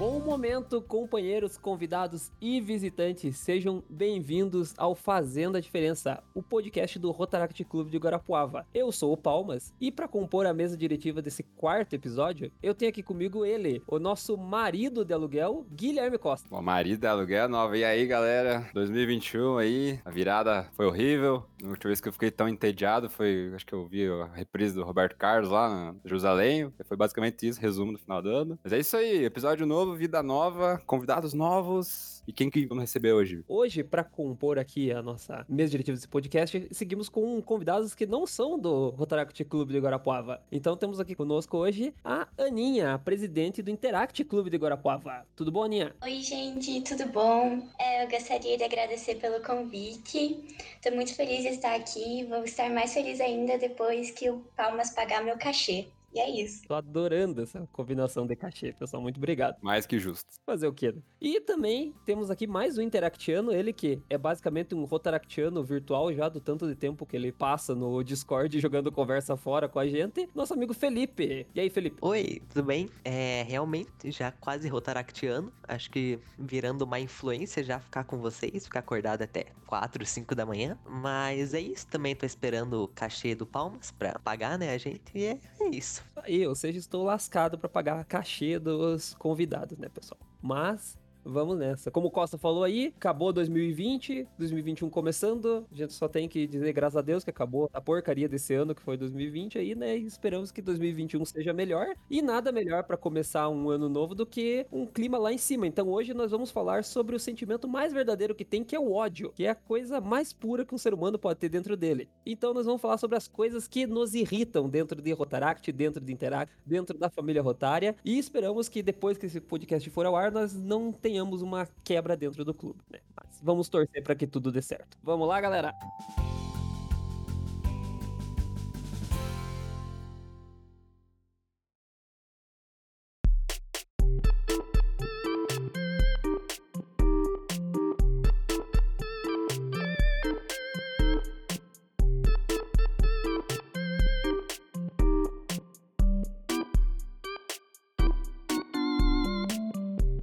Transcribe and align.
Bom 0.00 0.18
momento, 0.18 0.80
companheiros, 0.80 1.58
convidados 1.58 2.32
e 2.40 2.58
visitantes. 2.58 3.36
Sejam 3.36 3.84
bem-vindos 3.86 4.72
ao 4.78 4.94
Fazendo 4.94 5.58
a 5.58 5.60
Diferença, 5.60 6.22
o 6.34 6.42
podcast 6.42 6.98
do 6.98 7.10
Rotaract 7.10 7.62
Clube 7.64 7.90
de 7.90 7.98
Guarapuava. 7.98 8.66
Eu 8.72 8.90
sou 8.92 9.12
o 9.12 9.16
Palmas 9.18 9.74
e 9.78 9.92
para 9.92 10.08
compor 10.08 10.46
a 10.46 10.54
mesa 10.54 10.74
diretiva 10.74 11.20
desse 11.20 11.42
quarto 11.42 11.92
episódio, 11.92 12.50
eu 12.62 12.74
tenho 12.74 12.88
aqui 12.88 13.02
comigo 13.02 13.44
ele, 13.44 13.82
o 13.86 13.98
nosso 13.98 14.38
marido 14.38 15.04
de 15.04 15.12
aluguel, 15.12 15.66
Guilherme 15.70 16.16
Costa. 16.16 16.48
O 16.50 16.62
marido 16.62 17.00
de 17.00 17.06
aluguel 17.06 17.46
nova. 17.46 17.76
E 17.76 17.84
aí, 17.84 18.06
galera? 18.06 18.70
2021 18.72 19.58
aí, 19.58 20.00
a 20.02 20.10
virada 20.10 20.66
foi 20.72 20.86
horrível. 20.86 21.44
A 21.62 21.68
última 21.68 21.88
vez 21.88 22.00
que 22.00 22.08
eu 22.08 22.12
fiquei 22.12 22.30
tão 22.30 22.48
entediado 22.48 23.10
foi, 23.10 23.52
acho 23.54 23.66
que 23.66 23.74
eu 23.74 23.86
vi 23.86 24.06
a 24.06 24.26
reprise 24.26 24.74
do 24.74 24.82
Roberto 24.82 25.16
Carlos 25.16 25.50
lá 25.50 25.68
na 25.68 25.94
Jerusalém. 26.04 26.72
Foi 26.84 26.96
basicamente 26.96 27.46
isso, 27.46 27.60
resumo 27.60 27.92
do 27.92 27.98
final 27.98 28.22
do 28.22 28.30
ano. 28.30 28.58
Mas 28.62 28.72
é 28.72 28.78
isso 28.78 28.96
aí, 28.96 29.24
episódio 29.24 29.66
novo, 29.66 29.94
vida 29.94 30.22
nova, 30.22 30.80
convidados 30.86 31.34
novos. 31.34 32.22
E 32.26 32.32
quem 32.32 32.48
que 32.48 32.66
vamos 32.66 32.82
receber 32.82 33.12
hoje? 33.12 33.44
Hoje, 33.48 33.82
para 33.82 34.04
compor 34.04 34.58
aqui 34.58 34.92
a 34.92 35.02
nossa 35.02 35.44
mesa 35.48 35.70
diretiva 35.70 35.96
desse 35.96 36.08
podcast, 36.08 36.68
seguimos 36.70 37.08
com 37.08 37.42
convidados 37.42 37.94
que 37.94 38.06
não 38.06 38.26
são 38.26 38.58
do 38.58 38.90
Rotaract 38.90 39.44
Clube 39.44 39.72
de 39.72 39.80
Guarapuava. 39.80 40.40
Então 40.50 40.76
temos 40.76 41.00
aqui 41.00 41.14
conosco 41.14 41.56
hoje 41.56 41.92
a 42.04 42.28
Aninha, 42.38 42.94
a 42.94 42.98
presidente 42.98 43.62
do 43.62 43.70
Interact 43.70 44.24
Clube 44.24 44.48
de 44.48 44.56
Guarapuava. 44.56 45.26
Tudo 45.34 45.50
bom, 45.50 45.64
Aninha? 45.64 45.94
Oi, 46.02 46.20
gente, 46.20 46.80
tudo 46.82 47.06
bom? 47.06 47.68
É, 47.78 48.04
eu 48.04 48.08
gostaria 48.08 48.56
de 48.56 48.64
agradecer 48.64 49.16
pelo 49.16 49.42
convite. 49.42 50.38
Estou 50.76 50.94
muito 50.94 51.14
feliz 51.14 51.42
de 51.42 51.49
estar 51.50 51.74
aqui. 51.74 52.24
Vou 52.24 52.44
estar 52.44 52.70
mais 52.70 52.92
feliz 52.92 53.20
ainda 53.20 53.58
depois 53.58 54.10
que 54.10 54.30
o 54.30 54.38
Palmas 54.56 54.90
pagar 54.90 55.22
meu 55.22 55.38
cachê. 55.38 55.88
E 56.12 56.18
é 56.18 56.28
isso. 56.42 56.62
Tô 56.66 56.74
adorando 56.74 57.42
essa 57.42 57.66
combinação 57.72 58.26
de 58.26 58.34
cachê, 58.34 58.72
pessoal. 58.72 59.02
Muito 59.02 59.18
obrigado. 59.18 59.56
Mais 59.62 59.86
que 59.86 59.98
justo. 59.98 60.26
Fazer 60.44 60.66
o 60.66 60.72
quê? 60.72 60.92
né? 60.92 61.02
E 61.20 61.40
também 61.40 61.94
temos 62.04 62.30
aqui 62.30 62.46
mais 62.46 62.76
um 62.78 62.82
Interactiano, 62.82 63.52
ele 63.52 63.72
que 63.72 64.00
é 64.10 64.18
basicamente 64.18 64.74
um 64.74 64.84
Rotaractiano 64.84 65.62
virtual 65.62 66.12
já 66.12 66.28
do 66.28 66.40
tanto 66.40 66.66
de 66.66 66.74
tempo 66.74 67.06
que 67.06 67.16
ele 67.16 67.30
passa 67.30 67.74
no 67.74 68.02
Discord 68.02 68.58
jogando 68.58 68.90
conversa 68.90 69.36
fora 69.36 69.68
com 69.68 69.78
a 69.78 69.86
gente. 69.86 70.28
Nosso 70.34 70.54
amigo 70.54 70.74
Felipe. 70.74 71.46
E 71.54 71.60
aí, 71.60 71.70
Felipe? 71.70 71.96
Oi, 72.00 72.42
tudo 72.48 72.64
bem? 72.64 72.88
É, 73.04 73.44
realmente, 73.48 74.10
já 74.10 74.32
quase 74.32 74.68
rotaractiano. 74.68 75.52
Acho 75.68 75.90
que 75.90 76.18
virando 76.38 76.82
uma 76.82 76.98
influência 76.98 77.62
já 77.62 77.78
ficar 77.78 78.04
com 78.04 78.18
vocês, 78.18 78.64
ficar 78.64 78.80
acordado 78.80 79.22
até 79.22 79.46
4, 79.66 80.04
5 80.04 80.34
da 80.34 80.44
manhã. 80.44 80.76
Mas 80.84 81.54
é 81.54 81.60
isso, 81.60 81.86
também 81.86 82.16
tô 82.16 82.26
esperando 82.26 82.82
o 82.82 82.88
cachê 82.88 83.34
do 83.34 83.46
Palmas 83.46 83.92
pra 83.92 84.18
pagar, 84.18 84.58
né, 84.58 84.72
a 84.74 84.78
gente. 84.78 85.02
E 85.14 85.24
é, 85.24 85.38
é 85.60 85.68
isso. 85.68 85.99
Aí, 86.16 86.46
ou 86.46 86.54
seja, 86.54 86.78
estou 86.78 87.04
lascado 87.04 87.58
pra 87.58 87.68
pagar 87.68 88.00
a 88.00 88.04
cachê 88.04 88.58
dos 88.58 89.14
convidados, 89.14 89.78
né, 89.78 89.88
pessoal? 89.88 90.20
Mas 90.42 90.98
vamos 91.24 91.56
nessa. 91.58 91.90
Como 91.90 92.08
o 92.08 92.10
Costa 92.10 92.38
falou 92.38 92.64
aí, 92.64 92.92
acabou 92.96 93.32
2020, 93.32 94.26
2021 94.38 94.90
começando. 94.90 95.66
A 95.70 95.74
gente 95.74 95.92
só 95.92 96.08
tem 96.08 96.28
que 96.28 96.46
dizer 96.46 96.72
graças 96.72 96.96
a 96.96 97.02
Deus 97.02 97.24
que 97.24 97.30
acabou 97.30 97.70
a 97.72 97.80
porcaria 97.80 98.28
desse 98.28 98.54
ano 98.54 98.74
que 98.74 98.82
foi 98.82 98.96
2020 98.96 99.58
aí, 99.58 99.74
né? 99.74 99.96
E 99.96 100.06
esperamos 100.06 100.50
que 100.50 100.62
2021 100.62 101.24
seja 101.24 101.52
melhor. 101.52 101.94
E 102.10 102.22
nada 102.22 102.50
melhor 102.50 102.84
pra 102.84 102.96
começar 102.96 103.48
um 103.48 103.70
ano 103.70 103.88
novo 103.88 104.14
do 104.14 104.26
que 104.26 104.66
um 104.72 104.86
clima 104.86 105.18
lá 105.18 105.32
em 105.32 105.38
cima. 105.38 105.66
Então 105.66 105.88
hoje 105.88 106.14
nós 106.14 106.30
vamos 106.30 106.50
falar 106.50 106.84
sobre 106.84 107.14
o 107.14 107.18
sentimento 107.18 107.68
mais 107.68 107.92
verdadeiro 107.92 108.34
que 108.34 108.44
tem, 108.44 108.64
que 108.64 108.74
é 108.74 108.80
o 108.80 108.92
ódio, 108.92 109.32
que 109.34 109.44
é 109.44 109.50
a 109.50 109.54
coisa 109.54 110.00
mais 110.00 110.32
pura 110.32 110.64
que 110.64 110.74
um 110.74 110.78
ser 110.78 110.94
humano 110.94 111.18
pode 111.18 111.38
ter 111.38 111.48
dentro 111.48 111.76
dele. 111.76 112.08
Então 112.24 112.54
nós 112.54 112.66
vamos 112.66 112.80
falar 112.80 112.98
sobre 112.98 113.16
as 113.16 113.28
coisas 113.28 113.68
que 113.68 113.86
nos 113.86 114.14
irritam 114.14 114.68
dentro 114.68 115.00
de 115.00 115.12
Rotaract, 115.12 115.70
dentro 115.72 116.04
de 116.04 116.12
Interact, 116.12 116.54
dentro 116.64 116.96
da 116.98 117.10
família 117.10 117.42
Rotária. 117.42 117.94
E 118.04 118.18
esperamos 118.18 118.68
que 118.68 118.82
depois 118.82 119.18
que 119.18 119.26
esse 119.26 119.40
podcast 119.40 119.88
for 119.90 120.06
ao 120.06 120.16
ar, 120.16 120.32
nós 120.32 120.54
não 120.54 120.90
tenhamos 120.92 121.09
uma 121.42 121.68
quebra 121.82 122.16
dentro 122.16 122.44
do 122.44 122.54
clube, 122.54 122.80
né? 122.90 123.00
Mas 123.16 123.40
vamos 123.42 123.68
torcer 123.68 124.02
para 124.02 124.14
que 124.14 124.26
tudo 124.26 124.52
dê 124.52 124.62
certo. 124.62 124.98
Vamos 125.02 125.26
lá, 125.26 125.40
galera. 125.40 125.74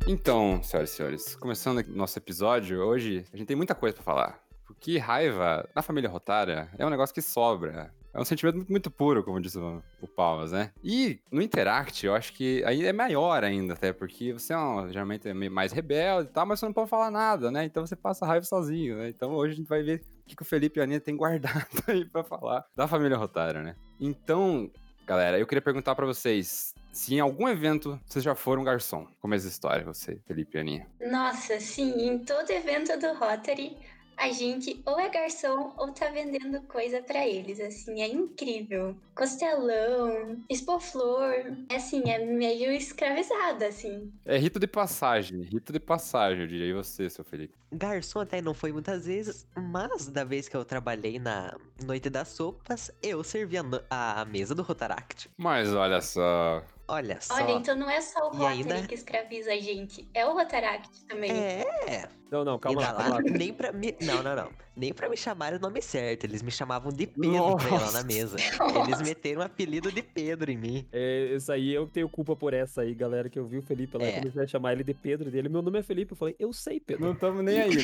Então, 0.10 0.64
senhoras 0.64 0.90
e 0.90 0.94
senhores, 0.96 1.36
começando 1.36 1.86
nosso 1.90 2.18
episódio, 2.18 2.80
hoje 2.80 3.26
a 3.34 3.36
gente 3.36 3.46
tem 3.46 3.58
muita 3.58 3.76
coisa 3.76 3.94
pra 3.94 4.04
falar. 4.06 4.40
Porque 4.66 4.98
raiva 4.98 5.68
na 5.76 5.82
família 5.82 6.10
Rotária 6.10 6.70
é 6.78 6.86
um 6.86 6.90
negócio 6.90 7.14
que 7.14 7.22
sobra. 7.22 7.94
É 8.14 8.20
um 8.20 8.24
sentimento 8.24 8.66
muito, 8.70 8.90
puro, 8.90 9.22
como 9.22 9.42
disse 9.42 9.60
o, 9.60 10.08
Palmas, 10.16 10.54
né? 10.54 10.72
E 10.82 11.20
no 11.30 11.42
Interact, 11.42 12.06
eu 12.06 12.16
acho 12.16 12.32
que 12.32 12.64
aí 12.64 12.86
é 12.86 12.94
maior 12.94 13.44
ainda, 13.44 13.74
até, 13.74 13.92
porque 13.92 14.32
você 14.32 14.54
é 14.54 14.58
um, 14.58 14.90
geralmente 14.90 15.28
é 15.28 15.34
mais 15.34 15.74
rebelde 15.74 16.30
e 16.30 16.32
tal, 16.32 16.46
mas 16.46 16.62
você 16.62 16.66
não 16.66 16.74
pode 16.74 16.90
falar 16.90 17.12
nada, 17.12 17.52
né? 17.52 17.66
Então 17.66 17.86
você 17.86 17.96
passa 17.96 18.26
raiva 18.26 18.46
sozinho, 18.46 18.96
né? 18.98 19.10
Então 19.10 19.34
hoje 19.34 19.54
a 19.54 19.58
gente 19.58 19.68
vai 19.68 19.84
ver 19.84 20.02
o 20.22 20.30
que, 20.30 20.38
que 20.38 20.42
o 20.42 20.46
Felipe 20.46 20.80
e 20.80 20.82
a 20.82 20.84
Aninha 20.86 21.02
tem 21.02 21.16
guardado 21.18 21.84
aí 21.86 22.06
pra 22.06 22.24
falar 22.24 22.66
da 22.74 22.88
família 22.88 23.18
Rotária, 23.18 23.62
né? 23.62 23.76
Então, 24.00 24.72
galera, 25.06 25.38
eu 25.38 25.46
queria 25.46 25.62
perguntar 25.62 25.96
pra 25.96 26.06
vocês 26.06 26.74
se 26.98 27.14
em 27.14 27.20
algum 27.20 27.48
evento 27.48 28.00
vocês 28.06 28.26
já 28.26 28.34
foram 28.34 28.64
garçom. 28.64 29.08
Começa 29.22 29.46
a 29.46 29.50
história, 29.50 29.86
você, 29.86 30.20
Felipe 30.26 30.58
e 30.58 30.60
Aninha. 30.60 30.88
Nossa, 31.00 31.60
sim, 31.60 31.94
em 32.08 32.20
todo 32.20 32.50
evento 32.50 32.98
do 33.00 33.14
Rotary, 33.14 33.78
a 34.18 34.32
gente 34.32 34.82
ou 34.84 35.00
é 35.00 35.08
garçom 35.08 35.74
ou 35.78 35.94
tá 35.94 36.10
vendendo 36.10 36.60
coisa 36.64 37.00
pra 37.04 37.26
eles, 37.28 37.60
assim, 37.60 38.02
é 38.02 38.08
incrível. 38.08 38.98
Costelão, 39.14 40.44
expor-flor, 40.50 41.56
assim, 41.70 42.02
é 42.10 42.26
meio 42.26 42.72
escravizada, 42.72 43.68
assim. 43.68 44.12
É 44.26 44.36
rito 44.36 44.60
de 44.60 44.66
passagem, 44.66 45.42
rito 45.42 45.72
de 45.72 45.80
passagem, 45.80 46.42
eu 46.42 46.48
diria. 46.48 46.66
E 46.66 46.74
você, 46.74 47.08
seu 47.12 47.24
Felipe? 47.24 47.54
Garçom 47.72 48.22
até 48.22 48.42
não 48.42 48.56
foi 48.56 48.72
muitas 48.72 49.06
vezes, 49.06 49.48
mas 49.56 50.08
da 50.08 50.24
vez 50.24 50.50
que 50.50 50.58
eu 50.58 50.66
trabalhei 50.66 51.20
na 51.20 51.56
Noite 51.86 52.10
das 52.10 52.30
Sopas, 52.30 52.92
eu 53.04 53.24
servi 53.24 53.58
a, 53.58 54.22
a 54.22 54.26
mesa 54.26 54.56
do 54.56 54.64
Rotaract. 54.64 55.30
Mas 55.38 55.72
olha 55.72 56.02
só. 56.02 56.64
Olha 56.88 57.20
só. 57.20 57.36
Olha, 57.36 57.52
então 57.52 57.76
não 57.76 57.90
é 57.90 58.00
só 58.00 58.28
o 58.28 58.30
Rotary 58.30 58.46
ainda- 58.62 58.88
que 58.88 58.96
escraviza 58.96 59.52
a 59.52 59.58
gente, 59.60 60.08
é 60.14 60.26
o 60.26 60.34
Rotaract 60.34 61.06
também. 61.06 61.32
É, 61.32 62.08
Não, 62.32 62.44
não, 62.44 62.60
calma 62.60 62.82
lá, 62.82 62.94
calma 62.94 63.10
lá, 63.16 63.22
nem 63.22 63.54
pra 63.54 63.72
me... 63.72 63.96
Não, 64.02 64.22
não, 64.24 64.36
não. 64.36 64.50
Nem 64.76 64.94
pra 64.94 65.10
me 65.10 65.18
chamarem 65.18 65.58
o 65.58 65.62
nome 65.62 65.82
certo. 65.82 66.26
Eles 66.26 66.44
me 66.44 66.52
chamavam 66.52 66.92
de 66.92 67.08
Pedro 67.08 67.58
pra 67.58 67.68
ir 67.68 67.82
lá 67.82 67.92
na 67.94 68.04
mesa. 68.04 68.38
Nossa. 68.60 68.80
Eles 68.82 69.02
meteram 69.02 69.42
o 69.42 69.44
apelido 69.44 69.92
de 69.92 70.04
Pedro 70.04 70.52
em 70.52 70.58
mim. 70.58 70.88
É, 70.92 71.34
isso 71.36 71.52
aí 71.52 71.74
eu 71.74 71.88
tenho 71.88 72.08
culpa 72.08 72.36
por 72.36 72.54
essa 72.54 72.82
aí, 72.82 72.94
galera, 72.94 73.28
que 73.28 73.40
eu 73.40 73.46
vi 73.48 73.58
o 73.58 73.62
Felipe 73.64 73.98
lá 73.98 74.04
e 74.04 74.08
É. 74.10 74.20
comecei 74.20 74.44
a 74.44 74.48
chamar 74.48 74.74
ele 74.74 74.84
de 74.84 74.94
Pedro 74.94 75.32
dele. 75.32 75.50
Meu 75.50 75.64
nome 75.64 75.80
é 75.80 75.84
Felipe, 75.84 76.12
eu 76.12 76.16
falei, 76.18 76.36
eu 76.38 76.54
sei, 76.54 76.80
Pedro. 76.80 77.06
Não 77.06 77.14
estamos 77.14 77.44
nem 77.44 77.60
aí, 77.60 77.76
né? 77.76 77.82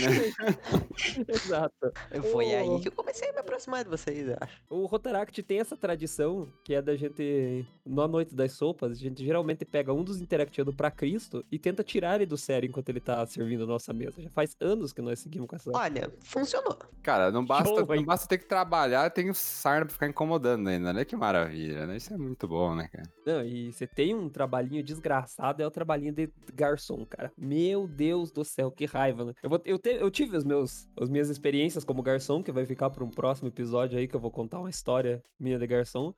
Exato. 1.27 1.91
Foi 2.31 2.45
Ô. 2.45 2.57
aí 2.75 2.81
que 2.81 2.89
eu 2.89 2.91
comecei 2.91 3.29
a 3.29 3.33
me 3.33 3.39
aproximar 3.39 3.83
de 3.83 3.89
vocês, 3.89 4.27
eu 4.27 4.37
acho. 4.39 4.61
O 4.69 4.85
Rotaract 4.85 5.41
tem 5.41 5.59
essa 5.59 5.75
tradição 5.75 6.47
que 6.63 6.75
é 6.75 6.81
da 6.81 6.95
gente, 6.95 7.65
na 7.85 8.07
noite 8.07 8.35
das 8.35 8.51
sopas, 8.53 8.91
a 8.91 8.95
gente 8.95 9.23
geralmente 9.25 9.65
pega 9.65 9.91
um 9.93 10.03
dos 10.03 10.21
interactianos 10.21 10.75
pra 10.75 10.91
Cristo 10.91 11.43
e 11.51 11.57
tenta 11.57 11.83
tirar 11.83 12.15
ele 12.15 12.25
do 12.27 12.37
sério 12.37 12.67
enquanto 12.67 12.89
ele 12.89 12.99
tá 12.99 13.25
servindo 13.25 13.63
a 13.63 13.67
nossa 13.67 13.91
mesa. 13.93 14.21
Já 14.21 14.29
faz 14.33 14.55
anos 14.59 14.91
que 14.91 15.01
nós 15.01 15.19
seguimos 15.19 15.47
com 15.47 15.55
essa. 15.55 15.71
Olha, 15.73 16.11
funcionou. 16.23 16.77
Cara, 17.01 17.31
não 17.31 17.45
basta, 17.45 17.69
Show, 17.69 17.85
não 17.95 18.03
basta 18.03 18.27
ter 18.27 18.37
que 18.37 18.45
trabalhar, 18.45 19.09
tem 19.09 19.29
o 19.29 19.33
sarna 19.33 19.85
pra 19.85 19.93
ficar 19.93 20.07
incomodando 20.07 20.67
ainda, 20.67 20.91
né? 20.93 21.05
Que 21.05 21.15
maravilha, 21.15 21.85
né? 21.85 21.97
Isso 21.97 22.13
é 22.13 22.17
muito 22.17 22.47
bom, 22.47 22.75
né, 22.75 22.87
cara? 22.91 23.03
Não, 23.25 23.45
e 23.45 23.71
você 23.71 23.85
tem 23.87 24.13
um 24.15 24.29
trabalhinho 24.29 24.83
desgraçado, 24.83 25.61
é 25.61 25.67
o 25.67 25.71
trabalhinho 25.71 26.13
de 26.13 26.29
garçom, 26.53 27.05
cara. 27.05 27.31
Meu 27.37 27.87
Deus 27.87 28.31
do 28.31 28.43
céu, 28.43 28.71
que 28.71 28.85
raiva, 28.85 29.25
né? 29.25 29.33
Eu, 29.43 29.49
vou, 29.49 29.61
eu, 29.65 29.77
te- 29.79 29.97
eu 29.99 30.09
tive 30.09 30.37
os 30.37 30.43
meus, 30.43 30.87
as 30.99 31.09
minhas 31.09 31.29
experiências 31.29 31.83
como 31.83 32.01
garçom, 32.01 32.41
que 32.41 32.51
vai 32.51 32.65
ficar 32.65 32.89
para 32.89 33.03
um 33.03 33.09
próximo 33.09 33.47
episódio 33.49 33.97
aí, 33.99 34.07
que 34.07 34.15
eu 34.15 34.19
vou 34.19 34.31
contar 34.31 34.59
uma 34.59 34.69
história 34.69 35.21
minha 35.39 35.59
de 35.59 35.67
garçom. 35.67 36.13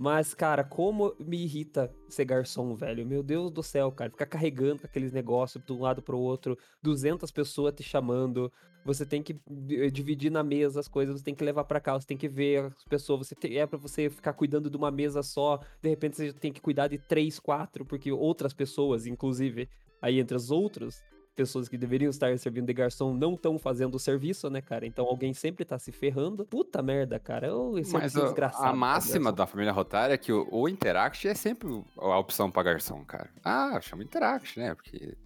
Mas, 0.00 0.32
cara, 0.32 0.64
como 0.64 1.14
me 1.20 1.44
irrita 1.44 1.94
ser 2.08 2.24
garçom, 2.24 2.74
velho. 2.74 3.04
Meu 3.04 3.22
Deus 3.22 3.50
do 3.50 3.62
céu, 3.62 3.92
cara. 3.92 4.10
Ficar 4.10 4.24
carregando 4.24 4.80
aqueles 4.82 5.12
negócios 5.12 5.62
de 5.62 5.70
um 5.74 5.82
lado 5.82 6.00
pro 6.00 6.18
outro, 6.18 6.56
200 6.82 7.30
pessoas 7.30 7.74
te 7.74 7.82
chamando. 7.82 8.50
Você 8.82 9.04
tem 9.04 9.22
que 9.22 9.38
eh, 9.68 9.90
dividir 9.90 10.32
na 10.32 10.42
mesa 10.42 10.80
as 10.80 10.88
coisas, 10.88 11.18
você 11.18 11.24
tem 11.24 11.34
que 11.34 11.44
levar 11.44 11.64
pra 11.64 11.80
cá, 11.80 11.92
você 11.92 12.06
tem 12.06 12.16
que 12.16 12.30
ver 12.30 12.72
as 12.78 12.84
pessoas. 12.84 13.28
Você 13.28 13.34
tem, 13.34 13.58
é 13.58 13.66
pra 13.66 13.78
você 13.78 14.08
ficar 14.08 14.32
cuidando 14.32 14.70
de 14.70 14.76
uma 14.78 14.90
mesa 14.90 15.22
só. 15.22 15.60
De 15.82 15.90
repente 15.90 16.16
você 16.16 16.32
tem 16.32 16.50
que 16.50 16.62
cuidar 16.62 16.88
de 16.88 16.96
três, 16.96 17.38
quatro, 17.38 17.84
porque 17.84 18.10
outras 18.10 18.54
pessoas, 18.54 19.06
inclusive, 19.06 19.68
aí 20.00 20.18
entre 20.18 20.34
os 20.34 20.50
outros, 20.50 21.02
pessoas 21.40 21.68
que 21.68 21.78
deveriam 21.78 22.10
estar 22.10 22.36
servindo 22.38 22.66
de 22.66 22.72
garçom 22.74 23.14
não 23.14 23.32
estão 23.34 23.58
fazendo 23.58 23.94
o 23.94 23.98
serviço, 23.98 24.50
né, 24.50 24.60
cara? 24.60 24.84
Então 24.84 25.06
alguém 25.06 25.32
sempre 25.32 25.64
tá 25.64 25.78
se 25.78 25.90
ferrando. 25.90 26.44
Puta 26.44 26.82
merda, 26.82 27.18
cara. 27.18 27.56
Oh, 27.56 27.78
esse 27.78 27.92
Mas 27.94 28.14
é 28.14 28.20
desgraçado. 28.20 28.66
a 28.68 28.72
máxima 28.74 29.32
da 29.32 29.46
família 29.46 29.72
Rotária 29.72 30.12
é 30.12 30.18
que 30.18 30.30
o, 30.32 30.46
o 30.50 30.68
Interact 30.68 31.26
é 31.26 31.34
sempre 31.34 31.82
a 31.96 32.18
opção 32.18 32.50
pra 32.50 32.62
garçom, 32.62 33.02
cara. 33.06 33.30
Ah, 33.42 33.80
chama 33.80 34.02
Interact, 34.04 34.58
né? 34.58 34.74
Porque 34.74 35.16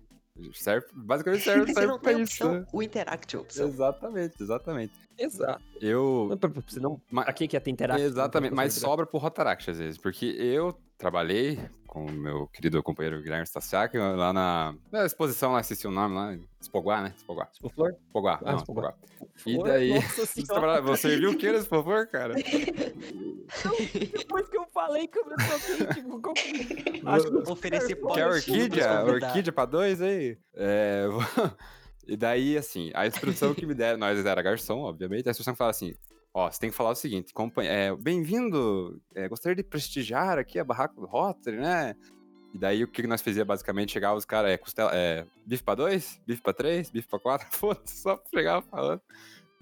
serve, 0.52 0.86
basicamente 0.92 1.42
serve, 1.42 1.66
Se 1.66 1.74
serve 1.74 1.88
não 1.88 1.98
pra 1.98 2.12
tem 2.12 2.22
isso. 2.22 2.44
opção, 2.44 2.60
né? 2.60 2.66
o 2.72 2.82
Interact 2.82 3.34
é 3.34 3.38
a 3.38 3.42
opção. 3.42 3.66
Exatamente, 3.68 4.34
exatamente. 4.42 4.92
Exato. 5.18 5.62
Eu. 5.80 6.26
Não, 6.30 6.36
pra- 6.38 6.50
pra- 6.50 6.62
Senão, 6.68 7.00
Ma- 7.10 7.24
pra 7.24 7.32
quem 7.32 7.48
quer 7.48 7.60
ter 7.60 7.70
interação? 7.70 8.04
Exatamente, 8.04 8.54
mas 8.54 8.74
só. 8.74 8.88
sobra 8.88 9.04
pro 9.06 9.18
Rotaract 9.18 9.70
às 9.70 9.78
vezes, 9.78 9.98
porque 9.98 10.26
eu 10.26 10.76
trabalhei 11.04 11.60
com 11.86 12.06
o 12.06 12.10
meu 12.10 12.46
querido 12.46 12.82
companheiro 12.82 13.20
Guilherme 13.20 13.46
Stasiak 13.46 13.98
lá 13.98 14.32
na, 14.32 14.74
na 14.90 15.04
exposição 15.04 15.52
lá, 15.52 15.60
esqueci 15.60 15.86
o 15.86 15.90
nome 15.90 16.14
lá, 16.14 16.34
Espoguá, 16.58 17.02
né? 17.02 17.12
Espoguá. 17.14 17.44
Tipo, 17.52 17.68
flor? 17.68 17.94
Espoguá, 18.06 18.40
Ah, 18.42 18.52
não, 18.52 18.56
Espoguá. 18.56 18.94
E 19.44 19.62
daí, 19.62 19.92
Nossa 19.92 20.24
Você, 20.24 20.80
você 20.80 21.16
viu 21.18 21.32
o 21.32 21.36
que 21.36 21.52
nesse 21.52 21.68
favor, 21.68 22.06
cara? 22.06 22.32
Depois 22.32 24.48
que 24.48 24.56
eu 24.56 24.64
falei 24.72 25.06
que 25.06 25.18
eu 25.18 25.24
toquei, 25.24 25.86
tipo, 25.94 26.22
como... 26.22 26.34
Acho 27.04 27.30
que 27.30 27.52
Oferecer 27.52 27.96
Quer 27.96 28.14
Quer 28.14 28.26
orquídea? 28.28 29.04
Orquídea 29.04 29.52
pra 29.52 29.66
dois 29.66 30.00
aí? 30.00 30.38
É, 30.54 31.04
E 32.08 32.16
daí, 32.16 32.56
assim, 32.56 32.90
a 32.94 33.06
instrução 33.06 33.54
que 33.54 33.66
me 33.66 33.74
deram, 33.74 33.98
nós 33.98 34.24
era 34.24 34.42
garçom, 34.42 34.80
obviamente, 34.80 35.28
a 35.28 35.30
instrução 35.30 35.52
que 35.52 35.58
fala 35.58 35.70
assim, 35.70 35.92
ó, 36.34 36.50
você 36.50 36.58
tem 36.60 36.70
que 36.70 36.76
falar 36.76 36.90
o 36.90 36.94
seguinte, 36.96 37.32
companhe- 37.32 37.68
é, 37.70 37.94
bem-vindo, 37.96 39.00
é, 39.14 39.28
gostaria 39.28 39.54
de 39.56 39.62
prestigiar 39.62 40.38
aqui 40.38 40.58
a 40.58 40.64
barraca 40.64 40.94
do 41.00 41.06
Rotary, 41.06 41.56
né? 41.58 41.94
E 42.52 42.58
daí 42.58 42.84
o 42.84 42.88
que 42.88 43.06
nós 43.06 43.22
fazia 43.22 43.44
basicamente, 43.44 43.92
chegava 43.92 44.16
os 44.16 44.24
caras, 44.24 44.50
é, 44.52 44.58
costela, 44.58 44.90
é, 44.94 45.24
bife 45.46 45.62
pra 45.62 45.74
dois, 45.74 46.20
bife 46.26 46.42
pra 46.42 46.52
três, 46.52 46.90
bife 46.90 47.08
pra 47.08 47.18
quatro, 47.18 47.46
foda-se, 47.56 47.96
só 47.96 48.20
chegava 48.34 48.62
falando. 48.62 49.00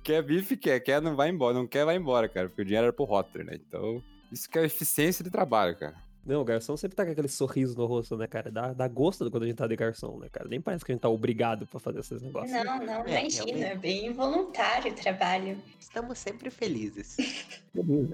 Quer 0.03 0.23
bife, 0.23 0.57
quer, 0.57 0.81
quer, 0.81 1.01
não 1.01 1.15
vai 1.15 1.29
embora, 1.29 1.55
não 1.55 1.67
quer, 1.67 1.85
vai 1.85 1.97
embora, 1.97 2.29
cara, 2.29 2.49
porque 2.49 2.63
o 2.63 2.65
dinheiro 2.65 2.87
era 2.87 2.93
pro 2.93 3.05
Rotary, 3.05 3.45
né? 3.45 3.55
Então, 3.55 4.03
isso 4.33 4.49
que 4.51 4.59
é 4.59 4.65
eficiência 4.65 5.23
de 5.23 5.31
trabalho, 5.31 5.79
cara. 5.79 5.95
Não, 6.25 6.41
o 6.41 6.45
garçom 6.45 6.77
sempre 6.77 6.95
tá 6.95 7.05
com 7.05 7.11
aquele 7.11 7.27
sorriso 7.29 7.77
no 7.77 7.85
rosto, 7.87 8.17
né, 8.17 8.27
cara? 8.29 8.51
Dá, 8.51 8.73
dá 8.73 8.87
gosto 8.87 9.29
quando 9.31 9.43
a 9.43 9.47
gente 9.47 9.57
tá 9.57 9.67
de 9.67 9.75
garçom, 9.75 10.19
né, 10.21 10.29
cara? 10.31 10.49
Nem 10.49 10.61
parece 10.61 10.85
que 10.85 10.93
a 10.93 10.95
gente 10.95 11.03
tá 11.03 11.09
obrigado 11.09 11.67
pra 11.67 11.81
fazer 11.81 11.99
esses 11.99 12.23
negócios. 12.23 12.53
né? 12.53 12.63
Não, 12.63 12.79
não, 12.79 13.05
É, 13.07 13.21
imagina, 13.21 13.67
é 13.67 13.75
bem 13.77 14.13
voluntário 14.13 14.93
o 14.93 14.95
trabalho. 14.95 15.59
Estamos 15.81 16.19
sempre 16.19 16.49
felizes. 16.51 17.17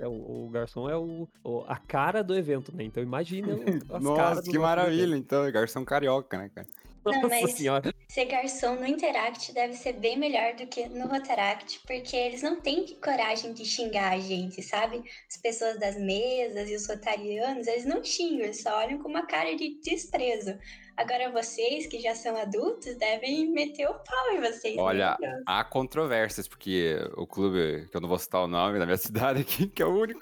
É, 0.01 0.07
o, 0.07 0.47
o 0.47 0.51
garçom 0.53 0.89
é 0.89 0.97
o, 0.97 1.27
o- 1.43 1.65
a 1.67 1.75
cara 1.77 2.23
do 2.23 2.33
evento, 2.37 2.73
né? 2.75 2.85
Então 2.85 3.03
imagina 3.03 3.49
as 3.91 3.91
caras 3.91 4.03
Nossa, 4.05 4.43
do 4.43 4.51
que 4.53 4.57
maravilha, 4.57 5.03
evento. 5.03 5.17
então, 5.17 5.51
garçom 5.51 5.85
carioca, 5.85 6.39
né, 6.39 6.49
cara? 6.55 6.67
Não, 7.13 7.29
mas- 7.29 7.53
senhora. 7.53 7.95
Ser 8.09 8.25
garçom 8.25 8.77
no 8.77 8.87
Interact 8.87 9.53
deve 9.53 9.75
ser 9.75 9.93
bem 9.95 10.19
melhor 10.19 10.55
do 10.55 10.67
que 10.67 10.89
no 10.89 11.07
Rotaract, 11.07 11.81
porque 11.87 12.17
eles 12.17 12.43
não 12.43 12.61
têm 12.61 12.87
coragem 13.03 13.53
de 13.53 13.65
xingar 13.65 14.13
a 14.13 14.19
gente, 14.19 14.63
sabe? 14.63 15.03
As 15.29 15.37
pessoas 15.37 15.79
das 15.79 15.97
mesas 15.97 16.71
e 16.71 16.75
os 16.75 16.87
rotarianos, 16.89 17.67
eles 17.67 17.85
não 17.85 18.03
xingam, 18.03 18.45
eles 18.45 18.63
só 18.63 18.79
olham 18.79 19.03
com 19.03 19.09
uma 19.09 19.27
cara 19.27 19.55
de 19.55 19.79
desprezo. 19.83 20.59
Agora 20.99 21.31
vocês, 21.31 21.87
que 21.87 22.01
já 22.01 22.13
são 22.13 22.37
adultos, 22.37 22.97
devem 22.97 23.53
meter 23.53 23.87
o 23.89 23.95
pau 23.95 24.33
em 24.33 24.41
vocês. 24.41 24.75
né? 24.75 24.83
Olha. 24.83 25.17
Há 25.47 25.63
controvérsias, 25.63 26.49
porque 26.49 26.99
o 27.17 27.25
clube, 27.25 27.87
que 27.89 27.97
eu 27.97 28.01
não 28.01 28.09
vou 28.09 28.19
citar 28.19 28.43
o 28.43 28.49
nome 28.49 28.81
da 28.81 28.85
minha 28.85 28.97
cidade 28.99 29.41
aqui, 29.43 29.69
que 29.69 29.81
é 29.81 29.87
o 29.87 29.97
único. 29.97 30.21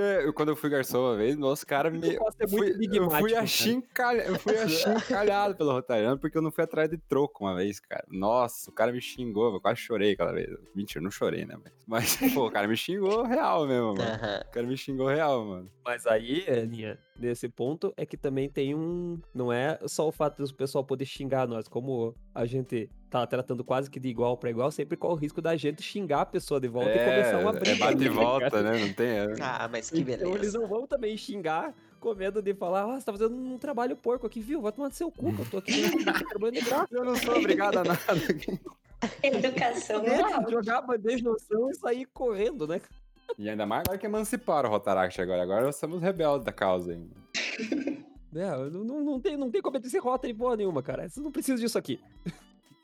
é, 0.00 0.24
eu- 0.26 0.32
quando 0.32 0.48
eu 0.48 0.56
fui 0.56 0.70
garçom 0.70 1.00
uma 1.00 1.16
vez, 1.16 1.36
nossa, 1.36 1.66
cara 1.66 1.90
me. 1.90 1.98
eu 1.98 2.48
fui, 2.48 2.72
muito 2.74 2.96
eu 2.96 3.10
fui 3.10 3.30
cara. 3.32 3.42
achincalhado, 3.44 4.28
eu 4.30 4.38
fui 4.38 4.56
achincalhado 4.58 5.54
pelo 5.56 5.72
Rotariano, 5.72 6.18
porque 6.18 6.38
eu 6.38 6.42
não 6.42 6.50
fui 6.50 6.64
atrás 6.64 6.88
de 6.88 6.96
troco 6.96 7.44
uma 7.44 7.54
vez, 7.54 7.78
cara. 7.80 8.04
Nossa, 8.08 8.70
o 8.70 8.72
cara 8.74 8.90
me 8.92 9.00
xingou, 9.00 9.52
eu 9.52 9.60
quase 9.60 9.80
chorei 9.80 10.12
aquela 10.12 10.32
vez. 10.32 10.48
Mentira, 10.74 11.02
não 11.02 11.10
chorei, 11.10 11.44
né? 11.44 11.54
Mas, 11.86 12.16
mas, 12.20 12.32
pô, 12.32 12.46
o 12.46 12.50
cara 12.50 12.66
me 12.66 12.76
xingou 12.76 13.24
real 13.24 13.66
mesmo, 13.66 13.94
mano. 13.94 14.00
O 14.50 14.52
cara 14.52 14.66
me 14.66 14.76
xingou 14.76 15.06
real, 15.06 15.44
mano. 15.44 15.70
Mas 15.84 16.06
aí, 16.06 16.44
Aninha, 16.48 16.98
nesse 17.20 17.48
ponto 17.48 17.92
é 17.96 18.04
que 18.06 18.16
também 18.16 18.48
tem 18.48 18.74
um. 18.74 19.20
Não 19.34 19.52
é 19.52 19.78
só 19.86 20.08
o 20.08 20.12
fato 20.12 20.42
do 20.42 20.54
pessoal 20.54 20.84
poder 20.84 21.04
xingar 21.04 21.46
nós, 21.46 21.68
como 21.68 22.14
a 22.34 22.46
gente 22.46 22.88
tá 23.08 23.26
tratando 23.26 23.62
quase 23.64 23.90
que 23.90 24.00
de 24.00 24.08
igual 24.08 24.36
pra 24.36 24.50
igual, 24.50 24.70
sempre 24.70 24.96
corre 24.96 25.14
o 25.14 25.16
risco 25.16 25.42
da 25.42 25.56
gente 25.56 25.82
xingar 25.82 26.22
a 26.22 26.26
pessoa 26.26 26.60
de 26.60 26.68
volta 26.68 26.90
e 26.90 26.98
começar 26.98 27.38
uma 27.40 27.52
briga. 27.52 27.70
é 27.70 27.78
bate 27.78 27.94
ali, 27.94 28.06
e 28.06 28.08
né, 28.08 28.14
volta, 28.14 28.62
né? 28.62 28.78
Não 28.78 28.92
tem. 28.92 29.06
é. 29.08 29.26
Ah, 29.40 29.68
mas 29.70 29.90
que 29.90 30.00
Então 30.00 30.12
eles 30.14 30.32
beleza. 30.32 30.58
não 30.58 30.66
vão 30.68 30.86
também 30.86 31.16
xingar 31.16 31.74
com 31.98 32.14
medo 32.14 32.40
de 32.40 32.54
falar, 32.54 32.84
ah, 32.84 32.98
você 32.98 33.04
tá 33.06 33.12
fazendo 33.12 33.34
um 33.36 33.58
trabalho 33.58 33.94
porco 33.96 34.26
aqui, 34.26 34.40
viu? 34.40 34.62
Vai 34.62 34.72
tomar 34.72 34.88
no 34.88 34.94
seu 34.94 35.10
cu, 35.10 35.34
que 35.34 35.40
eu 35.42 35.50
tô 35.50 35.58
aqui 35.58 35.82
trabalhando 36.28 36.54
de 36.54 36.64
graça. 36.64 36.88
Eu 36.90 37.04
não 37.04 37.16
sou 37.16 37.36
obrigado 37.36 37.76
a 37.78 37.84
nada. 37.84 38.00
Educação 39.22 40.02
alto. 40.34 40.50
jogar 40.50 40.82
bandeja 40.82 41.24
no 41.24 41.36
chão 41.38 41.70
e 41.70 41.74
sair 41.74 42.06
correndo, 42.06 42.66
né? 42.66 42.80
E 43.38 43.48
ainda 43.48 43.66
mais 43.66 43.82
agora 43.86 43.98
que 43.98 44.06
emanciparam 44.06 44.68
o 44.68 44.72
Rotaract 44.72 45.20
agora. 45.20 45.42
Agora 45.42 45.64
nós 45.64 45.76
somos 45.76 46.00
rebeldes 46.02 46.44
da 46.44 46.52
causa 46.52 46.92
ainda. 46.92 47.14
É, 48.32 48.48
não, 48.70 49.02
não, 49.02 49.20
tem, 49.20 49.36
não 49.36 49.50
tem 49.50 49.60
como 49.60 49.84
ser 49.84 49.98
rota 49.98 50.32
porra 50.32 50.56
nenhuma, 50.56 50.80
cara. 50.84 51.08
Você 51.08 51.20
não 51.20 51.32
precisa 51.32 51.60
disso 51.60 51.76
aqui. 51.76 52.00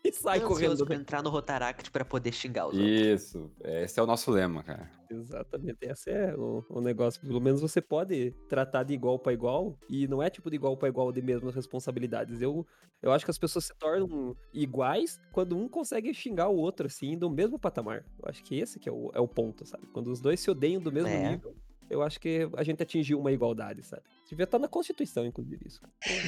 E 0.08 0.12
sai 0.12 0.40
Tô 0.40 0.48
correndo. 0.48 0.84
pra 0.86 0.94
né? 0.96 1.00
entrar 1.02 1.22
no 1.22 1.30
Rotaract 1.30 1.90
pra 1.90 2.04
poder 2.04 2.32
xingar 2.32 2.68
os 2.68 2.74
outros. 2.78 2.90
Isso, 3.00 3.50
esse 3.64 3.98
é 3.98 4.02
o 4.02 4.06
nosso 4.06 4.30
lema, 4.30 4.62
cara. 4.62 4.90
Exatamente, 5.10 5.78
esse 5.82 6.10
é 6.10 6.34
o, 6.36 6.64
o 6.68 6.80
negócio. 6.80 7.20
Pelo 7.20 7.40
menos 7.40 7.60
você 7.60 7.80
pode 7.80 8.32
tratar 8.48 8.82
de 8.82 8.92
igual 8.94 9.18
pra 9.18 9.32
igual, 9.32 9.78
e 9.88 10.06
não 10.06 10.22
é 10.22 10.28
tipo 10.30 10.48
de 10.50 10.56
igual 10.56 10.76
pra 10.76 10.88
igual 10.88 11.10
de 11.12 11.22
mesmas 11.22 11.54
responsabilidades. 11.54 12.40
Eu, 12.42 12.66
eu 13.02 13.12
acho 13.12 13.24
que 13.24 13.30
as 13.30 13.38
pessoas 13.38 13.66
se 13.66 13.74
tornam 13.78 14.36
iguais 14.52 15.20
quando 15.32 15.56
um 15.56 15.68
consegue 15.68 16.12
xingar 16.14 16.48
o 16.48 16.56
outro, 16.56 16.86
assim, 16.86 17.16
do 17.16 17.30
mesmo 17.30 17.58
patamar. 17.58 18.04
Eu 18.22 18.28
acho 18.28 18.42
que 18.44 18.58
esse 18.58 18.78
que 18.78 18.88
é 18.88 18.92
o, 18.92 19.10
é 19.14 19.20
o 19.20 19.28
ponto, 19.28 19.64
sabe? 19.66 19.86
Quando 19.92 20.08
os 20.10 20.20
dois 20.20 20.40
se 20.40 20.50
odeiam 20.50 20.80
do 20.80 20.92
mesmo 20.92 21.08
É. 21.08 21.30
nível, 21.30 21.54
eu 21.88 22.02
acho 22.02 22.18
que 22.20 22.48
a 22.56 22.64
gente 22.64 22.82
atingiu 22.82 23.18
uma 23.20 23.30
igualdade, 23.30 23.82
sabe? 23.84 24.02
Devia 24.28 24.44
estar 24.44 24.58
na 24.58 24.66
Constituição, 24.66 25.24
inclusive, 25.24 25.60
isso. 25.66 25.80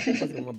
Vou 0.06 0.14
fazer 0.14 0.40
uma 0.40 0.52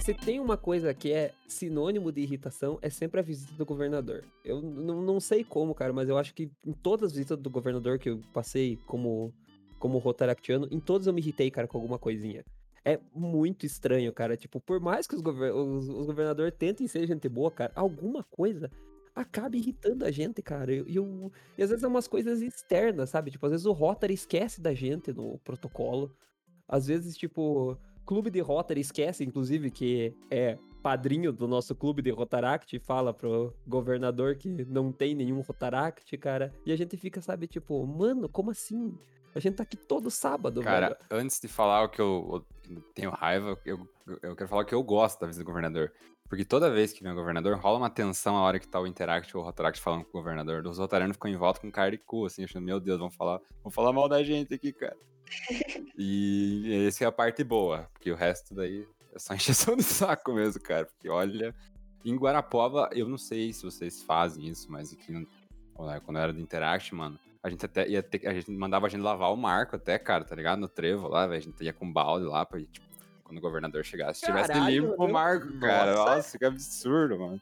Se 0.00 0.14
tem 0.14 0.38
uma 0.38 0.56
coisa 0.56 0.92
que 0.94 1.10
é 1.12 1.32
sinônimo 1.48 2.12
de 2.12 2.20
irritação, 2.20 2.78
é 2.82 2.88
sempre 2.90 3.18
a 3.18 3.22
visita 3.22 3.52
do 3.54 3.64
governador. 3.64 4.24
Eu 4.44 4.60
n- 4.62 5.04
não 5.04 5.18
sei 5.18 5.42
como, 5.42 5.74
cara, 5.74 5.92
mas 5.92 6.08
eu 6.08 6.16
acho 6.18 6.34
que 6.34 6.50
em 6.64 6.72
todas 6.72 7.06
as 7.10 7.12
visitas 7.12 7.38
do 7.38 7.50
governador 7.50 7.98
que 7.98 8.10
eu 8.10 8.20
passei 8.32 8.76
como, 8.86 9.32
como 9.78 9.98
rotaractiano, 9.98 10.68
em 10.70 10.78
todas 10.78 11.06
eu 11.06 11.12
me 11.12 11.20
irritei, 11.20 11.50
cara, 11.50 11.66
com 11.66 11.76
alguma 11.78 11.98
coisinha. 11.98 12.44
É 12.84 13.00
muito 13.14 13.66
estranho, 13.66 14.12
cara. 14.12 14.36
Tipo, 14.36 14.60
por 14.60 14.78
mais 14.80 15.06
que 15.08 15.16
os, 15.16 15.20
gover 15.22 15.52
os, 15.52 15.88
os 15.88 16.06
governadores 16.06 16.54
tentem 16.56 16.86
ser 16.86 17.04
gente 17.06 17.28
boa, 17.28 17.50
cara, 17.50 17.72
alguma 17.74 18.22
coisa 18.22 18.70
acaba 19.14 19.56
irritando 19.56 20.04
a 20.04 20.10
gente, 20.10 20.40
cara. 20.42 20.72
E 20.72 20.94
eu- 20.94 21.32
e 21.58 21.62
às 21.62 21.70
vezes 21.70 21.82
é 21.82 21.88
umas 21.88 22.06
coisas 22.06 22.42
externas, 22.42 23.10
sabe? 23.10 23.30
Tipo, 23.30 23.46
às 23.46 23.52
vezes 23.52 23.66
o 23.66 23.72
Rotary 23.72 24.14
esquece 24.14 24.60
da 24.60 24.72
gente 24.74 25.12
no 25.12 25.38
protocolo. 25.38 26.14
Às 26.68 26.86
vezes, 26.86 27.16
tipo, 27.16 27.78
clube 28.06 28.30
de 28.30 28.40
Rotary 28.40 28.80
esquece, 28.80 29.24
inclusive, 29.24 29.70
que 29.70 30.14
é 30.30 30.56
padrinho 30.82 31.32
do 31.32 31.48
nosso 31.48 31.74
clube 31.74 32.00
de 32.00 32.10
Rotaract 32.10 32.76
e 32.76 32.78
fala 32.78 33.12
pro 33.12 33.52
governador 33.66 34.36
que 34.36 34.48
não 34.48 34.92
tem 34.92 35.14
nenhum 35.14 35.40
Rotaract, 35.40 36.16
cara. 36.16 36.54
E 36.64 36.72
a 36.72 36.76
gente 36.76 36.96
fica, 36.96 37.20
sabe, 37.20 37.48
tipo, 37.48 37.84
mano, 37.84 38.28
como 38.28 38.52
assim? 38.52 38.96
A 39.34 39.40
gente 39.40 39.56
tá 39.56 39.64
aqui 39.64 39.76
todo 39.76 40.10
sábado, 40.10 40.62
Cara, 40.62 40.88
velho. 40.88 40.98
antes 41.10 41.40
de 41.40 41.48
falar 41.48 41.84
o 41.84 41.88
que 41.88 42.00
eu, 42.00 42.42
eu 42.70 42.80
tenho 42.94 43.10
raiva, 43.10 43.58
eu, 43.66 43.86
eu 44.22 44.34
quero 44.34 44.48
falar 44.48 44.62
o 44.62 44.64
que 44.64 44.74
eu 44.74 44.82
gosto 44.82 45.20
da 45.20 45.26
visita 45.26 45.44
do 45.44 45.46
governador. 45.46 45.92
Porque 46.28 46.44
toda 46.44 46.70
vez 46.70 46.92
que 46.92 47.02
vem 47.02 47.12
o 47.12 47.16
governador, 47.16 47.56
rola 47.58 47.78
uma 47.78 47.90
tensão 47.90 48.36
a 48.36 48.42
hora 48.42 48.58
que 48.58 48.66
tá 48.66 48.80
o 48.80 48.86
Interact 48.86 49.36
ou 49.36 49.42
o 49.42 49.46
Rotaract 49.46 49.80
falando 49.80 50.04
com 50.04 50.10
o 50.10 50.20
governador. 50.20 50.64
Os 50.66 50.78
rotarianos 50.78 51.16
ficam 51.16 51.30
em 51.30 51.36
volta 51.36 51.60
com 51.60 51.70
cara 51.70 51.90
de 51.90 51.98
cu, 51.98 52.24
assim, 52.26 52.44
achando, 52.44 52.64
meu 52.64 52.80
Deus, 52.80 52.98
vão 52.98 53.10
falar, 53.10 53.40
vão 53.62 53.70
falar 53.70 53.92
mal 53.92 54.08
da 54.08 54.22
gente 54.22 54.54
aqui, 54.54 54.72
cara. 54.72 54.96
E 55.96 56.86
essa 56.86 57.04
é 57.04 57.06
a 57.06 57.12
parte 57.12 57.42
boa, 57.44 57.88
porque 57.92 58.10
o 58.10 58.14
resto 58.16 58.54
daí 58.54 58.86
é 59.14 59.18
só 59.18 59.34
encheção 59.72 59.76
de 59.76 59.82
saco 59.82 60.32
mesmo, 60.32 60.60
cara. 60.62 60.86
Porque 60.86 61.08
olha, 61.08 61.54
em 62.04 62.16
Guarapuava, 62.16 62.88
eu 62.92 63.08
não 63.08 63.18
sei 63.18 63.52
se 63.52 63.62
vocês 63.64 64.02
fazem 64.02 64.46
isso, 64.48 64.70
mas 64.70 64.92
aqui 64.92 65.12
no- 65.12 65.26
quando 65.74 66.16
eu 66.16 66.22
era 66.22 66.32
do 66.32 66.40
Interact, 66.40 66.94
mano, 66.94 67.18
a 67.42 67.50
gente 67.50 67.64
até 67.64 67.86
ia 67.88 68.02
ter, 68.02 68.26
a 68.26 68.32
gente 68.32 68.50
mandava 68.50 68.86
a 68.86 68.88
gente 68.88 69.02
lavar 69.02 69.32
o 69.32 69.36
marco 69.36 69.76
até, 69.76 69.98
cara, 69.98 70.24
tá 70.24 70.34
ligado? 70.34 70.58
No 70.58 70.68
trevo 70.68 71.08
lá, 71.08 71.24
a 71.24 71.40
gente 71.40 71.62
ia 71.62 71.72
com 71.72 71.90
balde 71.92 72.24
lá 72.24 72.44
pra, 72.46 72.58
tipo, 72.60 72.86
quando 73.22 73.38
o 73.38 73.40
governador 73.40 73.84
chegasse, 73.84 74.24
tivesse 74.24 74.52
limpo 74.70 74.94
o 75.04 75.12
marco, 75.12 75.46
cara. 75.60 75.94
Nossa. 75.94 76.14
Nossa, 76.16 76.38
que 76.38 76.44
absurdo, 76.44 77.18
mano. 77.18 77.40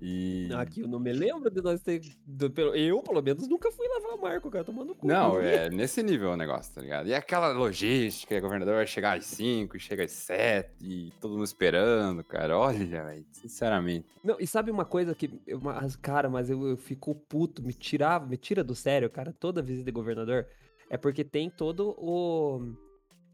E. 0.00 0.48
Aqui 0.54 0.80
eu 0.82 0.88
não 0.88 1.00
me 1.00 1.12
lembro 1.12 1.50
de 1.50 1.62
nós 1.62 1.80
ter. 1.80 2.00
do- 2.26 2.52
eu, 2.74 3.00
pelo 3.02 3.22
menos, 3.22 3.48
nunca 3.48 3.70
fui 3.72 3.88
lavar 3.88 4.12
o 4.18 4.20
Marco, 4.20 4.50
cara, 4.50 4.64
tomando 4.64 4.94
cu. 4.94 5.06
Não, 5.06 5.40
é 5.40 5.70
nesse 5.70 6.02
nível 6.02 6.30
o 6.32 6.36
negócio, 6.36 6.74
tá 6.74 6.80
ligado? 6.82 7.08
E 7.08 7.14
aquela 7.14 7.48
logística, 7.52 8.36
o 8.36 8.40
governador 8.40 8.74
vai 8.74 8.86
chegar 8.86 9.16
às 9.16 9.24
5, 9.24 9.78
chega 9.78 10.04
às 10.04 10.12
7, 10.12 10.70
e 10.82 11.12
todo 11.20 11.32
mundo 11.32 11.44
esperando, 11.44 12.22
cara. 12.22 12.58
Olha, 12.58 13.04
velho, 13.04 13.24
sinceramente. 13.32 14.06
Não, 14.22 14.36
e 14.38 14.46
sabe 14.46 14.70
uma 14.70 14.84
coisa 14.84 15.14
que. 15.14 15.40
Eu, 15.46 15.60
mas, 15.60 15.96
cara, 15.96 16.28
mas 16.28 16.50
eu, 16.50 16.66
eu 16.68 16.76
fico 16.76 17.14
puto, 17.14 17.62
me 17.62 17.72
tirava, 17.72 18.26
me 18.26 18.36
tira 18.36 18.62
do 18.62 18.74
sério, 18.74 19.08
cara, 19.08 19.32
toda 19.32 19.62
visita 19.62 19.86
de 19.86 19.92
governador. 19.92 20.46
É 20.90 20.96
porque 20.96 21.24
tem 21.24 21.50
todo 21.50 21.94
o. 21.98 22.60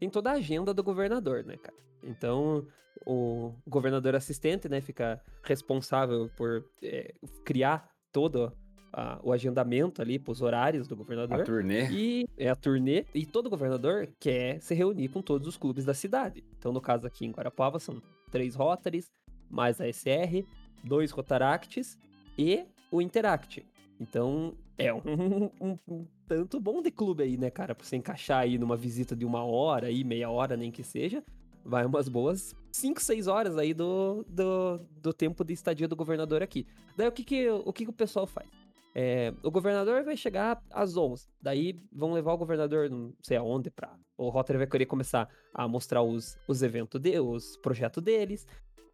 Tem 0.03 0.09
toda 0.09 0.31
a 0.31 0.33
agenda 0.33 0.73
do 0.73 0.83
governador, 0.83 1.45
né, 1.45 1.55
cara? 1.55 1.77
Então, 2.03 2.67
o 3.05 3.53
governador 3.65 4.13
assistente, 4.15 4.67
né, 4.67 4.81
fica 4.81 5.21
responsável 5.45 6.29
por 6.35 6.65
é, 6.83 7.13
criar 7.45 7.89
todo 8.11 8.51
a- 8.91 9.17
o 9.23 9.31
agendamento 9.31 10.01
ali 10.01 10.19
pros 10.19 10.41
horários 10.41 10.89
do 10.89 10.95
A 10.95 10.97
governador. 10.97 11.45
turnê. 11.45 11.89
E 11.89 12.25
é 12.37 12.49
a 12.49 12.55
turnê, 12.55 13.05
e 13.15 13.25
todo 13.25 13.49
governador 13.49 14.09
quer 14.19 14.59
se 14.61 14.75
reunir 14.75 15.07
com 15.07 15.21
todos 15.21 15.47
os 15.47 15.55
clubes 15.55 15.85
da 15.85 15.93
cidade. 15.93 16.43
Então, 16.59 16.73
no 16.73 16.81
caso 16.81 17.07
aqui 17.07 17.25
em 17.25 17.31
Guarapava, 17.31 17.79
são 17.79 18.01
três 18.29 18.55
Rotaries, 18.55 19.09
mais 19.49 19.79
a 19.79 19.87
SR, 19.87 20.45
dois 20.83 21.11
Rotaracts 21.11 21.97
e 22.37 22.65
o 22.91 23.01
Interact. 23.01 23.65
Então, 24.01 24.53
é 24.77 24.93
um, 24.93 25.49
um- 25.61 25.77
um 25.87 26.07
tanto 26.27 26.59
bom 26.59 26.81
de 26.81 26.91
clube 26.91 27.23
aí, 27.23 27.37
né, 27.37 27.49
cara? 27.49 27.75
Pra 27.75 27.85
você 27.85 27.95
encaixar 27.95 28.39
aí 28.39 28.57
numa 28.57 28.75
visita 28.77 29.15
de 29.15 29.25
uma 29.25 29.43
hora 29.43 29.87
aí, 29.87 30.03
meia 30.03 30.29
hora, 30.29 30.55
nem 30.57 30.71
que 30.71 30.83
seja, 30.83 31.23
vai 31.63 31.85
umas 31.85 32.07
boas 32.09 32.55
5, 32.71 32.99
6 33.01 33.27
horas 33.27 33.57
aí 33.57 33.73
do, 33.73 34.25
do, 34.27 34.79
do 35.01 35.13
tempo 35.13 35.43
de 35.43 35.53
estadia 35.53 35.87
do 35.87 35.95
governador 35.95 36.41
aqui. 36.41 36.65
Daí, 36.97 37.07
o 37.07 37.11
que 37.11 37.23
que 37.23 37.49
o, 37.49 37.71
que 37.71 37.83
que 37.85 37.89
o 37.91 37.93
pessoal 37.93 38.25
faz? 38.25 38.47
É, 38.95 39.33
o 39.41 39.49
governador 39.49 40.03
vai 40.03 40.15
chegar 40.15 40.61
às 40.69 40.95
11. 40.95 41.27
Daí 41.41 41.79
vão 41.91 42.13
levar 42.13 42.33
o 42.33 42.37
governador, 42.37 42.89
não 42.89 43.11
sei 43.21 43.37
aonde, 43.37 43.71
pra. 43.71 43.95
O 44.17 44.29
Rotary 44.29 44.57
vai 44.59 44.67
querer 44.67 44.85
começar 44.85 45.27
a 45.53 45.67
mostrar 45.67 46.03
os, 46.03 46.37
os 46.47 46.61
eventos, 46.61 47.01
de, 47.01 47.19
os 47.19 47.57
projetos 47.57 48.03
deles. 48.03 48.45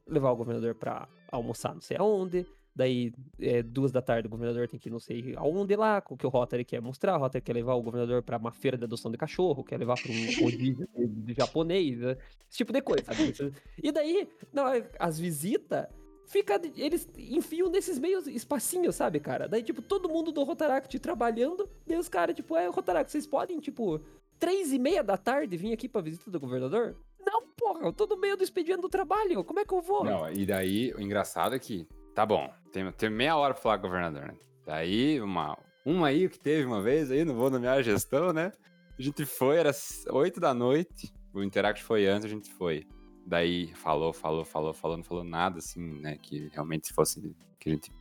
Levar 0.08 0.32
o 0.32 0.36
governador 0.38 0.74
pra 0.76 1.08
almoçar, 1.32 1.74
não 1.74 1.82
sei 1.82 1.98
aonde. 1.98 2.46
Daí, 2.76 3.12
é, 3.40 3.62
duas 3.62 3.92
da 3.92 4.02
tarde, 4.02 4.28
o 4.28 4.30
governador 4.30 4.68
tem 4.68 4.80
que 4.80 4.88
ir 4.88 4.92
não 4.92 5.00
sei 5.00 5.34
aonde 5.36 5.76
lá, 5.76 6.02
o 6.10 6.16
que 6.16 6.26
o 6.26 6.30
Rotary 6.30 6.64
quer 6.64 6.82
mostrar. 6.82 7.18
O 7.18 7.20
Rotary 7.20 7.44
quer 7.44 7.54
levar 7.54 7.74
o 7.74 7.82
governador 7.82 8.22
pra 8.24 8.38
uma 8.38 8.52
feira 8.52 8.78
de 8.78 8.84
adoção 8.86 9.12
de 9.12 9.18
cachorro, 9.18 9.64
quer 9.64 9.78
levar 9.78 9.96
pra 10.02 10.12
um 10.12 10.16
rodízio 10.44 10.88
de, 10.96 11.34
japonês, 11.34 12.00
né? 12.00 12.18
esse 12.48 12.58
tipo 12.58 12.72
de 12.72 12.82
coisa, 12.82 13.04
sabe? 13.06 13.34
E 13.82 13.92
daí, 13.92 14.30
não, 14.54 14.64
as 14.98 15.20
visitas 15.20 15.88
fica. 16.30 16.62
Eles 16.76 17.10
enfiam 17.18 17.70
nesses 17.70 18.00
meios 18.00 18.28
espacinhos, 18.28 18.96
sabe, 18.96 19.20
cara? 19.20 19.48
Daí, 19.48 19.62
tipo, 19.62 19.82
todo 19.82 20.08
mundo 20.08 20.32
do 20.32 20.44
Rotaract 20.44 20.98
trabalhando, 21.00 21.70
daí 21.86 21.98
os 21.98 22.08
caras, 22.08 22.36
tipo, 22.36 22.56
é, 22.56 22.68
Rotaract, 22.68 23.12
vocês 23.12 23.28
podem, 23.28 23.60
tipo, 23.60 24.00
três 24.38 24.72
e 24.72 24.80
meia 24.80 25.04
da 25.04 25.18
tarde 25.18 25.58
vir 25.58 25.74
aqui 25.74 25.90
pra 25.90 26.02
visita 26.02 26.32
do 26.32 26.40
governador? 26.40 26.96
Não, 27.20 27.44
porra, 27.48 27.86
eu 27.86 27.94
tô 27.94 28.06
no 28.08 28.18
meio 28.18 28.38
do 28.38 28.44
expediente 28.44 28.82
do 28.82 28.90
trabalho, 28.90 29.44
como 29.44 29.60
é 29.60 29.66
que 29.66 29.74
eu 29.74 29.82
vou? 29.82 30.06
Não, 30.06 30.32
e 30.32 30.46
daí 30.46 30.94
o 30.94 31.02
engraçado 31.02 31.54
é 31.54 31.60
que, 31.60 31.86
tá 32.14 32.26
bom, 32.26 32.52
tem, 32.72 32.92
tem 32.92 33.10
meia 33.10 33.36
hora 33.38 33.54
pra 33.54 33.62
falar 33.62 33.80
com 33.80 33.88
o 33.88 33.90
governador, 33.90 34.28
né? 34.28 34.38
Daí, 34.66 35.20
uma, 35.22 35.58
uma 35.86 36.08
aí 36.08 36.30
que 36.30 36.40
teve 36.40 36.66
uma 36.66 36.82
vez 36.82 37.10
aí, 37.12 37.26
não 37.26 37.36
vou 37.36 37.50
nomear 37.50 37.78
a 37.78 37.82
gestão, 37.82 38.32
né? 38.32 38.52
A 38.98 39.02
gente 39.02 39.26
foi, 39.26 39.58
era 39.58 39.72
8 40.12 40.40
da 40.40 40.54
noite, 40.54 41.12
o 41.34 41.42
Interact 41.42 41.84
foi 41.84 42.06
antes, 42.06 42.26
a 42.26 42.30
gente 42.30 42.52
foi. 42.52 42.86
Daí 43.26 43.74
falou, 43.76 44.12
falou, 44.12 44.44
falou, 44.44 44.74
falou, 44.74 44.98
não 44.98 45.04
falou 45.04 45.24
nada, 45.24 45.60
assim, 45.60 46.02
né? 46.02 46.18
Que 46.18 46.50
realmente 46.50 46.92
fosse, 46.94 47.36
que 47.60 47.70
a 47.70 47.74
gente 47.74 47.92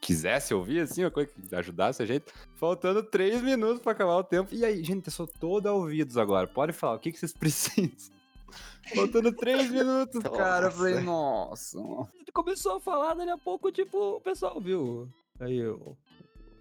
quisesse 0.00 0.52
ouvir, 0.52 0.80
assim, 0.80 1.02
uma 1.02 1.10
coisa 1.10 1.30
que 1.30 1.54
ajudasse 1.54 2.02
a 2.02 2.06
gente. 2.06 2.26
Faltando 2.54 3.02
três 3.02 3.40
minutos 3.40 3.80
pra 3.80 3.92
acabar 3.92 4.16
o 4.16 4.24
tempo. 4.24 4.54
E 4.54 4.64
aí, 4.64 4.84
gente, 4.84 5.06
eu 5.06 5.12
sou 5.12 5.26
todo 5.26 5.66
ouvidos 5.66 6.18
agora. 6.18 6.46
Pode 6.46 6.72
falar, 6.72 6.96
o 6.96 6.98
que, 6.98 7.10
que 7.10 7.18
vocês 7.18 7.32
precisam? 7.38 8.14
Faltando 8.94 9.32
três 9.32 9.70
minutos, 9.70 10.22
cara. 10.22 10.66
Eu 10.66 10.72
falei, 10.72 11.00
nossa. 11.00 11.78
gente 12.18 12.32
começou 12.32 12.76
a 12.76 12.80
falar, 12.80 13.14
daí 13.14 13.28
a 13.30 13.38
pouco, 13.38 13.72
tipo, 13.72 14.16
o 14.16 14.20
pessoal 14.20 14.60
viu. 14.60 15.08
Aí, 15.40 15.56
eu. 15.56 15.96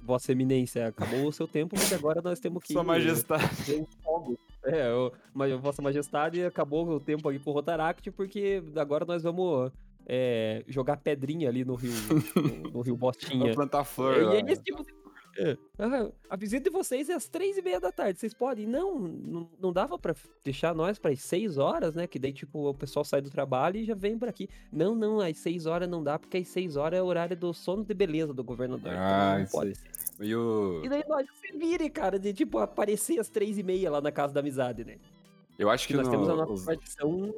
Vossa 0.02 0.34
Eminência, 0.34 0.88
acabou 0.88 1.28
o 1.28 1.32
seu 1.32 1.48
tempo, 1.48 1.76
porque 1.78 1.96
agora 1.96 2.22
nós 2.22 2.40
temos 2.40 2.62
que. 2.62 2.74
Sua 2.74 2.84
Majestade. 2.84 3.88
fogo. 4.04 4.38
É, 4.66 4.90
eu, 4.90 5.14
mas 5.34 5.54
Vossa 5.60 5.82
Majestade 5.82 6.44
acabou 6.44 6.88
o 6.88 7.00
tempo 7.00 7.28
aqui 7.30 7.40
com 7.40 7.52
o 7.52 7.54
Rotaract, 7.54 8.12
porque 8.12 8.62
agora 8.76 9.06
nós 9.06 9.24
vamos 9.24 9.72
é, 10.06 10.64
jogar 10.68 10.98
pedrinha 10.98 11.50
ali 11.50 11.64
no 11.64 11.76
rio, 11.76 11.94
no, 12.36 12.72
no 12.72 12.82
rio 12.82 12.96
Bostinha. 12.96 13.46
Vou 13.46 13.56
plantar 13.56 13.84
flor. 13.84 14.16
É, 14.16 14.42
e 14.42 14.42
é 14.42 14.52
esse 14.52 14.62
tipo 14.62 14.84
de... 14.84 14.94
É. 15.38 15.58
A 16.30 16.36
visita 16.36 16.70
de 16.70 16.70
vocês 16.70 17.10
é 17.10 17.14
às 17.14 17.28
três 17.28 17.58
e 17.58 17.62
meia 17.62 17.80
da 17.80 17.92
tarde. 17.92 18.20
Vocês 18.20 18.34
podem? 18.34 18.68
Não, 18.68 19.00
não, 19.00 19.50
não 19.60 19.74
dava 19.74 19.98
pra 19.98 20.16
deixar 20.44 20.76
nós 20.76 21.00
para 21.00 21.12
as 21.12 21.22
seis 21.22 21.58
horas, 21.58 21.96
né? 21.96 22.06
Que 22.06 22.20
daí, 22.20 22.32
tipo, 22.32 22.70
o 22.70 22.74
pessoal 22.74 23.04
sai 23.04 23.22
do 23.22 23.30
trabalho 23.32 23.78
e 23.78 23.84
já 23.86 23.96
vem 23.96 24.18
por 24.18 24.28
aqui. 24.30 24.48
Não, 24.72 24.94
não, 24.96 25.20
às 25.20 25.38
seis 25.38 25.66
horas 25.66 25.90
não 25.90 26.04
dá, 26.04 26.20
porque 26.20 26.38
às 26.38 26.48
seis 26.48 26.76
horas 26.76 27.00
é 27.00 27.02
o 27.02 27.06
horário 27.06 27.36
do 27.36 27.54
sono 27.54 27.84
de 27.84 27.94
beleza 27.94 28.34
do 28.34 28.44
governador. 28.44 28.92
então 28.92 29.04
Ah, 29.04 29.34
não 29.38 29.44
isso 29.44 29.52
pode 29.52 29.76
ser. 29.76 29.88
E 30.22 30.36
o... 30.36 30.82
E 30.86 30.90
daí 30.90 31.04
nós 31.10 31.26
se 31.42 31.58
vire, 31.58 31.90
cara, 31.90 32.20
de 32.20 32.32
tipo 32.34 32.60
aparecer 32.60 33.20
às 33.20 33.28
três 33.30 33.58
e 33.58 33.64
meia 33.64 33.90
lá 33.90 34.00
na 34.02 34.12
casa 34.12 34.32
da 34.34 34.40
amizade, 34.42 34.86
né? 34.86 34.98
Eu 35.58 35.70
acho 35.70 35.88
que 35.88 35.94
Que 35.94 35.98
nós 35.98 36.08
no- 36.08 36.12
temos 36.12 36.30
a 36.30 36.36
nossa 36.36 36.54
os- 36.54 36.64
tradição 36.66 37.32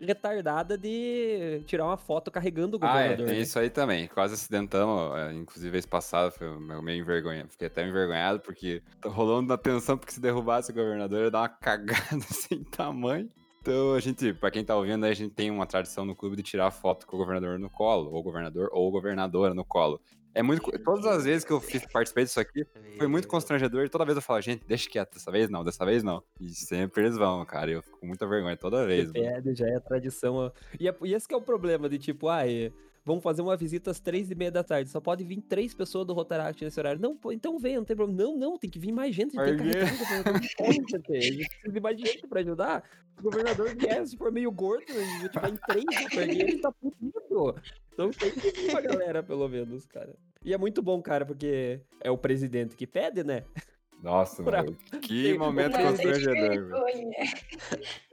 retardada 0.00 0.76
de 0.78 1.62
tirar 1.66 1.84
uma 1.86 1.96
foto 1.96 2.30
carregando 2.30 2.76
o 2.76 2.80
Ah, 2.82 2.88
é, 2.88 3.02
governador. 3.02 3.26
tem 3.26 3.36
né? 3.36 3.42
isso 3.42 3.58
aí 3.58 3.70
também. 3.70 4.08
Quase 4.08 4.34
acidentamos, 4.34 5.16
é, 5.18 5.32
inclusive 5.34 5.70
vez 5.70 5.86
passada, 5.86 6.30
foi 6.30 6.48
meio 6.82 7.00
envergonhado. 7.02 7.48
Fiquei 7.50 7.66
até 7.66 7.86
envergonhado, 7.86 8.40
porque 8.40 8.82
tá 9.00 9.08
rolando 9.08 9.48
na 9.48 9.58
tensão, 9.58 9.96
porque 9.98 10.12
se 10.12 10.20
derrubasse 10.20 10.70
o 10.70 10.74
governador, 10.74 11.24
ia 11.24 11.30
dar 11.30 11.40
uma 11.42 11.48
cagada 11.60 12.20
sem 12.30 12.64
tamanho. 12.64 13.30
Então, 13.62 13.92
a 13.92 14.00
gente, 14.00 14.32
pra 14.32 14.50
quem 14.50 14.64
tá 14.64 14.74
ouvindo, 14.74 15.04
a 15.04 15.12
gente 15.12 15.34
tem 15.34 15.50
uma 15.50 15.66
tradição 15.66 16.06
no 16.06 16.16
clube 16.16 16.34
de 16.34 16.42
tirar 16.42 16.70
foto 16.70 17.06
com 17.06 17.16
o 17.16 17.18
governador 17.18 17.58
no 17.58 17.68
colo, 17.68 18.10
ou 18.10 18.22
governador 18.22 18.70
ou 18.72 18.90
governadora 18.90 19.52
no 19.52 19.66
colo. 19.66 20.00
É 20.34 20.42
muito. 20.42 20.62
Todas 20.84 21.06
as 21.06 21.24
vezes 21.24 21.44
que 21.44 21.52
eu 21.52 21.60
fiz, 21.60 21.84
participei 21.92 22.24
disso 22.24 22.38
aqui, 22.38 22.64
foi 22.96 23.06
muito 23.08 23.26
constrangedor. 23.26 23.84
E 23.84 23.88
toda 23.88 24.04
vez 24.04 24.16
eu 24.16 24.22
falo, 24.22 24.40
gente, 24.40 24.64
deixa 24.66 24.88
quieto, 24.88 25.14
dessa 25.14 25.30
vez 25.30 25.48
não, 25.50 25.64
dessa 25.64 25.84
vez 25.84 26.02
não. 26.02 26.22
E 26.40 26.48
sempre 26.50 27.02
eles 27.04 27.16
vão, 27.16 27.44
cara. 27.44 27.70
Eu 27.70 27.82
fico 27.82 27.98
com 27.98 28.06
muita 28.06 28.26
vergonha 28.28 28.56
toda 28.56 28.86
vez. 28.86 29.10
Pede, 29.10 29.54
já 29.54 29.66
é 29.66 29.80
tradição. 29.80 30.34
ó. 30.36 30.50
E, 30.78 30.88
é- 30.88 30.96
e 31.02 31.14
esse 31.14 31.26
que 31.26 31.34
é 31.34 31.36
o 31.36 31.42
problema 31.42 31.88
de 31.88 31.98
tipo, 31.98 32.28
ah, 32.28 32.46
é, 32.48 32.70
vamos 33.04 33.24
fazer 33.24 33.42
uma 33.42 33.56
visita 33.56 33.90
às 33.90 33.98
três 33.98 34.30
e 34.30 34.34
meia 34.36 34.52
da 34.52 34.62
tarde. 34.62 34.88
Só 34.88 35.00
pode 35.00 35.24
vir 35.24 35.40
três 35.42 35.74
pessoas 35.74 36.06
do 36.06 36.12
Rotaract 36.12 36.62
nesse 36.64 36.78
horário. 36.78 37.00
Não, 37.00 37.16
pô, 37.16 37.32
então 37.32 37.58
vem, 37.58 37.76
não 37.76 37.84
tem 37.84 37.96
problema. 37.96 38.22
Não, 38.22 38.36
não, 38.38 38.56
tem 38.58 38.70
que 38.70 38.78
vir 38.78 38.92
mais 38.92 39.12
gente. 39.14 39.36
A 39.38 39.46
gente 39.46 39.58
tem 39.58 39.66
que 39.66 39.72
Por 39.74 39.80
quê? 39.80 39.84
carregar 39.84 39.94
o 39.94 39.98
governador. 39.98 40.32
Não 40.32 40.66
pode, 40.66 40.74
gente. 40.90 41.16
A 41.16 41.20
gente 41.20 41.48
precisa 41.48 41.72
de 41.72 41.80
mais 41.80 41.98
gente 42.00 42.26
pra 42.28 42.40
ajudar. 42.40 42.84
O 43.18 43.22
governador 43.24 43.74
vier, 43.76 44.06
se 44.06 44.16
for 44.16 44.30
meio 44.32 44.50
gordo, 44.52 44.84
a 44.88 45.18
gente 45.20 45.34
vai 45.34 45.50
em 45.50 45.56
três, 45.56 45.84
porque 46.08 46.20
ele 46.20 46.58
tá 46.58 46.72
fudido. 46.72 47.54
Então 48.00 48.10
tem 48.12 48.30
que 48.30 48.50
vir 48.50 48.70
uma 48.70 48.80
galera, 48.80 49.22
pelo 49.22 49.46
menos, 49.48 49.84
cara. 49.86 50.14
E 50.42 50.54
é 50.54 50.58
muito 50.58 50.80
bom, 50.80 51.02
cara, 51.02 51.26
porque 51.26 51.80
é 52.00 52.10
o 52.10 52.16
presidente 52.16 52.74
que 52.74 52.86
pede, 52.86 53.22
né? 53.22 53.44
Nossa, 54.02 54.42
Pra- 54.42 54.62
mano. 54.62 54.74
Que 55.02 55.36
momento 55.36 55.76
constrangedor, 55.76 56.34
velho. 56.34 56.68
vergonha. 56.68 57.10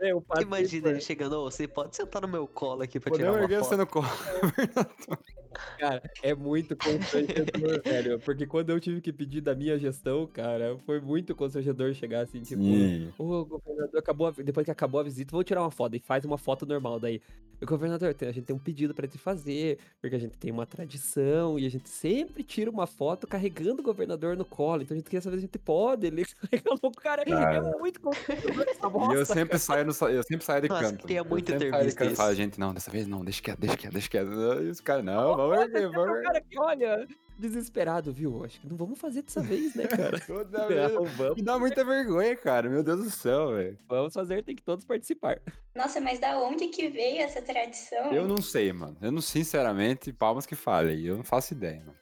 É, 0.01 0.41
Imagina 0.41 0.89
ele 0.89 0.99
chegando, 0.99 1.37
"Ô, 1.39 1.49
você 1.49 1.65
pode 1.65 1.95
sentar 1.95 2.21
no 2.21 2.27
meu 2.27 2.45
colo 2.45 2.81
aqui 2.83 2.99
pra 2.99 3.09
tirar 3.15 3.31
Podemos 3.31 3.37
uma 3.37 3.43
erguer 3.45 3.59
foto. 3.63 3.69
você 3.69 3.77
no 3.77 3.87
colo. 3.87 4.07
Cara, 5.79 6.01
é 6.23 6.33
muito 6.33 6.75
constrangedor, 6.75 7.81
velho. 7.83 8.19
Porque 8.19 8.45
quando 8.45 8.69
eu 8.69 8.79
tive 8.79 9.01
que 9.01 9.11
pedir 9.13 9.41
da 9.41 9.55
minha 9.55 9.77
gestão, 9.77 10.27
cara, 10.27 10.77
foi 10.85 10.99
muito 10.99 11.35
constrangedor 11.35 11.93
chegar 11.93 12.21
assim, 12.21 12.41
tipo. 12.41 12.61
Sim. 12.63 13.11
O 13.17 13.45
governador 13.45 13.99
acabou, 13.99 14.27
a- 14.27 14.31
depois 14.43 14.65
que 14.65 14.71
acabou 14.71 14.99
a 14.99 15.03
visita, 15.03 15.31
vou 15.31 15.43
tirar 15.43 15.61
uma 15.61 15.71
foto 15.71 15.95
e 15.95 15.99
faz 15.99 16.25
uma 16.25 16.37
foto 16.37 16.65
normal. 16.65 16.99
Daí, 16.99 17.21
o 17.61 17.65
governador, 17.65 18.13
tem- 18.13 18.29
a 18.29 18.31
gente 18.31 18.45
tem 18.45 18.55
um 18.55 18.59
pedido 18.59 18.93
pra 18.93 19.07
te 19.07 19.17
fazer, 19.17 19.79
porque 20.01 20.15
a 20.15 20.19
gente 20.19 20.37
tem 20.37 20.51
uma 20.51 20.65
tradição 20.65 21.57
e 21.57 21.65
a 21.65 21.69
gente 21.69 21.89
sempre 21.89 22.43
tira 22.43 22.69
uma 22.69 22.85
foto 22.85 23.25
carregando 23.27 23.81
o 23.81 23.83
governador 23.83 24.35
no 24.37 24.45
colo. 24.45 24.83
Então 24.83 24.95
a 24.95 24.97
gente 24.97 25.05
queria 25.05 25.21
saber 25.21 25.37
se 25.37 25.39
a 25.39 25.41
gente 25.47 25.57
pode. 25.59 26.05
Ele 26.07 26.23
o 26.83 26.91
cara, 26.91 27.25
Cara. 27.25 27.55
é 27.57 27.61
muito 27.79 27.99
constrangedor 27.99 28.63
essa 28.67 28.79
E 28.81 28.83
eu 28.85 28.89
bosta. 28.91 29.25
sempre 29.33 29.57
saio 29.59 29.85
no, 29.85 29.91
eu 30.07 30.23
sempre 30.23 30.45
saio 30.45 30.61
de 30.61 30.69
Nossa, 30.69 30.83
canto. 30.91 31.09
Eu 31.11 31.25
muito 31.25 31.51
sempre 31.51 31.65
ter 31.65 31.71
saio 31.71 31.89
de 31.89 31.95
canto 31.95 32.11
e 32.11 32.15
falo, 32.15 32.29
isso. 32.31 32.37
gente, 32.41 32.59
não, 32.59 32.73
dessa 32.73 32.91
vez 32.91 33.07
não, 33.07 33.23
deixa 33.23 33.41
quieto, 33.41 33.59
deixa 33.59 33.77
quieto, 33.77 33.93
deixa 33.93 34.09
quieto. 34.09 34.27
E 34.63 34.69
os 34.69 34.79
caras, 34.81 35.03
não, 35.03 35.35
vamos 35.35 35.46
vamos 35.49 35.95
O 35.97 36.01
erguer. 36.15 36.23
cara 36.23 36.41
que 36.41 36.59
olha, 36.59 37.07
desesperado, 37.37 38.11
viu? 38.11 38.43
Acho 38.43 38.59
que 38.59 38.67
não 38.67 38.75
vamos 38.77 38.99
fazer 38.99 39.21
dessa 39.21 39.41
vez, 39.41 39.75
né, 39.75 39.85
cara? 39.87 40.19
Toda 40.25 40.67
vez. 40.67 40.91
Não, 40.93 41.05
vamos, 41.05 41.35
Me 41.35 41.41
dá 41.41 41.57
muita 41.59 41.83
vergonha, 41.83 42.35
cara. 42.35 42.69
Meu 42.69 42.83
Deus 42.83 43.03
do 43.03 43.09
céu, 43.09 43.53
velho. 43.53 43.77
vamos 43.87 44.13
fazer, 44.13 44.43
tem 44.43 44.55
que 44.55 44.63
todos 44.63 44.85
participar. 44.85 45.39
Nossa, 45.75 46.01
mas 46.01 46.19
da 46.19 46.39
onde 46.39 46.67
que 46.67 46.87
veio 46.89 47.21
essa 47.21 47.41
tradição? 47.41 48.11
Eu 48.11 48.27
não 48.27 48.37
sei, 48.41 48.73
mano. 48.73 48.97
Eu 49.01 49.11
não, 49.11 49.21
sinceramente, 49.21 50.11
palmas 50.11 50.45
que 50.45 50.55
falem. 50.55 50.99
Eu 51.05 51.17
não 51.17 51.23
faço 51.23 51.53
ideia, 51.53 51.83
mano. 51.85 51.97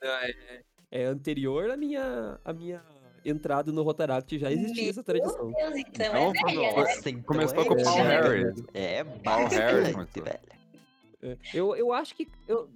É 0.90 1.04
anterior 1.04 1.70
à 1.70 1.76
minha, 1.76 2.38
à 2.44 2.52
minha 2.52 2.82
entrada 3.24 3.72
no 3.72 3.82
Rotaract, 3.82 4.38
já 4.38 4.50
existia 4.52 4.88
essa 4.88 5.02
tradição. 5.02 5.46
Meu 5.46 5.54
Deus, 5.72 5.74
então, 5.76 6.06
Então, 6.06 6.30
é 6.30 6.32
velha, 6.32 6.44
foi- 6.54 6.54
né? 6.54 6.72
Nossa, 6.76 7.10
então 7.10 7.22
Começou 7.24 7.60
é 7.62 7.64
com 7.66 7.74
o 7.74 7.82
Paul. 7.84 7.96
Harris. 7.96 8.62
É 8.72 9.04
Paul 9.04 9.48
Harris 9.48 9.88
velho. 10.14 10.56
É, 11.22 11.36
Eu, 11.52 11.74
eu 11.74 11.92
acho 11.92 12.14
que. 12.14 12.28
Eu, 12.46 12.68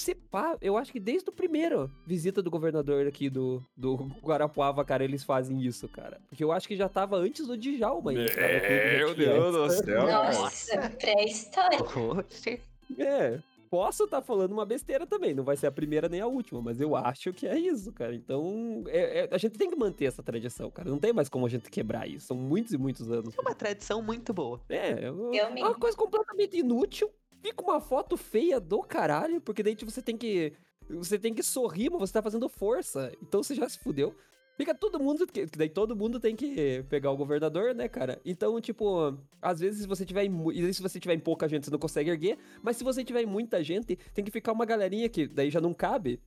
se 0.00 0.14
pá, 0.14 0.56
eu 0.60 0.76
acho 0.76 0.90
que 0.92 1.00
desde 1.00 1.28
o 1.28 1.32
primeiro 1.32 1.90
visita 2.06 2.42
do 2.42 2.50
governador 2.50 3.06
aqui 3.06 3.28
do, 3.30 3.62
do 3.76 3.96
Guarapuava, 4.22 4.84
cara, 4.84 5.04
eles 5.04 5.22
fazem 5.24 5.60
isso, 5.62 5.88
cara. 5.88 6.20
Porque 6.28 6.42
eu 6.42 6.52
acho 6.52 6.66
que 6.68 6.76
já 6.76 6.88
tava 6.88 7.16
antes 7.16 7.46
do 7.46 7.56
Djalma 7.56 8.12
Meu 8.12 9.14
tinha 9.14 9.32
Deus 9.32 9.54
do 9.54 9.70
céu. 9.84 10.06
Nossa, 10.06 10.90
pré-história. 10.98 11.78
Oxe. 11.82 12.60
É, 12.98 13.38
posso 13.70 14.04
estar 14.04 14.20
falando 14.20 14.50
uma 14.52 14.66
besteira 14.66 15.06
também, 15.06 15.32
não 15.32 15.44
vai 15.44 15.56
ser 15.56 15.68
a 15.68 15.70
primeira 15.72 16.08
nem 16.08 16.20
a 16.20 16.26
última, 16.26 16.60
mas 16.60 16.80
eu 16.80 16.96
acho 16.96 17.32
que 17.32 17.46
é 17.46 17.56
isso, 17.56 17.92
cara. 17.92 18.12
Então, 18.14 18.82
é- 18.88 19.20
é- 19.20 19.28
a 19.30 19.38
gente 19.38 19.56
tem 19.56 19.70
que 19.70 19.76
manter 19.76 20.06
essa 20.06 20.22
tradição, 20.24 20.70
cara. 20.72 20.90
Não 20.90 20.98
tem 20.98 21.12
mais 21.12 21.28
como 21.28 21.46
a 21.46 21.48
gente 21.48 21.70
quebrar 21.70 22.08
isso. 22.08 22.26
São 22.26 22.36
muitos 22.36 22.72
e 22.72 22.78
muitos 22.78 23.10
anos. 23.10 23.32
É 23.38 23.40
uma 23.40 23.54
tradição 23.54 24.02
muito 24.02 24.32
boa. 24.34 24.60
É, 24.68 25.04
é 25.04 25.10
uma- 25.10 25.34
Eu 25.36 25.48
uma 25.50 25.74
coisa 25.76 25.96
completamente 25.96 26.56
inútil. 26.58 27.08
Fica 27.42 27.62
uma 27.62 27.80
foto 27.80 28.16
feia 28.16 28.60
do 28.60 28.82
caralho, 28.82 29.40
porque 29.40 29.62
daí 29.62 29.74
tipo, 29.74 29.90
você 29.90 30.02
tem 30.02 30.16
que. 30.16 30.52
Você 30.88 31.18
tem 31.18 31.32
que 31.32 31.42
sorrir, 31.42 31.88
mas 31.90 32.00
você 32.00 32.12
tá 32.12 32.22
fazendo 32.22 32.48
força. 32.48 33.12
Então 33.22 33.42
você 33.42 33.54
já 33.54 33.68
se 33.68 33.78
fudeu. 33.78 34.14
Fica 34.60 34.74
todo 34.74 35.00
mundo. 35.00 35.26
que 35.26 35.46
Daí 35.46 35.70
todo 35.70 35.96
mundo 35.96 36.20
tem 36.20 36.36
que 36.36 36.84
pegar 36.90 37.10
o 37.10 37.16
governador, 37.16 37.74
né, 37.74 37.88
cara? 37.88 38.20
Então, 38.26 38.60
tipo, 38.60 39.16
às 39.40 39.58
vezes 39.58 39.80
se 39.80 39.86
você 39.88 40.04
tiver 40.04 40.24
em, 40.24 40.72
se 40.72 40.82
você 40.82 41.00
tiver 41.00 41.14
em 41.14 41.18
pouca 41.18 41.48
gente, 41.48 41.64
você 41.64 41.70
não 41.70 41.78
consegue 41.78 42.10
erguer. 42.10 42.36
Mas 42.62 42.76
se 42.76 42.84
você 42.84 43.02
tiver 43.02 43.22
em 43.22 43.26
muita 43.26 43.64
gente, 43.64 43.96
tem 44.12 44.22
que 44.22 44.30
ficar 44.30 44.52
uma 44.52 44.66
galerinha 44.66 45.08
que 45.08 45.26
daí 45.26 45.50
já 45.50 45.62
não 45.62 45.72
cabe. 45.72 46.20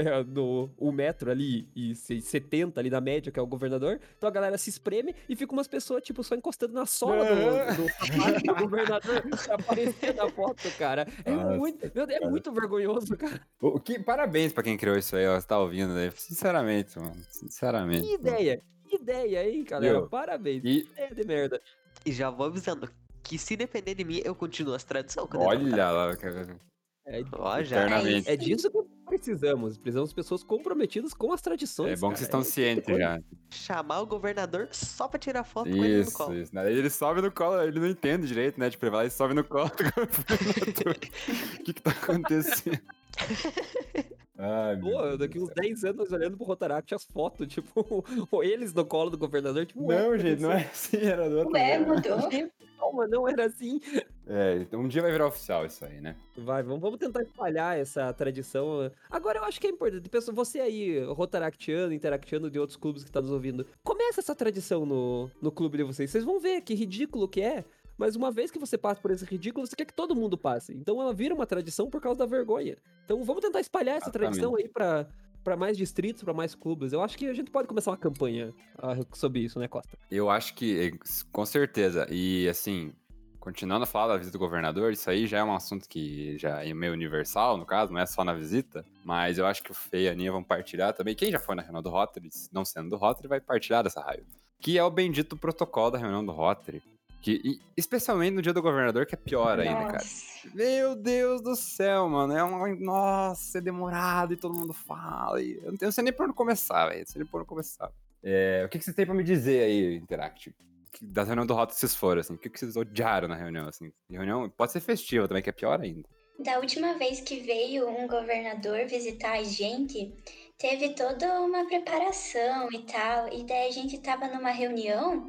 é, 0.08 0.24
no 0.24 0.70
um 0.78 0.90
metro 0.92 1.30
ali 1.30 1.68
e 1.76 1.94
se- 1.94 2.20
70 2.20 2.80
ali 2.80 2.90
na 2.90 3.00
média, 3.00 3.30
que 3.30 3.38
é 3.38 3.42
o 3.42 3.46
governador. 3.46 4.00
Então 4.16 4.28
a 4.28 4.32
galera 4.32 4.56
se 4.58 4.70
espreme 4.70 5.14
e 5.28 5.36
fica 5.36 5.52
umas 5.52 5.68
pessoas, 5.68 6.02
tipo, 6.02 6.22
só 6.24 6.34
encostando 6.34 6.72
na 6.74 6.86
sola 6.86 7.24
do, 7.24 7.82
do 7.82 7.88
sapato 7.88 8.42
do 8.42 8.54
governador 8.54 9.22
aparecer 9.50 10.14
na 10.14 10.28
foto, 10.30 10.70
cara. 10.78 11.06
É 11.24 11.30
Nossa, 11.30 11.56
muito. 11.56 11.90
Meu 11.94 12.06
Deus, 12.06 12.20
é 12.22 12.28
muito 12.28 12.52
vergonhoso, 12.52 13.16
cara. 13.16 13.40
O 13.60 13.78
que, 13.78 13.98
parabéns 13.98 14.52
pra 14.52 14.62
quem 14.62 14.76
criou 14.76 14.96
isso 14.96 15.14
aí, 15.16 15.26
ó. 15.26 15.38
Você 15.40 15.46
tá 15.46 15.58
ouvindo 15.58 15.92
aí. 15.94 16.10
Sinceramente, 16.14 16.98
mano. 16.98 17.16
Sinceramente. 17.30 18.06
Que 18.06 18.14
ideia! 18.14 18.62
Que 18.88 18.96
ideia, 18.96 19.48
hein, 19.48 19.62
galera? 19.64 20.00
Viu? 20.00 20.08
Parabéns. 20.08 20.62
E 20.64 20.88
É 20.96 21.14
de 21.14 21.24
merda. 21.24 21.60
E 22.04 22.10
já 22.12 22.28
vou 22.30 22.46
avisando 22.46 22.90
que 23.22 23.38
se 23.38 23.54
depender 23.56 23.94
de 23.94 24.02
mim, 24.04 24.20
eu 24.24 24.34
continuo 24.34 24.74
as 24.74 24.82
tradições. 24.82 25.28
olha 25.32 25.92
lá. 25.92 26.16
cara. 26.16 26.58
É, 27.06 27.22
Ó, 27.32 27.62
já. 27.62 27.76
Eternamente. 27.86 28.28
é 28.28 28.36
disso 28.36 28.70
que 28.70 28.78
precisamos. 29.10 29.76
Precisamos 29.76 30.10
de 30.10 30.14
pessoas 30.14 30.42
comprometidas 30.42 31.12
com 31.12 31.32
as 31.32 31.40
tradições. 31.42 31.92
É 31.92 31.96
bom 31.96 32.10
que 32.12 32.18
vocês 32.18 32.28
estão 32.28 32.40
cara. 32.40 32.52
cientes 32.52 32.96
já. 32.96 33.18
Chamar 33.50 34.00
o 34.00 34.06
governador 34.06 34.68
só 34.72 35.08
pra 35.08 35.18
tirar 35.18 35.44
foto 35.44 35.68
com 35.70 35.76
ele 35.84 35.96
no 35.96 36.02
Isso, 36.02 36.12
colo. 36.16 36.34
isso. 36.34 36.54
Daí 36.54 36.76
ele 36.76 36.90
sobe 36.90 37.20
no 37.20 37.30
colo, 37.32 37.60
ele 37.62 37.80
não 37.80 37.88
entende 37.88 38.26
direito, 38.26 38.58
né? 38.58 38.70
Tipo, 38.70 38.84
ele 38.84 38.90
vai 38.90 39.00
lá 39.02 39.06
e 39.06 39.10
sobe 39.10 39.34
no 39.34 39.44
colo 39.44 39.68
do 39.70 39.84
governador. 39.92 40.96
O 40.96 41.62
que 41.64 41.72
que 41.72 41.82
tá 41.82 41.90
acontecendo? 42.02 42.80
Ai, 44.42 44.78
Pô, 44.78 45.18
daqui 45.18 45.38
uns 45.38 45.48
céu. 45.48 45.62
10 45.62 45.84
anos 45.84 46.10
olhando 46.10 46.36
pro 46.38 46.46
Rotaract 46.46 46.94
as 46.94 47.04
fotos, 47.04 47.46
tipo, 47.46 48.02
eles 48.42 48.72
no 48.72 48.86
colo 48.86 49.10
do 49.10 49.18
governador, 49.18 49.66
tipo, 49.66 49.86
Não, 49.86 50.16
gente, 50.16 50.40
não 50.40 50.50
é 50.50 50.62
assim, 50.64 50.96
era 50.96 51.28
do 51.28 51.38
outro 51.40 51.52
Ué, 51.52 51.78
mudou. 51.78 52.00
Calma, 52.80 53.06
não 53.06 53.28
era 53.28 53.44
assim. 53.44 53.78
É, 54.26 54.56
então 54.56 54.80
um 54.80 54.88
dia 54.88 55.02
vai 55.02 55.12
virar 55.12 55.26
oficial 55.26 55.66
isso 55.66 55.84
aí, 55.84 56.00
né? 56.00 56.16
Vai, 56.38 56.62
vamos, 56.62 56.80
vamos 56.80 56.98
tentar 56.98 57.20
espalhar 57.20 57.78
essa 57.78 58.10
tradição. 58.14 58.90
Agora 59.10 59.38
eu 59.40 59.44
acho 59.44 59.60
que 59.60 59.66
é 59.66 59.70
importante, 59.70 60.08
pessoal, 60.08 60.34
você 60.34 60.60
aí, 60.60 61.04
Rotaractiano, 61.04 61.92
Interactiano 61.92 62.50
de 62.50 62.58
outros 62.58 62.78
clubes 62.78 63.04
que 63.04 63.10
tá 63.10 63.20
nos 63.20 63.30
ouvindo, 63.30 63.66
começa 63.84 64.20
essa 64.20 64.34
tradição 64.34 64.86
no, 64.86 65.30
no 65.42 65.52
clube 65.52 65.76
de 65.76 65.84
vocês. 65.84 66.10
Vocês 66.10 66.24
vão 66.24 66.40
ver 66.40 66.62
que 66.62 66.72
ridículo 66.72 67.28
que 67.28 67.42
é. 67.42 67.66
Mas 68.00 68.16
uma 68.16 68.32
vez 68.32 68.50
que 68.50 68.58
você 68.58 68.78
passa 68.78 68.98
por 68.98 69.10
esse 69.10 69.26
ridículo, 69.26 69.66
você 69.66 69.76
quer 69.76 69.84
que 69.84 69.92
todo 69.92 70.16
mundo 70.16 70.38
passe. 70.38 70.72
Então 70.72 70.98
ela 71.02 71.12
vira 71.12 71.34
uma 71.34 71.44
tradição 71.44 71.90
por 71.90 72.00
causa 72.00 72.20
da 72.20 72.24
vergonha. 72.24 72.78
Então 73.04 73.22
vamos 73.22 73.42
tentar 73.42 73.60
espalhar 73.60 73.98
essa 73.98 74.10
tradição 74.10 74.56
aí 74.56 74.66
pra, 74.66 75.06
pra 75.44 75.54
mais 75.54 75.76
distritos, 75.76 76.22
pra 76.22 76.32
mais 76.32 76.54
clubes. 76.54 76.94
Eu 76.94 77.02
acho 77.02 77.18
que 77.18 77.26
a 77.28 77.34
gente 77.34 77.50
pode 77.50 77.68
começar 77.68 77.90
uma 77.90 77.98
campanha 77.98 78.54
ah, 78.78 78.96
sobre 79.12 79.40
isso, 79.40 79.58
né, 79.58 79.68
Costa? 79.68 79.98
Eu 80.10 80.30
acho 80.30 80.54
que, 80.54 80.80
eh, 80.80 80.98
com 81.30 81.44
certeza. 81.44 82.06
E 82.10 82.48
assim, 82.48 82.90
continuando 83.38 83.82
a 83.82 83.86
falar 83.86 84.14
da 84.14 84.16
visita 84.16 84.38
do 84.38 84.40
governador, 84.40 84.94
isso 84.94 85.10
aí 85.10 85.26
já 85.26 85.40
é 85.40 85.44
um 85.44 85.54
assunto 85.54 85.86
que 85.86 86.38
já 86.38 86.64
é 86.64 86.72
meio 86.72 86.94
universal, 86.94 87.58
no 87.58 87.66
caso, 87.66 87.92
não 87.92 88.00
é 88.00 88.06
só 88.06 88.24
na 88.24 88.32
visita. 88.32 88.82
Mas 89.04 89.36
eu 89.36 89.44
acho 89.44 89.62
que 89.62 89.72
o 89.72 89.74
Fê 89.74 90.04
e 90.04 90.08
a 90.08 90.12
Aninha 90.12 90.32
vão 90.32 90.42
partilhar 90.42 90.94
também. 90.94 91.14
Quem 91.14 91.30
já 91.30 91.38
foi 91.38 91.54
na 91.54 91.60
reunião 91.60 91.82
do 91.82 91.90
Rotary, 91.90 92.30
não 92.50 92.64
sendo 92.64 92.88
do 92.88 92.96
Rotary, 92.96 93.28
vai 93.28 93.42
partilhar 93.42 93.84
dessa 93.84 94.00
raiva. 94.00 94.24
Que 94.58 94.78
é 94.78 94.82
o 94.82 94.90
bendito 94.90 95.36
protocolo 95.36 95.90
da 95.90 95.98
reunião 95.98 96.24
do 96.24 96.32
Rotary. 96.32 96.82
Que, 97.20 97.40
e 97.44 97.60
especialmente 97.76 98.34
no 98.34 98.40
dia 98.42 98.52
do 98.52 98.62
governador, 98.62 99.04
que 99.04 99.14
é 99.14 99.18
pior 99.18 99.60
ainda, 99.60 99.74
cara. 99.86 99.92
Nossa. 99.92 100.48
Meu 100.54 100.96
Deus 100.96 101.42
do 101.42 101.54
céu, 101.54 102.08
mano. 102.08 102.32
É 102.32 102.42
uma. 102.42 102.66
Nossa, 102.76 103.58
é 103.58 103.60
demorado 103.60 104.32
e 104.32 104.36
todo 104.36 104.54
mundo 104.54 104.72
fala. 104.72 105.40
E 105.42 105.56
eu 105.56 105.64
não 105.72 105.78
eu 105.80 105.84
não 105.86 105.92
sei 105.92 106.04
nem 106.04 106.12
por 106.12 106.24
onde 106.24 106.34
começar, 106.34 106.86
velho. 106.88 107.00
Não 107.00 107.06
sei 107.06 107.20
nem 107.22 107.30
por 107.30 107.40
onde 107.40 107.48
começar. 107.48 107.90
É, 108.22 108.62
o 108.64 108.68
que, 108.70 108.78
que 108.78 108.84
você 108.84 108.92
tem 108.92 109.04
pra 109.04 109.14
me 109.14 109.22
dizer 109.22 109.62
aí, 109.64 109.96
Interact? 109.96 110.54
Que- 110.92 111.04
Da 111.04 111.22
reunião 111.24 111.44
do 111.46 111.52
Rota 111.54 111.74
vocês 111.74 111.94
foram, 111.94 112.20
assim. 112.20 112.34
O 112.34 112.38
que, 112.38 112.48
que 112.48 112.58
vocês 112.58 112.74
odiaram 112.76 113.28
na 113.28 113.34
reunião, 113.36 113.68
assim? 113.68 113.92
Reunião 114.10 114.48
pode 114.48 114.72
ser 114.72 114.80
festiva 114.80 115.28
também, 115.28 115.42
que 115.42 115.50
é 115.50 115.52
pior 115.52 115.78
ainda. 115.80 116.08
Da 116.38 116.58
última 116.58 116.94
vez 116.94 117.20
que 117.20 117.40
veio 117.40 117.86
um 117.86 118.06
governador 118.08 118.86
visitar 118.86 119.32
a 119.32 119.42
gente, 119.44 120.10
teve 120.56 120.94
toda 120.94 121.38
uma 121.42 121.66
preparação 121.66 122.72
e 122.72 122.78
tal. 122.84 123.28
E 123.30 123.44
daí 123.44 123.68
a 123.68 123.72
gente 123.72 123.98
tava 123.98 124.26
numa 124.26 124.50
reunião 124.50 125.28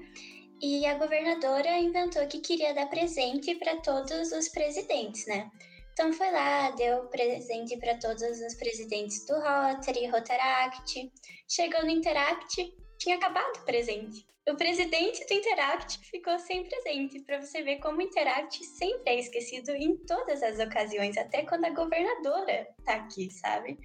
e 0.62 0.86
a 0.86 0.94
governadora 0.94 1.80
inventou 1.80 2.28
que 2.28 2.40
queria 2.40 2.74
dar 2.74 2.88
presente 2.88 3.56
para 3.56 3.78
todos 3.78 4.32
os 4.32 4.48
presidentes, 4.50 5.26
né? 5.26 5.50
Então 5.94 6.14
foi 6.14 6.32
lá, 6.32 6.72
deu 6.72 7.08
presente 7.08 7.76
para 7.78 7.98
todos 7.98 8.22
os 8.22 8.56
presidentes 8.56 9.26
do 9.26 9.34
Rotary, 9.34 10.08
Rotaract. 10.08 11.12
Chegou 11.50 11.82
no 11.84 11.90
Interact, 11.90 12.74
tinha 12.98 13.16
acabado 13.16 13.58
o 13.58 13.66
presente. 13.66 14.26
O 14.48 14.56
presidente 14.56 15.26
do 15.26 15.34
Interact 15.34 16.00
ficou 16.10 16.38
sem 16.40 16.64
presente, 16.64 17.20
para 17.22 17.42
você 17.42 17.62
ver 17.62 17.78
como 17.78 17.98
o 17.98 18.02
Interact 18.02 18.64
sempre 18.64 19.14
é 19.14 19.20
esquecido 19.20 19.72
em 19.72 19.98
todas 20.06 20.42
as 20.42 20.60
ocasiões, 20.60 21.18
até 21.18 21.44
quando 21.44 21.66
a 21.66 21.70
governadora 21.70 22.68
tá 22.86 22.94
aqui, 22.94 23.30
sabe? 23.32 23.78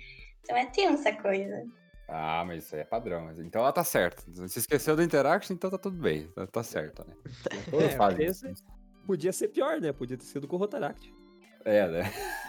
Então 0.43 0.57
é 0.57 0.67
tensa 0.67 1.13
coisa. 1.13 1.67
Ah, 2.09 2.45
mas 2.47 2.65
isso 2.65 2.75
aí 2.75 2.83
é 2.83 2.85
padrão. 2.85 3.25
mas- 3.25 3.39
Então 3.39 3.61
ela 3.63 3.73
tá 3.73 3.83
certa. 3.83 4.23
Se 4.49 4.59
esqueceu 4.61 4.95
do 4.95 5.03
Interact, 5.03 5.53
então 5.53 5.71
tá 5.71 5.79
tudo 5.79 5.97
bem. 6.01 6.27
Tá, 6.29 6.47
tá 6.47 6.63
certo, 6.63 7.05
né? 7.07 7.15
É, 8.21 8.23
esse- 8.25 8.51
isso. 8.51 8.65
Podia 9.07 9.33
ser 9.33 9.49
pior, 9.49 9.81
né? 9.81 9.93
Podia 9.93 10.17
ter 10.17 10.25
sido 10.25 10.47
com 10.49 10.57
o 10.57 10.59
Rotaract. 10.59 11.13
É, 11.65 11.87
né? 11.89 12.03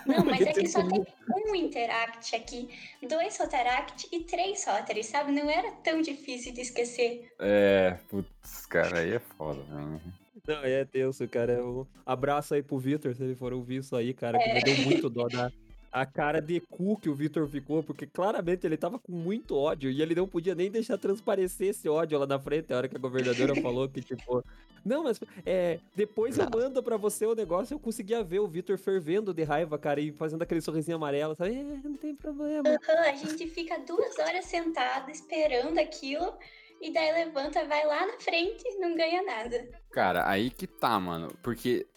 Não, 0.06 0.18
mas 0.26 0.38
Podia 0.38 0.50
é 0.50 0.54
que 0.54 0.68
só 0.68 0.82
sido- 0.82 1.06
tem 1.06 1.52
um 1.52 1.56
Interact 1.56 2.36
aqui, 2.36 2.70
dois 3.08 3.36
Rotaract 3.38 4.08
e 4.12 4.20
três 4.24 4.64
Rotary, 4.66 5.04
sabe? 5.04 5.32
Não 5.32 5.50
era 5.50 5.72
tão 5.84 6.02
difícil 6.02 6.54
de 6.54 6.62
esquecer. 6.62 7.32
É, 7.40 7.98
putz, 8.10 8.66
cara, 8.68 9.00
aí 9.00 9.14
é 9.16 9.20
foda, 9.20 9.64
né? 9.64 10.00
Não, 10.48 10.64
é 10.64 10.86
tenso, 10.86 11.28
cara. 11.28 11.64
Um 11.66 11.86
abraço 12.06 12.54
aí 12.54 12.62
pro 12.64 12.78
Vitor, 12.78 13.14
se 13.16 13.24
ele 13.24 13.36
for 13.36 13.52
ouvir 13.54 13.78
isso 13.78 13.96
aí, 13.96 14.14
cara, 14.14 14.38
que 14.40 14.54
me 14.54 14.62
deu 14.62 14.78
muito 14.86 15.10
dó 15.10 15.28
da 15.28 15.52
a 16.02 16.06
cara 16.06 16.42
de 16.42 16.60
cu 16.60 16.98
que 16.98 17.10
o 17.10 17.16
Vitor 17.16 17.48
ficou, 17.48 17.82
porque 17.84 18.06
claramente 18.06 18.66
ele 18.66 18.78
tava 18.78 19.00
com 19.00 19.12
muito 19.12 19.56
ódio 19.56 19.90
e 19.90 20.02
ele 20.02 20.14
não 20.16 20.28
podia 20.28 20.54
nem 20.54 20.70
deixar 20.70 20.98
transparecer 20.98 21.70
esse 21.70 21.90
ódio 21.90 22.20
lá 22.20 22.28
na 22.28 22.40
frente, 22.40 22.72
a 22.72 22.78
hora 22.78 22.88
que 22.88 22.96
a 22.96 23.00
governadora 23.00 23.56
falou 23.62 23.90
que, 23.90 24.02
tipo, 24.02 24.44
não, 24.86 25.04
mas 25.04 25.20
é, 25.46 25.80
depois 25.96 26.38
eu 26.38 26.50
mando 26.50 26.82
pra 26.84 26.98
você 26.98 27.26
o 27.26 27.36
negócio, 27.36 27.74
eu 27.74 27.80
conseguia 27.80 28.24
ver 28.24 28.40
o 28.40 28.48
Vitor 28.48 28.78
fervendo 28.78 29.34
de 29.34 29.44
raiva, 29.44 29.78
cara, 29.78 30.00
e 30.00 30.12
fazendo 30.12 30.42
aquele 30.42 30.62
sorrisinho 30.62 30.98
amarelo, 30.98 31.36
sabe? 31.36 31.56
É, 31.56 31.64
não 31.64 31.98
tem 31.98 32.16
problema. 32.16 32.70
Aham, 32.70 33.02
a 33.02 33.16
gente 33.16 33.48
fica 33.48 33.80
duas 33.80 34.18
horas 34.20 34.46
sentado 34.46 35.10
esperando 35.10 35.80
aquilo, 35.80 36.34
e 36.80 36.94
daí 36.94 37.12
levanta, 37.26 37.66
vai 37.66 37.86
lá 37.86 38.06
na 38.06 38.20
frente 38.20 38.64
e 38.66 38.80
não 38.80 38.96
ganha 38.96 39.24
nada. 39.24 39.68
Cara, 39.92 40.30
aí 40.30 40.50
que 40.52 40.68
tá, 40.68 41.00
mano. 41.00 41.30
Porque 41.42 41.88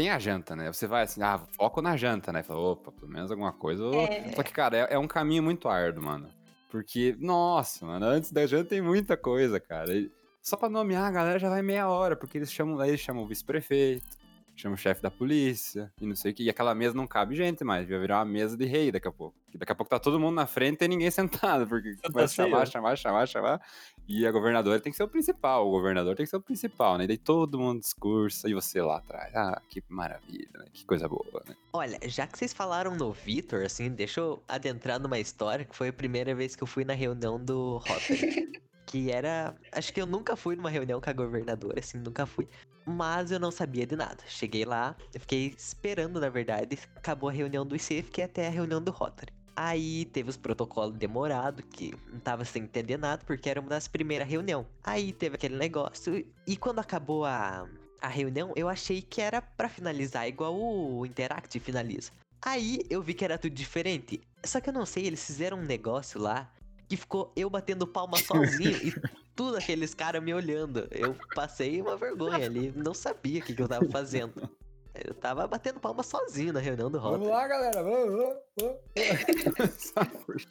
tem 0.00 0.08
a 0.08 0.18
janta, 0.18 0.56
né? 0.56 0.72
Você 0.72 0.86
vai 0.86 1.02
assim, 1.02 1.22
ah, 1.22 1.38
foco 1.52 1.82
na 1.82 1.94
janta, 1.94 2.32
né? 2.32 2.42
Fala, 2.42 2.58
opa, 2.58 2.90
pelo 2.90 3.12
menos 3.12 3.30
alguma 3.30 3.52
coisa. 3.52 3.84
É. 3.96 4.32
Só 4.32 4.42
que, 4.42 4.50
cara, 4.50 4.78
é, 4.78 4.94
é 4.94 4.98
um 4.98 5.06
caminho 5.06 5.42
muito 5.42 5.68
árduo, 5.68 6.02
mano. 6.02 6.26
Porque, 6.70 7.14
nossa, 7.18 7.84
mano, 7.84 8.06
antes 8.06 8.32
da 8.32 8.46
janta 8.46 8.70
tem 8.70 8.80
muita 8.80 9.14
coisa, 9.14 9.60
cara. 9.60 9.94
E 9.94 10.10
só 10.40 10.56
pra 10.56 10.70
nomear, 10.70 11.04
a 11.04 11.10
galera 11.10 11.38
já 11.38 11.50
vai 11.50 11.60
meia 11.60 11.86
hora, 11.86 12.16
porque 12.16 12.38
eles 12.38 12.50
chamam, 12.50 12.80
aí 12.80 12.88
eles 12.88 13.00
chamam 13.00 13.24
o 13.24 13.26
vice-prefeito, 13.26 14.16
chamam 14.56 14.74
o 14.74 14.78
chefe 14.78 15.02
da 15.02 15.10
polícia, 15.10 15.92
e 16.00 16.06
não 16.06 16.14
sei 16.14 16.32
o 16.32 16.34
que. 16.34 16.44
E 16.44 16.50
aquela 16.50 16.74
mesa 16.74 16.94
não 16.94 17.06
cabe 17.06 17.34
gente 17.34 17.64
mais, 17.64 17.88
vai 17.88 17.98
virar 17.98 18.18
uma 18.18 18.24
mesa 18.24 18.56
de 18.56 18.64
rei 18.64 18.92
daqui 18.92 19.08
a 19.08 19.12
pouco. 19.12 19.36
E 19.52 19.58
daqui 19.58 19.72
a 19.72 19.74
pouco 19.74 19.90
tá 19.90 19.98
todo 19.98 20.20
mundo 20.20 20.34
na 20.34 20.46
frente 20.46 20.84
e 20.84 20.88
ninguém 20.88 21.10
sentado, 21.10 21.66
porque 21.66 21.96
vai 22.10 22.28
chamar, 22.28 22.66
cheio. 22.66 22.72
chamar, 22.72 22.96
chamar, 22.96 23.26
chamar. 23.26 23.62
E 24.08 24.26
a 24.26 24.32
governadora 24.32 24.80
tem 24.80 24.90
que 24.90 24.96
ser 24.96 25.04
o 25.04 25.08
principal, 25.08 25.66
o 25.66 25.70
governador 25.70 26.16
tem 26.16 26.24
que 26.24 26.30
ser 26.30 26.36
o 26.36 26.42
principal, 26.42 26.98
né? 26.98 27.04
E 27.04 27.06
daí 27.06 27.18
todo 27.18 27.58
mundo 27.58 27.80
discursa 27.80 28.48
e 28.48 28.54
você 28.54 28.82
lá 28.82 28.98
atrás. 28.98 29.34
Ah, 29.34 29.60
que 29.68 29.82
maravilha, 29.88 30.48
né? 30.54 30.66
Que 30.72 30.84
coisa 30.84 31.08
boa, 31.08 31.42
né? 31.46 31.54
Olha, 31.72 31.98
já 32.08 32.26
que 32.26 32.38
vocês 32.38 32.52
falaram 32.52 32.94
no 32.96 33.12
Vitor, 33.12 33.64
assim, 33.64 33.90
deixa 33.90 34.20
eu 34.20 34.42
adentrar 34.48 35.00
numa 35.00 35.18
história 35.18 35.64
que 35.64 35.74
foi 35.74 35.88
a 35.88 35.92
primeira 35.92 36.34
vez 36.34 36.54
que 36.54 36.62
eu 36.62 36.66
fui 36.66 36.84
na 36.84 36.94
reunião 36.94 37.42
do 37.42 37.78
Rotary. 37.78 38.60
que 38.90 39.10
era. 39.10 39.54
Acho 39.70 39.92
que 39.92 40.00
eu 40.02 40.06
nunca 40.06 40.34
fui 40.34 40.56
numa 40.56 40.68
reunião 40.68 41.00
com 41.00 41.08
a 41.08 41.12
governadora, 41.12 41.78
assim, 41.78 41.98
nunca 41.98 42.26
fui. 42.26 42.48
Mas 42.86 43.30
eu 43.30 43.38
não 43.38 43.50
sabia 43.50 43.86
de 43.86 43.96
nada. 43.96 44.18
Cheguei 44.26 44.64
lá, 44.64 44.96
eu 45.12 45.20
fiquei 45.20 45.54
esperando, 45.56 46.20
na 46.20 46.28
verdade. 46.28 46.78
Acabou 46.96 47.28
a 47.28 47.32
reunião 47.32 47.66
do 47.66 47.76
IC, 47.76 48.02
fiquei 48.02 48.24
até 48.24 48.46
a 48.46 48.50
reunião 48.50 48.82
do 48.82 48.90
Rotary. 48.90 49.32
Aí 49.54 50.06
teve 50.06 50.30
os 50.30 50.36
protocolos 50.36 50.96
demorados, 50.96 51.64
que 51.70 51.94
não 52.10 52.18
tava 52.20 52.44
sem 52.44 52.62
entender 52.62 52.96
nada, 52.96 53.22
porque 53.26 53.50
era 53.50 53.60
uma 53.60 53.68
das 53.68 53.86
primeiras 53.88 54.26
reuniões. 54.26 54.66
Aí 54.82 55.12
teve 55.12 55.34
aquele 55.34 55.56
negócio, 55.56 56.24
e 56.46 56.56
quando 56.56 56.78
acabou 56.78 57.24
a, 57.26 57.68
a 58.00 58.08
reunião, 58.08 58.52
eu 58.56 58.68
achei 58.68 59.02
que 59.02 59.20
era 59.20 59.42
para 59.42 59.68
finalizar, 59.68 60.26
igual 60.26 60.58
o 60.58 61.04
Interact 61.04 61.60
finaliza. 61.60 62.10
Aí 62.42 62.80
eu 62.88 63.02
vi 63.02 63.12
que 63.12 63.24
era 63.24 63.36
tudo 63.36 63.54
diferente. 63.54 64.20
Só 64.42 64.60
que 64.60 64.70
eu 64.70 64.72
não 64.72 64.86
sei, 64.86 65.06
eles 65.06 65.24
fizeram 65.24 65.58
um 65.58 65.64
negócio 65.64 66.18
lá 66.18 66.50
que 66.88 66.96
ficou 66.96 67.32
eu 67.36 67.48
batendo 67.48 67.86
palma 67.86 68.16
sozinho 68.24 68.76
e 68.82 68.94
tudo 69.40 69.56
aqueles 69.56 69.94
caras 69.94 70.22
me 70.22 70.34
olhando. 70.34 70.86
Eu 70.90 71.16
passei 71.34 71.80
uma 71.80 71.96
vergonha 71.96 72.44
ali, 72.44 72.70
não 72.76 72.92
sabia 72.92 73.40
o 73.40 73.42
que, 73.42 73.54
que 73.54 73.62
eu 73.62 73.68
tava 73.68 73.88
fazendo. 73.88 74.34
Eu 74.92 75.14
tava 75.14 75.46
batendo 75.46 75.78
palma 75.80 76.02
sozinho 76.02 76.52
na 76.52 76.58
reunião 76.58 76.90
do 76.90 77.00
Vamos 77.00 77.20
Rotary. 77.26 77.30
lá, 77.32 77.46
galera. 77.48 77.82
Vamos, 77.82 78.10
vamos, 78.10 78.36
vamos. 78.58 80.48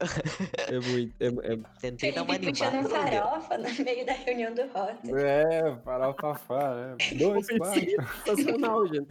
É 0.68 0.80
muito. 0.80 1.14
É, 1.20 1.52
é- 1.52 1.58
Tentei 1.80 2.12
dar 2.12 2.24
uma 2.24 2.38
puxando 2.38 2.74
animada. 2.74 3.10
deu. 3.10 3.22
farofa 3.22 3.58
no 3.58 3.84
meio 3.84 4.04
da 4.04 4.12
reunião 4.12 4.52
do 4.54 4.62
Rotary. 4.62 5.12
É, 5.24 5.78
fafá, 6.20 6.74
né? 6.74 6.96
Dois, 7.16 7.46
quatro. 7.46 7.80
sensacional, 8.26 8.86
gente. 8.88 9.08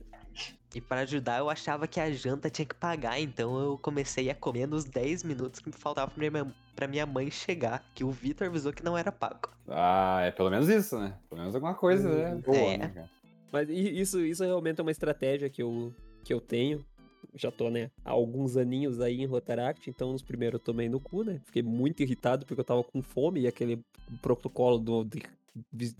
E 0.76 0.82
pra 0.82 1.00
ajudar, 1.02 1.40
eu 1.40 1.50
achava 1.50 1.88
que 1.88 2.00
a 2.00 2.12
janta 2.12 2.50
tinha 2.50 2.66
que 2.66 2.76
pagar, 2.76 3.20
então 3.20 3.58
eu 3.60 3.78
comecei 3.78 4.30
a 4.30 4.36
comer 4.36 4.68
nos 4.68 4.84
10 4.84 5.24
minutos 5.24 5.60
que 5.60 5.70
me 5.70 5.76
faltava 5.76 6.12
pra 6.12 6.30
minha, 6.30 6.54
pra 6.76 6.88
minha 6.88 7.06
mãe 7.06 7.32
chegar, 7.32 7.84
que 7.96 8.04
o 8.04 8.12
Vitor 8.12 8.48
avisou 8.48 8.74
que 8.74 8.84
não 8.84 8.98
era 8.98 9.12
pago. 9.12 9.50
Ah, 9.68 10.22
é 10.24 10.32
pelo 10.32 10.50
menos 10.50 10.68
isso, 10.68 11.00
né? 11.00 11.18
Pelo 11.30 11.40
menos 11.42 11.56
alguma 11.56 11.74
coisa, 11.74 12.10
né? 12.10 12.42
Boa, 12.46 12.58
É. 12.58 12.78
né, 12.78 12.88
cara? 12.90 13.10
Mas 13.52 13.70
isso, 13.70 14.20
isso 14.20 14.44
realmente 14.44 14.80
é 14.80 14.84
uma 14.84 14.92
estratégia 14.92 15.50
que 15.50 15.64
eu, 15.64 15.94
que 16.24 16.34
eu 16.34 16.42
tenho. 16.42 16.86
Já 17.34 17.50
tô, 17.52 17.70
né, 17.70 17.90
há 18.04 18.12
alguns 18.12 18.58
aninhos 18.58 19.00
aí 19.00 19.22
em 19.22 19.26
Rotaract, 19.26 19.90
então 19.90 20.12
nos 20.12 20.22
primeiros 20.22 20.60
eu 20.60 20.64
tomei 20.66 20.90
no 20.90 21.00
cu, 21.00 21.24
né? 21.24 21.40
Fiquei 21.46 21.64
muito 21.64 22.02
irritado 22.02 22.46
porque 22.46 22.60
eu 22.60 22.66
tava 22.66 22.84
com 22.84 23.02
fome 23.02 23.42
e 23.42 23.48
aquele 23.48 23.82
protocolo 24.22 24.78
do 24.78 25.04
de 25.04 25.22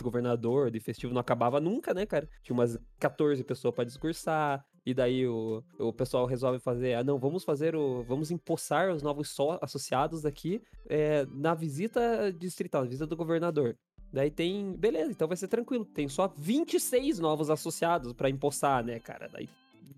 governador, 0.02 0.72
de 0.72 0.80
festivo, 0.80 1.14
não 1.14 1.22
acabava 1.22 1.60
nunca, 1.60 1.94
né, 1.94 2.06
cara? 2.06 2.30
Tinha 2.44 2.54
umas 2.54 2.78
14 3.00 3.44
pessoas 3.44 3.74
pra 3.74 3.84
discursar, 3.84 4.66
e 4.88 4.94
daí 4.94 5.28
o, 5.28 5.62
o 5.78 5.92
pessoal 5.92 6.26
resolve 6.26 6.60
fazer, 6.60 6.94
ah, 6.94 7.04
não, 7.04 7.20
vamos 7.20 7.44
fazer 7.44 7.76
o. 7.76 8.04
Vamos 8.04 8.32
empossar 8.32 8.90
os 8.90 9.04
novos 9.04 9.30
só 9.30 9.60
associados 9.62 10.26
aqui 10.26 10.62
é, 10.88 11.26
na 11.30 11.54
visita 11.54 12.32
distrital, 12.32 12.84
na 12.84 12.88
visita 12.88 13.06
do 13.06 13.18
governador. 13.18 13.78
Daí 14.14 14.32
tem. 14.32 14.72
Beleza, 14.78 15.12
então 15.12 15.28
vai 15.28 15.36
ser 15.36 15.50
tranquilo. 15.50 15.84
Tem 15.84 16.08
só 16.08 16.30
26 16.38 17.20
novos 17.20 17.50
associados 17.50 18.14
pra 18.14 18.30
empossar, 18.30 18.82
né, 18.82 18.98
cara? 18.98 19.28
Daí. 19.28 19.50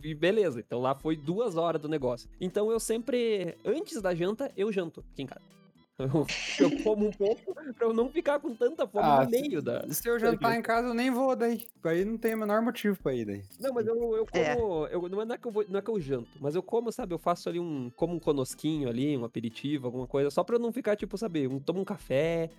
E 0.03 0.15
beleza, 0.15 0.59
então 0.59 0.79
lá 0.79 0.95
foi 0.95 1.15
duas 1.15 1.55
horas 1.55 1.79
do 1.79 1.87
negócio. 1.87 2.27
Então 2.41 2.71
eu 2.71 2.79
sempre, 2.79 3.55
antes 3.63 4.01
da 4.01 4.15
janta, 4.15 4.51
eu 4.57 4.71
janto 4.71 5.01
aqui 5.11 5.21
em 5.21 5.27
casa. 5.27 5.58
Eu, 5.99 6.25
eu 6.57 6.71
como 6.81 7.07
um 7.07 7.11
pouco 7.11 7.53
pra 7.53 7.85
eu 7.85 7.93
não 7.93 8.09
ficar 8.09 8.39
com 8.39 8.55
tanta 8.55 8.87
fome 8.87 9.03
Ah, 9.05 9.25
no 9.25 9.29
meio 9.29 9.61
da. 9.61 9.85
Se 9.91 10.07
eu 10.07 10.17
jantar 10.17 10.57
em 10.57 10.61
casa, 10.61 10.87
eu 10.87 10.93
nem 10.93 11.11
vou 11.11 11.35
daí. 11.35 11.67
Aí 11.83 12.05
não 12.05 12.17
tem 12.17 12.33
o 12.33 12.37
menor 12.37 12.61
motivo 12.61 12.97
pra 13.03 13.13
ir 13.13 13.25
daí. 13.25 13.43
Não, 13.59 13.73
mas 13.73 13.85
eu, 13.85 14.15
eu 14.15 14.25
É. 14.31 14.55
como. 14.55 14.87
Eu, 14.87 15.09
não, 15.09 15.21
é 15.21 15.37
que 15.37 15.45
eu 15.45 15.51
vou, 15.51 15.65
não 15.67 15.77
é 15.77 15.81
que 15.81 15.89
eu 15.89 15.99
janto, 15.99 16.29
mas 16.39 16.55
eu 16.55 16.63
como, 16.63 16.89
sabe? 16.89 17.13
Eu 17.13 17.19
faço 17.19 17.49
ali 17.49 17.59
um. 17.59 17.91
Como 17.97 18.15
um 18.15 18.19
conosquinho 18.19 18.87
ali, 18.87 19.17
um 19.17 19.25
aperitivo, 19.25 19.87
alguma 19.87 20.07
coisa, 20.07 20.29
só 20.31 20.41
pra 20.41 20.55
eu 20.55 20.59
não 20.59 20.71
ficar, 20.71 20.95
tipo, 20.95 21.17
sabe? 21.17 21.45
Um, 21.47 21.59
tomo 21.59 21.81
um 21.81 21.85
café. 21.85 22.49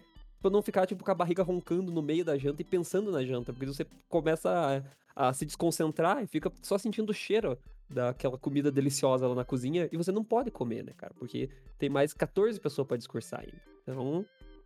Pra 0.41 0.51
não 0.51 0.63
ficar, 0.63 0.87
tipo, 0.87 1.05
com 1.05 1.11
a 1.11 1.15
barriga 1.15 1.43
roncando 1.43 1.93
no 1.93 2.01
meio 2.03 2.25
da 2.25 2.37
janta 2.39 2.63
e 2.63 2.65
pensando 2.65 3.11
na 3.13 3.25
janta. 3.25 3.53
Porque 3.53 3.67
você 3.67 3.87
começa 4.09 4.83
a, 5.15 5.29
a 5.29 5.33
se 5.33 5.45
desconcentrar 5.45 6.23
e 6.23 6.27
fica 6.27 6.51
só 6.63 6.79
sentindo 6.79 7.11
o 7.11 7.15
cheiro 7.15 7.59
daquela 7.89 8.39
comida 8.39 8.71
deliciosa 8.71 9.27
lá 9.29 9.35
na 9.35 9.45
cozinha. 9.45 9.89
E 9.93 9.97
você 9.97 10.11
não 10.13 10.25
pode 10.25 10.51
comer, 10.51 10.83
né, 10.85 10.93
cara? 10.97 11.13
Porque 11.19 11.51
tem 11.79 11.89
mais 11.91 12.13
14 12.15 12.59
pessoas 12.59 12.87
pra 12.89 12.97
discursar 12.97 13.41
ainda. 13.41 13.61
Então. 13.83 14.25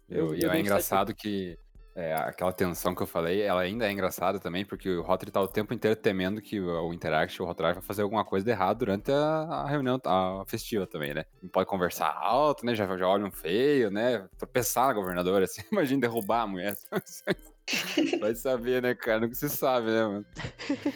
Eu, 0.08 0.26
Eu- 0.28 0.34
e 0.36 0.42
eu 0.42 0.48
é 0.50 0.52
deixo 0.52 0.60
engraçado 0.60 1.14
que 1.14 1.58
é, 1.94 2.12
aquela 2.14 2.52
tensão 2.52 2.94
que 2.94 3.02
eu 3.02 3.06
falei, 3.06 3.40
ela 3.40 3.60
ainda 3.60 3.86
é 3.86 3.92
engraçada 3.92 4.40
também, 4.40 4.64
porque 4.64 4.90
o 4.90 5.02
Rotary 5.02 5.30
tá 5.30 5.40
o 5.40 5.46
tempo 5.46 5.72
inteiro 5.72 5.94
temendo 5.94 6.42
que 6.42 6.60
o, 6.60 6.92
Interact, 6.92 7.40
o 7.40 7.46
Rotary 7.46 7.74
vai 7.74 7.82
fazer 7.82 8.02
alguma 8.02 8.24
coisa 8.24 8.44
de 8.44 8.50
errado 8.50 8.78
durante 8.78 9.12
a, 9.12 9.16
a 9.16 9.68
reunião, 9.68 10.00
a 10.04 10.44
festiva 10.46 10.86
também, 10.88 11.14
né? 11.14 11.24
Não 11.40 11.48
pode 11.48 11.68
conversar 11.68 12.12
alto, 12.16 12.66
né? 12.66 12.74
Já, 12.74 12.96
já 12.96 13.06
olham 13.06 13.30
feio, 13.30 13.90
né? 13.90 14.28
Tropeçar 14.36 14.88
na 14.88 14.94
governadora, 14.94 15.44
assim, 15.46 15.62
imagina 15.70 16.00
derrubar 16.00 16.42
a 16.42 16.46
mulher. 16.46 16.76
Vai 18.20 18.34
saber, 18.34 18.82
né, 18.82 18.94
cara? 18.94 19.20
Nunca 19.20 19.34
se 19.34 19.48
sabe, 19.48 19.86
né, 19.86 20.04
mano? 20.04 20.26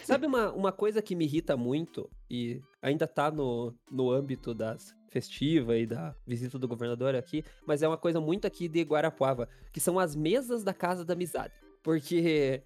Sabe 0.04 0.26
uma, 0.26 0.52
uma 0.52 0.72
coisa 0.72 1.00
que 1.00 1.14
me 1.14 1.24
irrita 1.24 1.56
muito 1.56 2.10
e 2.28 2.60
ainda 2.82 3.06
tá 3.06 3.30
no, 3.30 3.72
no 3.90 4.10
âmbito 4.10 4.52
das 4.52 4.97
festivas 5.08 5.78
e 5.80 5.86
da 5.86 6.14
visita 6.26 6.58
do 6.58 6.68
governador 6.68 7.14
aqui, 7.14 7.44
mas 7.66 7.82
é 7.82 7.88
uma 7.88 7.96
coisa 7.98 8.20
muito 8.20 8.46
aqui 8.46 8.68
de 8.68 8.82
Guarapuava, 8.82 9.48
que 9.72 9.80
são 9.80 9.98
as 9.98 10.14
mesas 10.14 10.62
da 10.62 10.72
Casa 10.74 11.04
da 11.04 11.14
Amizade. 11.14 11.52
Porque 11.82 12.62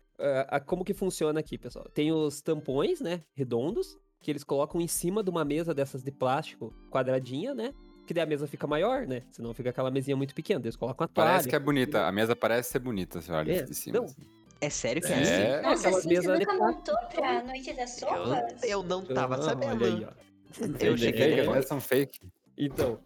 ah, 0.49 0.61
como 0.61 0.85
que 0.85 0.95
funciona 0.95 1.41
aqui, 1.41 1.57
pessoal? 1.59 1.89
Tem 1.95 2.13
os 2.13 2.41
tampões, 2.41 3.01
né, 3.01 3.23
redondos, 3.35 3.97
que 4.21 4.31
eles 4.31 4.45
colocam 4.45 4.81
em 4.81 4.87
cima 4.89 5.23
de 5.23 5.31
uma 5.31 5.45
mesa 5.45 5.75
dessas 5.75 6.03
de 6.03 6.11
plástico 6.13 6.73
quadradinha, 6.91 7.55
né? 7.55 7.73
Que 8.07 8.13
daí 8.15 8.23
a 8.23 8.27
mesa 8.27 8.47
fica 8.47 8.67
maior, 8.67 9.07
né? 9.07 9.23
Senão 9.31 9.53
fica 9.55 9.71
aquela 9.71 9.91
mesinha 9.91 10.17
muito 10.17 10.35
pequena. 10.35 10.61
Eles 10.65 10.77
colocam 10.77 11.05
a 11.05 11.09
toalha. 11.09 11.31
Parece 11.31 11.49
que 11.49 11.55
é 11.57 11.59
bonita. 11.59 12.07
A 12.07 12.13
mesa 12.13 12.35
parece 12.37 12.71
ser 12.71 12.79
bonita, 12.81 13.21
você 13.21 13.31
olha 13.33 13.53
É, 13.53 13.63
de 13.63 13.75
cima. 13.75 13.99
não. 13.99 14.05
assim. 14.07 14.23
É 14.61 14.71
sério 14.71 15.03
que 15.03 15.13
é, 15.13 15.17
É. 15.17 15.21
assim? 15.57 15.63
Nossa, 15.67 15.81
aquelas 15.89 15.99
assim, 15.99 16.09
mesas 16.09 16.25
você 16.25 16.39
nunca 16.39 16.53
montou 16.57 16.97
pra 17.13 17.43
Noite 17.45 17.73
das 17.75 17.91
Sopas? 17.91 18.63
Eu, 18.63 18.69
eu 18.71 18.83
não 18.85 19.05
tava 19.05 19.37
Ah, 19.37 19.43
sabendo. 19.43 19.85
Olha 19.85 19.95
aí, 19.97 20.05
ó. 20.05 20.32
Eu 20.81 20.97
cheguei- 20.97 21.37
fake, 21.37 21.41
Elas 21.41 21.67
são 21.67 21.81
fake. 21.81 22.21
Então. 22.57 22.99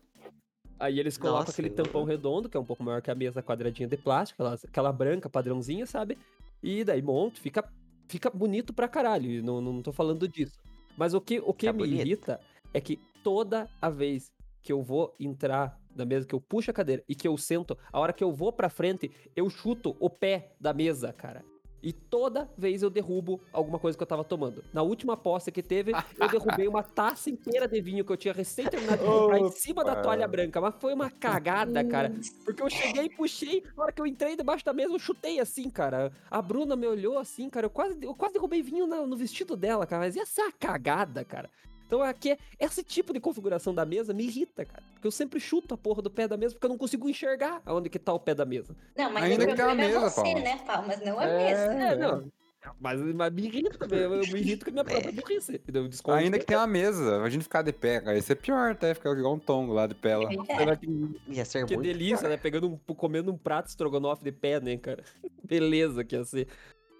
Aí 0.79 1.01
eles 1.01 1.17
colocam 1.17 1.41
Nossa, 1.41 1.53
aquele 1.53 1.71
tampão 1.71 2.05
redondo, 2.05 2.49
que 2.49 2.57
é 2.57 2.61
um 2.61 2.65
pouco 2.65 2.83
maior 2.83 3.01
que 3.01 3.11
a 3.11 3.15
mesa 3.15 3.43
quadradinha 3.43 3.89
de 3.89 3.97
plástico, 3.97 4.43
aquela, 4.43 4.59
aquela 4.69 4.93
branca 4.93 5.29
padrãozinha, 5.29 5.87
sabe? 5.87 6.19
E 6.63 6.85
daí 6.85 7.01
monto, 7.01 7.41
fica, 7.41 7.65
fica 8.09 8.29
bonito 8.29 8.75
pra 8.75 8.87
caralho. 8.87 9.43
Não, 9.43 9.61
não 9.61 9.81
tô 9.81 9.93
falando 9.93 10.29
disso. 10.29 10.59
Mas 10.97 11.15
o 11.15 11.21
que, 11.21 11.41
o 11.41 11.55
que 11.55 11.67
me 11.73 11.79
bonito. 11.79 11.95
irrita 12.01 12.41
é 12.75 12.81
que 12.81 12.99
toda 13.23 13.69
a 13.81 13.89
vez 13.89 14.31
que 14.61 14.73
eu 14.73 14.83
vou 14.83 15.15
entrar 15.19 15.79
na 15.95 16.05
mesa, 16.05 16.27
que 16.27 16.35
eu 16.35 16.41
puxo 16.41 16.71
a 16.71 16.75
cadeira 16.75 17.03
e 17.09 17.15
que 17.15 17.27
eu 17.27 17.39
sento, 17.39 17.79
a 17.91 17.99
hora 17.99 18.13
que 18.13 18.23
eu 18.23 18.33
vou 18.33 18.53
pra 18.53 18.69
frente, 18.69 19.11
eu 19.35 19.49
chuto 19.49 19.97
o 19.99 20.11
pé 20.11 20.55
da 20.61 20.75
mesa, 20.75 21.13
cara. 21.13 21.43
E 21.83 21.93
toda 21.93 22.51
vez 22.57 22.83
eu 22.83 22.91
derrubo 22.91 23.41
alguma 23.53 23.79
coisa 23.79 23.97
que 23.97 24.03
eu 24.03 24.07
tava 24.07 24.25
tomando. 24.25 24.65
Na 24.73 24.83
última 24.83 25.17
posse 25.17 25.53
que 25.53 25.62
teve, 25.62 25.93
eu 26.19 26.29
derrubei 26.29 26.67
uma 26.67 26.83
taça 26.83 27.31
inteira 27.31 27.69
de 27.69 27.81
vinho 27.81 28.05
que 28.05 28.11
eu 28.11 28.17
tinha 28.17 28.35
recém 28.35 28.67
terminado 28.67 28.99
de 28.99 29.05
comprar 29.05 29.39
em 29.39 29.51
cima 29.53 29.85
da 29.85 29.95
toalha 30.03 30.27
branca. 30.27 30.61
Mas 30.61 30.75
foi 30.81 30.95
uma 30.95 31.11
cagada, 31.11 31.85
cara. 31.85 32.12
Porque 32.45 32.62
eu 32.62 32.71
cheguei 32.71 33.05
e 33.05 33.11
puxei, 33.11 33.62
na 33.77 33.85
hora 33.85 33.93
que 33.93 34.01
eu 34.01 34.07
entrei 34.07 34.35
debaixo 34.37 34.65
da 34.65 34.73
mesa, 34.73 34.93
eu 34.95 34.99
chutei 34.99 35.39
assim, 35.39 35.71
cara. 35.71 36.12
A 36.31 36.43
Bruna 36.43 36.75
me 36.75 36.87
olhou 36.87 37.19
assim, 37.19 37.49
cara. 37.49 37.67
Eu 37.67 37.71
quase, 37.71 37.97
eu 38.03 38.15
quase 38.15 38.35
derrubei 38.35 38.62
vinho 38.62 38.87
na- 38.87 39.07
no 39.07 39.17
vestido 39.17 39.57
dela, 39.57 39.87
cara. 39.87 40.03
Mas 40.05 40.17
ia 40.17 40.27
ser 40.27 40.43
uma 40.43 40.53
cagada, 40.53 41.25
cara. 41.25 41.49
Então 41.87 42.03
aqui, 42.03 42.33
é- 42.33 42.38
esse 42.59 42.83
tipo 42.83 43.12
de 43.12 43.20
configuração 43.20 43.75
da 43.75 43.85
mesa 43.85 44.12
me 44.12 44.25
irrita, 44.25 44.64
cara. 44.64 44.83
Porque 44.94 45.07
eu 45.07 45.12
sempre 45.12 45.38
chuto 45.38 45.75
a 45.75 45.79
porra 45.79 46.03
do 46.03 46.11
pé 46.11 46.27
da 46.27 46.37
mesa 46.37 46.55
porque 46.55 46.66
eu 46.66 46.70
não 46.70 46.79
consigo 46.79 47.09
enxergar 47.09 47.62
aonde 47.64 47.88
que 47.88 47.99
tá 47.99 48.12
o 48.12 48.18
pé 48.20 48.35
da 48.35 48.44
mesa. 48.44 48.75
Não, 48.96 49.11
mas 49.12 49.25
Ainda 49.25 49.44
o 49.44 49.49
que 49.49 49.55
tenha 49.55 49.66
problema 49.66 49.72
uma 49.72 50.01
mesa, 50.01 50.07
é 50.07 50.11
você, 50.11 50.22
Palmas. 50.22 50.42
né, 50.42 50.61
Palmas? 50.66 51.01
Não 51.05 51.18
a 51.18 51.25
É. 51.25 51.37
mesa. 51.38 51.72
É, 51.72 51.96
não. 51.96 52.33
Mas, 52.81 53.01
mas 53.01 53.33
me 53.33 53.42
irrita, 53.46 53.79
eu, 53.94 54.14
eu 54.14 54.20
me 54.33 54.40
irrito 54.40 54.64
com 54.64 54.70
a 54.70 54.72
minha 54.72 54.85
própria 54.85 55.12
burrice. 55.12 55.61
Ainda 56.09 56.37
que 56.37 56.44
tenha 56.44 56.59
uma 56.59 56.66
mesa, 56.66 57.22
a 57.22 57.31
gente 57.31 57.44
ficar 57.44 57.62
de 57.62 57.72
pé, 57.72 58.01
cara. 58.01 58.18
Isso 58.18 58.33
é 58.33 58.35
pior 58.35 58.72
até, 58.72 58.92
ficar 58.92 59.16
igual 59.16 59.35
um 59.35 59.38
tongo 59.38 59.72
lá 59.72 59.87
de 59.87 59.94
pé 59.94 60.16
lá. 60.16 60.29
É. 60.49 60.77
Que, 60.77 61.20
Ia 61.29 61.44
ser 61.44 61.64
que 61.64 61.77
muito 61.77 61.87
delícia, 61.87 62.29
né? 62.29 62.37
Pegando 62.37 62.66
um, 62.88 62.94
comendo 62.94 63.31
um 63.33 63.38
prato 63.38 63.66
de 63.66 63.70
estrogonofe 63.70 64.25
de 64.25 64.33
pé, 64.33 64.59
né, 64.61 64.77
cara? 64.79 65.05
Beleza 65.44 66.03
que 66.03 66.16
ia 66.16 66.25
ser. 66.25 66.49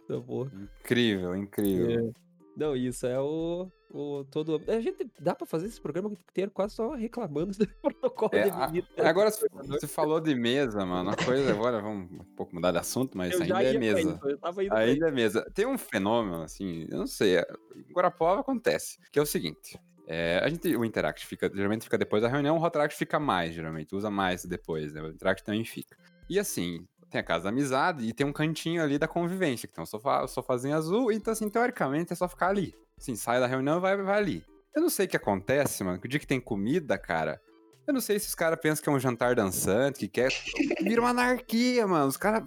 Então. 0.05 0.49
Incrível, 0.83 1.35
incrível. 1.35 2.14
Não, 2.57 2.75
isso 2.75 3.07
é 3.07 3.21
o, 3.21 3.71
o 3.90 4.25
todo. 4.31 4.62
A 4.66 4.81
gente 4.81 5.07
dá 5.21 5.35
pra 5.35 5.47
fazer 5.47 5.66
esse 5.66 5.79
programa 5.81 6.11
inteiro 6.11 6.51
quase 6.51 6.75
só 6.75 6.95
reclamando 6.95 7.53
do 7.53 7.66
protocolo 7.83 8.31
É, 8.33 8.45
de 8.71 8.83
a-. 8.99 9.09
Agora, 9.09 9.31
você 9.31 9.87
falou 9.87 10.21
de 10.21 10.35
mesa, 10.35 10.87
mano. 10.87 11.11
Uma 11.11 11.16
coisa 11.16 11.51
agora, 11.53 11.83
vamos 11.83 12.11
um 12.11 12.25
pouco 12.35 12.55
mudar 12.55 12.73
de 12.73 12.79
assunto, 12.79 13.16
mas 13.16 13.33
eu 13.35 13.42
ainda 13.42 13.62
é 13.62 13.79
mesa. 13.79 14.01
isso, 14.01 14.75
Ainda 14.75 15.09
é 15.09 15.11
mesa. 15.11 15.45
Tem 15.55 15.66
um 15.66 15.77
fenômeno, 15.77 16.42
assim, 16.42 16.87
eu 16.90 16.99
não 16.99 17.07
sei, 17.07 17.37
é- 17.37 17.47
em 17.77 17.92
Guarapuava 17.92 18.40
acontece, 18.40 18.99
que 19.12 19.19
é 19.19 19.23
o 19.23 19.27
seguinte. 19.27 19.79
é, 20.09 20.40
a 20.42 20.49
gente, 20.49 20.75
o 20.77 20.85
Interact 20.85 21.27
fica, 21.27 21.51
geralmente 21.55 21.83
fica 21.85 21.99
depois 21.99 22.23
da 22.23 22.29
reunião, 22.29 22.57
o 22.57 22.61
Rotaract 22.61 22.97
fica 22.97 23.19
mais, 23.21 23.53
geralmente, 23.55 23.95
usa 23.95 24.09
mais 24.09 24.45
depois, 24.45 24.95
né? 24.95 25.03
O 25.03 25.09
Interact 25.11 25.45
também 25.45 25.64
fica. 25.64 25.97
E 26.31 26.38
assim, 26.38 26.87
tem 27.17 27.21
a 27.21 27.25
casa 27.25 27.45
da 27.45 27.51
amizade 27.51 28.05
e 28.05 28.13
tem 28.13 28.27
um 28.27 28.33
cantinho 28.33 28.83
ali 28.83 28.99
da 28.99 29.09
convivência, 29.09 29.67
que 29.67 29.75
tem 29.75 29.83
um 29.83 29.87
sofá, 29.87 30.23
o 30.23 30.29
sofazinho 30.29 30.77
azul, 30.77 31.11
então 31.11 31.33
assim, 31.33 31.49
teoricamente 31.49 32.13
é 32.13 32.17
só 32.17 32.29
ficar 32.29 32.49
ali. 32.49 32.75
Assim, 32.99 33.17
sai 33.17 33.41
da 33.41 33.47
reunião 33.47 33.79
e 33.79 33.81
vai, 33.81 33.97
vai 33.97 34.19
ali. 34.19 34.45
Eu 34.75 34.83
não 34.83 34.91
sei 34.91 35.07
o 35.07 35.09
que 35.09 35.17
acontece, 35.17 35.83
mano, 35.83 35.99
que 35.99 36.07
o 36.07 36.09
dia 36.09 36.21
que 36.21 36.27
tem 36.27 36.41
comida, 36.41 36.99
cara, 36.99 37.41
Eu 37.87 37.95
não 37.95 38.01
sei 38.01 38.19
se 38.19 38.27
os 38.27 38.35
caras 38.35 38.59
pensam 38.61 38.83
que 38.83 38.89
é 38.89 38.93
um 38.93 38.99
jantar 38.99 39.37
dançante, 39.37 40.01
que 40.01 40.09
quer. 40.09 40.31
Vira 40.83 41.01
uma 41.01 41.11
anarquia, 41.11 41.87
mano. 41.87 42.09
Os 42.09 42.17
caras. 42.17 42.43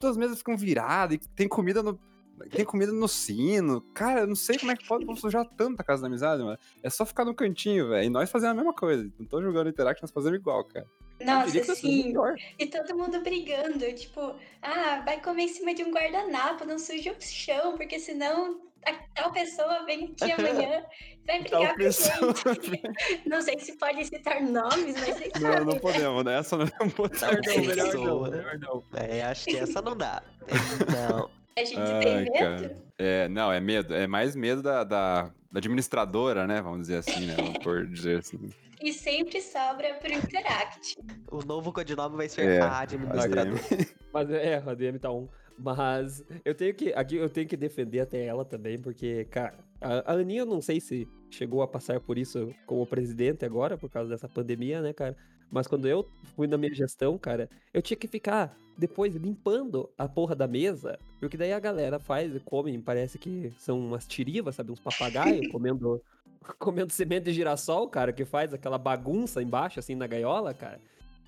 Todas 0.00 0.12
as 0.12 0.16
mesas 0.16 0.38
ficam 0.38 0.56
viradas 0.56 1.16
e 1.16 1.28
tem 1.34 1.46
comida 1.46 1.82
no. 1.82 2.00
Tem 2.50 2.64
comida 2.64 2.92
no 2.92 3.08
sino. 3.08 3.80
Cara, 3.94 4.20
eu 4.20 4.26
não 4.26 4.34
sei 4.34 4.58
como 4.58 4.72
é 4.72 4.76
que 4.76 4.86
pode 4.86 5.04
sujar 5.20 5.46
tanto 5.56 5.80
a 5.80 5.84
casa 5.84 6.02
da 6.02 6.08
amizade, 6.08 6.42
mano. 6.42 6.58
É 6.82 6.90
só 6.90 7.06
ficar 7.06 7.24
no 7.24 7.34
cantinho, 7.34 7.88
velho. 7.88 8.06
E 8.06 8.10
nós 8.10 8.30
fazemos 8.30 8.52
a 8.52 8.56
mesma 8.56 8.74
coisa. 8.74 9.10
Não 9.18 9.26
tô 9.26 9.42
jogando 9.42 9.70
Interact, 9.70 10.02
nós 10.02 10.10
fazemos 10.10 10.38
igual, 10.38 10.64
cara. 10.64 10.86
Nossa, 11.24 11.74
sim. 11.74 12.12
E 12.58 12.66
todo 12.66 12.96
mundo 12.96 13.20
brigando. 13.22 13.92
Tipo, 13.94 14.34
ah, 14.62 15.02
vai 15.04 15.20
comer 15.20 15.44
em 15.44 15.48
cima 15.48 15.74
de 15.74 15.84
um 15.84 15.92
guardanapo, 15.92 16.64
não 16.64 16.78
suja 16.78 17.12
o 17.12 17.20
chão, 17.20 17.76
porque 17.76 17.98
senão 17.98 18.60
a 18.86 18.92
tal 19.14 19.32
pessoa 19.32 19.84
vem 19.86 20.14
aqui 20.20 20.30
amanhã, 20.32 20.84
vai 21.26 21.40
brigar 21.40 21.74
com 21.74 21.82
a 21.82 21.90
gente. 21.90 22.82
não 23.26 23.40
sei 23.40 23.58
se 23.58 23.76
pode 23.78 24.04
citar 24.04 24.42
nomes, 24.42 24.94
mas 25.00 25.16
vocês 25.16 25.32
Não, 25.34 25.40
sabem, 25.40 25.64
não 25.66 25.72
né? 25.74 25.80
podemos, 25.80 26.24
né? 26.24 26.38
Essa 26.38 26.56
não 26.56 26.66
é 26.66 26.84
um 26.84 26.88
botar, 26.88 27.32
Não, 27.32 27.40
não, 27.40 27.66
melhor 27.66 27.86
pessoa. 27.86 28.30
não, 28.30 28.36
melhor 28.36 28.58
não. 28.58 28.84
É, 28.94 29.22
acho 29.22 29.44
que 29.46 29.56
essa 29.56 29.80
não 29.80 29.96
dá. 29.96 30.22
Não. 31.10 31.43
A 31.56 31.64
gente 31.64 31.78
Ai, 31.80 32.00
tem 32.00 32.16
medo. 32.16 32.32
cara. 32.32 32.76
É, 32.98 33.28
não, 33.28 33.52
é 33.52 33.60
medo. 33.60 33.94
É 33.94 34.06
mais 34.06 34.34
medo 34.34 34.62
da, 34.62 34.82
da, 34.84 35.22
da 35.50 35.58
administradora, 35.58 36.46
né? 36.46 36.60
Vamos 36.60 36.82
dizer 36.82 36.96
assim, 36.96 37.26
né? 37.26 37.34
Vamos 37.36 37.58
por 37.58 37.86
dizer 37.86 38.18
assim. 38.18 38.50
E 38.82 38.92
sempre 38.92 39.40
sobra 39.40 39.94
pro 39.94 40.12
Interact. 40.12 40.96
O 41.30 41.44
novo 41.44 41.72
codinome 41.72 42.16
vai 42.16 42.28
ser 42.28 42.46
É, 42.46 42.60
a 42.60 42.80
administradora. 42.80 43.52
Mas 44.12 44.30
é, 44.30 44.56
a 44.56 44.74
DM 44.74 44.98
tá 44.98 45.10
um. 45.12 45.28
Mas 45.56 46.24
eu 46.44 46.54
tenho 46.54 46.74
que. 46.74 46.92
Aqui 46.92 47.16
eu 47.16 47.30
tenho 47.30 47.46
que 47.46 47.56
defender 47.56 48.00
até 48.00 48.24
ela 48.24 48.44
também, 48.44 48.78
porque, 48.78 49.24
cara, 49.26 49.54
a, 49.80 50.12
a 50.12 50.14
Aninha 50.14 50.40
eu 50.40 50.46
não 50.46 50.60
sei 50.60 50.80
se 50.80 51.08
chegou 51.30 51.62
a 51.62 51.68
passar 51.68 52.00
por 52.00 52.18
isso 52.18 52.52
como 52.66 52.84
presidente 52.86 53.44
agora, 53.44 53.78
por 53.78 53.88
causa 53.88 54.10
dessa 54.10 54.28
pandemia, 54.28 54.82
né, 54.82 54.92
cara? 54.92 55.16
Mas 55.50 55.66
quando 55.66 55.86
eu 55.86 56.08
fui 56.34 56.46
na 56.46 56.56
minha 56.58 56.74
gestão, 56.74 57.16
cara, 57.18 57.48
eu 57.72 57.80
tinha 57.82 57.96
que 57.96 58.08
ficar 58.08 58.56
depois 58.76 59.14
limpando 59.14 59.88
a 59.96 60.08
porra 60.08 60.34
da 60.34 60.48
mesa, 60.48 60.98
porque 61.20 61.36
daí 61.36 61.52
a 61.52 61.60
galera 61.60 61.98
faz 61.98 62.34
e 62.34 62.40
come, 62.40 62.76
parece 62.78 63.18
que 63.18 63.52
são 63.58 63.78
umas 63.78 64.06
tirivas, 64.06 64.56
sabe? 64.56 64.72
Uns 64.72 64.80
papagaios 64.80 65.46
comendo, 65.52 66.02
comendo 66.58 66.92
semente 66.92 67.26
de 67.26 67.32
girassol, 67.32 67.88
cara, 67.88 68.12
que 68.12 68.24
faz 68.24 68.52
aquela 68.52 68.78
bagunça 68.78 69.42
embaixo, 69.42 69.78
assim, 69.78 69.94
na 69.94 70.06
gaiola, 70.06 70.52
cara. 70.52 70.80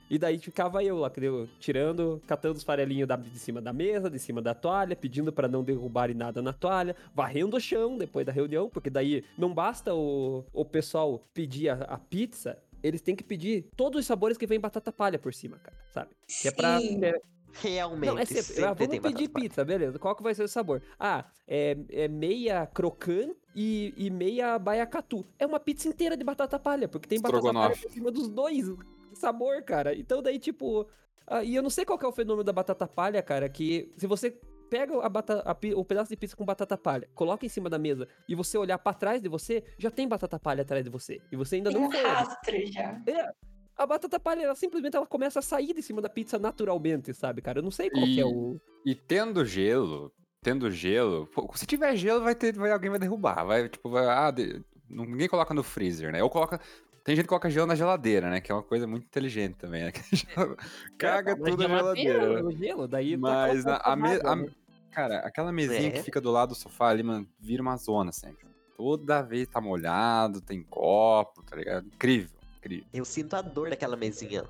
E 0.08 0.18
daí 0.18 0.38
ficava 0.38 0.84
eu 0.84 0.98
lá, 0.98 1.08
entendeu? 1.08 1.48
tirando, 1.58 2.22
catando 2.28 2.56
os 2.56 2.62
farelinhos 2.62 3.08
da- 3.08 3.16
de 3.16 3.38
cima 3.40 3.60
da 3.60 3.72
mesa, 3.72 4.08
de 4.08 4.20
cima 4.20 4.40
da 4.40 4.54
toalha, 4.54 4.94
pedindo 4.94 5.32
pra 5.32 5.48
não 5.48 5.64
derrubarem 5.64 6.14
nada 6.14 6.40
na 6.40 6.52
toalha, 6.52 6.94
varrendo 7.12 7.56
o 7.56 7.60
chão 7.60 7.98
depois 7.98 8.24
da 8.24 8.30
reunião, 8.30 8.70
porque 8.70 8.88
daí 8.88 9.24
não 9.36 9.52
basta 9.52 9.92
o, 9.92 10.44
o 10.52 10.64
pessoal 10.64 11.20
pedir 11.34 11.70
a, 11.70 11.74
a 11.82 11.98
pizza, 11.98 12.56
eles 12.82 13.00
têm 13.00 13.16
que 13.16 13.24
pedir 13.24 13.68
todos 13.76 14.00
os 14.00 14.06
sabores 14.06 14.36
que 14.36 14.46
vem 14.46 14.60
batata 14.60 14.92
palha 14.92 15.18
por 15.18 15.32
cima, 15.34 15.58
cara, 15.58 15.76
sabe? 15.92 16.10
Que 16.42 16.48
é 16.48 16.50
pra. 16.50 16.80
É- 16.82 17.20
Realmente. 17.58 18.10
não, 18.10 18.18
é 18.18 18.24
sempre. 18.26 18.42
sempre 18.42 18.64
ah, 18.64 18.74
vamos 18.74 18.78
tem 18.78 19.00
pedir 19.00 19.02
batata 19.02 19.32
palha. 19.32 19.48
pizza, 19.48 19.64
beleza. 19.64 19.98
Qual 19.98 20.14
que 20.14 20.22
vai 20.22 20.34
ser 20.34 20.42
o 20.42 20.48
sabor? 20.48 20.82
Ah, 20.98 21.24
é, 21.48 21.76
é 21.90 22.06
meia 22.06 22.66
crocante 22.66 23.34
e, 23.54 23.94
e 23.96 24.10
meia 24.10 24.58
baiacatu. 24.58 25.24
É 25.38 25.46
uma 25.46 25.58
pizza 25.58 25.88
inteira 25.88 26.16
de 26.16 26.22
batata 26.24 26.58
palha, 26.58 26.86
porque 26.86 27.08
tem 27.08 27.18
batata 27.18 27.52
palha 27.52 27.76
por 27.76 27.90
cima 27.90 28.10
dos 28.10 28.28
dois 28.28 28.68
sabor, 29.14 29.62
cara. 29.62 29.94
Então 29.94 30.22
daí, 30.22 30.38
tipo... 30.38 30.86
ah, 31.26 31.42
e 31.42 31.54
eu 31.54 31.62
não 31.62 31.70
sei 31.70 31.84
qual 31.84 31.98
que 31.98 32.04
é 32.04 32.08
o 32.08 32.12
fenômeno 32.12 32.44
da 32.44 32.52
batata 32.52 32.86
palha, 32.86 33.22
cara, 33.22 33.48
que 33.48 33.90
se 33.96 34.06
você 34.06 34.38
pega 34.70 35.00
a 35.04 35.08
bata- 35.08 35.42
a 35.44 35.56
o 35.76 35.84
pedaço 35.84 36.10
de 36.10 36.16
pizza 36.16 36.36
com 36.36 36.44
batata 36.44 36.76
palha, 36.76 37.08
coloca 37.14 37.44
em 37.46 37.48
cima 37.48 37.68
da 37.70 37.78
mesa 37.78 38.06
e 38.28 38.34
você 38.34 38.56
olhar 38.58 38.78
pra 38.78 38.92
trás 38.94 39.20
de 39.22 39.28
você, 39.28 39.62
já 39.78 39.90
tem 39.90 40.06
batata 40.08 40.38
palha 40.38 40.62
atrás 40.62 40.84
de 40.84 40.90
você. 40.90 41.20
E 41.32 41.36
você 41.36 41.56
ainda 41.56 41.70
Tem 41.70 41.80
não 41.80 41.88
um 41.88 41.90
foi. 41.92 42.02
rastro 42.02 42.66
já. 42.72 43.00
É, 43.06 43.30
a 43.76 43.86
batata 43.86 44.18
palha, 44.18 44.42
ela 44.42 44.54
simplesmente 44.54 44.96
ela 44.96 45.06
começa 45.06 45.38
a 45.38 45.42
sair 45.42 45.72
de 45.74 45.82
cima 45.82 46.00
da 46.00 46.08
pizza 46.08 46.38
naturalmente, 46.38 47.12
sabe, 47.14 47.42
cara? 47.42 47.58
Eu 47.58 47.62
não 47.62 47.70
sei 47.70 47.90
qual 47.90 48.04
que 48.04 48.20
é 48.20 48.22
E- 48.22 48.24
o... 48.24 48.60
E 48.84 48.94
tendo 48.94 49.44
gelo, 49.44 50.12
tendo 50.42 50.70
gelo, 50.70 51.26
pô, 51.28 51.50
se 51.56 51.66
tiver 51.66 51.94
gelo, 51.96 52.22
vai 52.22 52.34
ter, 52.34 52.54
vai, 52.54 52.70
alguém 52.70 52.90
vai 52.90 52.98
derrubar. 52.98 53.44
Vai, 53.44 53.68
tipo, 53.68 53.90
vai, 53.90 54.06
ah, 54.06 54.30
de- 54.30 54.62
ninguém 54.88 55.28
coloca 55.28 55.52
no 55.52 55.62
freezer, 55.64 56.12
né? 56.12 56.22
Ou 56.22 56.30
coloca. 56.30 56.60
Tem 57.06 57.14
gente 57.14 57.24
que 57.24 57.28
coloca 57.28 57.48
gelo 57.48 57.66
na 57.68 57.76
geladeira, 57.76 58.28
né? 58.28 58.40
Que 58.40 58.50
é 58.50 58.54
uma 58.54 58.64
coisa 58.64 58.84
muito 58.84 59.04
inteligente 59.04 59.54
também, 59.54 59.84
né? 59.84 59.92
Caga 60.98 61.32
É, 61.32 61.36
tudo 61.36 61.68
na 61.68 61.78
geladeira. 61.78 62.44
O 62.44 62.50
gelo, 62.50 62.88
daí 62.88 63.12
tá 63.12 63.18
Mas 63.18 63.64
na- 63.64 63.76
a, 63.76 63.94
me- 63.94 64.20
a- 64.24 64.34
né? 64.36 64.48
Cara, 64.90 65.18
aquela 65.20 65.52
mesinha 65.52 65.90
que 65.92 65.98
É. 65.98 66.02
fica 66.02 66.20
do 66.20 66.32
lado 66.32 66.48
do 66.48 66.54
sofá 66.56 66.88
ali, 66.88 67.04
mano, 67.04 67.24
vira 67.38 67.62
uma 67.62 67.76
zona 67.76 68.10
sempre. 68.10 68.48
Toda 68.76 69.22
vez 69.22 69.46
tá 69.46 69.60
molhado, 69.60 70.40
tem 70.40 70.62
copo, 70.64 71.42
tá 71.44 71.54
ligado? 71.54 71.86
Incrível, 71.86 72.36
incrível. 72.58 72.86
Eu 72.92 73.04
sinto 73.04 73.34
a 73.34 73.40
dor 73.42 73.70
daquela 73.70 73.94
mesinha. 73.96 74.42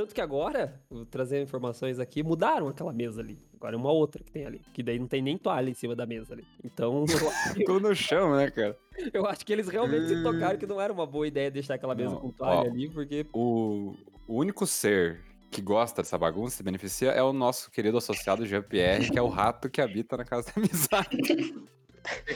Tanto 0.00 0.14
que 0.14 0.20
agora, 0.22 0.80
vou 0.88 1.04
trazer 1.04 1.42
informações 1.42 1.98
aqui, 1.98 2.22
mudaram 2.22 2.68
aquela 2.68 2.90
mesa 2.90 3.20
ali. 3.20 3.38
Agora 3.54 3.76
é 3.76 3.78
uma 3.78 3.92
outra 3.92 4.24
que 4.24 4.32
tem 4.32 4.46
ali. 4.46 4.62
Que 4.72 4.82
daí 4.82 4.98
não 4.98 5.06
tem 5.06 5.20
nem 5.20 5.36
toalha 5.36 5.68
em 5.68 5.74
cima 5.74 5.94
da 5.94 6.06
mesa 6.06 6.32
ali. 6.32 6.46
Então, 6.64 7.04
eu, 7.54 7.64
Tudo 7.66 7.90
no 7.90 7.94
chão, 7.94 8.34
né, 8.34 8.50
cara? 8.50 8.74
eu 9.12 9.26
acho 9.26 9.44
que 9.44 9.52
eles 9.52 9.68
realmente 9.68 10.08
se 10.08 10.22
tocaram 10.22 10.58
que 10.58 10.66
não 10.66 10.80
era 10.80 10.90
uma 10.90 11.06
boa 11.06 11.28
ideia 11.28 11.50
deixar 11.50 11.74
aquela 11.74 11.94
mesa 11.94 12.14
Não, 12.14 12.20
com 12.20 12.30
toalha 12.30 12.70
ó. 12.70 12.72
ali, 12.72 12.88
porque. 12.88 13.26
O, 13.30 13.94
o 14.26 14.36
único 14.36 14.66
ser 14.66 15.20
que 15.50 15.60
gosta 15.60 16.00
dessa 16.00 16.16
bagunça, 16.16 16.56
se 16.56 16.62
beneficia, 16.62 17.10
é 17.10 17.22
o 17.22 17.34
nosso 17.34 17.70
querido 17.70 17.98
associado 17.98 18.46
Jean-Pierre, 18.46 19.10
que 19.10 19.18
é 19.18 19.22
o 19.22 19.28
rato 19.28 19.68
que 19.68 19.82
habita 19.82 20.16
na 20.16 20.24
casa 20.24 20.46
da 20.46 20.62
amizade. 20.62 21.54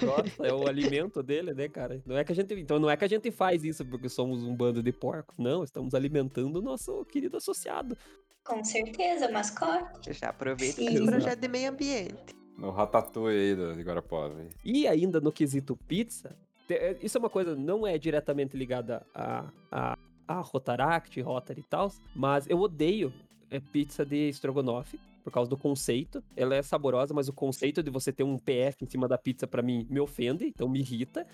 Gosta, 0.00 0.46
é 0.46 0.53
o 0.53 0.66
alimento 0.66 1.22
dele, 1.22 1.55
né, 1.55 1.68
cara? 1.68 2.03
Não 2.07 2.16
é 2.16 2.24
que 2.24 2.33
a 2.33 2.35
gente, 2.35 2.55
então 2.55 2.79
não 2.79 2.90
é 2.90 2.96
que 2.96 3.05
a 3.05 3.09
gente 3.09 3.31
faz 3.31 3.64
isso 3.64 3.85
porque 3.85 4.09
somos 4.09 4.42
um 4.42 4.55
bando 4.55 4.83
de 4.83 4.92
porcos. 4.92 5.35
Não, 5.38 5.64
estamos 5.64 5.94
alimentando 5.94 6.59
o 6.59 6.62
nosso 6.62 7.05
querido 7.07 7.37
associado. 7.37 7.96
Com 8.44 8.62
certeza, 8.62 9.31
mascote. 9.31 10.12
Já 10.12 10.29
aproveita 10.29 10.77
Sim. 10.77 10.88
esse 10.88 11.05
projeto 11.05 11.40
de 11.40 11.48
meio 11.48 11.70
ambiente. 11.70 12.35
No 12.59 12.70
ratatouille 12.70 13.38
aí 13.38 13.55
do 13.55 13.74
de 13.74 13.83
Guarapova. 13.83 14.46
E 14.64 14.87
ainda 14.87 15.20
no 15.20 15.33
quesito 15.33 15.77
pizza, 15.88 16.37
é, 16.68 16.96
isso 17.03 17.18
é 17.18 17.20
uma 17.20 17.31
coisa, 17.31 17.57
não 17.57 17.87
é 17.87 17.98
diretamente 17.98 18.57
ligada 18.57 19.05
a, 19.14 19.50
a, 19.70 19.98
a 20.29 20.40
Rotaract, 20.40 21.20
Rotary 21.20 21.61
e 21.61 21.64
tal, 21.64 21.90
mas 22.14 22.48
eu 22.48 22.61
odeio 22.61 23.12
é, 23.50 23.61
pizza 23.61 24.05
de 24.05 24.29
estrogonofe, 24.29 25.00
por 25.24 25.32
causa 25.32 25.48
do 25.48 25.56
conceito. 25.56 26.22
Ela 26.37 26.54
é 26.54 26.62
saborosa, 26.62 27.14
mas 27.14 27.28
o 27.28 27.32
conceito 27.32 27.82
de 27.82 27.90
você 27.90 28.12
ter 28.12 28.22
um 28.22 28.38
PF 28.38 28.84
em 28.84 28.87
cima 28.87 29.08
da 29.08 29.16
pizza, 29.16 29.46
pra 29.46 29.62
mim, 29.62 29.87
me 29.90 29.98
ofende, 29.98 30.44
então 30.44 30.68
me 30.68 30.78
irrita. 30.78 31.26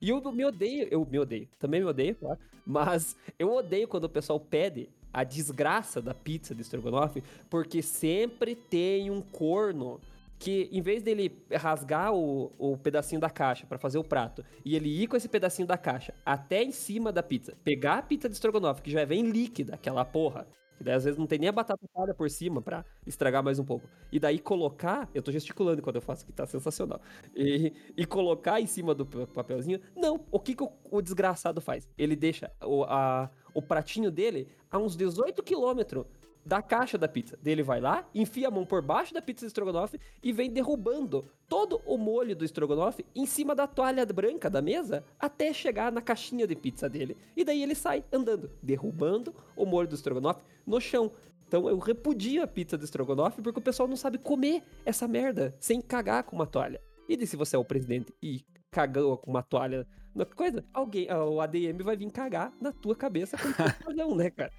E 0.00 0.10
eu 0.10 0.20
me 0.32 0.44
odeio, 0.44 0.88
eu 0.90 1.06
me 1.06 1.18
odeio, 1.18 1.48
também 1.58 1.80
me 1.80 1.86
odeio, 1.86 2.14
claro, 2.16 2.38
mas 2.66 3.16
eu 3.38 3.50
odeio 3.54 3.88
quando 3.88 4.04
o 4.04 4.10
pessoal 4.10 4.38
pede 4.38 4.90
a 5.10 5.24
desgraça 5.24 6.02
da 6.02 6.12
pizza 6.12 6.54
de 6.54 6.60
estrogonofe, 6.60 7.22
porque 7.48 7.80
sempre 7.80 8.54
tem 8.54 9.10
um 9.10 9.22
corno 9.22 9.98
que 10.38 10.68
em 10.70 10.82
vez 10.82 11.02
dele 11.02 11.32
rasgar 11.50 12.12
o, 12.12 12.52
o 12.58 12.76
pedacinho 12.76 13.18
da 13.18 13.30
caixa 13.30 13.66
pra 13.66 13.78
fazer 13.78 13.96
o 13.96 14.04
prato 14.04 14.44
e 14.62 14.76
ele 14.76 14.90
ir 14.90 15.06
com 15.06 15.16
esse 15.16 15.30
pedacinho 15.30 15.66
da 15.66 15.78
caixa 15.78 16.12
até 16.26 16.62
em 16.62 16.72
cima 16.72 17.10
da 17.10 17.22
pizza, 17.22 17.56
pegar 17.64 17.98
a 17.98 18.02
pizza 18.02 18.28
de 18.28 18.34
estrogonofe 18.34 18.82
que 18.82 18.90
já 18.90 19.02
vem 19.06 19.30
líquida, 19.30 19.74
aquela 19.74 20.04
porra, 20.04 20.46
que 20.76 20.84
daí 20.84 20.94
às 20.94 21.04
vezes 21.04 21.18
não 21.18 21.26
tem 21.26 21.38
nem 21.38 21.48
a 21.48 21.52
batata 21.52 21.86
palha 21.92 22.14
por 22.14 22.28
cima 22.30 22.60
pra 22.62 22.84
estragar 23.06 23.42
mais 23.42 23.58
um 23.58 23.64
pouco. 23.64 23.88
E 24.12 24.18
daí 24.18 24.38
colocar, 24.38 25.08
eu 25.14 25.22
tô 25.22 25.32
gesticulando 25.32 25.82
quando 25.82 25.96
eu 25.96 26.02
faço 26.02 26.24
que 26.26 26.32
tá 26.32 26.46
sensacional. 26.46 27.00
E, 27.34 27.72
e 27.96 28.04
colocar 28.06 28.60
em 28.60 28.66
cima 28.66 28.94
do 28.94 29.04
pa- 29.06 29.26
papelzinho, 29.26 29.80
não, 29.96 30.24
o 30.30 30.38
que, 30.40 30.54
que 30.54 30.62
o, 30.62 30.70
o 30.90 31.00
desgraçado 31.02 31.60
faz? 31.60 31.88
Ele 31.96 32.14
deixa 32.16 32.50
o, 32.64 32.84
a, 32.84 33.30
o 33.54 33.62
pratinho 33.62 34.10
dele 34.10 34.48
a 34.70 34.78
uns 34.78 34.96
18 34.96 35.42
quilômetros 35.42 36.06
da 36.46 36.62
caixa 36.62 36.96
da 36.96 37.08
pizza. 37.08 37.36
Daí 37.42 37.52
Ele 37.52 37.62
vai 37.64 37.80
lá, 37.80 38.08
enfia 38.14 38.46
a 38.46 38.50
mão 38.50 38.64
por 38.64 38.80
baixo 38.80 39.12
da 39.12 39.20
pizza 39.20 39.44
de 39.44 39.48
estrogonofe 39.48 39.98
e 40.22 40.32
vem 40.32 40.48
derrubando 40.48 41.28
todo 41.48 41.82
o 41.84 41.98
molho 41.98 42.36
do 42.36 42.44
estrogonofe 42.44 43.04
em 43.14 43.26
cima 43.26 43.52
da 43.54 43.66
toalha 43.66 44.06
branca 44.06 44.48
da 44.48 44.62
mesa 44.62 45.04
até 45.18 45.52
chegar 45.52 45.90
na 45.90 46.00
caixinha 46.00 46.46
de 46.46 46.54
pizza 46.54 46.88
dele. 46.88 47.16
E 47.36 47.44
daí 47.44 47.62
ele 47.62 47.74
sai 47.74 48.04
andando, 48.12 48.48
derrubando 48.62 49.34
o 49.56 49.66
molho 49.66 49.88
do 49.88 49.96
estrogonofe 49.96 50.42
no 50.64 50.80
chão. 50.80 51.10
Então 51.48 51.68
eu 51.68 51.78
repudio 51.78 52.42
a 52.42 52.46
pizza 52.46 52.78
de 52.78 52.84
estrogonofe 52.84 53.42
porque 53.42 53.58
o 53.58 53.62
pessoal 53.62 53.88
não 53.88 53.96
sabe 53.96 54.16
comer 54.16 54.62
essa 54.84 55.08
merda 55.08 55.52
sem 55.58 55.80
cagar 55.80 56.22
com 56.22 56.36
uma 56.36 56.46
toalha. 56.46 56.80
E 57.08 57.26
se 57.26 57.36
você 57.36 57.56
é 57.56 57.58
o 57.58 57.64
presidente 57.64 58.14
e 58.22 58.44
cagou 58.70 59.16
com 59.16 59.30
uma 59.30 59.42
toalha 59.42 59.86
na 60.14 60.24
coisa, 60.24 60.64
alguém, 60.72 61.08
ah, 61.10 61.24
o 61.24 61.40
ADM 61.40 61.82
vai 61.82 61.96
vir 61.96 62.10
cagar 62.10 62.52
na 62.60 62.72
tua 62.72 62.96
cabeça 62.96 63.36
com 63.36 63.48
razão, 63.84 64.14
né, 64.14 64.30
cara? 64.30 64.50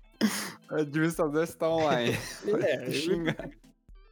O 0.69 0.75
administrador 0.75 1.43
está 1.43 1.69
online. 1.69 2.13
É, 2.65 2.89
Xinga. 2.91 3.35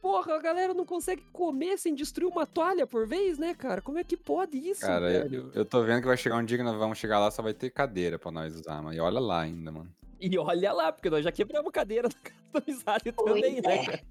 Porra, 0.00 0.36
a 0.36 0.40
galera 0.40 0.72
não 0.72 0.86
consegue 0.86 1.22
comer 1.32 1.78
sem 1.78 1.94
destruir 1.94 2.28
uma 2.28 2.46
toalha 2.46 2.86
por 2.86 3.08
vez, 3.08 3.38
né, 3.38 3.54
cara? 3.54 3.82
Como 3.82 3.98
é 3.98 4.04
que 4.04 4.16
pode 4.16 4.56
isso, 4.56 4.82
Cara, 4.82 5.08
velho? 5.08 5.50
Eu 5.52 5.64
tô 5.64 5.82
vendo 5.82 6.00
que 6.00 6.06
vai 6.06 6.16
chegar 6.16 6.36
um 6.36 6.44
dia 6.44 6.56
que 6.56 6.62
nós 6.62 6.76
vamos 6.78 6.96
chegar 6.96 7.18
lá, 7.18 7.30
só 7.30 7.42
vai 7.42 7.52
ter 7.52 7.70
cadeira 7.70 8.18
pra 8.18 8.30
nós 8.30 8.54
usar, 8.54 8.80
mano. 8.80 8.94
E 8.94 9.00
olha 9.00 9.18
lá 9.18 9.40
ainda, 9.40 9.72
mano. 9.72 9.92
E 10.20 10.38
olha 10.38 10.72
lá, 10.72 10.92
porque 10.92 11.10
nós 11.10 11.24
já 11.24 11.32
quebramos 11.32 11.72
cadeira 11.72 12.08
na 12.08 12.14
casa 12.14 12.40
da 12.52 12.60
amizade 12.60 13.12
também, 13.12 13.60
né, 13.60 13.74
é. 13.74 13.84
cara? 13.84 14.02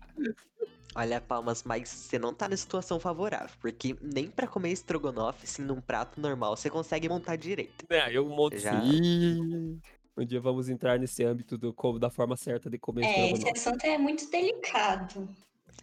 Olha, 0.98 1.20
Palmas, 1.20 1.64
mas 1.64 1.90
você 1.90 2.18
não 2.18 2.34
tá 2.34 2.48
na 2.48 2.56
situação 2.56 3.00
favorável, 3.00 3.50
porque 3.60 3.98
nem 4.02 4.30
pra 4.30 4.48
comer 4.48 4.72
estrogonofe, 4.72 5.46
assim, 5.46 5.62
num 5.62 5.82
prato 5.82 6.22
normal, 6.22 6.56
você 6.56 6.70
consegue 6.70 7.10
montar 7.10 7.36
direito. 7.36 7.86
É, 7.90 8.16
eu 8.16 8.26
monto 8.28 8.58
Já. 8.58 8.82
sim. 8.82 9.80
Um 10.18 10.26
dia 10.26 10.40
vamos 10.40 10.70
entrar 10.70 10.98
nesse 10.98 11.24
âmbito 11.24 11.58
do 11.58 11.74
como 11.74 12.00
da 12.00 12.10
forma 12.10 12.38
certa 12.38 12.70
de 12.70 12.78
comer 12.78 13.04
É, 13.06 13.10
esse 13.10 13.34
estrogonofe. 13.34 13.60
assunto 13.60 13.84
é 13.86 13.98
muito 13.98 14.30
delicado. 14.32 15.30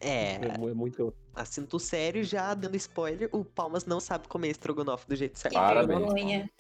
É, 0.01 0.35
É, 0.37 0.41
é 0.47 0.75
muito. 0.75 1.13
assunto 1.35 1.79
sério, 1.79 2.25
já 2.25 2.55
dando 2.55 2.77
spoiler, 2.77 3.29
o 3.33 3.45
Palmas 3.45 3.85
não 3.85 4.01
sabe 4.01 4.27
comer 4.29 4.49
estrogonofe 4.51 5.07
do 5.07 5.15
jeito 5.15 5.39
certo. 5.39 5.55
Parabéns. 5.55 6.01
vergonha. 6.01 6.51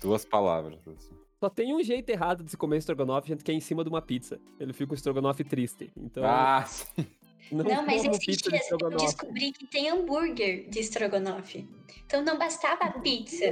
Duas 0.00 0.24
palavras. 0.24 0.78
assim. 0.88 1.14
Só 1.38 1.48
tem 1.48 1.74
um 1.74 1.82
jeito 1.82 2.08
errado 2.10 2.42
de 2.44 2.50
se 2.50 2.56
comer 2.56 2.78
estrogonofe, 2.78 3.28
gente, 3.28 3.44
que 3.44 3.50
é 3.50 3.54
em 3.54 3.60
cima 3.60 3.82
de 3.82 3.88
uma 3.90 4.02
pizza. 4.02 4.40
Ele 4.58 4.72
fica 4.72 4.92
o 4.92 4.94
estrogonofe 4.94 5.44
triste. 5.44 5.90
Então, 5.96 6.24
Ah, 6.24 6.64
sim. 6.68 7.06
não, 7.52 7.64
Não, 7.64 7.86
mas 7.86 8.04
esses 8.04 8.18
pizza 8.24 8.50
de 8.50 8.56
dias 8.58 8.70
eu 8.70 8.90
descobri 8.90 9.52
que 9.52 9.66
tem 9.66 9.88
hambúrguer 9.90 10.68
de 10.68 10.80
estrogonofe. 10.80 11.68
Então 12.06 12.22
não 12.22 12.38
bastava 12.38 12.84
a 12.84 12.92
pizza. 13.00 13.44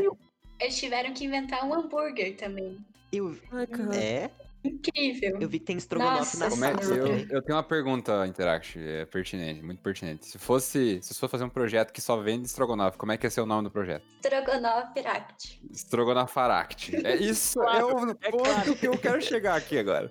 Eles 0.60 0.76
tiveram 0.78 1.12
que 1.14 1.24
inventar 1.24 1.64
um 1.66 1.72
hambúrguer 1.72 2.36
também. 2.36 2.78
Eu, 3.12 3.36
cara. 3.50 3.96
é, 3.96 4.30
Incrível. 4.64 5.38
eu 5.40 5.48
vi 5.48 5.58
que 5.58 5.66
tem 5.66 5.76
estrogonofe 5.76 6.36
Nossa 6.36 6.38
na 6.38 6.50
Como 6.50 6.64
é- 6.64 6.72
eu, 6.98 7.06
eu 7.30 7.42
tenho 7.42 7.56
uma 7.56 7.62
pergunta, 7.62 8.26
Interact, 8.26 8.78
é 8.78 9.06
pertinente, 9.06 9.62
muito 9.62 9.80
pertinente. 9.80 10.26
Se 10.26 10.38
fosse, 10.38 11.00
se 11.02 11.14
for 11.14 11.28
fazer 11.28 11.44
um 11.44 11.48
projeto 11.48 11.92
que 11.92 12.00
só 12.00 12.16
vende 12.20 12.46
estrogonofe, 12.46 12.98
como 12.98 13.12
é 13.12 13.16
que 13.16 13.26
ia 13.26 13.30
ser 13.30 13.40
o 13.40 13.46
nome 13.46 13.64
do 13.64 13.70
projeto? 13.70 14.04
Estrogonofe 14.22 15.00
Ract. 15.00 15.60
Estrogonofaract. 15.70 17.06
É 17.06 17.16
isso, 17.16 17.60
é 17.62 17.84
o 17.84 17.90
é 17.90 18.30
ponto 18.30 18.44
claro. 18.44 18.76
que 18.76 18.86
eu 18.86 18.98
quero 18.98 19.22
chegar 19.22 19.56
aqui 19.56 19.78
agora. 19.78 20.10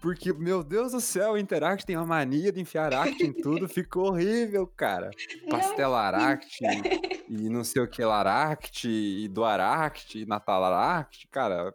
Porque, 0.00 0.32
meu 0.32 0.62
Deus 0.62 0.92
do 0.92 1.00
céu, 1.00 1.32
o 1.32 1.38
Interact 1.38 1.84
tem 1.84 1.96
uma 1.96 2.06
mania 2.06 2.52
de 2.52 2.60
enfiar 2.60 2.94
Aract 2.94 3.20
em 3.20 3.32
tudo, 3.32 3.66
ficou 3.68 4.10
horrível, 4.10 4.64
cara. 4.64 5.10
Pastelaract, 5.50 6.60
e 7.28 7.48
não 7.50 7.64
sei 7.64 7.82
o 7.82 7.88
que 7.88 8.04
Laract, 8.04 8.88
e 8.88 9.26
do 9.26 9.44
Aract, 9.44 10.18
e 10.20 10.24
Natalaract, 10.24 11.26
cara. 11.32 11.74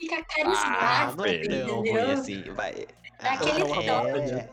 Fica 0.00 0.16
Ah, 0.16 0.24
carismático, 0.24 1.16
não 1.18 1.24
é 1.26 1.66
tão 1.66 1.76
ruim 1.80 1.90
assim, 2.12 2.42
vai. 2.54 2.86
Dá 3.22 3.32
aquele 3.34 3.62
é... 4.32 4.50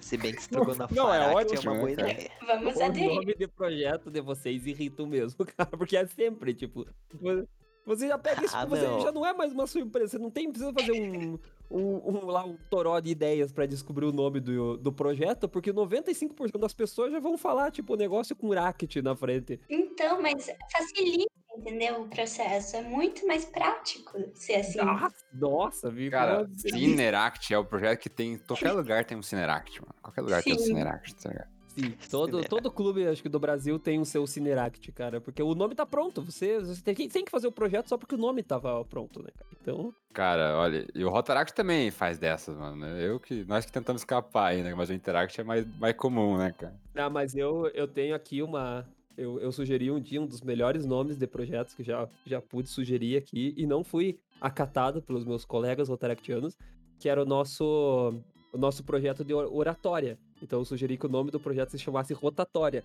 Se 0.00 0.16
bem 0.16 0.32
que 0.32 0.40
estrogonofe 0.40 0.94
Não, 0.94 1.12
é 1.12 1.32
é 1.32 1.34
ótimo, 1.34 1.70
uma 1.70 1.78
boa 1.78 1.90
ideia. 1.90 2.30
Vamos 2.46 2.76
O 2.76 2.82
aderir. 2.82 3.14
nome 3.14 3.34
de 3.34 3.46
projeto 3.46 4.10
de 4.10 4.20
vocês 4.22 4.66
irrita 4.66 5.04
mesmo, 5.06 5.44
cara, 5.56 5.70
porque 5.76 5.96
é 5.96 6.06
sempre, 6.06 6.54
tipo. 6.54 6.86
vo- 7.20 7.46
Você 7.84 8.08
já 8.08 8.16
pega 8.16 8.42
isso, 8.44 8.56
Ah, 8.56 8.64
você 8.64 8.82
não. 8.86 9.00
já 9.00 9.12
não 9.12 9.26
é 9.26 9.34
mais 9.34 9.52
uma 9.52 9.66
surpresa, 9.66 10.12
você 10.12 10.18
não 10.18 10.30
tem, 10.30 10.50
precisa 10.50 10.72
fazer 10.72 10.92
um, 10.92 11.38
um, 11.70 12.10
um, 12.10 12.26
lá, 12.26 12.42
um 12.44 12.56
toró 12.70 12.98
de 13.00 13.10
ideias 13.10 13.52
pra 13.52 13.66
descobrir 13.66 14.06
o 14.06 14.12
nome 14.12 14.40
do, 14.40 14.78
do 14.78 14.90
projeto, 14.92 15.46
porque 15.46 15.70
95% 15.72 16.58
das 16.58 16.72
pessoas 16.72 17.12
já 17.12 17.20
vão 17.20 17.36
falar, 17.36 17.70
tipo, 17.70 17.94
negócio 17.94 18.34
com 18.34 18.48
racket 18.54 18.96
na 18.96 19.14
frente. 19.14 19.60
Então, 19.68 20.22
mas 20.22 20.50
facilita, 20.72 21.30
entendeu? 21.56 22.02
O 22.02 22.08
processo. 22.08 22.76
É 22.76 22.82
muito 22.82 23.26
mais 23.26 23.44
prático 23.44 24.18
ser 24.34 24.56
assim. 24.56 24.80
Ah, 24.80 25.10
nossa, 25.32 25.90
viu? 25.90 26.10
Cara, 26.10 26.48
Cineract 26.56 27.52
é 27.52 27.58
o 27.58 27.64
projeto 27.64 28.00
que 28.00 28.10
tem. 28.10 28.38
Qualquer 28.38 28.72
lugar 28.72 29.04
tem 29.04 29.16
um 29.16 29.22
Cineract, 29.22 29.80
mano. 29.80 29.94
Qualquer 30.02 30.20
lugar 30.22 30.42
tem 30.42 30.54
um 30.54 30.58
Sim. 30.58 30.64
Cineract, 30.66 31.14
tá 31.16 31.28
ligado? 31.30 31.52
Sim, 31.74 31.94
todo, 32.10 32.26
Cineract. 32.26 32.50
todo 32.50 32.70
clube, 32.70 33.06
acho 33.06 33.22
que 33.22 33.30
do 33.30 33.40
Brasil, 33.40 33.78
tem 33.78 33.98
o 33.98 34.04
seu 34.04 34.26
Cineract, 34.26 34.92
cara. 34.92 35.20
Porque 35.20 35.42
o 35.42 35.54
nome 35.54 35.74
tá 35.74 35.86
pronto. 35.86 36.20
Você, 36.22 36.58
você 36.58 36.82
tem, 36.82 36.94
que, 36.94 37.08
tem 37.08 37.24
que 37.24 37.30
fazer 37.30 37.46
o 37.46 37.52
projeto 37.52 37.88
só 37.88 37.96
porque 37.96 38.14
o 38.14 38.18
nome 38.18 38.42
tava 38.42 38.84
pronto, 38.84 39.22
né, 39.22 39.30
cara? 39.36 39.50
Então. 39.60 39.94
Cara, 40.12 40.58
olha, 40.58 40.86
e 40.94 41.04
o 41.04 41.08
Rotaract 41.08 41.54
também 41.54 41.90
faz 41.90 42.18
dessas, 42.18 42.56
mano. 42.56 42.86
Eu 42.98 43.18
que. 43.18 43.44
Nós 43.44 43.64
que 43.64 43.72
tentamos 43.72 44.02
escapar 44.02 44.48
aí, 44.48 44.62
né? 44.62 44.74
Mas 44.74 44.90
o 44.90 44.92
Interact 44.92 45.40
é 45.40 45.44
mais, 45.44 45.66
mais 45.78 45.96
comum, 45.96 46.36
né, 46.36 46.52
cara? 46.52 46.74
Ah, 46.94 47.08
mas 47.08 47.34
eu, 47.34 47.66
eu 47.68 47.88
tenho 47.88 48.14
aqui 48.14 48.42
uma. 48.42 48.86
Eu, 49.16 49.38
eu 49.40 49.52
sugeri 49.52 49.90
um 49.90 50.00
dia 50.00 50.20
um 50.20 50.26
dos 50.26 50.40
melhores 50.40 50.86
nomes 50.86 51.16
de 51.16 51.26
projetos 51.26 51.74
que 51.74 51.82
já, 51.82 52.08
já 52.26 52.40
pude 52.40 52.68
sugerir 52.68 53.16
aqui 53.16 53.54
e 53.56 53.66
não 53.66 53.84
fui 53.84 54.18
acatado 54.40 55.02
pelos 55.02 55.24
meus 55.24 55.44
colegas 55.44 55.88
rotaractianos, 55.88 56.56
que 56.98 57.08
era 57.08 57.22
o 57.22 57.26
nosso, 57.26 58.14
o 58.52 58.58
nosso 58.58 58.82
projeto 58.84 59.24
de 59.24 59.34
or- 59.34 59.52
oratória. 59.54 60.18
Então 60.42 60.60
eu 60.60 60.64
sugeri 60.64 60.96
que 60.96 61.06
o 61.06 61.10
nome 61.10 61.30
do 61.30 61.38
projeto 61.38 61.70
se 61.70 61.78
chamasse 61.78 62.14
Rotatória. 62.14 62.82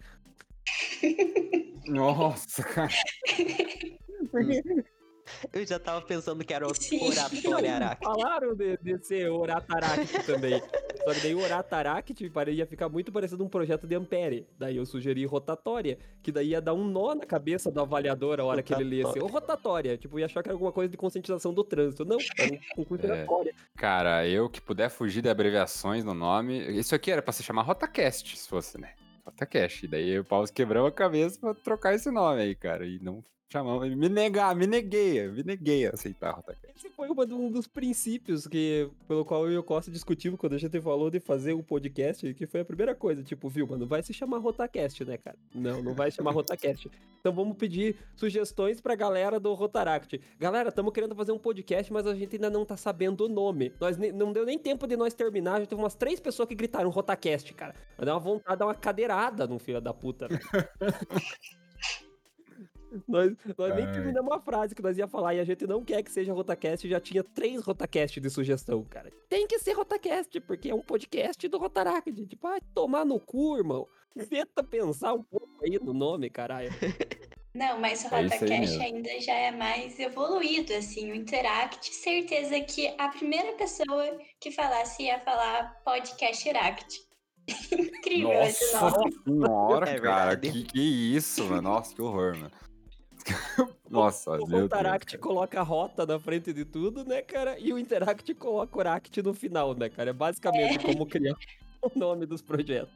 Nossa, 1.88 2.62
cara. 2.64 2.92
Eu 5.54 5.66
já 5.66 5.80
tava 5.80 6.02
pensando 6.02 6.44
que 6.44 6.54
era 6.54 6.66
oratória 6.68 7.76
araque. 7.76 8.04
Falaram 8.04 8.56
de, 8.56 8.78
de 8.78 9.06
ser 9.06 9.30
Orataract 9.30 10.24
também. 10.26 10.60
Só 11.04 11.14
que 11.14 11.20
daí 11.22 11.36
o 11.36 11.40
Orataract 11.42 12.30
pare- 12.30 12.52
ia 12.54 12.66
ficar 12.66 12.90
muito 12.90 13.12
parecido 13.12 13.44
um 13.44 13.50
projeto 13.50 13.88
de 13.88 13.96
Ampere. 13.96 14.48
Daí 14.58 14.78
eu 14.78 14.86
sugeri 14.86 15.26
rotatória, 15.26 15.98
que 16.22 16.32
daí 16.32 16.50
ia 16.50 16.62
dar 16.62 16.74
um 16.74 16.86
nó 16.88 17.16
na 17.16 17.26
cabeça 17.26 17.72
do 17.72 17.80
avaliador 17.82 18.40
a 18.40 18.44
hora 18.44 18.62
que 18.64 18.74
ele 18.74 18.84
lesse. 19.04 19.20
Ou 19.20 19.28
rotatória, 19.28 19.98
tipo, 19.98 20.20
ia 20.20 20.26
achar 20.26 20.42
que 20.44 20.50
era 20.50 20.56
alguma 20.56 20.72
coisa 20.72 20.90
de 20.90 20.98
conscientização 20.98 21.54
do 21.54 21.64
trânsito. 21.64 22.04
Não, 22.06 22.18
era 22.38 22.54
um 22.54 22.60
concurso 22.76 23.06
É. 23.06 23.12
oratória. 23.12 23.54
Cara, 23.76 24.28
eu 24.28 24.50
que 24.50 24.60
puder 24.62 24.90
fugir 24.90 25.22
de 25.22 25.30
abreviações 25.30 26.04
no 26.04 26.14
nome. 26.14 26.60
Isso 26.78 26.94
aqui 26.96 27.12
era 27.12 27.22
pra 27.22 27.32
se 27.34 27.44
chamar 27.44 27.62
Rotacast, 27.64 28.38
se 28.38 28.48
fosse, 28.50 28.80
né? 28.80 28.92
Rotacast. 29.26 29.86
E 29.86 29.88
daí 29.88 30.20
o 30.20 30.26
Paulo 30.26 30.48
quebrou 30.52 30.88
a 30.88 30.92
cabeça 30.92 31.40
pra 31.40 31.54
trocar 31.54 31.94
esse 31.94 32.10
nome 32.12 32.42
aí, 32.42 32.56
cara. 32.56 32.86
E 32.86 33.00
não 33.00 33.24
chamamos. 33.50 33.90
Me 33.96 34.10
negar, 34.10 34.56
me 34.56 34.68
neguei, 34.68 35.28
me 35.30 35.44
neguei 35.44 35.88
a 35.88 35.92
aceitar 35.92 36.32
Rotacast. 36.32 36.68
Esse 36.76 36.90
foi 36.90 37.10
um 37.10 37.52
dos 37.52 37.68
princípios 37.68 38.48
que, 38.48 38.90
pelo 39.08 39.26
qual 39.26 39.46
eu 39.46 39.54
e 39.54 39.58
o 39.58 39.64
Costa 39.64 39.90
discutimos 39.90 40.40
quando 40.40 40.54
a 40.54 40.58
gente 40.58 40.80
falou 40.82 41.10
de 41.10 41.20
fazer 41.20 41.54
o 41.54 41.64
podcast, 41.64 42.34
que 42.34 42.46
foi 42.46 42.62
a 42.62 42.66
primeira 42.66 42.94
coisa, 42.94 43.24
tipo, 43.24 43.50
viu, 43.50 43.66
mano, 43.66 43.88
vai 43.88 44.04
se 44.04 44.14
chamar 44.14 44.38
Rotacast, 44.40 45.04
né, 45.06 45.18
cara? 45.18 45.38
Não, 45.54 45.82
não 45.82 45.94
vai 45.94 46.12
chamar 46.12 46.32
Rotacast. 46.32 46.90
Então 47.20 47.34
vamos 47.34 47.58
pedir 47.58 47.98
sugestões 48.16 48.80
pra 48.80 48.96
galera 48.96 49.40
do 49.40 49.54
Rotaract. 49.54 50.22
Galera, 50.40 50.70
estamos 50.70 50.94
querendo 50.94 51.16
fazer 51.16 51.32
um 51.32 51.40
podcast, 51.40 51.92
mas 51.92 52.06
a 52.06 52.14
gente 52.14 52.36
ainda 52.36 52.50
não 52.50 52.66
tá 52.66 52.78
sabendo 52.78 53.26
o 53.26 53.30
nome. 53.30 53.74
Nós 53.80 53.98
não 53.98 54.32
deu 54.32 54.46
nem 54.46 54.60
tempo 54.60 54.86
de 54.86 54.96
nós 54.96 55.14
terminar, 55.14 55.60
já 55.62 55.66
teve 55.66 55.82
umas 55.82 55.96
três 55.96 56.20
pessoas 56.20 56.48
que 56.48 56.56
gritaram 56.56 56.90
Rotacast, 56.90 57.54
cara. 57.54 57.74
Vai 57.98 58.06
dar 58.06 58.14
uma 58.14 58.20
vontade 58.20 58.56
de 58.56 58.60
dar 58.60 58.66
uma 58.68 58.76
cadeirada 58.76 59.48
num 59.48 59.60
filho 59.60 59.82
da 59.82 59.94
puta, 59.94 60.28
velho. 60.28 60.42
Nós, 63.08 63.34
nós 63.58 63.76
nem 63.76 63.92
terminamos 63.92 64.32
a 64.32 64.40
frase 64.40 64.74
que 64.74 64.82
nós 64.82 64.98
ia 64.98 65.08
falar 65.08 65.34
e 65.36 65.40
a 65.40 65.44
gente 65.44 65.68
não 65.68 65.84
quer 65.84 66.02
que 66.04 66.12
seja 66.12 66.34
Rotacast, 66.34 66.88
já 66.88 67.00
tinha 67.00 67.24
três 67.24 67.62
Rotacast 67.64 68.20
de 68.20 68.30
sugestão, 68.30 68.84
cara. 68.86 69.12
Tem 69.30 69.46
que 69.48 69.60
ser 69.60 69.74
Rotacast, 69.74 70.40
porque 70.42 70.70
é 70.70 70.76
um 70.76 70.82
podcast 70.82 71.48
do 71.48 71.58
Rotaract. 71.58 72.12
Tipo, 72.26 72.48
ah, 72.48 72.60
tomar 72.74 73.06
no 73.06 73.20
cu, 73.20 73.58
irmão. 73.58 73.88
Tenta 74.30 74.64
pensar 74.64 75.14
um 75.14 75.22
pouco 75.24 75.50
aí 75.64 75.78
no 75.80 75.94
nome, 75.94 76.30
caralho. 76.30 76.70
Não, 77.54 77.80
mas 77.80 78.04
o 78.04 78.08
É 78.14 78.18
aí 78.18 78.24
RotaCast 78.26 78.50
mesmo. 78.60 78.82
ainda 78.84 79.20
já 79.22 79.34
é 79.34 79.52
mais 79.52 79.98
evoluído, 80.00 80.74
assim, 80.74 81.12
o 81.12 81.16
Interact. 81.16 81.94
Certeza 81.94 82.60
que 82.62 82.94
a 83.00 83.10
primeira 83.10 83.54
pessoa 83.54 84.18
que 84.40 84.52
falasse 84.52 85.04
ia 85.04 85.20
falar 85.22 85.82
podcast 85.84 86.48
Iract. 86.48 87.08
Incrível 87.72 88.34
esse 88.44 88.74
Nossa 88.74 88.98
nome. 88.98 89.14
senhora, 89.24 89.90
É 89.90 90.00
cara. 90.00 90.36
Que, 90.38 90.64
que 90.64 90.80
isso, 91.16 91.44
mano. 91.46 91.62
Nossa, 91.64 91.96
que 91.96 92.02
horror, 92.02 92.38
mano. 92.38 92.52
Nossa, 93.90 94.32
o 94.32 94.38
meu 94.38 94.48
Deus. 94.48 94.62
Rotaract 94.64 95.12
cara. 95.12 95.22
coloca 95.22 95.60
a 95.60 95.64
rota 95.64 96.06
na 96.06 96.20
frente 96.20 96.52
de 96.54 96.66
tudo, 96.66 97.04
né, 97.06 97.22
cara? 97.22 97.58
E 97.60 97.72
o 97.72 97.80
Interact 97.80 98.34
coloca 98.36 98.78
o 98.78 98.84
Ract 98.84 99.22
no 99.22 99.34
final, 99.34 99.74
né, 99.74 99.90
cara? 99.90 100.10
É 100.10 100.14
basicamente 100.14 100.80
como 100.80 101.06
criar 101.06 101.36
o 101.82 101.98
nome 101.98 102.26
dos 102.26 102.42
projetos. 102.42 102.94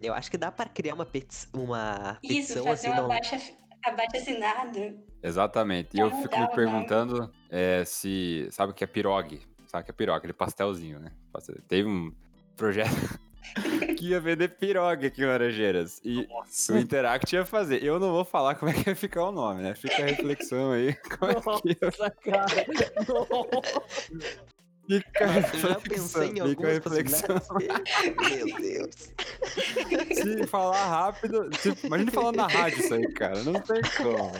Eu 0.00 0.12
acho 0.12 0.30
que 0.30 0.36
dá 0.36 0.50
pra 0.50 0.66
criar 0.66 0.94
uma, 0.94 1.06
peti 1.06 1.46
uma 1.52 2.18
Isso, 2.22 2.54
petição 2.54 2.64
fazer 2.64 2.88
assim, 2.88 2.96
não. 2.96 3.04
abaixa, 3.04 3.40
abaixa 3.84 4.16
assinado. 4.16 4.98
Exatamente. 5.22 5.96
E 5.96 6.00
eu 6.00 6.10
fico 6.10 6.38
me 6.38 6.44
o 6.44 6.48
perguntando 6.48 7.30
é, 7.48 7.84
se. 7.84 8.48
Sabe 8.50 8.72
o 8.72 8.74
que 8.74 8.84
é 8.84 8.86
pirogue? 8.86 9.40
Sabe 9.66 9.82
o 9.82 9.84
que 9.86 9.90
é 9.90 9.94
pirogue? 9.94 10.18
Aquele 10.18 10.32
pastelzinho, 10.32 10.98
né? 10.98 11.12
Teve 11.68 11.88
um 11.88 12.12
projeto 12.56 12.90
que 13.96 14.08
ia 14.08 14.20
vender 14.20 14.48
pirogue 14.48 15.06
aqui 15.06 15.22
em 15.22 15.26
Laranjeiras. 15.26 16.00
E 16.04 16.26
o 16.70 16.76
Interact 16.76 17.34
ia 17.34 17.44
fazer. 17.44 17.82
Eu 17.82 17.98
não 17.98 18.12
vou 18.12 18.24
falar 18.24 18.54
como 18.54 18.70
é 18.70 18.74
que 18.74 18.88
ia 18.88 18.96
ficar 18.96 19.24
o 19.24 19.32
nome, 19.32 19.62
né? 19.62 19.74
Fica 19.74 20.02
a 20.02 20.06
reflexão 20.06 20.72
aí. 20.72 20.94
Como 21.18 21.30
é 21.30 21.34
que 21.34 21.68
ia 21.68 21.78
Nossa, 21.82 22.10
cara. 22.10 22.66
Nossa. 23.08 23.82
ficar 24.88 25.24
a 25.24 25.40
Nossa, 25.40 25.56
eu 25.56 25.60
já 25.60 25.68
reflexão? 25.74 26.20
pensei 26.20 26.28
em 26.28 26.48
Fica 26.48 26.68
a 26.68 26.72
reflexão. 26.72 27.36
Meu 28.30 28.56
Deus. 28.56 28.94
Se 30.14 30.46
falar 30.46 30.86
rápido. 30.86 31.50
Tipo, 31.50 31.86
imagina 31.86 32.10
falando 32.12 32.36
na 32.36 32.46
rádio 32.46 32.80
isso 32.80 32.94
aí, 32.94 33.12
cara. 33.12 33.42
Não 33.44 33.54
tem 33.54 33.80
como. 33.96 34.32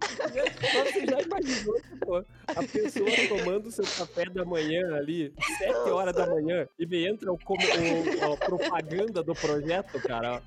Você 0.00 1.06
já 1.06 1.20
imaginou, 1.20 1.80
tipo, 1.80 2.16
a 2.16 2.62
pessoa 2.72 3.10
tomando 3.28 3.70
seu 3.70 3.84
café 3.84 4.24
da 4.30 4.44
manhã 4.44 4.94
ali, 4.96 5.32
7 5.58 5.72
horas 5.90 6.14
da 6.14 6.26
manhã, 6.26 6.66
e 6.78 6.86
me 6.86 7.06
entra 7.06 7.32
o, 7.32 7.36
o- 7.36 8.32
a 8.32 8.36
propaganda 8.36 9.22
do 9.22 9.34
projeto, 9.34 10.00
cara. 10.00 10.42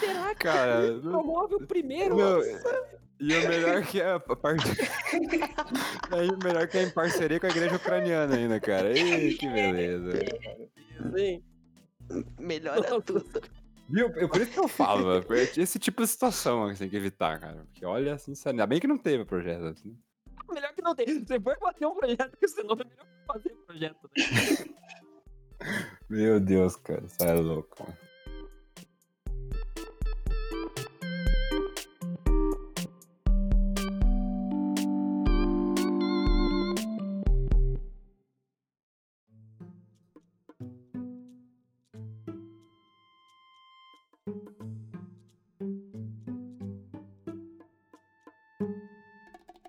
Será 0.00 0.34
que 0.34 0.42
Cara, 0.44 0.98
promove 1.00 1.54
o 1.56 1.66
primeiro? 1.66 2.16
Meu, 2.16 2.42
e 3.20 3.36
o 3.36 3.48
melhor 3.48 3.82
que 3.86 4.00
é 4.00 4.12
a 4.12 4.18
parte. 4.20 4.64
Aí, 6.10 6.28
o 6.28 6.38
melhor 6.42 6.66
que 6.66 6.78
é 6.78 6.82
em 6.82 6.90
parceria 6.90 7.38
com 7.38 7.46
a 7.46 7.50
igreja 7.50 7.76
ucraniana 7.76 8.34
ainda, 8.36 8.58
cara. 8.58 8.98
Ih, 8.98 9.34
que 9.34 9.48
beleza. 9.48 10.12
Sim. 11.16 11.42
Melhora 12.38 13.00
tudo. 13.00 13.24
Viu? 13.88 14.08
Eu, 14.16 14.28
por 14.28 14.40
isso 14.40 14.50
que 14.50 14.58
eu 14.58 14.68
falo, 14.68 15.06
mano. 15.06 15.24
Esse 15.56 15.78
tipo 15.78 16.02
de 16.02 16.08
situação 16.08 16.68
que 16.68 16.76
você 16.76 16.84
tem 16.84 16.90
que 16.90 16.96
evitar, 16.96 17.38
cara. 17.38 17.64
Porque 17.64 17.84
olha, 17.84 18.16
sinceramente, 18.18 18.62
ainda 18.62 18.66
bem 18.66 18.80
que 18.80 18.86
não 18.86 18.98
teve 18.98 19.24
projeto. 19.24 19.64
Assim. 19.64 19.96
Melhor 20.50 20.72
que 20.74 20.82
não 20.82 20.94
tem. 20.94 21.06
Você 21.24 21.40
foi 21.40 21.56
fazer 21.56 21.86
um 21.86 21.94
projeto, 21.94 22.36
que 22.36 22.48
senão 22.48 22.74
é 22.74 22.84
melhor 22.84 23.06
fazer 23.26 23.50
projeto. 23.66 24.10
Né? 24.16 24.74
Meu 26.08 26.40
Deus, 26.40 26.76
cara. 26.76 27.04
Isso 27.04 27.22
é 27.22 27.34
louco, 27.34 27.82
mano. 27.82 27.96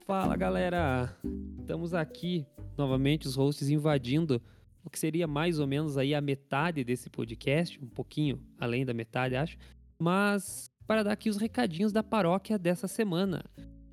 Fala 0.05 0.35
galera, 0.35 1.15
estamos 1.61 1.93
aqui 1.93 2.45
novamente 2.77 3.25
os 3.25 3.37
hosts 3.37 3.69
invadindo 3.69 4.41
o 4.83 4.89
que 4.89 4.99
seria 4.99 5.25
mais 5.25 5.59
ou 5.59 5.67
menos 5.67 5.97
aí 5.97 6.13
a 6.13 6.19
metade 6.19 6.83
desse 6.83 7.09
podcast, 7.09 7.81
um 7.81 7.87
pouquinho 7.87 8.41
além 8.59 8.85
da 8.85 8.93
metade, 8.93 9.37
acho, 9.37 9.57
mas 9.97 10.69
para 10.85 11.03
dar 11.03 11.13
aqui 11.13 11.29
os 11.29 11.37
recadinhos 11.37 11.93
da 11.93 12.03
paróquia 12.03 12.59
dessa 12.59 12.85
semana. 12.85 13.45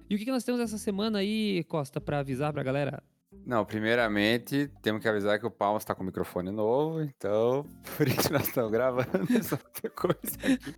E 0.08 0.16
o 0.16 0.18
que 0.18 0.28
nós 0.32 0.42
temos 0.42 0.60
essa 0.60 0.78
semana 0.78 1.20
aí, 1.20 1.62
Costa, 1.68 2.00
para 2.00 2.18
avisar 2.18 2.52
para 2.52 2.62
a 2.62 2.64
galera? 2.64 3.00
Não, 3.46 3.64
primeiramente, 3.64 4.68
temos 4.82 5.00
que 5.00 5.08
avisar 5.08 5.38
que 5.38 5.46
o 5.46 5.50
Palmas 5.50 5.84
está 5.84 5.94
com 5.94 6.02
o 6.02 6.06
microfone 6.06 6.50
novo, 6.50 7.00
então 7.02 7.64
por 7.96 8.08
isso 8.08 8.32
nós 8.32 8.48
estamos 8.48 8.72
gravando 8.72 9.28
essa 9.38 9.56
coisa 9.94 10.36
aqui. 10.42 10.74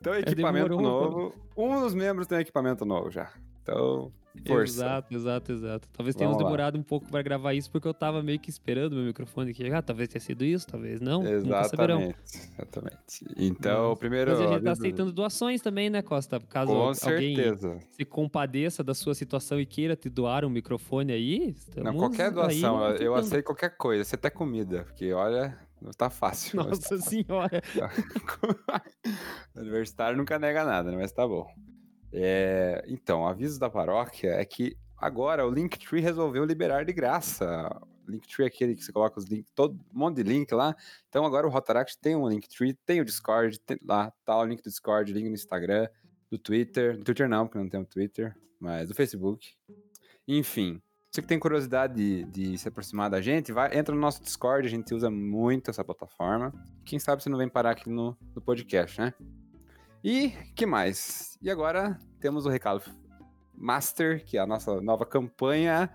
Então, 0.00 0.14
é, 0.14 0.20
equipamento 0.20 0.80
novo. 0.80 1.34
Um 1.54 1.80
dos 1.80 1.92
membros 1.92 2.26
tem 2.26 2.38
equipamento 2.38 2.86
novo 2.86 3.10
já. 3.10 3.30
Então, 3.62 4.10
Força. 4.46 4.72
Exato, 4.72 5.14
exato, 5.14 5.52
exato. 5.52 5.88
Talvez 5.92 6.16
tenhamos 6.16 6.38
demorado 6.38 6.78
um 6.78 6.82
pouco 6.82 7.08
para 7.10 7.22
gravar 7.22 7.54
isso 7.54 7.70
porque 7.70 7.86
eu 7.86 7.94
tava 7.94 8.22
meio 8.22 8.38
que 8.38 8.50
esperando 8.50 8.96
meu 8.96 9.04
microfone 9.04 9.52
chegar. 9.54 9.82
Talvez 9.82 10.08
tenha 10.08 10.20
sido 10.20 10.44
isso, 10.44 10.66
talvez 10.66 11.00
não. 11.00 11.26
Exatamente. 11.26 12.16
Exatamente. 12.24 13.24
Então, 13.36 13.90
Mas, 13.90 13.98
primeiro. 13.98 14.30
Mas 14.32 14.40
a 14.40 14.46
gente 14.52 14.62
tá 14.62 14.72
aceitando 14.72 15.12
doações 15.12 15.60
também, 15.60 15.90
né, 15.90 16.02
Costa? 16.02 16.40
Caso 16.40 16.72
Com 16.72 16.78
alguém 16.78 17.36
certeza. 17.36 17.78
se 17.90 18.04
compadeça 18.04 18.82
da 18.82 18.94
sua 18.94 19.14
situação 19.14 19.60
e 19.60 19.66
queira 19.66 19.96
te 19.96 20.08
doar 20.08 20.44
um 20.44 20.50
microfone 20.50 21.12
aí. 21.12 21.54
Não, 21.76 21.94
qualquer 21.94 22.30
doação, 22.30 22.84
aí, 22.84 23.02
eu 23.02 23.14
aceito 23.14 23.44
qualquer 23.44 23.76
coisa, 23.76 24.04
você 24.04 24.14
até 24.14 24.30
comida, 24.30 24.84
porque 24.84 25.12
olha. 25.12 25.56
Não 25.80 25.92
tá 25.92 26.10
fácil. 26.10 26.56
Nossa 26.56 26.90
tá 26.96 26.98
senhora. 26.98 27.62
Universitário 29.56 30.16
nunca 30.16 30.38
nega 30.38 30.62
nada, 30.62 30.90
né? 30.90 30.96
mas 30.96 31.10
tá 31.10 31.26
bom. 31.26 31.46
É, 32.12 32.84
então, 32.88 33.26
aviso 33.26 33.58
da 33.58 33.70
paróquia 33.70 34.30
é 34.30 34.44
que 34.44 34.76
agora 34.96 35.46
o 35.46 35.50
Linktree 35.50 36.00
resolveu 36.00 36.44
liberar 36.44 36.84
de 36.84 36.92
graça. 36.92 37.70
Linktree 38.08 38.44
é 38.44 38.48
aquele 38.48 38.74
que 38.74 38.84
você 38.84 38.92
coloca 38.92 39.18
os 39.18 39.26
links, 39.26 39.52
todo 39.54 39.74
um 39.94 39.98
monte 39.98 40.16
de 40.16 40.22
link 40.24 40.52
lá. 40.52 40.74
Então 41.08 41.24
agora 41.24 41.46
o 41.46 41.50
Rotaract 41.50 41.96
tem 41.98 42.16
um 42.16 42.28
Linktree, 42.28 42.74
tem 42.84 43.00
o 43.00 43.04
Discord, 43.04 43.58
tem, 43.60 43.78
lá 43.86 44.12
tá 44.24 44.36
o 44.38 44.44
link 44.44 44.62
do 44.62 44.68
Discord, 44.68 45.12
link 45.12 45.28
no 45.28 45.34
Instagram, 45.34 45.88
do 46.30 46.38
Twitter. 46.38 46.98
No 46.98 47.04
Twitter 47.04 47.28
não, 47.28 47.46
porque 47.46 47.58
não 47.58 47.68
tem 47.68 47.80
o 47.80 47.86
Twitter, 47.86 48.36
mas 48.58 48.88
do 48.88 48.94
Facebook. 48.94 49.54
Enfim, 50.26 50.80
você 51.10 51.22
que 51.22 51.28
tem 51.28 51.38
curiosidade 51.38 51.94
de, 51.94 52.24
de, 52.24 52.58
se 52.58 52.68
aproximar 52.68 53.10
da 53.10 53.20
gente, 53.20 53.52
vai, 53.52 53.76
entra 53.76 53.94
no 53.94 54.00
nosso 54.00 54.22
Discord, 54.22 54.66
a 54.66 54.70
gente 54.70 54.94
usa 54.94 55.10
muito 55.10 55.70
essa 55.70 55.84
plataforma. 55.84 56.52
Quem 56.84 56.98
sabe 56.98 57.22
você 57.22 57.28
não 57.28 57.38
vem 57.38 57.48
parar 57.48 57.72
aqui 57.72 57.88
no, 57.88 58.16
no 58.34 58.40
podcast, 58.40 59.00
né? 59.00 59.12
E 60.02 60.30
que 60.54 60.64
mais? 60.64 61.38
E 61.42 61.50
agora 61.50 61.98
temos 62.20 62.46
o 62.46 62.48
recado 62.48 62.82
Master, 63.54 64.24
que 64.24 64.38
é 64.38 64.40
a 64.40 64.46
nossa 64.46 64.80
nova 64.80 65.04
campanha. 65.04 65.90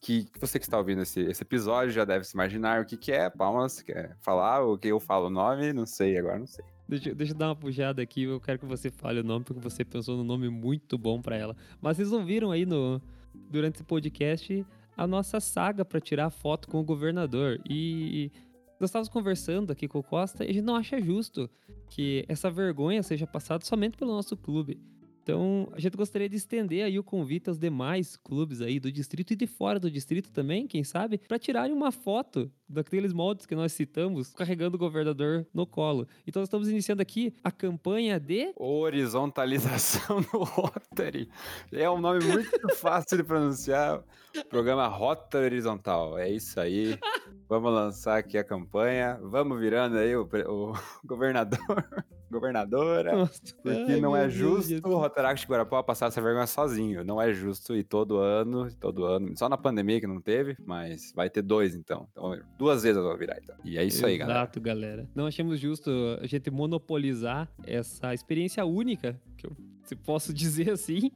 Que 0.00 0.26
você 0.38 0.58
que 0.58 0.64
está 0.64 0.78
ouvindo 0.78 1.02
esse, 1.02 1.20
esse 1.22 1.42
episódio 1.42 1.90
já 1.90 2.04
deve 2.04 2.24
se 2.24 2.34
imaginar 2.34 2.82
o 2.82 2.84
que, 2.84 2.96
que 2.96 3.10
é. 3.10 3.28
Palmas, 3.28 3.82
quer 3.82 4.16
falar? 4.20 4.62
O 4.62 4.78
que 4.78 4.88
eu 4.88 5.00
falo 5.00 5.26
o 5.26 5.30
nome? 5.30 5.72
Não 5.72 5.86
sei, 5.86 6.16
agora 6.16 6.38
não 6.38 6.46
sei. 6.46 6.64
Deixa, 6.88 7.14
deixa 7.14 7.32
eu 7.32 7.36
dar 7.36 7.48
uma 7.48 7.56
puxada 7.56 8.00
aqui. 8.00 8.22
Eu 8.22 8.40
quero 8.40 8.58
que 8.58 8.66
você 8.66 8.90
fale 8.90 9.20
o 9.20 9.24
nome, 9.24 9.44
porque 9.44 9.60
você 9.60 9.84
pensou 9.84 10.16
no 10.16 10.22
nome 10.22 10.48
muito 10.48 10.96
bom 10.96 11.20
para 11.20 11.36
ela. 11.36 11.56
Mas 11.80 11.96
vocês 11.96 12.12
ouviram 12.12 12.52
aí 12.52 12.64
no, 12.64 13.02
durante 13.34 13.76
esse 13.76 13.84
podcast 13.84 14.64
a 14.96 15.06
nossa 15.06 15.40
saga 15.40 15.84
para 15.84 16.00
tirar 16.00 16.30
foto 16.30 16.68
com 16.68 16.80
o 16.80 16.84
governador. 16.84 17.60
E 17.68 18.30
nós 18.78 18.90
estávamos 18.90 19.08
conversando 19.08 19.72
aqui 19.72 19.88
com 19.88 19.98
o 19.98 20.02
Costa 20.02 20.44
e 20.44 20.50
a 20.50 20.52
gente 20.52 20.64
não 20.64 20.76
acha 20.76 21.00
justo 21.00 21.50
que 21.90 22.24
essa 22.28 22.50
vergonha 22.50 23.02
seja 23.02 23.26
passada 23.26 23.64
somente 23.64 23.96
pelo 23.96 24.12
nosso 24.12 24.36
clube. 24.36 24.80
Então, 25.28 25.68
a 25.72 25.78
gente 25.78 25.94
gostaria 25.94 26.26
de 26.26 26.36
estender 26.36 26.82
aí 26.82 26.98
o 26.98 27.04
convite 27.04 27.50
aos 27.50 27.58
demais 27.58 28.16
clubes 28.16 28.62
aí 28.62 28.80
do 28.80 28.90
distrito 28.90 29.34
e 29.34 29.36
de 29.36 29.46
fora 29.46 29.78
do 29.78 29.90
distrito 29.90 30.32
também, 30.32 30.66
quem 30.66 30.82
sabe, 30.82 31.18
para 31.18 31.38
tirarem 31.38 31.70
uma 31.70 31.92
foto 31.92 32.50
daqueles 32.66 33.12
moldes 33.12 33.44
que 33.44 33.54
nós 33.54 33.72
citamos, 33.72 34.32
carregando 34.32 34.76
o 34.76 34.78
governador 34.78 35.46
no 35.52 35.66
colo. 35.66 36.08
Então, 36.26 36.40
nós 36.40 36.46
estamos 36.46 36.70
iniciando 36.70 37.02
aqui 37.02 37.34
a 37.44 37.50
campanha 37.50 38.18
de 38.18 38.54
horizontalização 38.56 40.22
do 40.32 40.44
Rotary. 40.44 41.28
É 41.72 41.90
um 41.90 42.00
nome 42.00 42.24
muito 42.24 42.74
fácil 42.76 43.18
de 43.18 43.22
pronunciar. 43.22 44.02
Programa 44.48 44.86
Rota 44.86 45.36
Horizontal. 45.36 46.16
É 46.16 46.30
isso 46.30 46.58
aí. 46.58 46.98
Vamos 47.46 47.70
lançar 47.70 48.16
aqui 48.16 48.38
a 48.38 48.44
campanha. 48.44 49.20
Vamos 49.20 49.60
virando 49.60 49.98
aí 49.98 50.16
o, 50.16 50.22
o 50.22 50.72
governador 51.04 51.86
governadora, 52.30 53.16
Nossa, 53.16 53.40
porque 53.62 53.92
ai, 53.92 54.00
não 54.00 54.16
é 54.16 54.28
justo 54.28 54.68
Deus. 54.68 54.82
o 54.84 54.98
Rotaract 54.98 55.44
de 55.44 55.50
Guarapó 55.50 55.82
passar 55.82 56.06
essa 56.06 56.20
vergonha 56.20 56.46
sozinho. 56.46 57.04
Não 57.04 57.20
é 57.20 57.32
justo 57.32 57.76
e 57.76 57.82
todo 57.82 58.18
ano, 58.18 58.70
todo 58.74 59.04
ano, 59.04 59.36
só 59.36 59.48
na 59.48 59.56
pandemia 59.56 60.00
que 60.00 60.06
não 60.06 60.20
teve, 60.20 60.56
mas 60.64 61.12
vai 61.14 61.30
ter 61.30 61.42
dois 61.42 61.74
então. 61.74 62.08
Então, 62.12 62.38
duas 62.58 62.82
vezes 62.82 62.96
eu 62.96 63.02
vou 63.02 63.16
virar 63.16 63.38
então. 63.42 63.56
E 63.64 63.78
é 63.78 63.84
isso 63.84 63.98
Exato, 63.98 64.06
aí, 64.06 64.18
galera. 64.18 64.38
Exato, 64.40 64.60
galera. 64.60 65.08
Não 65.14 65.26
achamos 65.26 65.58
justo 65.58 65.90
a 66.20 66.26
gente 66.26 66.50
monopolizar 66.50 67.48
essa 67.66 68.12
experiência 68.14 68.64
única, 68.64 69.20
que 69.36 69.46
eu 69.46 69.56
se 69.84 69.96
posso 69.96 70.32
dizer 70.34 70.70
assim, 70.70 71.10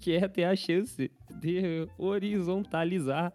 que 0.00 0.12
é 0.12 0.26
ter 0.28 0.44
a 0.44 0.56
chance 0.56 1.10
de 1.30 1.88
horizontalizar 1.96 3.32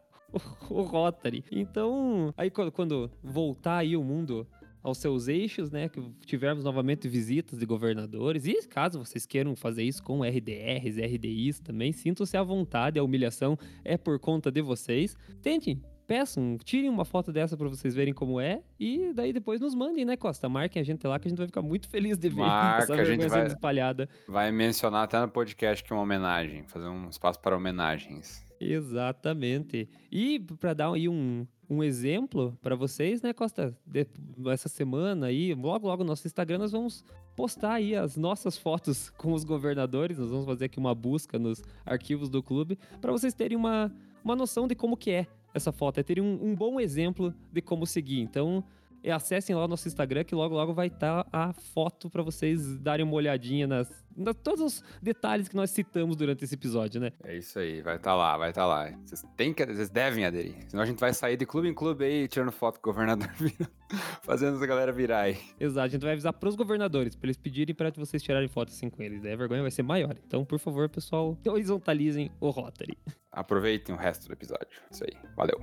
o 0.69 0.81
Rotary. 0.81 1.43
Então, 1.51 2.33
aí 2.37 2.49
quando 2.49 3.11
voltar 3.23 3.77
aí 3.77 3.95
o 3.95 4.03
mundo 4.03 4.47
aos 4.83 4.97
seus 4.97 5.27
eixos, 5.27 5.71
né? 5.71 5.89
Que 5.89 6.01
tivermos 6.25 6.63
novamente 6.63 7.07
visitas 7.07 7.59
de 7.59 7.65
governadores. 7.65 8.45
E 8.45 8.67
caso 8.67 8.99
vocês 8.99 9.25
queiram 9.25 9.55
fazer 9.55 9.83
isso 9.83 10.01
com 10.03 10.23
RDRs, 10.23 10.97
RDIs 10.97 11.59
também, 11.59 11.91
sintam-se 11.91 12.37
à 12.37 12.43
vontade, 12.43 12.99
a 12.99 13.03
humilhação 13.03 13.57
é 13.83 13.97
por 13.97 14.19
conta 14.19 14.51
de 14.51 14.61
vocês. 14.61 15.15
Tentem, 15.41 15.81
peçam, 16.07 16.57
tirem 16.63 16.89
uma 16.89 17.05
foto 17.05 17.31
dessa 17.31 17.55
para 17.55 17.69
vocês 17.69 17.95
verem 17.95 18.13
como 18.13 18.39
é 18.39 18.61
e 18.79 19.13
daí 19.13 19.31
depois 19.31 19.61
nos 19.61 19.73
mandem, 19.73 20.03
né, 20.03 20.17
Costa? 20.17 20.49
Marquem 20.49 20.81
a 20.81 20.83
gente 20.83 21.05
lá 21.07 21.17
que 21.17 21.27
a 21.27 21.29
gente 21.29 21.37
vai 21.37 21.47
ficar 21.47 21.61
muito 21.61 21.87
feliz 21.87 22.17
de 22.17 22.29
ver 22.29 22.35
Marca, 22.35 22.83
essa 22.83 22.93
a 22.95 23.03
gente 23.05 23.27
vai, 23.27 23.47
espalhada. 23.47 24.09
Vai 24.27 24.51
mencionar 24.51 25.03
até 25.03 25.19
no 25.19 25.29
podcast 25.29 25.83
que 25.83 25.93
é 25.93 25.95
uma 25.95 26.03
homenagem, 26.03 26.63
fazer 26.67 26.87
um 26.87 27.09
espaço 27.09 27.39
para 27.39 27.55
homenagens. 27.55 28.50
Exatamente. 28.61 29.89
E 30.11 30.39
para 30.39 30.73
dar 30.73 30.93
aí 30.93 31.09
um, 31.09 31.47
um 31.67 31.83
exemplo 31.83 32.57
para 32.61 32.75
vocês, 32.75 33.21
né, 33.21 33.33
Costa? 33.33 33.75
De, 33.85 34.05
essa 34.51 34.69
semana 34.69 35.27
aí, 35.27 35.53
logo, 35.53 35.87
logo 35.87 36.03
no 36.03 36.09
nosso 36.09 36.27
Instagram, 36.27 36.59
nós 36.59 36.71
vamos 36.71 37.03
postar 37.35 37.73
aí 37.73 37.95
as 37.95 38.15
nossas 38.15 38.57
fotos 38.57 39.09
com 39.17 39.33
os 39.33 39.43
governadores. 39.43 40.19
Nós 40.19 40.29
vamos 40.29 40.45
fazer 40.45 40.65
aqui 40.65 40.77
uma 40.77 40.93
busca 40.93 41.39
nos 41.39 41.63
arquivos 41.85 42.29
do 42.29 42.43
clube 42.43 42.77
para 43.01 43.11
vocês 43.11 43.33
terem 43.33 43.57
uma, 43.57 43.91
uma 44.23 44.35
noção 44.35 44.67
de 44.67 44.75
como 44.75 44.95
que 44.95 45.09
é 45.09 45.27
essa 45.53 45.71
foto, 45.71 45.99
é 45.99 46.03
terem 46.03 46.23
um, 46.23 46.51
um 46.51 46.55
bom 46.55 46.79
exemplo 46.79 47.33
de 47.51 47.61
como 47.61 47.85
seguir. 47.85 48.21
Então, 48.21 48.63
é, 49.03 49.11
acessem 49.11 49.55
lá 49.55 49.65
o 49.65 49.67
nosso 49.67 49.87
Instagram 49.87 50.23
que 50.23 50.35
logo 50.35 50.55
logo 50.55 50.73
vai 50.73 50.87
estar 50.87 51.23
tá 51.23 51.29
a 51.31 51.53
foto 51.53 52.09
para 52.09 52.21
vocês 52.21 52.77
darem 52.77 53.05
uma 53.05 53.15
olhadinha 53.15 53.65
nas, 53.65 53.89
nas, 54.15 54.35
todos 54.35 54.61
os 54.61 54.83
detalhes 55.01 55.47
que 55.47 55.55
nós 55.55 55.71
citamos 55.71 56.15
durante 56.15 56.43
esse 56.43 56.53
episódio, 56.53 57.01
né? 57.01 57.11
É 57.23 57.37
isso 57.37 57.57
aí, 57.57 57.81
vai 57.81 57.95
estar 57.95 58.11
tá 58.11 58.15
lá, 58.15 58.37
vai 58.37 58.49
estar 58.49 58.61
tá 58.61 58.67
lá. 58.67 58.91
Vocês 59.05 59.23
têm 59.35 59.53
que, 59.53 59.65
vocês 59.65 59.89
devem 59.89 60.25
aderir. 60.25 60.55
Senão 60.67 60.83
a 60.83 60.85
gente 60.85 60.99
vai 60.99 61.13
sair 61.13 61.37
de 61.37 61.45
clube 61.45 61.67
em 61.67 61.73
clube 61.73 62.05
aí 62.05 62.27
tirando 62.27 62.51
foto 62.51 62.79
com 62.79 62.89
o 62.89 62.93
governador 62.93 63.29
fazendo 64.21 64.57
essa 64.57 64.65
galera 64.65 64.91
virar 64.91 65.21
aí. 65.21 65.37
Exato, 65.59 65.85
a 65.85 65.89
gente 65.89 66.01
vai 66.01 66.11
avisar 66.11 66.33
pros 66.33 66.55
governadores 66.55 67.15
para 67.15 67.27
eles 67.27 67.37
pedirem 67.37 67.73
para 67.73 67.91
vocês 67.91 68.21
tirarem 68.21 68.47
foto 68.47 68.69
assim 68.69 68.89
com 68.89 69.01
eles. 69.01 69.21
Daí 69.21 69.33
a 69.33 69.37
vergonha 69.37 69.61
vai 69.61 69.71
ser 69.71 69.83
maior. 69.83 70.15
Então, 70.25 70.45
por 70.45 70.59
favor, 70.59 70.87
pessoal, 70.89 71.37
horizontalizem 71.47 72.31
o 72.39 72.49
Rotary. 72.49 72.97
Aproveitem 73.31 73.95
o 73.95 73.97
resto 73.97 74.27
do 74.27 74.33
episódio. 74.33 74.79
Isso 74.91 75.03
aí. 75.03 75.17
Valeu. 75.35 75.59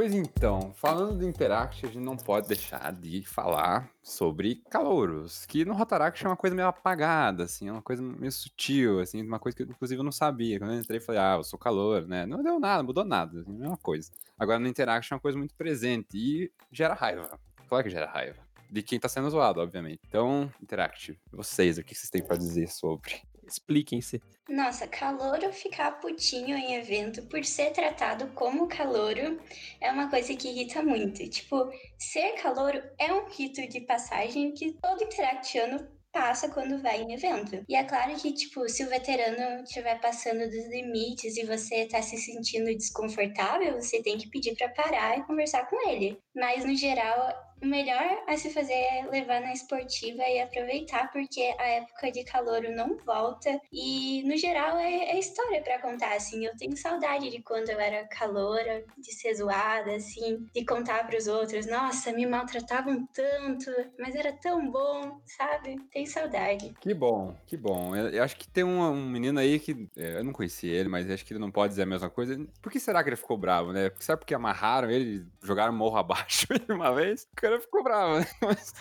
Pois 0.00 0.14
então, 0.14 0.72
falando 0.72 1.18
do 1.18 1.28
Interact, 1.28 1.84
a 1.84 1.88
gente 1.90 2.02
não 2.02 2.16
pode 2.16 2.48
deixar 2.48 2.90
de 2.90 3.22
falar 3.22 3.90
sobre 4.02 4.62
calouros, 4.70 5.44
que 5.44 5.62
no 5.62 5.74
Rotaract 5.74 6.24
é 6.24 6.26
uma 6.26 6.38
coisa 6.38 6.56
meio 6.56 6.68
apagada, 6.68 7.44
assim, 7.44 7.68
é 7.68 7.72
uma 7.72 7.82
coisa 7.82 8.02
meio 8.02 8.32
sutil, 8.32 9.00
assim, 9.00 9.20
uma 9.20 9.38
coisa 9.38 9.54
que 9.54 9.62
inclusive 9.62 10.00
eu 10.00 10.02
não 10.02 10.10
sabia. 10.10 10.58
Quando 10.58 10.72
eu 10.72 10.80
entrei, 10.80 11.00
falei, 11.00 11.20
ah, 11.20 11.34
eu 11.36 11.44
sou 11.44 11.58
calouro, 11.58 12.08
né? 12.08 12.24
Não 12.24 12.42
deu 12.42 12.58
nada, 12.58 12.82
mudou 12.82 13.04
nada, 13.04 13.40
assim, 13.42 13.52
mesma 13.52 13.76
coisa. 13.76 14.10
Agora 14.38 14.58
no 14.58 14.68
Interact 14.68 15.12
é 15.12 15.16
uma 15.16 15.20
coisa 15.20 15.36
muito 15.36 15.54
presente 15.54 16.16
e 16.16 16.50
gera 16.72 16.94
raiva. 16.94 17.38
Claro 17.68 17.84
que 17.84 17.90
gera 17.90 18.10
raiva. 18.10 18.38
De 18.70 18.82
quem 18.82 18.98
tá 18.98 19.06
sendo 19.06 19.28
zoado, 19.28 19.60
obviamente. 19.60 20.00
Então, 20.08 20.50
Interact, 20.62 21.20
vocês, 21.30 21.76
o 21.76 21.84
que 21.84 21.94
vocês 21.94 22.08
têm 22.08 22.22
pra 22.22 22.38
dizer 22.38 22.70
sobre? 22.70 23.20
Expliquem-se. 23.50 24.22
Nossa, 24.48 24.86
calouro 24.86 25.52
ficar 25.52 26.00
putinho 26.00 26.56
em 26.56 26.74
evento 26.74 27.22
por 27.26 27.44
ser 27.44 27.72
tratado 27.72 28.28
como 28.34 28.66
calouro 28.66 29.40
é 29.80 29.90
uma 29.92 30.10
coisa 30.10 30.34
que 30.34 30.48
irrita 30.48 30.82
muito. 30.82 31.28
Tipo, 31.28 31.70
ser 31.98 32.32
calouro 32.32 32.82
é 32.98 33.12
um 33.12 33.28
rito 33.28 33.66
de 33.68 33.80
passagem 33.80 34.52
que 34.52 34.72
todo 34.80 35.04
interactiano 35.04 35.88
passa 36.12 36.48
quando 36.48 36.82
vai 36.82 37.00
em 37.00 37.14
evento. 37.14 37.64
E 37.68 37.76
é 37.76 37.84
claro 37.84 38.14
que, 38.16 38.32
tipo, 38.32 38.68
se 38.68 38.84
o 38.84 38.88
veterano 38.88 39.62
estiver 39.62 40.00
passando 40.00 40.48
dos 40.48 40.68
limites 40.68 41.36
e 41.36 41.46
você 41.46 41.86
tá 41.86 42.02
se 42.02 42.16
sentindo 42.16 42.66
desconfortável, 42.76 43.80
você 43.80 44.02
tem 44.02 44.18
que 44.18 44.28
pedir 44.28 44.56
para 44.56 44.68
parar 44.70 45.18
e 45.18 45.24
conversar 45.24 45.68
com 45.68 45.88
ele. 45.88 46.18
Mas, 46.34 46.64
no 46.64 46.74
geral, 46.74 47.32
o 47.62 47.66
melhor 47.66 48.22
a 48.26 48.36
se 48.36 48.50
fazer 48.50 48.72
é 48.72 49.06
levar 49.10 49.40
na 49.40 49.52
esportiva 49.52 50.22
e 50.22 50.40
aproveitar, 50.40 51.10
porque 51.12 51.54
a 51.58 51.66
época 51.66 52.10
de 52.10 52.24
calor 52.24 52.62
não 52.62 52.96
volta. 52.98 53.60
E, 53.72 54.22
no 54.24 54.36
geral, 54.36 54.78
é, 54.78 55.10
é 55.10 55.18
história 55.18 55.62
para 55.62 55.80
contar, 55.80 56.14
assim. 56.14 56.44
Eu 56.44 56.56
tenho 56.56 56.76
saudade 56.76 57.30
de 57.30 57.42
quando 57.42 57.68
eu 57.70 57.78
era 57.78 58.06
caloura, 58.06 58.84
de 58.98 59.12
ser 59.12 59.34
zoada, 59.34 59.94
assim, 59.94 60.46
de 60.54 60.64
contar 60.64 61.06
para 61.06 61.18
os 61.18 61.26
outros: 61.26 61.66
nossa, 61.66 62.12
me 62.12 62.26
maltratavam 62.26 63.06
tanto, 63.12 63.70
mas 63.98 64.14
era 64.14 64.32
tão 64.32 64.70
bom, 64.70 65.20
sabe? 65.26 65.76
Tenho 65.92 66.06
saudade. 66.06 66.74
Que 66.80 66.94
bom, 66.94 67.36
que 67.46 67.56
bom. 67.56 67.94
Eu, 67.94 68.22
acho 68.22 68.36
que 68.36 68.48
tem 68.48 68.64
um, 68.64 68.80
um 68.80 69.08
menino 69.08 69.38
aí 69.38 69.58
que. 69.58 69.88
é, 69.96 70.18
eu 70.18 70.24
não 70.24 70.32
conheci 70.32 70.66
ele, 70.66 70.88
mas 70.88 71.10
acho 71.10 71.24
que 71.24 71.32
ele 71.32 71.40
não 71.40 71.50
pode 71.50 71.70
dizer 71.70 71.82
a 71.82 71.86
mesma 71.86 72.08
coisa. 72.08 72.38
Por 72.62 72.72
que 72.72 72.80
será 72.80 73.02
que 73.02 73.08
ele 73.08 73.16
ficou 73.16 73.36
bravo, 73.36 73.72
né? 73.72 73.90
Será 73.98 74.16
porque 74.16 74.34
amarraram 74.34 74.90
ele, 74.90 75.26
jogaram 75.42 75.72
morro 75.72 75.96
abaixo 75.98 76.46
uma 76.68 76.94
vez? 76.94 77.28
O 77.32 77.36
cara 77.50 77.60
ficou 77.60 77.82
bravo, 77.82 78.18
né? 78.20 78.26
Mas 78.42 78.72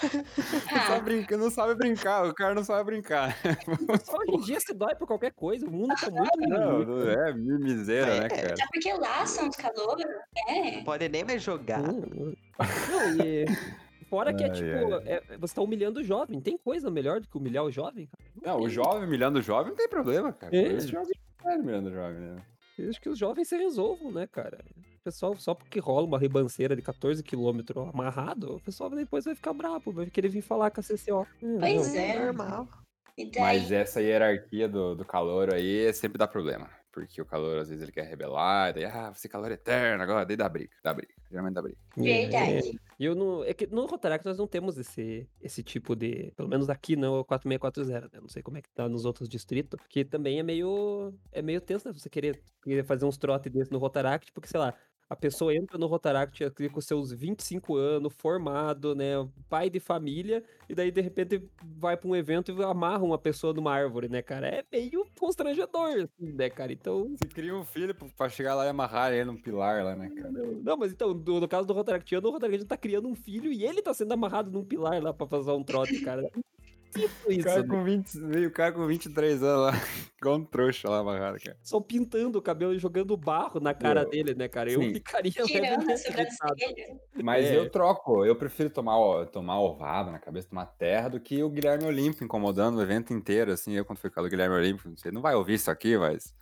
não, 0.71 0.79
sabe 0.87 1.01
brincar, 1.05 1.37
não 1.37 1.49
sabe 1.51 1.75
brincar, 1.75 2.25
o 2.27 2.33
cara 2.33 2.55
não 2.55 2.63
sabe 2.63 2.83
brincar. 2.85 3.35
Só 4.03 4.17
hoje 4.21 4.31
em 4.31 4.39
dia 4.41 4.59
se 4.59 4.73
dói 4.73 4.95
por 4.95 5.07
qualquer 5.07 5.31
coisa. 5.33 5.65
O 5.67 5.71
mundo 5.71 5.93
tá 5.99 6.09
muito. 6.09 6.37
Não, 6.39 6.79
não 6.79 7.09
é 7.09 7.33
miséria, 7.33 8.19
né, 8.21 8.25
É. 8.25 8.29
cara? 8.29 8.53
Até 8.53 8.65
porque 8.71 8.93
lá 8.93 9.25
são 9.25 9.49
os 9.49 9.55
calouros, 9.55 10.03
é. 10.47 10.77
Não 10.77 10.83
pode 10.83 11.09
nem 11.09 11.23
mais 11.23 11.41
jogar. 11.41 11.81
Hum, 11.81 12.33
Não, 12.59 13.25
e 13.25 13.45
fora 14.09 14.33
que 14.33 14.43
é 14.43 14.47
Ai, 14.47 14.53
tipo, 14.53 14.93
é- 15.05 15.37
você 15.37 15.55
tá 15.55 15.61
humilhando 15.61 15.99
o 15.99 16.03
jovem. 16.03 16.39
Tem 16.41 16.57
coisa 16.57 16.89
melhor 16.89 17.19
do 17.21 17.27
que 17.27 17.37
humilhar 17.37 17.63
o 17.63 17.71
jovem, 17.71 18.07
cara? 18.07 18.23
Não, 18.57 18.63
o 18.63 18.69
jovem 18.69 19.03
humilhando 19.07 19.39
o 19.39 19.41
jovem 19.41 19.69
não 19.71 19.77
tem 19.77 19.87
problema, 19.89 20.31
cara. 20.33 20.55
É. 20.55 20.73
Esse 20.73 20.87
jovem 20.87 21.11
é 21.45 21.55
humilhando 21.55 21.89
o 21.89 21.93
jovem, 21.93 22.19
né? 22.19 22.41
Eu 22.77 22.89
acho 22.89 23.01
que 23.01 23.09
os 23.09 23.17
jovens 23.19 23.47
se 23.49 23.57
resolvam, 23.57 24.11
né, 24.11 24.25
cara? 24.25 24.57
Pessoal, 25.09 25.35
só 25.37 25.55
porque 25.55 25.79
rola 25.79 26.05
uma 26.05 26.19
ribanceira 26.19 26.75
de 26.75 26.83
14 26.83 27.23
quilômetros 27.23 27.89
amarrado, 27.89 28.57
o 28.57 28.61
pessoal 28.61 28.91
depois 28.91 29.25
vai 29.25 29.33
ficar 29.33 29.53
bravo, 29.53 29.91
vai 29.91 30.05
querer 30.05 30.29
vir 30.29 30.41
falar 30.41 30.69
com 30.69 30.81
a 30.81 30.83
CCO. 30.83 31.25
Hum, 31.41 31.57
Pois 31.59 31.93
não. 31.93 31.99
é. 31.99 32.25
Normal. 32.25 32.67
E 33.17 33.25
daí, 33.25 33.41
Mas 33.41 33.71
essa 33.71 34.01
hierarquia 34.01 34.69
do, 34.69 34.95
do 34.95 35.03
calor 35.03 35.51
aí 35.53 35.91
sempre 35.93 36.17
dá 36.19 36.27
problema. 36.27 36.69
Porque 36.91 37.21
o 37.21 37.25
calor, 37.25 37.59
às 37.59 37.69
vezes, 37.69 37.83
ele 37.83 37.91
quer 37.91 38.03
rebelar, 38.07 38.73
daí, 38.73 38.83
ah, 38.83 39.11
você 39.13 39.27
é 39.27 39.29
calor 39.29 39.51
eterno 39.51 40.01
agora, 40.03 40.25
daí 40.25 40.35
dá 40.35 40.49
briga, 40.49 40.71
dá 40.83 40.91
briga. 40.93 41.13
Geralmente 41.29 41.53
dá 41.53 41.61
briga. 41.61 41.77
verdade. 41.95 42.79
E 42.99 43.05
eu 43.05 43.13
não. 43.13 43.43
É 43.43 43.53
que 43.53 43.67
no 43.67 43.85
Rotaract 43.85 44.25
nós 44.25 44.37
não 44.37 44.47
temos 44.47 44.77
esse, 44.77 45.29
esse 45.39 45.61
tipo 45.61 45.95
de. 45.95 46.33
Pelo 46.35 46.49
menos 46.49 46.67
aqui 46.69 46.95
não, 46.95 47.15
é 47.17 47.19
o 47.19 47.23
4640, 47.25 48.09
né? 48.15 48.21
Não 48.21 48.27
sei 48.27 48.41
como 48.41 48.57
é 48.57 48.61
que 48.61 48.69
tá 48.71 48.89
nos 48.89 49.05
outros 49.05 49.29
distritos. 49.29 49.79
Que 49.87 50.03
também 50.03 50.39
é 50.39 50.43
meio. 50.43 51.13
É 51.31 51.41
meio 51.43 51.61
tenso, 51.61 51.87
né? 51.87 51.93
Você 51.93 52.09
querer, 52.09 52.41
querer 52.63 52.83
fazer 52.83 53.05
uns 53.05 53.17
trotes 53.17 53.51
desses 53.51 53.69
no 53.69 53.77
Rotaract, 53.77 54.31
porque, 54.33 54.49
sei 54.49 54.59
lá. 54.59 54.73
A 55.09 55.15
pessoa 55.15 55.55
entra 55.55 55.75
no 55.79 55.87
Rotaract 55.87 56.47
com 56.71 56.79
seus 56.79 57.11
25 57.11 57.75
anos, 57.75 58.13
formado, 58.15 58.93
né? 58.93 59.13
Pai 59.49 59.67
de 59.67 59.79
família, 59.79 60.43
e 60.69 60.75
daí 60.75 60.91
de 60.91 61.01
repente 61.01 61.49
vai 61.63 61.97
pra 61.97 62.07
um 62.07 62.15
evento 62.15 62.51
e 62.51 62.63
amarra 62.63 63.03
uma 63.03 63.17
pessoa 63.17 63.51
numa 63.51 63.73
árvore, 63.73 64.07
né, 64.07 64.21
cara? 64.21 64.47
É 64.47 64.63
meio 64.71 65.03
constrangedor, 65.19 65.89
assim, 66.03 66.31
né, 66.33 66.47
cara? 66.51 66.71
Então, 66.71 67.15
Você 67.17 67.27
cria 67.27 67.55
um 67.55 67.65
filho 67.65 67.95
pra 68.15 68.29
chegar 68.29 68.53
lá 68.53 68.65
e 68.65 68.69
amarrar 68.69 69.11
ele 69.11 69.25
num 69.25 69.35
pilar 69.35 69.83
lá, 69.83 69.95
né, 69.95 70.09
cara? 70.09 70.29
não, 70.29 70.51
não, 70.61 70.77
mas 70.77 70.91
então, 70.91 71.11
do- 71.17 71.39
no 71.39 71.47
caso 71.47 71.67
do 71.67 71.73
Rotaractiano, 71.73 72.27
o 72.27 72.31
Rotaractiano 72.31 72.67
tá 72.67 72.77
criando 72.77 73.07
um 73.07 73.15
filho 73.15 73.51
e 73.51 73.65
ele 73.65 73.81
tá 73.81 73.93
sendo 73.95 74.11
amarrado 74.13 74.51
num 74.51 74.63
pilar 74.63 75.01
lá 75.01 75.11
pra 75.11 75.25
fazer 75.25 75.49
um 75.51 75.63
trote, 75.63 75.99
cara. 76.01 76.29
Isso, 76.95 77.15
O 77.27 77.31
isso, 77.31 77.43
cara, 77.45 77.61
né? 77.61 77.67
com 77.67 77.83
20, 77.83 78.19
veio 78.19 78.47
o 78.49 78.51
cara 78.51 78.71
com 78.71 78.87
23 78.87 79.43
anos 79.43 79.61
lá, 79.65 79.71
igual 80.19 80.37
um 80.37 80.43
trouxa 80.45 80.89
lá 80.89 80.99
amarrado, 80.99 81.37
cara. 81.43 81.57
Só 81.63 81.79
pintando 81.79 82.39
o 82.39 82.41
cabelo 82.41 82.73
e 82.73 82.79
jogando 82.79 83.15
barro 83.15 83.59
na 83.59 83.73
cara 83.73 84.01
Eu- 84.01 84.09
dele, 84.09 84.33
né, 84.33 84.47
cara? 84.47 84.71
Eu 84.71 84.81
Sim. 84.81 84.93
ficaria 84.93 85.31
Tirando 85.31 85.85
a. 85.91 87.23
Mas 87.23 87.45
É. 87.45 87.57
eu 87.57 87.69
troco, 87.69 88.25
eu 88.25 88.35
prefiro 88.35 88.69
tomar, 88.69 88.97
ó- 88.97 89.25
tomar 89.25 89.59
ovada 89.59 90.11
na 90.11 90.19
cabeça, 90.19 90.49
tomar 90.49 90.65
terra, 90.65 91.09
do 91.09 91.19
que 91.19 91.43
o 91.43 91.49
Guilherme 91.49 91.85
Olímpio 91.85 92.23
incomodando 92.25 92.77
o 92.77 92.81
evento 92.81 93.13
inteiro, 93.13 93.51
assim. 93.51 93.73
Eu, 93.73 93.85
quando 93.85 93.99
fui 93.99 94.09
com 94.09 94.21
o 94.21 94.27
Guilherme 94.29 94.55
Olímpio, 94.55 94.91
você 94.97 95.11
não 95.11 95.21
vai 95.21 95.35
ouvir 95.35 95.55
isso 95.55 95.69
aqui, 95.69 95.97
mas. 95.97 96.33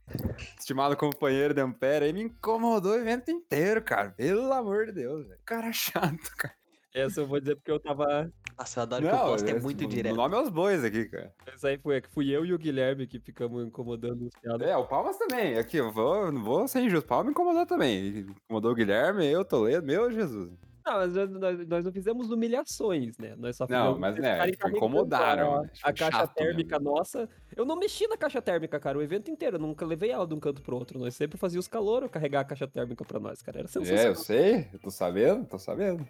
Estimado 0.57 0.95
companheiro 0.95 1.53
de 1.53 1.61
Ampere, 1.61 2.05
aí 2.05 2.13
me 2.13 2.23
incomodou 2.23 2.93
o 2.93 2.95
evento 2.99 3.29
inteiro, 3.31 3.81
cara. 3.81 4.11
Pelo 4.11 4.51
amor 4.53 4.85
de 4.85 4.93
Deus, 4.93 5.27
velho. 5.27 5.39
Cara 5.45 5.71
chato, 5.73 6.31
cara. 6.37 6.53
Essa 7.01 7.21
eu 7.21 7.27
vou 7.27 7.39
dizer 7.39 7.55
porque 7.55 7.71
eu 7.71 7.79
tava. 7.79 8.31
Nossa, 8.57 8.79
eu 8.79 8.83
adoro 8.83 9.03
que 9.03 9.13
o 9.13 9.17
posto 9.19 9.49
é 9.49 9.59
muito 9.59 9.85
o 9.85 9.87
direto. 9.87 10.15
nome 10.15 10.35
é 10.35 10.41
os 10.41 10.49
bois 10.49 10.83
aqui, 10.83 11.05
cara. 11.05 11.31
Essa 11.53 11.67
aí 11.69 11.77
foi, 11.77 12.01
fui 12.09 12.29
eu 12.29 12.43
e 12.45 12.53
o 12.53 12.57
Guilherme 12.57 13.05
que 13.05 13.19
ficamos 13.19 13.65
incomodando 13.65 14.25
os 14.25 14.31
piadas. 14.41 14.67
É, 14.67 14.75
o 14.75 14.85
Palmas 14.87 15.17
também. 15.17 15.57
Aqui, 15.57 15.77
eu 15.77 15.91
vou, 15.91 16.31
não 16.31 16.43
vou 16.43 16.67
ser 16.67 16.81
injusto. 16.81 17.05
O 17.05 17.07
Palmas 17.09 17.25
me 17.27 17.31
incomodou 17.31 17.65
também. 17.65 18.25
Incomodou 18.45 18.71
o 18.71 18.75
Guilherme, 18.75 19.25
eu, 19.27 19.45
Toledo, 19.45 19.85
meu 19.85 20.11
Jesus. 20.11 20.51
Não, 20.83 20.93
mas 20.99 21.13
nós, 21.13 21.67
nós- 21.67 21.83
não 21.85 21.91
fizemos 21.91 22.31
humilhações, 22.31 23.17
né? 23.17 23.35
Nós 23.37 23.57
só 23.57 23.67
Não, 23.69 23.77
fizemos 23.95 23.99
mas, 23.99 24.15
eles 24.15 24.23
né, 24.29 24.51
tipo, 24.51 24.69
incomodaram, 24.69 25.55
A, 25.57 25.61
né? 25.63 25.69
a 25.83 25.91
caixa 25.93 26.25
térmica 26.27 26.79
nossa. 26.79 27.27
Eu 27.57 27.65
não 27.65 27.75
mexi 27.75 28.07
na 28.07 28.15
caixa 28.15 28.41
térmica, 28.41 28.79
cara, 28.79 28.97
o 28.97 29.01
evento 29.01 29.29
inteiro. 29.29 29.57
Eu 29.57 29.59
nunca 29.59 29.85
levei 29.85 30.11
ela 30.11 30.25
de 30.25 30.33
um 30.33 30.39
canto 30.39 30.61
pro 30.61 30.77
outro. 30.77 30.97
Nós 30.97 31.13
sempre 31.13 31.37
fazíamos 31.37 31.67
calor 31.67 32.07
carregar 32.07 32.39
a 32.39 32.45
caixa 32.45 32.67
térmica 32.69 33.03
pra 33.03 33.19
nós, 33.19 33.41
cara. 33.41 33.59
Era 33.59 33.67
É, 33.67 33.69
sensacional. 33.69 34.05
eu 34.05 34.15
sei, 34.15 34.67
eu 34.71 34.79
tô 34.79 34.89
sabendo, 34.89 35.45
tô 35.45 35.59
sabendo. 35.59 36.07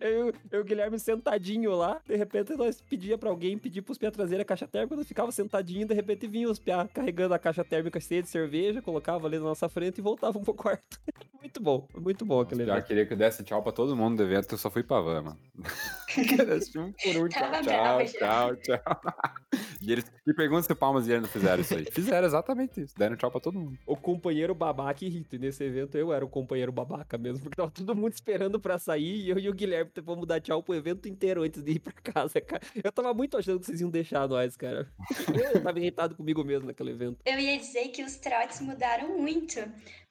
Eu, 0.00 0.28
eu 0.28 0.32
e 0.52 0.58
o 0.58 0.64
Guilherme 0.64 0.98
sentadinho 0.98 1.74
lá, 1.74 2.00
de 2.06 2.16
repente 2.16 2.54
nós 2.54 2.80
pedia 2.80 3.18
pra 3.18 3.30
alguém 3.30 3.58
pedir 3.58 3.82
pros 3.82 3.98
piá 3.98 4.10
trazer 4.10 4.40
a 4.40 4.44
caixa 4.44 4.66
térmica, 4.66 4.96
nós 4.96 5.06
ficava 5.06 5.32
sentadinho, 5.32 5.86
de 5.86 5.94
repente 5.94 6.26
vinha 6.26 6.48
os 6.48 6.58
piá 6.58 6.88
carregando 6.92 7.34
a 7.34 7.38
caixa 7.38 7.64
térmica 7.64 7.98
cheia 8.00 8.22
de 8.22 8.28
cerveja, 8.28 8.82
colocava 8.82 9.26
ali 9.26 9.38
na 9.38 9.44
nossa 9.44 9.68
frente 9.68 9.98
e 9.98 10.02
voltavam 10.02 10.42
pro 10.42 10.54
quarto. 10.54 11.00
muito 11.40 11.62
bom, 11.62 11.88
muito 11.94 12.24
bom 12.24 12.40
aquele 12.40 12.64
Já 12.64 12.72
evento. 12.72 12.86
queria 12.86 13.06
que 13.06 13.12
eu 13.12 13.16
desse 13.16 13.44
tchau 13.44 13.62
pra 13.62 13.72
todo 13.72 13.94
mundo 13.94 14.16
do 14.16 14.22
evento, 14.22 14.52
eu 14.52 14.58
só 14.58 14.70
fui 14.70 14.82
pra 14.82 15.00
van, 15.00 15.22
mano. 15.22 15.38
Um 16.16 16.92
por 16.92 17.16
um, 17.16 17.28
tchau, 17.28 17.50
tchau, 17.64 18.06
tchau, 18.06 18.56
tchau. 18.56 19.00
E 19.82 19.92
eles 19.92 20.04
me 20.24 20.32
perguntam 20.32 20.62
se 20.62 20.72
o 20.72 20.76
Palmas 20.76 21.08
e 21.08 21.10
ele 21.10 21.22
não 21.22 21.28
fizeram 21.28 21.60
isso 21.60 21.74
aí. 21.74 21.84
Fizeram 21.90 22.24
exatamente 22.24 22.80
isso, 22.80 22.94
deram 22.96 23.16
tchau 23.16 23.32
pra 23.32 23.40
todo 23.40 23.58
mundo. 23.58 23.76
O 23.84 23.96
companheiro 23.96 24.54
babaca 24.54 25.04
irrita, 25.04 25.34
e 25.34 25.38
nesse 25.40 25.64
evento 25.64 25.98
eu 25.98 26.12
era 26.12 26.24
o 26.24 26.28
companheiro 26.28 26.70
babaca 26.70 27.18
mesmo, 27.18 27.40
porque 27.40 27.56
tava 27.56 27.70
todo 27.70 27.96
mundo 27.96 28.12
esperando 28.12 28.60
pra 28.60 28.78
sair 28.78 29.24
e 29.24 29.30
eu 29.30 29.38
e 29.38 29.48
o 29.48 29.52
Guilherme 29.52 29.63
vamos 30.02 30.26
dar 30.26 30.40
tchau 30.40 30.62
pro 30.62 30.74
evento 30.74 31.08
inteiro 31.08 31.42
antes 31.42 31.62
de 31.62 31.72
ir 31.72 31.78
pra 31.78 31.92
casa, 31.92 32.40
cara. 32.40 32.62
Eu 32.82 32.92
tava 32.92 33.12
muito 33.14 33.36
achando 33.36 33.60
que 33.60 33.66
vocês 33.66 33.80
iam 33.80 33.90
deixar 33.90 34.28
nós, 34.28 34.56
cara. 34.56 34.88
Eu 35.54 35.62
tava 35.62 35.78
irritado 35.78 36.14
comigo 36.14 36.44
mesmo 36.44 36.66
naquele 36.66 36.90
evento. 36.90 37.18
Eu 37.24 37.38
ia 37.38 37.58
dizer 37.58 37.88
que 37.88 38.02
os 38.02 38.16
trotes 38.16 38.60
mudaram 38.60 39.18
muito, 39.18 39.60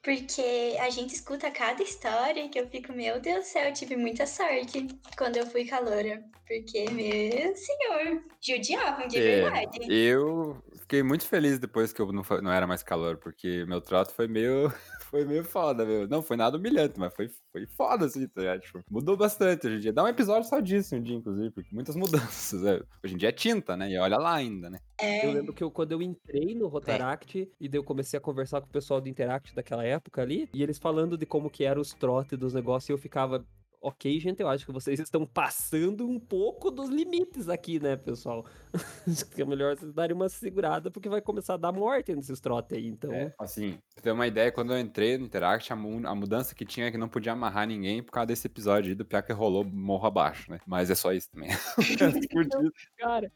porque 0.03 0.77
a 0.81 0.89
gente 0.89 1.15
escuta 1.15 1.49
cada 1.49 1.81
história 1.81 2.49
que 2.49 2.59
eu 2.59 2.67
fico, 2.67 2.91
meu 2.91 3.21
Deus 3.21 3.45
do 3.45 3.47
céu, 3.47 3.67
eu 3.69 3.73
tive 3.73 3.95
muita 3.95 4.27
sorte 4.27 4.87
quando 5.17 5.37
eu 5.37 5.47
fui 5.47 5.63
caloura. 5.63 6.21
Porque, 6.45 6.85
meu 6.91 7.55
senhor, 7.55 8.21
judiavam 8.41 9.07
de 9.07 9.17
É, 9.17 9.41
verdade. 9.41 9.79
Eu 9.89 10.61
fiquei 10.81 11.01
muito 11.01 11.25
feliz 11.25 11.57
depois 11.57 11.93
que 11.93 12.01
eu 12.01 12.11
não, 12.11 12.21
não 12.41 12.51
era 12.51 12.67
mais 12.67 12.83
calor, 12.83 13.17
porque 13.17 13.65
meu 13.65 13.79
trato 13.79 14.13
foi 14.13 14.27
meio. 14.27 14.71
Foi 15.13 15.25
meio 15.25 15.43
foda, 15.43 15.85
meu. 15.85 16.07
Não 16.07 16.23
foi 16.23 16.35
nada 16.35 16.57
humilhante, 16.57 16.99
mas 16.99 17.13
foi, 17.13 17.29
foi 17.51 17.67
foda, 17.77 18.07
assim, 18.07 18.27
tá 18.27 18.41
ligado? 18.41 18.61
Tipo, 18.61 18.83
mudou 18.89 19.15
bastante 19.15 19.67
hoje 19.67 19.75
em 19.75 19.79
dia. 19.79 19.93
Dá 19.93 20.03
um 20.03 20.07
episódio 20.07 20.49
só 20.49 20.59
disso 20.59 20.95
um 20.95 21.03
dia, 21.03 21.15
inclusive, 21.15 21.51
porque 21.51 21.69
muitas 21.71 21.93
mudanças. 21.95 22.63
né? 22.63 22.81
Hoje 23.03 23.13
em 23.13 23.17
dia 23.17 23.29
é 23.29 23.31
tinta, 23.31 23.77
né? 23.77 23.91
E 23.91 23.99
olha 23.99 24.17
lá 24.17 24.33
ainda, 24.33 24.71
né? 24.71 24.79
É, 24.99 25.25
Eu 25.25 25.31
lembro 25.33 25.53
que 25.53 25.63
eu, 25.63 25.71
quando 25.71 25.91
eu 25.91 26.01
entrei 26.01 26.53
no 26.55 26.67
Rotaract, 26.67 27.49
e 27.59 27.67
daí 27.69 27.79
eu 27.79 27.83
comecei 27.83 28.17
a 28.17 28.21
conversar 28.21 28.61
com 28.61 28.67
o 28.67 28.71
pessoal 28.71 29.01
do 29.01 29.09
Interact 29.09 29.53
daquela 29.53 29.83
época 29.83 30.21
ali, 30.21 30.49
e 30.53 30.61
eles 30.61 30.77
falando 30.77 31.17
de 31.17 31.25
como 31.25 31.49
que 31.49 31.63
eram 31.65 31.81
os 31.81 31.93
trotes 31.93 32.37
dos 32.37 32.53
negócios, 32.53 32.89
e 32.89 32.91
eu 32.93 32.97
ficava, 32.97 33.45
ok, 33.83 34.17
gente, 34.19 34.41
eu 34.41 34.47
acho 34.47 34.65
que 34.65 34.71
vocês 34.71 34.97
estão 34.99 35.25
passando 35.25 36.07
um 36.07 36.17
pouco 36.17 36.71
dos 36.71 36.89
limites 36.89 37.49
aqui, 37.49 37.79
né, 37.79 37.97
pessoal? 37.97 38.45
acho 39.05 39.25
que 39.25 39.41
é 39.41 39.45
melhor 39.45 39.75
vocês 39.75 39.93
darem 39.93 40.15
uma 40.15 40.29
segurada, 40.29 40.89
porque 40.89 41.09
vai 41.09 41.21
começar 41.21 41.55
a 41.55 41.57
dar 41.57 41.73
morte 41.73 42.15
nesses 42.15 42.39
trotes 42.39 42.77
aí, 42.77 42.87
então... 42.87 43.11
É, 43.11 43.33
assim, 43.37 43.77
pra 43.93 44.03
ter 44.03 44.11
uma 44.11 44.25
ideia, 44.25 44.51
quando 44.53 44.73
eu 44.73 44.79
entrei 44.79 45.17
no 45.17 45.25
Interact, 45.25 45.73
a, 45.73 45.75
mu- 45.75 46.07
a 46.07 46.15
mudança 46.15 46.55
que 46.55 46.65
tinha 46.65 46.87
é 46.87 46.91
que 46.91 46.97
não 46.97 47.09
podia 47.09 47.33
amarrar 47.33 47.67
ninguém 47.67 48.01
por 48.01 48.13
causa 48.13 48.27
desse 48.27 48.47
episódio 48.47 48.89
aí 48.89 48.95
do 48.95 49.03
pior 49.05 49.21
que 49.21 49.33
rolou 49.33 49.65
morro 49.65 50.07
abaixo, 50.07 50.49
né? 50.49 50.59
Mas 50.65 50.89
é 50.89 50.95
só 50.95 51.11
isso 51.11 51.29
também. 51.29 51.49
Cara, 52.97 53.31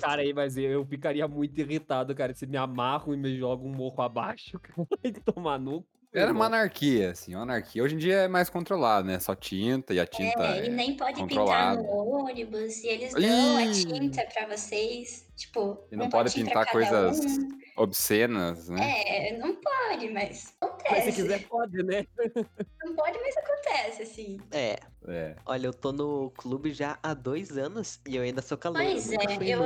cara 0.00 0.22
aí, 0.22 0.32
mas 0.32 0.56
eu, 0.56 0.70
eu 0.70 0.86
ficaria 0.86 1.26
muito 1.26 1.58
irritado, 1.58 2.14
cara, 2.14 2.32
se 2.32 2.46
me 2.46 2.56
amarram 2.56 3.12
e 3.12 3.16
me 3.16 3.36
jogam 3.36 3.66
um 3.66 3.74
morro 3.74 4.00
abaixo, 4.02 4.58
cara, 4.58 4.86
vai 5.02 5.12
tomar 5.12 5.58
no 5.58 5.82
cu, 5.82 5.99
Era 6.12 6.32
uma 6.32 6.46
anarquia, 6.46 7.12
assim, 7.12 7.34
uma 7.36 7.44
anarquia. 7.44 7.84
Hoje 7.84 7.94
em 7.94 7.98
dia 7.98 8.14
é 8.22 8.28
mais 8.28 8.50
controlado, 8.50 9.06
né? 9.06 9.20
Só 9.20 9.34
tinta 9.34 9.94
e 9.94 10.00
a 10.00 10.06
tinta 10.06 10.42
É, 10.44 10.64
e 10.64 10.66
é 10.66 10.68
nem 10.70 10.96
pode 10.96 11.24
pintar 11.24 11.76
no 11.76 11.84
ônibus, 12.24 12.82
e 12.82 12.88
eles 12.88 13.14
dão 13.14 13.56
a 13.56 13.62
Ih! 13.62 13.84
tinta 13.84 14.24
pra 14.26 14.48
vocês. 14.48 15.26
Tipo, 15.36 15.78
E 15.90 15.96
não 15.96 16.06
um 16.06 16.10
pode 16.10 16.32
pintar 16.34 16.66
coisas 16.66 17.38
um. 17.38 17.48
obscenas, 17.76 18.68
né? 18.68 19.02
É, 19.06 19.38
não 19.38 19.54
pode, 19.54 20.10
mas 20.10 20.52
Mas 20.60 20.70
acontece. 20.72 21.12
se 21.12 21.22
quiser 21.22 21.46
pode, 21.48 21.82
né? 21.84 22.04
Não 22.84 22.96
pode, 22.96 23.18
mas 23.20 23.36
acontece, 23.36 24.02
assim. 24.02 24.40
É, 24.50 24.78
É. 25.06 25.36
olha, 25.46 25.66
eu 25.68 25.72
tô 25.72 25.92
no 25.92 26.30
clube 26.30 26.72
já 26.72 26.98
há 27.02 27.14
dois 27.14 27.56
anos 27.56 28.00
e 28.08 28.16
eu 28.16 28.22
ainda 28.22 28.42
sou 28.42 28.58
calouro. 28.58 28.84
Pois 28.84 29.12
é, 29.12 29.16
eu, 29.42 29.60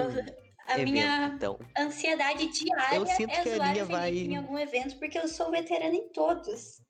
a 0.66 0.74
evento, 0.74 0.90
minha 0.92 1.32
Então, 1.34 1.58
ansiedade 1.78 2.46
diária 2.48 2.96
Eu 2.96 3.06
sinto 3.06 3.30
é 3.30 3.42
que 3.42 3.48
a 3.50 3.56
zoar 3.56 3.72
minha 3.72 3.86
Felipe 3.86 3.92
vai- 3.92 4.16
em 4.18 4.36
algum 4.36 4.58
evento, 4.58 4.98
porque 4.98 5.18
eu 5.18 5.28
sou 5.28 5.50
veterana 5.50 5.94
em 5.94 6.08
todos, 6.12 6.80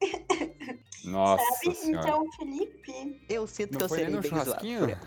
Nossa 1.05 1.45
sabe? 1.65 1.75
senhora. 1.77 2.09
Então, 2.09 2.33
Felipe... 2.33 3.25
eu 3.29 3.47
sinto 3.47 3.73
Não 3.73 3.79
que 3.79 3.85
eu 3.85 3.89
serei 3.89 4.09
no 4.09 4.21
bem 4.21 4.31
zoado 4.31 4.45
churrasquinho? 4.47 4.85
ela. 4.91 5.01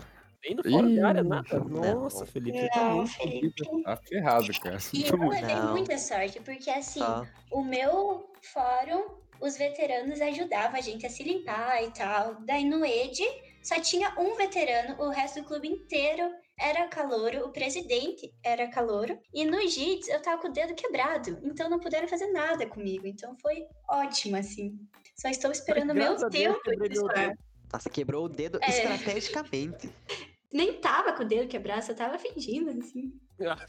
Nem 0.44 0.54
no 0.54 0.62
fora 0.62 0.86
de 0.86 1.00
área, 1.00 1.22
nada. 1.24 1.58
não. 1.58 2.00
Nossa, 2.02 2.24
Felipe, 2.26 2.58
você 2.60 2.68
tá 2.68 2.84
Não, 2.84 2.96
muito 2.98 3.12
Felipe... 3.12 3.82
Tá 3.82 3.96
ferrado, 3.96 4.60
cara. 4.60 4.78
E 4.92 5.04
eu 5.08 5.16
levei 5.28 5.54
Não. 5.56 5.70
muita 5.72 5.98
sorte, 5.98 6.40
porque 6.40 6.70
assim, 6.70 7.00
Só. 7.00 7.26
o 7.50 7.64
meu 7.64 8.30
fórum, 8.52 9.18
os 9.40 9.56
veteranos 9.56 10.20
ajudavam 10.20 10.78
a 10.78 10.80
gente 10.80 11.04
a 11.04 11.10
se 11.10 11.24
limpar 11.24 11.82
e 11.82 11.90
tal. 11.90 12.36
Daí 12.42 12.64
no 12.64 12.84
ED, 12.84 13.18
só 13.64 13.80
tinha 13.80 14.14
um 14.16 14.36
veterano, 14.36 14.94
o 15.02 15.10
resto 15.10 15.40
do 15.40 15.46
clube 15.46 15.66
inteiro 15.68 16.30
era 16.60 16.88
calouro, 16.88 17.46
o 17.46 17.52
presidente 17.52 18.32
era 18.44 18.68
calouro. 18.68 19.18
E 19.32 19.44
no 19.44 19.60
JITS 19.60 20.08
eu 20.08 20.20
tava 20.20 20.40
com 20.42 20.48
o 20.48 20.52
dedo 20.52 20.74
quebrado, 20.74 21.38
então 21.42 21.70
não 21.70 21.78
puderam 21.78 22.08
fazer 22.08 22.26
nada 22.32 22.66
comigo. 22.66 23.06
Então 23.06 23.36
foi 23.40 23.66
ótimo, 23.88 24.36
assim. 24.36 24.78
Só 25.16 25.28
estou 25.28 25.50
esperando 25.50 25.90
o 25.90 25.94
meu 25.94 26.16
tempo 26.28 26.60
de. 26.88 27.34
Nossa, 27.72 27.90
quebrou 27.90 28.24
o 28.24 28.28
dedo 28.28 28.58
É. 28.62 28.68
estrategicamente. 28.68 29.90
Nem 30.50 30.80
tava 30.80 31.12
com 31.12 31.22
o 31.22 31.26
dedo 31.26 31.46
quebrado, 31.46 31.84
só 31.84 31.92
tava 31.92 32.18
fingindo, 32.18 32.70
assim. 32.70 33.12
Ah, 33.40 33.66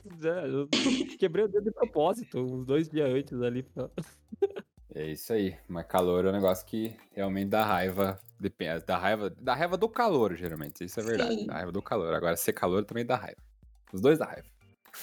quebrei 1.19 1.43
o 1.43 1.47
dedo 1.47 1.65
de 1.65 1.71
propósito, 1.71 2.39
uns 2.39 2.65
dois 2.65 2.87
dias 2.89 3.09
antes 3.09 3.41
ali. 3.41 3.67
É 4.95 5.05
isso 5.11 5.31
aí. 5.33 5.55
Mas 5.67 5.85
calor 5.85 6.25
é 6.25 6.29
um 6.29 6.31
negócio 6.33 6.65
que 6.65 6.95
realmente 7.13 7.49
dá 7.49 7.63
raiva. 7.65 8.19
Depende, 8.39 8.83
dá 8.85 8.97
raiva, 8.97 9.29
dá 9.39 9.53
raiva 9.53 9.77
do 9.77 9.87
calor, 9.89 10.35
geralmente. 10.35 10.83
Isso 10.83 10.99
é 10.99 11.03
verdade. 11.03 11.35
Sim. 11.35 11.45
Dá 11.47 11.53
raiva 11.53 11.71
do 11.71 11.81
calor. 11.81 12.13
Agora, 12.13 12.35
ser 12.35 12.53
calor 12.53 12.83
também 12.85 13.05
dá 13.05 13.15
raiva. 13.15 13.37
Os 13.93 14.01
dois 14.01 14.17
dá 14.17 14.25
raiva. 14.25 14.47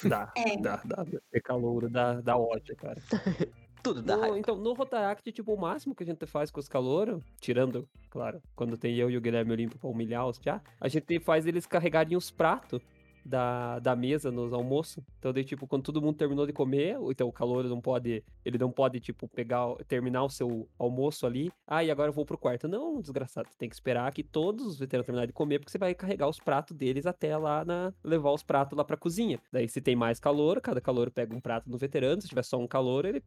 Dá, 0.03 0.31
É. 0.35 0.57
dá, 0.57 0.81
dá. 0.83 1.05
É 1.31 1.39
calor, 1.39 1.89
dá, 1.89 2.19
dá 2.21 2.37
ódio, 2.37 2.75
cara. 2.75 3.01
Tudo 3.83 4.01
dá 4.01 4.15
No- 4.15 4.21
raiva. 4.23 4.39
então, 4.39 4.57
no 4.57 4.73
Rotaract, 4.73 5.31
tipo, 5.31 5.53
o 5.53 5.57
máximo 5.59 5.95
que 5.95 6.03
a 6.03 6.05
gente 6.05 6.25
faz 6.25 6.51
com 6.51 6.59
os 6.59 6.67
calouros, 6.67 7.23
tirando, 7.39 7.87
claro, 8.09 8.41
quando 8.55 8.75
tem 8.77 8.95
eu 8.95 9.09
e 9.09 9.15
o 9.15 9.21
Guilherme 9.21 9.51
Olímpio 9.53 9.77
pra 9.79 9.89
humilhar 9.89 10.27
os 10.27 10.37
já, 10.43 10.59
a 10.81 10.87
gente 10.89 11.19
faz 11.19 11.45
eles 11.45 11.65
carregarem 11.65 12.17
os 12.17 12.29
pratos 12.31 12.81
da, 13.27 13.79
da 13.79 13.95
mesa 13.95 14.31
nos 14.31 14.53
almoços. 14.53 15.03
Então, 15.19 15.33
daí, 15.33 15.43
tipo, 15.43 15.67
quando 15.67 15.83
todo 15.83 16.01
mundo 16.01 16.17
terminou 16.17 16.45
de 16.47 16.53
comer, 16.53 16.97
então 17.09 17.27
o 17.27 17.31
calor 17.31 17.63
não 17.65 17.81
pode, 17.81 18.23
ele 18.45 18.57
não 18.57 18.71
pode, 18.71 18.99
tipo, 18.99 19.27
pegar, 19.27 19.75
terminar 19.87 20.23
o 20.23 20.29
seu 20.29 20.67
almoço 20.79 21.25
ali. 21.25 21.51
Ah, 21.67 21.83
e 21.83 21.91
agora 21.91 22.09
eu 22.09 22.13
vou 22.13 22.25
pro 22.25 22.37
quarto. 22.37 22.67
Não, 22.67 23.01
desgraçado, 23.01 23.49
tem 23.57 23.67
que 23.67 23.75
esperar 23.75 24.11
que 24.13 24.23
todos 24.23 24.65
os 24.65 24.79
veteranos 24.79 25.05
terminarem 25.05 25.27
de 25.27 25.33
comer, 25.33 25.59
porque 25.59 25.71
você 25.71 25.77
vai 25.77 25.93
carregar 25.93 26.27
os 26.27 26.39
pratos 26.39 26.75
deles 26.75 27.05
até 27.05 27.37
lá 27.37 27.65
na, 27.65 27.93
levar 28.03 28.31
os 28.31 28.43
pratos 28.43 28.77
lá 28.77 28.83
pra 28.83 28.97
cozinha. 28.97 29.39
Daí, 29.51 29.67
se 29.67 29.81
tem 29.81 29.95
mais 29.95 30.19
calor, 30.19 30.61
cada 30.61 30.79
calor 30.79 31.11
pega 31.11 31.35
um 31.35 31.41
prato 31.41 31.69
no 31.69 31.77
veterano, 31.77 32.21
se 32.21 32.29
tiver 32.29 32.43
só 32.43 32.57
um 32.57 32.67
calor, 32.67 33.05
ele 33.05 33.21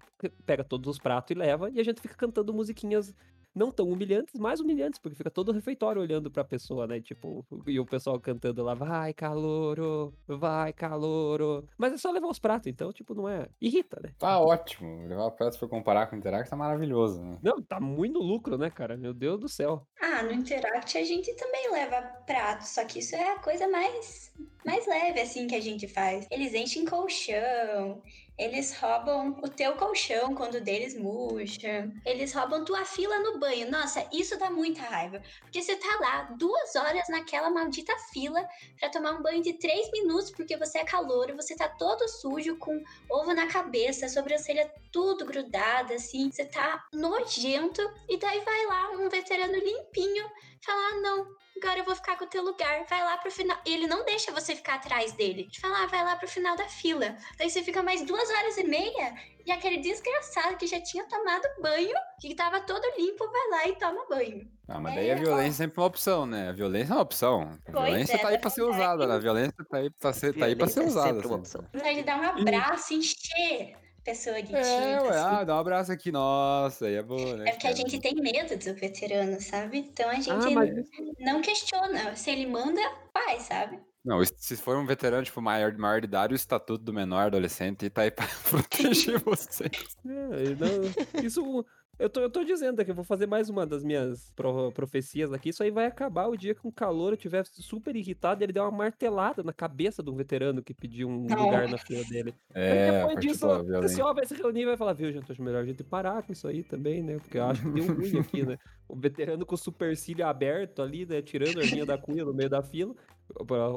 pega 0.46 0.64
todos 0.64 0.88
os 0.88 0.98
pratos 0.98 1.30
e 1.30 1.34
leva, 1.34 1.70
e 1.70 1.78
a 1.80 1.84
gente 1.84 2.00
fica 2.00 2.14
cantando 2.14 2.54
musiquinhas 2.54 3.14
não 3.54 3.70
tão 3.70 3.88
humilhantes, 3.88 4.38
mais 4.38 4.60
humilhantes, 4.60 4.98
porque 4.98 5.16
fica 5.16 5.30
todo 5.30 5.50
o 5.50 5.52
refeitório 5.52 6.00
olhando 6.00 6.30
pra 6.30 6.44
pessoa, 6.44 6.86
né? 6.86 7.00
Tipo, 7.00 7.44
e 7.66 7.78
o 7.78 7.86
pessoal 7.86 8.18
cantando 8.20 8.62
lá, 8.62 8.74
vai 8.74 9.12
calouro, 9.12 10.14
vai 10.26 10.72
calouro. 10.72 11.68
Mas 11.76 11.92
é 11.92 11.98
só 11.98 12.10
levar 12.10 12.28
os 12.28 12.38
pratos, 12.38 12.66
então, 12.68 12.92
tipo, 12.92 13.14
não 13.14 13.28
é. 13.28 13.48
Irrita, 13.60 14.00
né? 14.02 14.12
Tá 14.18 14.38
ótimo. 14.38 15.06
Levar 15.06 15.26
o 15.26 15.32
prato 15.32 15.54
se 15.54 15.58
for 15.58 15.68
comparar 15.68 16.06
com 16.06 16.16
o 16.16 16.18
Interact 16.18 16.50
tá 16.50 16.56
maravilhoso, 16.56 17.22
né? 17.22 17.38
Não, 17.42 17.62
tá 17.62 17.80
muito 17.80 18.18
lucro, 18.18 18.56
né, 18.56 18.70
cara? 18.70 18.96
Meu 18.96 19.12
Deus 19.12 19.38
do 19.40 19.48
céu. 19.48 19.86
Ah, 20.00 20.22
no 20.22 20.32
Interact 20.32 20.96
a 20.96 21.04
gente 21.04 21.34
também 21.34 21.70
leva 21.70 22.02
prato, 22.26 22.62
só 22.62 22.84
que 22.84 22.98
isso 22.98 23.14
é 23.14 23.32
a 23.32 23.38
coisa 23.38 23.68
mais, 23.68 24.32
mais 24.64 24.86
leve, 24.86 25.20
assim, 25.20 25.46
que 25.46 25.54
a 25.54 25.60
gente 25.60 25.88
faz. 25.88 26.26
Eles 26.30 26.54
enchem 26.54 26.84
colchão, 26.84 28.02
eles 28.40 28.74
roubam 28.78 29.38
o 29.42 29.48
teu 29.48 29.76
colchão 29.76 30.34
quando 30.34 30.54
o 30.54 30.60
deles 30.62 30.96
murcha, 30.96 31.92
eles 32.06 32.32
roubam 32.32 32.64
tua 32.64 32.86
fila 32.86 33.18
no 33.18 33.38
banho. 33.38 33.70
Nossa, 33.70 34.08
isso 34.10 34.38
dá 34.38 34.50
muita 34.50 34.80
raiva, 34.80 35.20
porque 35.42 35.60
você 35.60 35.76
tá 35.76 35.98
lá 36.00 36.22
duas 36.38 36.74
horas 36.74 37.06
naquela 37.10 37.50
maldita 37.50 37.94
fila 38.10 38.42
pra 38.78 38.88
tomar 38.88 39.12
um 39.12 39.22
banho 39.22 39.42
de 39.42 39.52
três 39.58 39.90
minutos 39.92 40.30
porque 40.30 40.56
você 40.56 40.78
é 40.78 40.84
calouro, 40.84 41.36
você 41.36 41.54
tá 41.54 41.68
todo 41.68 42.08
sujo, 42.08 42.56
com 42.56 42.82
ovo 43.10 43.34
na 43.34 43.46
cabeça, 43.46 44.08
sobrancelha 44.08 44.72
tudo 44.90 45.26
grudada, 45.26 45.94
assim, 45.94 46.32
você 46.32 46.46
tá 46.46 46.82
nojento, 46.94 47.82
e 48.08 48.16
daí 48.16 48.40
vai 48.40 48.66
lá 48.66 48.90
um 48.92 49.08
veterano 49.10 49.54
limpinho 49.54 50.26
falar: 50.64 50.88
ah, 50.92 51.00
não, 51.00 51.26
agora 51.62 51.78
eu 51.80 51.84
vou 51.84 51.94
ficar 51.94 52.16
com 52.16 52.24
o 52.24 52.28
teu 52.28 52.42
lugar, 52.42 52.84
vai 52.88 53.02
lá 53.04 53.16
pro 53.18 53.30
final. 53.30 53.56
E 53.66 53.72
ele 53.74 53.86
não 53.86 54.04
deixa 54.04 54.32
você 54.32 54.54
ficar 54.56 54.74
atrás 54.74 55.12
dele. 55.12 55.42
Ele 55.42 55.60
fala: 55.60 55.84
ah, 55.84 55.86
vai 55.86 56.04
lá 56.04 56.16
pro 56.16 56.28
final 56.28 56.56
da 56.56 56.68
fila. 56.68 57.16
Daí 57.38 57.50
você 57.50 57.62
fica 57.62 57.82
mais 57.82 58.02
duas 58.04 58.28
horas 58.30 58.56
e 58.58 58.64
meia, 58.64 59.14
e 59.46 59.50
aquele 59.52 59.78
desgraçado 59.78 60.56
que 60.56 60.66
já 60.66 60.80
tinha 60.80 61.06
tomado 61.08 61.46
banho, 61.60 61.94
que 62.20 62.34
tava 62.34 62.60
todo 62.60 62.82
limpo, 62.98 63.30
vai 63.30 63.48
lá 63.50 63.68
e 63.68 63.76
toma 63.78 64.06
banho. 64.08 64.50
Não, 64.68 64.80
mas 64.80 64.92
É, 64.92 64.96
daí 64.96 65.10
a 65.12 65.16
ó. 65.16 65.18
violência 65.18 65.64
é 65.64 65.66
sempre 65.66 65.80
uma 65.80 65.86
opção, 65.86 66.26
né? 66.26 66.48
A 66.50 66.52
violência 66.52 66.92
é 66.92 66.96
uma 66.96 67.02
opção. 67.02 67.58
A 67.66 67.70
violência 67.72 68.14
é, 68.14 68.18
tá 68.18 68.28
aí 68.28 68.38
pra 68.38 68.50
ser 68.50 68.60
é 68.60 68.64
usada, 68.64 69.06
né? 69.06 69.14
A 69.14 69.18
violência 69.18 69.54
tá 69.68 69.78
aí 69.78 69.90
pra 69.90 70.12
ser, 70.12 70.34
tá 70.36 70.44
aí 70.46 70.54
pra 70.56 70.68
ser 70.68 70.80
é 70.80 70.84
usada. 70.84 71.08
sempre 71.14 71.26
uma 71.26 71.36
assim. 71.40 71.58
opção. 71.58 71.68
Vontade 71.72 71.96
de 71.96 72.02
dar 72.04 72.20
um 72.20 72.24
abraço, 72.40 72.94
encher 72.94 73.74
a 73.76 73.79
pessoa 74.04 74.42
de 74.42 74.54
É, 74.54 75.00
ué, 75.02 75.08
assim. 75.08 75.18
ah, 75.18 75.44
dá 75.44 75.56
um 75.56 75.58
abraço 75.58 75.92
aqui, 75.92 76.10
nossa, 76.10 76.86
aí 76.86 76.94
é 76.94 77.02
boa, 77.02 77.36
né? 77.36 77.48
É 77.48 77.52
porque 77.52 77.66
a 77.66 77.72
gente 77.72 77.98
tem 78.00 78.14
medo 78.14 78.56
do 78.56 78.74
veterano, 78.74 79.40
sabe? 79.40 79.78
Então 79.78 80.08
a 80.08 80.14
gente 80.14 80.30
Ah, 80.30 80.50
mas 80.50 80.70
não 81.18 81.40
questiona. 81.40 82.16
Se 82.16 82.30
ele 82.30 82.46
manda, 82.46 82.80
faz, 83.12 83.42
sabe? 83.42 83.80
Não, 84.02 84.18
se 84.24 84.56
for 84.56 84.78
um 84.78 84.86
veterano, 84.86 85.22
tipo, 85.22 85.42
maior, 85.42 85.76
maior 85.76 86.00
de 86.00 86.06
idade, 86.06 86.32
o 86.32 86.36
estatuto 86.36 86.82
do 86.82 86.92
menor 86.92 87.26
adolescente 87.26 87.90
tá 87.90 88.02
aí 88.02 88.10
pra 88.10 88.26
proteger 88.48 89.18
você. 89.24 89.64
É, 89.64 90.54
não, 90.56 91.22
isso. 91.22 91.66
Eu 92.00 92.08
tô, 92.08 92.20
eu 92.20 92.30
tô 92.30 92.42
dizendo 92.42 92.80
aqui, 92.80 92.90
eu 92.90 92.94
vou 92.94 93.04
fazer 93.04 93.26
mais 93.26 93.50
uma 93.50 93.66
das 93.66 93.84
minhas 93.84 94.32
pro- 94.34 94.72
profecias 94.72 95.34
aqui. 95.34 95.50
Isso 95.50 95.62
aí 95.62 95.70
vai 95.70 95.84
acabar 95.84 96.28
o 96.28 96.36
dia 96.36 96.54
que 96.54 96.66
um 96.66 96.70
calor 96.70 97.12
estiver 97.12 97.44
super 97.44 97.94
irritado 97.94 98.42
e 98.42 98.44
ele 98.46 98.54
der 98.54 98.62
uma 98.62 98.70
martelada 98.70 99.42
na 99.42 99.52
cabeça 99.52 100.02
de 100.02 100.08
um 100.10 100.14
veterano 100.16 100.62
que 100.62 100.72
pediu 100.72 101.08
um 101.10 101.26
Não. 101.26 101.44
lugar 101.44 101.68
na 101.68 101.76
fila 101.76 102.02
dele. 102.04 102.34
É, 102.54 102.72
Aí 102.72 102.90
depois 102.90 103.20
disso, 103.20 103.46
da 103.46 103.60
o 103.60 103.64
violência. 103.64 103.80
pessoal 103.82 104.14
vai 104.14 104.24
se 104.24 104.34
reunir 104.34 104.62
e 104.62 104.66
vai 104.66 104.76
falar, 104.78 104.94
viu, 104.94 105.12
gente, 105.12 105.30
acho 105.30 105.42
melhor 105.42 105.62
a 105.62 105.66
gente 105.66 105.84
parar 105.84 106.22
com 106.22 106.32
isso 106.32 106.48
aí 106.48 106.62
também, 106.62 107.02
né? 107.02 107.18
Porque 107.18 107.36
eu 107.36 107.44
acho 107.44 107.60
que 107.62 107.70
deu 107.70 107.94
ruim 107.94 108.18
aqui, 108.18 108.46
né? 108.46 108.56
O 108.92 108.96
veterano 108.96 109.44
com 109.46 109.54
o 109.54 109.58
supercílio 109.58 110.26
aberto 110.26 110.82
ali, 110.82 111.06
né? 111.06 111.22
Tirando 111.22 111.58
a 111.60 111.62
linha 111.64 111.86
da 111.86 111.96
cunha 111.98 112.24
no 112.24 112.34
meio 112.34 112.50
da 112.50 112.62
fila. 112.62 112.94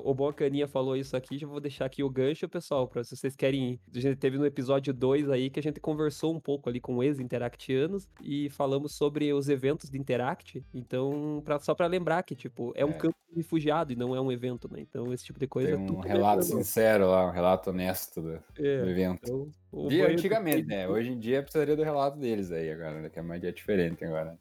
O 0.03 0.16
Bocaninha 0.16 0.68
falou 0.68 0.97
isso 0.97 1.16
aqui, 1.16 1.38
já 1.38 1.45
vou 1.45 1.59
deixar 1.59 1.86
aqui 1.86 2.01
o 2.01 2.09
gancho, 2.09 2.49
pessoal, 2.49 2.88
pra 2.88 3.03
se 3.03 3.16
vocês 3.16 3.36
querem. 3.36 3.80
A 3.95 3.99
gente 3.99 4.16
teve 4.16 4.36
no 4.36 4.47
episódio 4.47 4.91
2 4.91 5.30
aí 5.30 5.47
que 5.51 5.59
a 5.59 5.64
gente 5.64 5.80
conversou 5.80 6.34
um 6.34 6.39
pouco 6.39 6.68
ali 6.70 6.80
com 6.80 7.03
ex-interactianos 7.03 8.09
e 8.24 8.49
falamos 8.49 8.95
sobre 8.95 9.32
os 9.32 9.49
eventos 9.49 9.91
de 9.91 9.99
Interact. 9.99 10.66
Então, 10.74 11.39
pra, 11.45 11.59
só 11.59 11.76
pra 11.76 11.86
lembrar 11.86 12.24
que, 12.24 12.36
tipo, 12.36 12.72
é 12.76 12.84
um 12.84 12.89
É. 12.89 12.93
campo 12.93 13.16
de 13.30 13.36
refugiado 13.36 13.93
e 13.93 13.95
não 13.95 14.16
é 14.16 14.20
um 14.20 14.32
evento, 14.32 14.68
né? 14.74 14.82
Então, 14.82 15.14
esse 15.14 15.24
tipo 15.26 15.39
de 15.39 15.45
coisa 15.45 15.70
Tem 15.70 15.78
é 15.78 15.84
um 15.84 15.86
tudo 15.86 15.99
relato 16.01 16.41
lembrando. 16.41 16.64
sincero 16.64 17.05
lá, 17.11 17.28
um 17.28 17.32
relato 17.32 17.70
honesto 17.70 18.24
do, 18.24 18.32
do 18.55 18.66
É, 18.66 18.89
evento. 18.89 19.20
então, 19.72 19.88
De 19.88 19.97
do 19.99 20.03
antigamente, 20.07 20.55
peito- 20.57 20.70
né? 20.70 20.88
Hoje 20.89 21.11
em 21.11 21.20
dia 21.20 21.43
precisaria 21.43 21.76
do 21.76 21.84
relato 21.84 22.18
deles 22.18 22.51
aí 22.51 22.72
agora, 22.72 23.01
né? 23.01 23.09
Que 23.09 23.20
é 23.20 23.22
mais 23.22 23.39
dia 23.39 23.51
diferente 23.53 24.03
agora. 24.03 24.36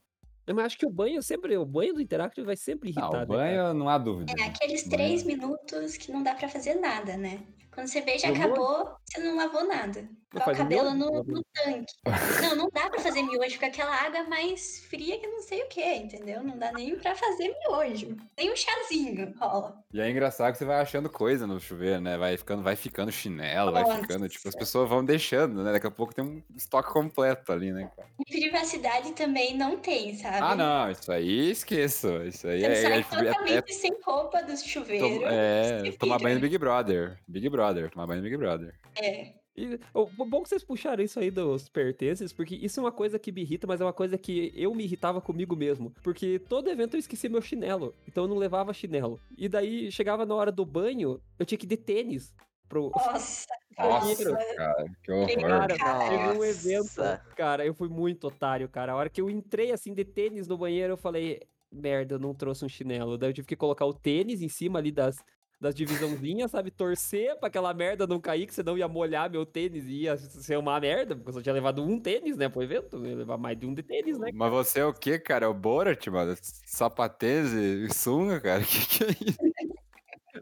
Mas 0.46 0.66
acho 0.66 0.78
que 0.78 0.86
o 0.86 0.90
banho 0.90 1.22
sempre, 1.22 1.56
o 1.56 1.64
banho 1.64 1.94
do 1.94 2.00
Interactive 2.00 2.46
vai 2.46 2.56
sempre 2.56 2.90
irritar, 2.90 3.08
o 3.10 3.18
né, 3.20 3.26
banho 3.26 3.74
não 3.74 3.88
há 3.88 3.96
dúvida. 3.98 4.32
É 4.38 4.44
aqueles 4.44 4.86
Banho. 4.88 4.90
três 4.90 5.22
minutos 5.24 5.96
que 5.96 6.10
não 6.12 6.22
dá 6.22 6.34
pra 6.34 6.48
fazer 6.48 6.74
nada, 6.74 7.16
né? 7.16 7.46
Quando 7.72 7.86
você 7.86 8.00
vê, 8.02 8.18
já 8.18 8.28
No 8.28 8.34
acabou, 8.34 8.96
você 9.04 9.20
não 9.20 9.36
lavou 9.36 9.66
nada. 9.66 10.08
O 10.34 10.40
cabelo 10.40 10.94
no, 10.94 11.22
no 11.24 11.44
tanque. 11.52 11.92
Não, 12.40 12.56
não 12.56 12.70
dá 12.72 12.88
pra 12.88 13.00
fazer 13.00 13.22
miojo 13.22 13.58
com 13.58 13.66
aquela 13.66 13.94
água 13.94 14.24
mais 14.24 14.80
fria 14.88 15.18
que 15.18 15.26
não 15.26 15.42
sei 15.42 15.62
o 15.62 15.68
que, 15.68 15.94
entendeu? 15.94 16.42
Não 16.42 16.56
dá 16.56 16.72
nem 16.72 16.96
pra 16.96 17.14
fazer 17.14 17.54
miojo. 17.60 18.16
Nem 18.36 18.50
um 18.50 18.56
chazinho 18.56 19.34
rola. 19.38 19.76
E 19.92 20.00
é 20.00 20.10
engraçado 20.10 20.52
que 20.52 20.58
você 20.58 20.64
vai 20.64 20.80
achando 20.80 21.10
coisa 21.10 21.46
no 21.46 21.60
chuveiro, 21.60 22.00
né? 22.00 22.16
Vai 22.16 22.38
ficando, 22.38 22.62
vai 22.62 22.74
ficando 22.76 23.12
chinelo, 23.12 23.72
vai 23.72 23.82
Nossa. 23.82 24.00
ficando, 24.00 24.26
tipo, 24.26 24.48
as 24.48 24.54
pessoas 24.54 24.88
vão 24.88 25.04
deixando, 25.04 25.62
né? 25.62 25.70
Daqui 25.72 25.86
a 25.86 25.90
pouco 25.90 26.14
tem 26.14 26.24
um 26.24 26.42
estoque 26.56 26.90
completo 26.90 27.52
ali, 27.52 27.70
né, 27.70 27.90
cara? 27.94 28.08
E 28.26 28.40
privacidade 28.40 29.12
também 29.12 29.54
não 29.54 29.76
tem, 29.76 30.16
sabe? 30.16 30.38
Ah, 30.40 30.54
não, 30.54 30.90
isso 30.90 31.12
aí 31.12 31.50
esqueço. 31.50 32.08
Isso 32.22 32.48
aí 32.48 32.60
Você 32.60 32.66
é. 32.66 32.74
sai 32.76 32.92
é, 32.92 32.98
é, 33.00 33.02
totalmente 33.02 33.74
sem 33.74 33.92
roupa 34.02 34.42
do 34.42 34.56
chuveiro. 34.56 35.24
é, 35.26 35.92
tomar 35.98 36.18
banho 36.18 36.36
no 36.36 36.40
Big 36.40 36.56
Brother. 36.56 37.18
Big 37.28 37.46
Brother, 37.50 37.61
tomar 37.90 38.06
banho 38.06 38.22
no 38.22 38.24
Big 38.24 38.36
Brother. 38.36 38.74
É. 38.96 39.32
E, 39.56 39.78
o 39.92 40.08
o 40.18 40.24
bom 40.24 40.42
que 40.42 40.48
vocês 40.48 40.64
puxaram 40.64 41.04
isso 41.04 41.20
aí 41.20 41.30
dos 41.30 41.68
pertences, 41.68 42.32
porque 42.32 42.54
isso 42.54 42.80
é 42.80 42.82
uma 42.82 42.92
coisa 42.92 43.18
que 43.18 43.30
me 43.30 43.42
irrita, 43.42 43.66
mas 43.66 43.80
é 43.80 43.84
uma 43.84 43.92
coisa 43.92 44.16
que 44.16 44.52
eu 44.54 44.74
me 44.74 44.84
irritava 44.84 45.20
comigo 45.20 45.54
mesmo. 45.54 45.92
Porque 46.02 46.38
todo 46.38 46.70
evento 46.70 46.96
eu 46.96 47.00
esquecia 47.00 47.28
meu 47.28 47.42
chinelo, 47.42 47.94
então 48.08 48.24
eu 48.24 48.28
não 48.28 48.36
levava 48.36 48.72
chinelo. 48.72 49.20
E 49.36 49.48
daí 49.48 49.90
chegava 49.92 50.24
na 50.24 50.34
hora 50.34 50.50
do 50.50 50.64
banho, 50.64 51.20
eu 51.38 51.44
tinha 51.44 51.58
que 51.58 51.66
ir 51.66 51.68
de 51.68 51.76
tênis 51.76 52.34
pro. 52.68 52.90
Nossa, 52.96 53.46
Nossa, 53.78 54.30
nossa. 54.30 54.54
cara, 54.54 54.84
que 55.02 55.12
horror. 55.12 55.78
Cara, 55.78 56.08
teve 56.08 56.38
um 56.38 56.44
evento, 56.44 57.02
cara, 57.34 57.64
eu 57.66 57.72
fui 57.74 57.88
muito 57.88 58.26
otário, 58.26 58.68
cara. 58.68 58.92
A 58.92 58.96
hora 58.96 59.08
que 59.08 59.20
eu 59.20 59.30
entrei 59.30 59.72
assim 59.72 59.94
de 59.94 60.04
tênis 60.04 60.46
no 60.46 60.58
banheiro, 60.58 60.92
eu 60.92 60.96
falei, 60.96 61.40
merda, 61.70 62.14
eu 62.14 62.18
não 62.18 62.34
trouxe 62.34 62.64
um 62.64 62.68
chinelo. 62.68 63.16
Daí 63.16 63.30
eu 63.30 63.34
tive 63.34 63.48
que 63.48 63.56
colocar 63.56 63.86
o 63.86 63.94
tênis 63.94 64.42
em 64.42 64.48
cima 64.48 64.78
ali 64.78 64.92
das, 64.92 65.16
das 65.62 65.76
divisãozinhas, 65.76 66.50
sabe? 66.50 66.72
Torcer 66.72 67.38
pra 67.38 67.46
aquela 67.46 67.72
merda 67.72 68.04
não 68.04 68.20
cair, 68.20 68.48
que 68.48 68.54
senão 68.54 68.76
ia 68.76 68.88
molhar 68.88 69.30
meu 69.30 69.46
tênis 69.46 69.84
e 69.86 70.02
ia 70.02 70.16
ser 70.16 70.58
uma 70.58 70.78
merda, 70.80 71.14
porque 71.14 71.30
eu 71.30 71.34
só 71.34 71.40
tinha 71.40 71.52
levado 71.52 71.84
um 71.84 72.00
tênis, 72.00 72.36
né, 72.36 72.48
pro 72.48 72.64
evento. 72.64 72.96
Eu 72.96 73.06
ia 73.06 73.16
levar 73.16 73.38
mais 73.38 73.56
de 73.56 73.64
um 73.64 73.72
de 73.72 73.82
tênis, 73.82 74.18
né? 74.18 74.30
Mas 74.34 74.50
você 74.50 74.80
é 74.80 74.84
o 74.84 74.92
quê, 74.92 75.20
cara? 75.20 75.46
É 75.46 75.48
o 75.48 75.54
Borat, 75.54 76.04
mano? 76.08 76.36
Sapatês 76.42 77.52
e 77.52 77.88
sunga, 77.94 78.40
cara? 78.40 78.62
Que 78.72 78.86
que 78.86 79.04
é 79.04 79.08
isso? 79.28 79.38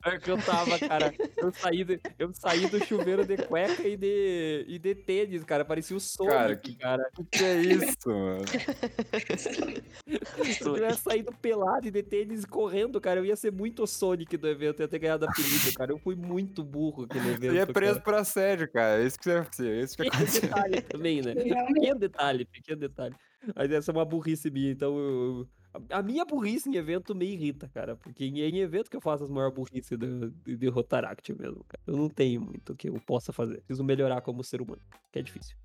É 0.05 0.19
que 0.19 0.31
eu 0.31 0.39
tava, 0.39 0.79
cara. 0.79 1.13
Eu 1.37 1.53
saí, 1.53 1.85
de- 1.85 2.01
eu 2.19 2.33
saí 2.33 2.67
do 2.69 2.85
chuveiro 2.85 3.25
de 3.27 3.37
cueca 3.37 3.87
e 3.87 3.97
de, 3.97 4.65
e 4.67 4.79
de 4.79 4.95
tênis, 4.95 5.45
cara. 5.45 5.65
Parecia 5.65 5.97
o 5.97 6.01
Sonic, 6.01 6.31
Cara, 6.77 6.99
cara. 7.03 7.11
que- 7.15 7.25
Que 7.25 7.39
que 7.39 7.45
é 7.45 7.61
isso, 7.61 8.09
mano? 8.09 8.45
Se 10.55 10.63
eu 10.65 10.75
tivesse 10.75 11.03
saído 11.03 11.33
pelado 11.41 11.87
e 11.87 11.91
de 11.91 12.03
tênis 12.03 12.45
correndo, 12.45 13.01
cara, 13.01 13.21
eu 13.21 13.25
ia 13.25 13.37
ser 13.37 13.53
muito 13.53 13.87
Sonic 13.87 14.37
do 14.37 14.49
evento, 14.49 14.81
eu 14.81 14.85
ia 14.85 14.89
ter 14.89 14.99
ganhado 14.99 15.25
apelido, 15.27 15.73
cara. 15.75 15.93
Eu 15.93 15.99
fui 15.99 16.15
muito 16.15 16.63
burro 16.65 17.05
aquele 17.05 17.31
evento. 17.31 17.53
Você 17.53 17.59
é 17.59 17.67
preso 17.67 17.93
cara. 17.95 18.05
por 18.05 18.15
assédio, 18.15 18.71
cara. 18.71 19.03
É 19.03 19.07
Isso 19.07 19.19
que 19.19 19.25
você 19.25 19.69
é 19.69 19.81
isso 19.83 19.97
que 19.97 20.03
aconteceu. 20.09 20.41
detalhe 20.43 20.81
também, 20.83 21.23
né? 21.23 21.35
Pequeno 21.75 21.99
detalhe, 22.01 22.45
pequeno 22.45 22.81
detalhe. 22.81 23.15
Mas 23.55 23.71
essa 23.71 23.91
é 23.91 23.95
uma 23.95 24.05
burrice 24.05 24.51
minha, 24.51 24.71
então 24.71 24.97
eu- 24.99 25.49
a- 25.91 26.03
minha 26.03 26.25
burrice 26.25 26.69
em 26.69 26.75
evento 26.77 27.15
me 27.15 27.27
irrita, 27.27 27.69
cara. 27.69 27.97
Porque 27.97 28.25
em, 28.25 28.41
em 28.41 28.59
evento 28.59 28.91
que 28.91 28.97
eu 28.97 29.01
faço 29.01 29.25
as 29.25 29.31
maiores 29.31 29.55
burrices 29.55 29.97
de, 29.99 30.31
de, 30.31 30.57
de 30.57 30.69
Rotaract 30.69 31.33
mesmo, 31.33 31.65
cara. 31.69 31.83
Eu 31.87 31.97
não 31.97 32.09
tenho 32.09 32.41
muito 32.41 32.75
que 32.75 32.89
eu 32.89 32.95
possa 33.01 33.33
fazer. 33.33 33.59
Preciso 33.63 33.85
melhorar 33.85 34.21
como 34.21 34.43
ser 34.43 34.61
humano, 34.61 34.83
que 35.13 35.19
é 35.19 35.23
difícil. 35.23 35.57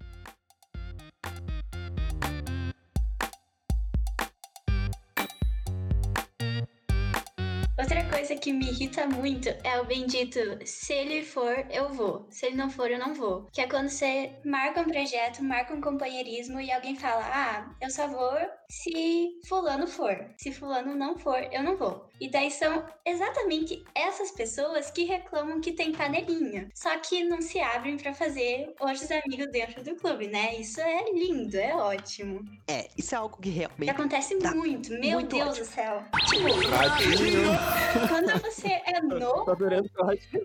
Outra 7.77 8.03
coisa 8.09 8.35
que 8.35 8.53
me 8.53 8.67
irrita 8.69 9.05
muito 9.05 9.49
é 9.63 9.79
o 9.81 9.85
bendito 9.85 10.39
se 10.65 10.93
ele 10.93 11.23
for, 11.23 11.65
eu 11.69 11.89
vou. 11.89 12.25
Se 12.29 12.45
ele 12.45 12.55
não 12.55 12.69
for, 12.69 12.89
eu 12.89 12.97
não 12.97 13.13
vou. 13.13 13.47
Que 13.51 13.61
é 13.61 13.67
quando 13.67 13.89
você 13.89 14.31
marca 14.45 14.79
um 14.81 14.85
projeto, 14.85 15.43
marca 15.43 15.73
um 15.73 15.81
companheirismo 15.81 16.59
e 16.61 16.71
alguém 16.71 16.95
fala: 16.95 17.21
Ah, 17.25 17.75
eu 17.81 17.89
só 17.89 18.07
vou 18.07 18.31
se 18.69 19.39
fulano 19.47 19.87
for. 19.87 20.15
Se 20.37 20.51
fulano 20.53 20.95
não 20.95 21.17
for, 21.17 21.37
eu 21.51 21.61
não 21.63 21.75
vou. 21.75 22.09
E 22.21 22.29
daí 22.29 22.49
são 22.49 22.85
exatamente 23.05 23.83
essas 23.93 24.31
pessoas 24.31 24.89
que 24.89 25.03
reclamam 25.03 25.59
que 25.59 25.73
tem 25.73 25.91
panelinha. 25.91 26.69
Só 26.73 26.97
que 26.99 27.25
não 27.25 27.41
se 27.41 27.59
abrem 27.59 27.97
pra 27.97 28.13
fazer 28.13 28.73
outros 28.79 29.09
amigos 29.11 29.51
dentro 29.51 29.83
do 29.83 29.95
clube, 29.97 30.27
né? 30.27 30.55
Isso 30.55 30.79
é 30.79 31.11
lindo, 31.11 31.57
é 31.57 31.75
ótimo. 31.75 32.39
É, 32.69 32.87
isso 32.97 33.13
é 33.13 33.17
algo 33.17 33.35
que 33.35 33.49
Que 33.51 33.57
realmente. 33.57 33.89
acontece 33.89 34.39
Tá 34.39 34.55
muito, 34.55 34.91
meu 34.93 35.19
muito 35.19 35.35
Deus 35.35 35.49
ótimo. 35.49 35.65
do 35.65 35.71
céu. 35.71 36.03
Tipo, 36.29 36.69
Tadinho. 36.69 37.64
Quando 38.07 38.41
você 38.41 38.67
é 38.67 39.01
novo, 39.01 39.45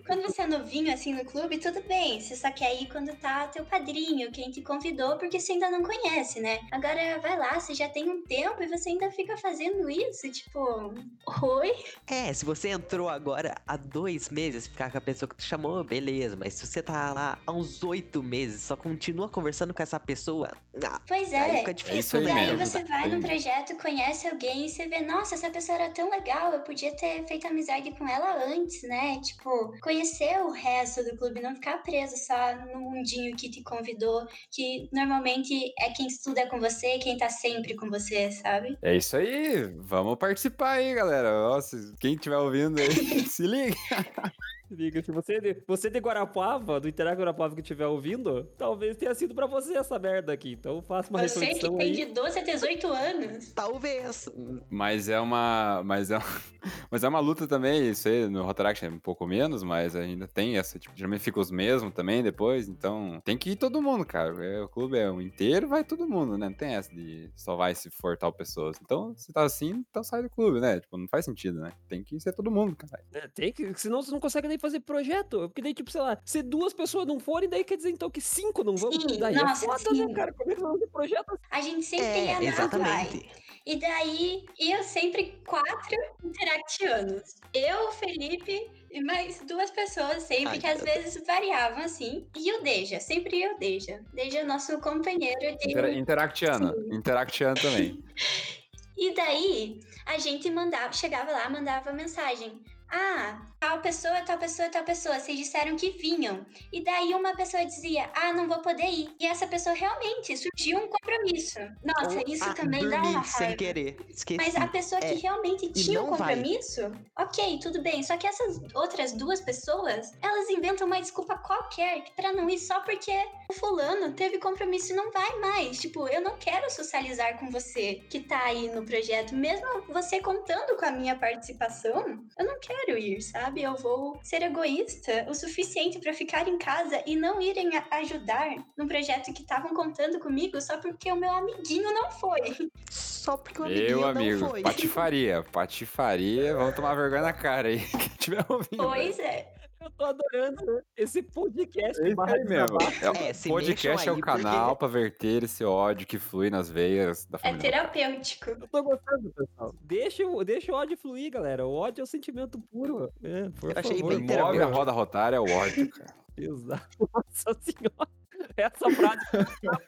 quando 0.05 0.21
você 0.23 0.41
é 0.41 0.47
novinho 0.47 0.93
assim 0.93 1.13
no 1.13 1.25
clube, 1.25 1.57
tudo 1.57 1.81
bem. 1.83 2.19
Você 2.19 2.35
só 2.35 2.51
quer 2.51 2.81
ir 2.81 2.87
quando 2.87 3.15
tá 3.17 3.47
teu 3.47 3.65
padrinho, 3.65 4.31
quem 4.31 4.51
te 4.51 4.61
convidou, 4.61 5.17
porque 5.17 5.39
você 5.39 5.53
ainda 5.53 5.69
não 5.69 5.83
conhece, 5.83 6.39
né? 6.39 6.59
Agora 6.71 7.19
vai 7.19 7.37
lá, 7.37 7.59
você 7.59 7.73
já 7.73 7.89
tem 7.89 8.09
um 8.09 8.23
tempo 8.23 8.61
e 8.63 8.67
você 8.67 8.89
ainda 8.89 9.11
fica 9.11 9.37
fazendo 9.37 9.89
isso, 9.89 10.29
tipo, 10.31 10.93
oi? 11.41 11.71
É, 12.07 12.33
se 12.33 12.45
você 12.45 12.69
entrou 12.69 13.09
agora 13.09 13.55
há 13.67 13.77
dois 13.77 14.29
meses, 14.29 14.67
ficar 14.67 14.91
com 14.91 14.97
a 14.97 15.01
pessoa 15.01 15.29
que 15.29 15.35
te 15.35 15.43
chamou, 15.43 15.83
beleza. 15.83 16.35
Mas 16.35 16.53
se 16.53 16.65
você 16.67 16.81
tá 16.81 17.13
lá 17.13 17.37
há 17.45 17.51
uns 17.51 17.83
oito 17.83 18.21
meses, 18.23 18.61
só 18.63 18.75
continua 18.75 19.29
conversando 19.29 19.73
com 19.73 19.81
essa 19.83 19.99
pessoa, 19.99 20.51
ah, 20.83 21.01
Pois 21.07 21.33
aí 21.33 21.57
é. 21.57 21.57
fica 21.59 21.71
É 21.71 21.73
difícil, 21.73 21.99
isso 21.99 22.17
aí 22.17 22.23
né? 22.23 22.33
daí 22.33 22.55
você 22.55 22.83
vai 22.83 23.07
num 23.09 23.21
projeto, 23.21 23.75
conhece 23.77 24.27
alguém 24.27 24.65
e 24.65 24.69
você 24.69 24.87
vê, 24.87 25.01
nossa, 25.01 25.35
essa 25.35 25.49
pessoa 25.49 25.77
era 25.77 25.89
tão 25.93 26.09
legal, 26.09 26.53
eu 26.53 26.61
podia 26.61 26.95
ter 26.95 27.10
feito 27.27 27.47
amizade 27.47 27.91
com 27.91 28.07
ela 28.07 28.45
antes, 28.45 28.83
né? 28.83 29.19
Tipo, 29.21 29.73
conhecer 29.81 30.41
o 30.41 30.51
resto 30.51 31.03
do 31.03 31.17
clube, 31.17 31.41
não 31.41 31.55
ficar 31.55 31.77
preso 31.83 32.15
só 32.17 32.55
no 32.73 32.79
mundinho 32.79 33.35
que 33.35 33.49
te 33.49 33.61
convidou, 33.63 34.25
que 34.51 34.89
normalmente 34.91 35.73
é 35.79 35.89
quem 35.91 36.07
estuda 36.07 36.47
com 36.47 36.59
você, 36.59 36.97
quem 36.99 37.17
tá 37.17 37.29
sempre 37.29 37.75
com 37.75 37.89
você, 37.89 38.31
sabe? 38.31 38.77
É 38.81 38.95
isso 38.95 39.15
aí. 39.17 39.63
Vamos 39.77 40.17
participar 40.17 40.73
aí, 40.73 40.93
galera. 40.93 41.31
Nossa, 41.31 41.77
quem 41.99 42.13
estiver 42.13 42.37
ouvindo 42.37 42.79
aí, 42.79 42.89
se 43.27 43.45
liga. 43.45 43.75
Liga, 44.71 45.01
se 45.03 45.11
você, 45.11 45.39
de- 45.41 45.63
você 45.67 45.89
de 45.89 45.99
Guarapava, 45.99 46.79
do 46.79 46.87
Interact 46.87 47.17
Guarapava 47.19 47.53
que 47.55 47.61
estiver 47.61 47.87
ouvindo, 47.87 48.45
talvez 48.57 48.95
tenha 48.97 49.13
sido 49.13 49.35
pra 49.35 49.45
você 49.45 49.77
essa 49.77 49.99
merda 49.99 50.31
aqui. 50.33 50.53
Então 50.53 50.81
faça 50.81 51.09
uma 51.09 51.19
você 51.27 51.39
que 51.39 51.45
reflexão 51.45 51.77
tem 51.77 51.87
aí. 51.89 51.95
de 51.95 52.05
12 52.13 52.39
a 52.39 52.43
18 52.43 52.87
anos. 52.87 53.51
Talvez. 53.53 54.29
Mas 54.69 55.09
é 55.09 55.19
uma. 55.19 55.81
Mas 55.83 56.09
é, 56.11 56.17
mas 56.89 57.03
é 57.03 57.07
uma 57.09 57.19
luta 57.19 57.47
também, 57.47 57.89
isso 57.89 58.07
aí 58.07 58.27
no 58.29 58.43
Rotaract 58.43 58.85
é 58.85 58.89
um 58.89 58.99
pouco 58.99 59.25
menos, 59.27 59.63
mas 59.63 59.95
ainda 59.95 60.27
tem 60.27 60.57
essa, 60.57 60.79
tipo, 60.79 60.95
geralmente 60.95 61.21
fica 61.21 61.39
os 61.39 61.51
mesmos 61.51 61.93
também 61.93 62.23
depois, 62.23 62.67
então 62.69 63.21
tem 63.25 63.37
que 63.37 63.51
ir 63.51 63.55
todo 63.57 63.81
mundo, 63.81 64.05
cara. 64.05 64.31
É, 64.45 64.61
o 64.61 64.69
clube 64.69 64.97
é 64.97 65.11
um 65.11 65.21
inteiro, 65.21 65.67
vai 65.67 65.83
todo 65.83 66.07
mundo, 66.07 66.37
né? 66.37 66.47
Não 66.47 66.55
tem 66.55 66.75
essa 66.75 66.93
de 66.93 67.29
só 67.35 67.55
vai 67.55 67.75
se 67.75 67.89
for 67.89 68.17
tal 68.17 68.31
pessoas. 68.31 68.77
Então, 68.81 69.13
se 69.17 69.33
tá 69.33 69.43
assim, 69.43 69.83
então 69.89 70.03
sai 70.03 70.21
do 70.23 70.29
clube, 70.29 70.59
né? 70.59 70.79
Tipo, 70.79 70.97
não 70.97 71.07
faz 71.07 71.25
sentido, 71.25 71.59
né? 71.59 71.71
Tem 71.89 72.03
que 72.03 72.19
ser 72.19 72.31
todo 72.33 72.49
mundo, 72.51 72.75
cara. 72.75 73.03
É, 73.13 73.27
tem 73.27 73.51
que, 73.51 73.73
senão 73.77 74.01
você 74.01 74.11
não 74.11 74.19
consegue 74.19 74.47
nem 74.47 74.57
fazer 74.61 74.79
projeto. 74.81 75.49
Porque 75.49 75.61
daí, 75.61 75.73
tipo, 75.73 75.91
sei 75.91 76.01
lá, 76.01 76.17
se 76.23 76.41
duas 76.41 76.73
pessoas 76.73 77.05
não 77.05 77.19
forem, 77.19 77.49
daí 77.49 77.63
quer 77.63 77.75
dizer 77.75 77.89
então 77.89 78.09
que 78.09 78.21
cinco 78.21 78.63
não 78.63 78.77
vão. 78.77 78.91
Sim, 78.91 79.19
daí 79.19 79.35
nossa, 79.35 79.65
é 79.65 79.67
foda, 79.67 79.89
sim. 79.89 80.05
né, 80.05 80.13
cara? 80.13 80.33
Como 80.33 80.51
é 80.51 80.55
que 80.55 80.61
fazer 80.61 80.87
projeto? 80.87 81.39
A 81.49 81.61
gente 81.61 81.83
sempre 81.83 82.05
É, 82.05 82.25
ia 82.25 82.39
na 82.39 82.43
exatamente. 82.43 83.29
E 83.65 83.75
daí, 83.75 84.45
eu 84.59 84.83
sempre 84.83 85.39
quatro 85.45 85.97
interactianos. 86.23 87.35
Eu, 87.53 87.91
Felipe 87.91 88.71
e 88.89 89.03
mais 89.03 89.39
duas 89.41 89.69
pessoas 89.69 90.23
sempre, 90.23 90.49
Ai, 90.49 90.59
que 90.59 90.67
às 90.67 90.81
meu 90.81 90.93
vezes 90.93 91.23
variavam 91.25 91.83
assim. 91.83 92.27
E 92.35 92.51
o 92.53 92.63
Deja, 92.63 92.99
sempre 92.99 93.39
eu, 93.41 93.57
Deja. 93.59 94.01
Deja 94.13 94.39
é 94.39 94.43
nosso 94.43 94.79
companheiro 94.79 95.57
de... 95.57 95.69
Intera 95.69 95.93
interactiano. 95.93 96.73
Interactiano 96.91 97.55
também. 97.55 98.03
E 98.97 99.15
daí, 99.15 99.79
a 100.05 100.19
gente 100.19 100.47
mandava, 100.51 100.93
chegava 100.93 101.31
lá, 101.31 101.49
mandava 101.49 101.91
mensagem. 101.91 102.61
Ah, 102.87 103.50
tal 103.61 103.79
pessoa, 103.79 104.19
tal 104.21 104.39
pessoa, 104.39 104.69
tal 104.69 104.83
pessoa, 104.83 105.19
vocês 105.19 105.37
disseram 105.37 105.75
que 105.75 105.91
vinham. 105.91 106.43
E 106.73 106.83
daí 106.83 107.13
uma 107.13 107.35
pessoa 107.35 107.63
dizia, 107.63 108.09
ah, 108.15 108.33
não 108.33 108.47
vou 108.47 108.59
poder 108.59 108.87
ir. 108.89 109.15
E 109.19 109.27
essa 109.27 109.45
pessoa 109.45 109.75
realmente 109.75 110.35
surgiu 110.35 110.79
um 110.79 110.87
compromisso. 110.87 111.59
Nossa, 111.85 112.17
Ou, 112.17 112.23
isso 112.27 112.43
ah, 112.43 112.55
também 112.55 112.89
dá 112.89 112.99
uma 113.03 113.23
sem 113.23 113.45
raiva. 113.49 113.57
querer. 113.57 113.97
Esqueci. 114.09 114.37
Mas 114.43 114.55
a 114.55 114.67
pessoa 114.67 114.99
É, 115.03 115.13
que 115.13 115.21
realmente 115.21 115.71
tinha 115.73 116.01
um 116.01 116.07
não 116.07 116.15
vai. 116.15 116.35
compromisso, 116.35 116.91
ok, 117.15 117.59
tudo 117.61 117.83
bem. 117.83 118.01
Só 118.01 118.17
que 118.17 118.25
essas 118.25 118.59
outras 118.73 119.11
duas 119.13 119.39
pessoas, 119.39 120.11
elas 120.23 120.49
inventam 120.49 120.87
uma 120.87 120.99
desculpa 120.99 121.37
qualquer 121.37 122.03
pra 122.15 122.33
não 122.33 122.49
ir 122.49 122.57
só 122.57 122.79
porque 122.79 123.13
o 123.47 123.53
fulano 123.53 124.11
teve 124.13 124.39
compromisso 124.39 124.91
e 124.91 124.95
não 124.95 125.11
vai 125.11 125.37
mais. 125.37 125.79
Tipo, 125.79 126.07
eu 126.07 126.19
não 126.21 126.35
quero 126.39 126.67
socializar 126.71 127.37
com 127.37 127.51
você 127.51 127.95
que 128.09 128.21
tá 128.21 128.43
aí 128.45 128.69
no 128.73 128.83
projeto. 128.83 129.35
Mesmo 129.35 129.83
você 129.89 130.19
contando 130.19 130.75
com 130.77 130.85
a 130.85 130.91
minha 130.91 131.15
participação, 131.15 132.25
eu 132.39 132.45
não 132.45 132.59
quero 132.59 132.97
ir, 132.97 133.21
sabe? 133.21 133.50
Eu 133.59 133.75
vou 133.75 134.19
ser 134.23 134.41
egoísta 134.41 135.25
o 135.29 135.33
suficiente 135.33 135.99
pra 135.99 136.13
ficar 136.13 136.47
em 136.47 136.57
casa 136.57 137.01
e 137.05 137.15
não 137.15 137.41
irem 137.41 137.69
ajudar 137.91 138.55
num 138.77 138.87
projeto 138.87 139.33
que 139.33 139.41
estavam 139.41 139.73
contando 139.73 140.19
comigo 140.19 140.59
só 140.61 140.77
porque 140.77 141.11
o 141.11 141.15
meu 141.15 141.31
amiguinho 141.31 141.93
não 141.93 142.11
foi. 142.11 142.69
Só 142.89 143.37
porque 143.37 143.61
o 143.61 143.65
amiguinho 143.65 143.87
Meu 143.87 144.01
não 144.01 144.09
amigo, 144.09 144.49
foi. 144.49 144.61
patifaria. 144.61 145.43
Patifaria, 145.51 146.55
vamos 146.55 146.75
tomar 146.75 146.95
vergonha 146.95 147.21
na 147.21 147.33
cara 147.33 147.67
aí. 147.67 147.79
Quem 147.91 148.09
tiver 148.17 148.45
ouvindo. 148.49 148.83
Pois 148.83 149.19
é. 149.19 149.60
Eu 149.81 149.89
tô 149.91 150.05
adorando 150.05 150.81
esse 150.95 151.21
podcast. 151.23 152.01
É 152.01 152.07
isso 152.07 152.15
barra 152.15 152.35
aí 152.35 152.43
mesmo. 152.43 152.77
É, 153.01 153.09
o 153.09 153.15
É, 153.15 153.33
se 153.33 153.49
podcast 153.49 154.07
é 154.07 154.11
o 154.11 154.19
canal 154.19 154.75
porque- 154.75 154.79
pra 154.79 154.87
verter 154.87 155.43
esse 155.43 155.63
ódio 155.65 156.05
que 156.05 156.19
flui 156.19 156.49
nas 156.49 156.69
veias 156.69 157.25
da 157.25 157.37
É 157.37 157.41
família. 157.49 157.61
terapêutico. 157.71 158.49
Eu 158.51 158.67
tô 158.67 158.83
gostando, 158.83 159.31
pessoal. 159.31 159.75
Deixa, 159.81 160.25
o- 160.25 160.43
deixa 160.43 160.71
o 160.71 160.75
ódio 160.75 160.97
fluir, 160.97 161.31
galera. 161.31 161.65
O 161.65 161.73
ódio 161.73 162.01
é 162.01 162.03
o 162.03 162.07
sentimento 162.07 162.59
puro. 162.71 163.11
É, 163.23 163.49
por 163.59 163.71
Eu 163.71 163.79
achei 163.79 163.97
favor. 163.97 164.09
bem 164.09 164.19
Move 164.19 164.31
a 164.33 164.35
terapêutico. 164.35 164.71
roda 164.77 164.91
rotária 164.91 165.35
é 165.37 165.39
o 165.39 165.45
ódio, 165.51 165.89
cara. 165.89 166.15
Exato. 166.37 167.09
Nossa 167.13 167.59
senhora. 167.61 168.20
Essa 168.57 168.89
frase 168.91 169.21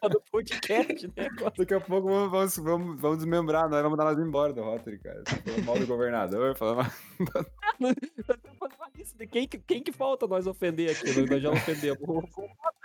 do 0.10 0.22
podcast, 0.32 1.08
né? 1.16 1.28
Daqui 1.58 1.74
a 1.74 1.82
pouco 1.82 2.08
vamos, 2.08 2.58
vamos, 2.58 3.00
vamos, 3.02 3.18
desmembrar, 3.18 3.70
nós 3.70 3.82
vamos 3.82 3.98
mandar 3.98 4.14
nós 4.14 4.20
embora 4.26 4.54
do 4.54 4.62
Rotary, 4.62 5.00
cara. 5.00 5.24
Falando 5.26 5.66
mal 5.66 5.80
do 5.80 5.88
governador, 5.88 6.56
falando 6.58 6.78
mal. 6.78 7.94
De 9.18 9.28
quem, 9.28 9.48
que- 9.48 9.60
quem 9.60 9.84
que 9.84 9.92
falta 9.92 10.28
nós 10.28 10.48
ofender 10.48 10.92
aqui. 10.92 11.22
Nós 11.30 11.42
já 11.42 11.52
ofendemos. 11.52 12.02
O 12.02 12.14
Rota 12.20 12.32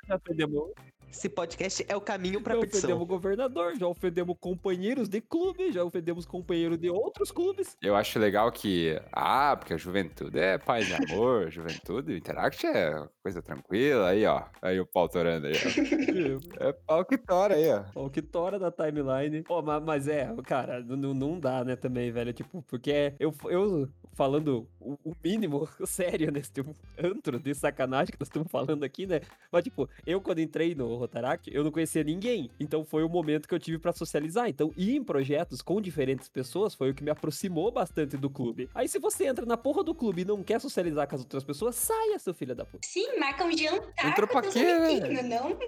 já 0.06 0.16
ofendemos. 0.16 0.72
Esse 1.10 1.28
podcast 1.28 1.84
é 1.88 1.96
o 1.96 2.00
caminho 2.00 2.40
pra 2.40 2.54
Já 2.54 2.60
petição. 2.60 2.78
ofendemos 2.80 3.02
o 3.02 3.06
governador, 3.06 3.76
já 3.76 3.86
ofendemos 3.88 4.36
companheiros 4.38 5.08
de 5.08 5.20
clube, 5.20 5.72
já 5.72 5.82
ofendemos 5.82 6.24
companheiros 6.26 6.78
de 6.78 6.90
outros 6.90 7.32
clubes. 7.32 7.76
Eu 7.82 7.96
acho 7.96 8.18
legal 8.18 8.52
que, 8.52 9.00
ah, 9.10 9.56
porque 9.58 9.74
a 9.74 9.76
juventude 9.76 10.38
é 10.38 10.58
paz 10.58 10.88
e 10.88 10.94
amor, 10.94 11.50
juventude, 11.50 12.12
o 12.12 12.16
Interact 12.16 12.64
é 12.66 13.04
coisa 13.22 13.42
tranquila, 13.42 14.08
aí, 14.10 14.24
ó. 14.26 14.44
Aí 14.62 14.78
o 14.78 14.86
pau 14.86 15.08
torando 15.08 15.46
aí, 15.48 15.54
ó. 15.54 16.58
É 16.68 16.72
pau 16.72 17.04
que 17.04 17.16
tora 17.18 17.54
aí, 17.54 17.68
ó. 17.70 17.84
O 18.04 18.10
que 18.10 18.20
tora 18.22 18.58
da 18.58 18.70
timeline. 18.70 19.42
Ó, 19.48 19.62
ma- 19.62 19.80
mas, 19.80 20.06
é, 20.06 20.32
cara, 20.46 20.80
não, 20.80 21.14
não 21.14 21.40
dá, 21.40 21.64
né, 21.64 21.74
também, 21.74 22.10
velho. 22.12 22.32
Tipo, 22.32 22.62
porque 22.62 23.14
eu, 23.18 23.34
eu 23.46 23.88
falando 24.12 24.68
o, 24.80 24.92
o 25.04 25.12
mínimo 25.24 25.68
sério 25.86 26.30
nesse 26.30 26.52
antro 26.98 27.38
de 27.40 27.54
sacanagem 27.54 28.12
que 28.12 28.20
nós 28.20 28.28
estamos 28.28 28.50
falando 28.50 28.84
aqui, 28.84 29.06
né? 29.06 29.20
Mas, 29.50 29.64
tipo, 29.64 29.88
eu 30.06 30.20
quando 30.20 30.40
entrei 30.40 30.74
no 30.74 30.97
Rotaract, 30.98 31.50
eu 31.52 31.64
não 31.64 31.70
conhecia 31.70 32.04
ninguém. 32.04 32.50
Então 32.58 32.84
foi 32.84 33.02
o 33.02 33.08
momento 33.08 33.48
que 33.48 33.54
eu 33.54 33.58
tive 33.58 33.78
pra 33.78 33.92
socializar. 33.92 34.48
Então, 34.48 34.72
ir 34.76 34.96
em 34.96 35.02
projetos 35.02 35.62
com 35.62 35.80
diferentes 35.80 36.28
pessoas 36.28 36.74
foi 36.74 36.90
o 36.90 36.94
que 36.94 37.02
me 37.02 37.10
aproximou 37.10 37.70
bastante 37.70 38.16
do 38.16 38.28
clube. 38.28 38.68
Aí, 38.74 38.88
se 38.88 38.98
você 38.98 39.26
entra 39.26 39.46
na 39.46 39.56
porra 39.56 39.82
do 39.82 39.94
clube 39.94 40.22
e 40.22 40.24
não 40.24 40.42
quer 40.42 40.60
socializar 40.60 41.08
com 41.08 41.14
as 41.14 41.22
outras 41.22 41.44
pessoas, 41.44 41.74
saia, 41.76 42.18
seu 42.18 42.34
filho 42.34 42.54
da 42.54 42.64
puta. 42.64 42.86
Sim, 42.86 43.18
marca 43.18 43.44
um 43.44 43.56
jantar 43.56 44.08
Entrou 44.08 44.28
pra 44.28 44.42
quê, 44.42 44.64
não? 45.22 45.58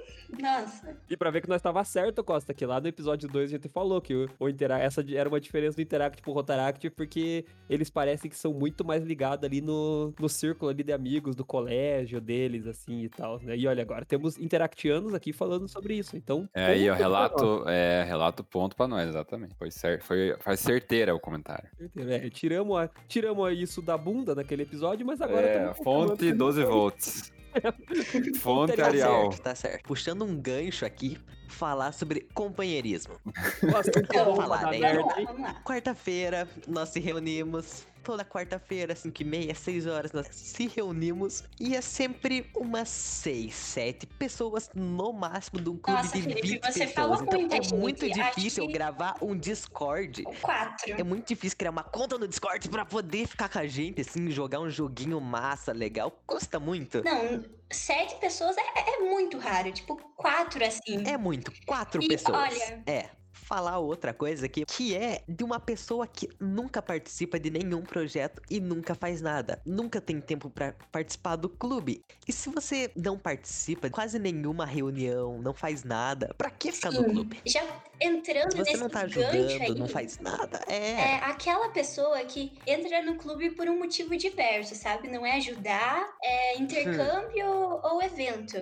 Nossa. 0.40 0.96
E 1.08 1.16
pra 1.16 1.30
ver 1.30 1.42
que 1.42 1.48
nós 1.48 1.60
tava 1.60 1.82
certo, 1.84 2.22
Costa, 2.22 2.54
que 2.54 2.64
lá 2.64 2.80
no 2.80 2.88
episódio 2.88 3.28
2 3.28 3.50
a 3.50 3.56
gente 3.56 3.68
falou 3.68 4.00
que 4.00 4.14
o, 4.14 4.28
o 4.38 4.48
Intera 4.48 4.78
essa 4.78 5.04
era 5.14 5.28
uma 5.28 5.40
diferença 5.40 5.76
do 5.76 5.82
Interact 5.82 6.22
pro 6.22 6.32
Rotaract, 6.32 6.88
porque 6.90 7.44
eles 7.68 7.90
parecem 7.90 8.30
que 8.30 8.36
são 8.36 8.52
muito 8.52 8.84
mais 8.84 9.02
ligados 9.02 9.44
ali 9.44 9.60
no, 9.60 10.14
no 10.18 10.28
círculo 10.28 10.70
ali 10.70 10.82
de 10.82 10.92
amigos 10.92 11.34
do 11.34 11.44
colégio 11.44 12.20
deles, 12.20 12.66
assim, 12.66 13.02
e 13.02 13.08
tal, 13.08 13.40
né? 13.42 13.56
E 13.56 13.66
olha, 13.66 13.82
agora 13.82 14.04
temos 14.04 14.38
interactianos 14.38 15.12
aqui 15.12 15.19
falando 15.32 15.68
sobre 15.68 15.94
isso, 15.94 16.16
então... 16.16 16.48
É 16.54 16.64
aí, 16.66 16.88
ó, 16.90 16.94
ponto 16.94 16.98
pra 16.98 17.08
nós. 17.08 17.30
relato, 17.30 17.68
é, 17.68 18.02
relato 18.04 18.44
ponto 18.44 18.76
pra 18.76 18.88
nós, 18.88 19.08
exatamente. 19.08 19.54
Foi, 19.56 19.70
cer 19.70 20.02
foi, 20.02 20.34
faz 20.40 20.60
certeira 20.60 21.14
o 21.14 21.20
comentário. 21.20 21.68
É, 21.96 22.28
tiramos, 22.30 22.78
a- 22.78 22.90
tiramos 23.06 23.52
isso 23.58 23.80
da 23.82 23.96
bunda 23.98 24.34
naquele 24.34 24.62
episódio, 24.62 25.06
mas 25.06 25.20
agora 25.20 25.46
É, 25.46 25.74
fonte 25.74 26.10
confirmando 26.12 26.38
12 26.38 26.64
volts. 26.64 27.32
Fonte 28.40 28.76
Tá 28.76 28.82
Tá 28.84 28.88
Arial. 28.88 29.22
certo, 29.32 29.42
tá 29.42 29.54
certo. 29.56 29.82
Puxando 29.82 30.24
um 30.24 30.40
gancho 30.40 30.84
aqui, 30.86 31.18
falar 31.48 31.90
sobre 31.92 32.20
companheirismo. 32.32 33.14
Bom 33.60 34.36
pra 34.36 34.46
lá, 34.46 34.56
dar 34.62 34.70
né? 34.78 35.56
Quarta-feira, 35.64 36.48
nós 36.68 36.90
se 36.90 37.00
reunimos. 37.00 37.86
Toda 38.02 38.24
quarta-feira, 38.24 38.94
5 38.94 39.20
e 39.20 39.24
meia, 39.24 39.54
6 39.54 39.86
horas, 39.86 40.12
nós 40.12 40.26
se 40.30 40.66
reunimos. 40.68 41.44
E 41.60 41.76
é 41.76 41.80
sempre 41.80 42.50
umas 42.56 42.88
6, 42.88 43.54
7 43.54 44.06
pessoas 44.06 44.70
no 44.74 45.12
máximo 45.12 45.60
de 45.60 45.68
um 45.68 45.76
clube 45.76 46.02
Nossa, 46.02 46.16
de 46.16 46.22
Felipe, 46.22 46.48
20 46.48 46.60
você 46.72 46.86
pessoas. 46.86 47.20
Então 47.20 47.38
muita 47.40 47.56
é 47.56 47.62
gente, 47.62 47.74
muito 47.74 48.08
difícil 48.10 48.66
que- 48.66 48.72
gravar 48.72 49.16
um 49.20 49.36
Discord. 49.36 50.22
Quatro. 50.40 50.94
É 50.98 51.02
muito 51.02 51.28
difícil 51.28 51.58
criar 51.58 51.70
uma 51.70 51.84
conta 51.84 52.16
no 52.18 52.26
Discord 52.26 52.68
pra 52.70 52.84
poder 52.86 53.26
ficar 53.26 53.48
com 53.50 53.58
a 53.58 53.66
gente, 53.66 54.00
assim, 54.00 54.30
jogar 54.30 54.60
um 54.60 54.70
joguinho 54.70 55.20
massa, 55.20 55.72
legal. 55.72 56.10
Custa 56.26 56.58
muito. 56.58 57.02
Não, 57.04 57.44
sete 57.70 58.16
pessoas 58.16 58.56
é, 58.56 58.62
é 58.96 58.98
muito 59.00 59.38
raro. 59.38 59.70
Tipo, 59.72 59.96
quatro 60.16 60.64
assim. 60.64 61.06
É 61.06 61.18
muito. 61.18 61.52
Quatro 61.66 62.02
E 62.02 62.08
pessoas. 62.08 62.36
olha- 62.54 62.82
É. 62.86 63.10
Falar 63.50 63.80
outra 63.80 64.14
coisa 64.14 64.46
aqui, 64.46 64.64
que 64.64 64.94
é 64.94 65.24
de 65.28 65.42
uma 65.42 65.58
pessoa 65.58 66.06
que 66.06 66.28
nunca 66.40 66.80
participa 66.80 67.36
de 67.40 67.50
nenhum 67.50 67.82
projeto 67.82 68.40
e 68.48 68.60
nunca 68.60 68.94
faz 68.94 69.20
nada. 69.20 69.60
Nunca 69.66 70.00
tem 70.00 70.20
tempo 70.20 70.48
pra 70.48 70.72
participar 70.92 71.34
do 71.34 71.48
clube. 71.50 72.00
E 72.28 72.32
se 72.32 72.48
você 72.48 72.92
não 72.94 73.18
participa 73.18 73.88
de 73.88 73.92
quase 73.92 74.20
nenhuma 74.20 74.64
reunião, 74.64 75.42
não 75.42 75.52
faz 75.52 75.82
nada, 75.82 76.32
pra 76.38 76.48
que 76.48 76.70
ficar 76.70 76.92
no 76.92 77.04
Sim. 77.04 77.04
clube? 77.04 77.42
Já 77.44 77.60
entrando 78.00 78.52
Se 78.52 78.56
você 78.58 78.76
nesse 78.76 78.76
não 78.76 78.88
tá 78.90 79.02
ajudando, 79.02 79.60
aí, 79.62 79.74
não 79.74 79.88
faz 79.88 80.18
nada, 80.20 80.60
é. 80.68 81.10
É 81.12 81.16
aquela 81.16 81.70
pessoa 81.70 82.24
que 82.24 82.60
entra 82.66 83.02
no 83.02 83.16
clube 83.16 83.54
por 83.54 83.68
um 83.68 83.78
motivo 83.78 84.16
diverso, 84.16 84.74
sabe? 84.74 85.08
Não 85.08 85.24
é 85.24 85.36
ajudar, 85.36 86.06
é 86.22 86.58
intercâmbio 86.58 87.46
ou 87.82 88.02
evento. 88.02 88.56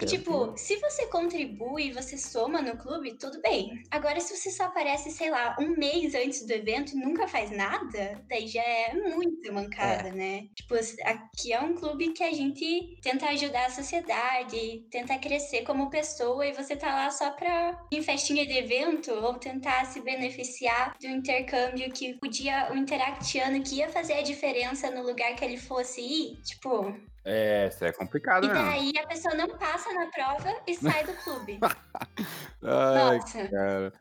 E, 0.00 0.04
Intercâmbio. 0.04 0.06
tipo, 0.06 0.56
se 0.56 0.76
você 0.80 1.06
contribui, 1.08 1.92
você 1.92 2.16
soma 2.18 2.62
no 2.62 2.76
clube, 2.78 3.18
tudo 3.18 3.40
bem. 3.42 3.70
Agora, 3.90 4.17
se 4.20 4.36
você 4.36 4.50
só 4.50 4.64
aparece, 4.64 5.10
sei 5.10 5.30
lá, 5.30 5.56
um 5.60 5.70
mês 5.76 6.14
antes 6.14 6.44
do 6.46 6.52
evento 6.52 6.92
e 6.92 7.00
nunca 7.00 7.26
faz 7.28 7.50
nada, 7.50 8.20
daí 8.28 8.46
já 8.46 8.62
é 8.62 8.94
muita 8.94 9.52
mancada, 9.52 10.10
né? 10.10 10.46
Tipo, 10.54 10.74
aqui 11.04 11.52
é 11.52 11.60
um 11.60 11.74
clube 11.74 12.12
que 12.12 12.22
a 12.22 12.32
gente 12.32 12.98
tenta 13.02 13.26
ajudar 13.30 13.66
a 13.66 13.70
sociedade, 13.70 14.86
tenta 14.90 15.18
crescer 15.18 15.62
como 15.62 15.90
pessoa 15.90 16.46
e 16.46 16.52
você 16.52 16.76
tá 16.76 16.94
lá 16.94 17.10
só 17.10 17.30
pra 17.30 17.78
ir 17.90 17.98
em 17.98 18.02
festinha 18.02 18.46
de 18.46 18.56
evento 18.56 19.12
ou 19.12 19.34
tentar 19.34 19.84
se 19.86 20.00
beneficiar 20.00 20.96
do 21.00 21.06
intercâmbio 21.06 21.90
que 21.92 22.14
podia, 22.14 22.70
o 22.72 22.76
interactiano 22.76 23.62
que 23.62 23.76
ia 23.76 23.88
fazer 23.88 24.14
a 24.14 24.22
diferença 24.22 24.90
no 24.90 25.02
lugar 25.02 25.34
que 25.34 25.44
ele 25.44 25.56
fosse 25.56 26.00
ir. 26.00 26.36
Tipo, 26.42 26.94
É, 27.24 27.68
isso 27.68 27.84
é 27.84 27.92
complicado 27.92 28.44
e 28.44 28.48
mesmo. 28.48 28.64
daí 28.64 28.92
a 28.98 29.06
pessoa 29.06 29.34
não 29.34 29.48
passa 29.58 29.92
na 29.92 30.06
prova 30.06 30.54
e 30.66 30.74
sai 30.74 31.04
do 31.04 31.12
clube. 31.22 31.58
Ai, 32.62 33.18
Nossa. 33.18 33.48
cara. 33.48 33.92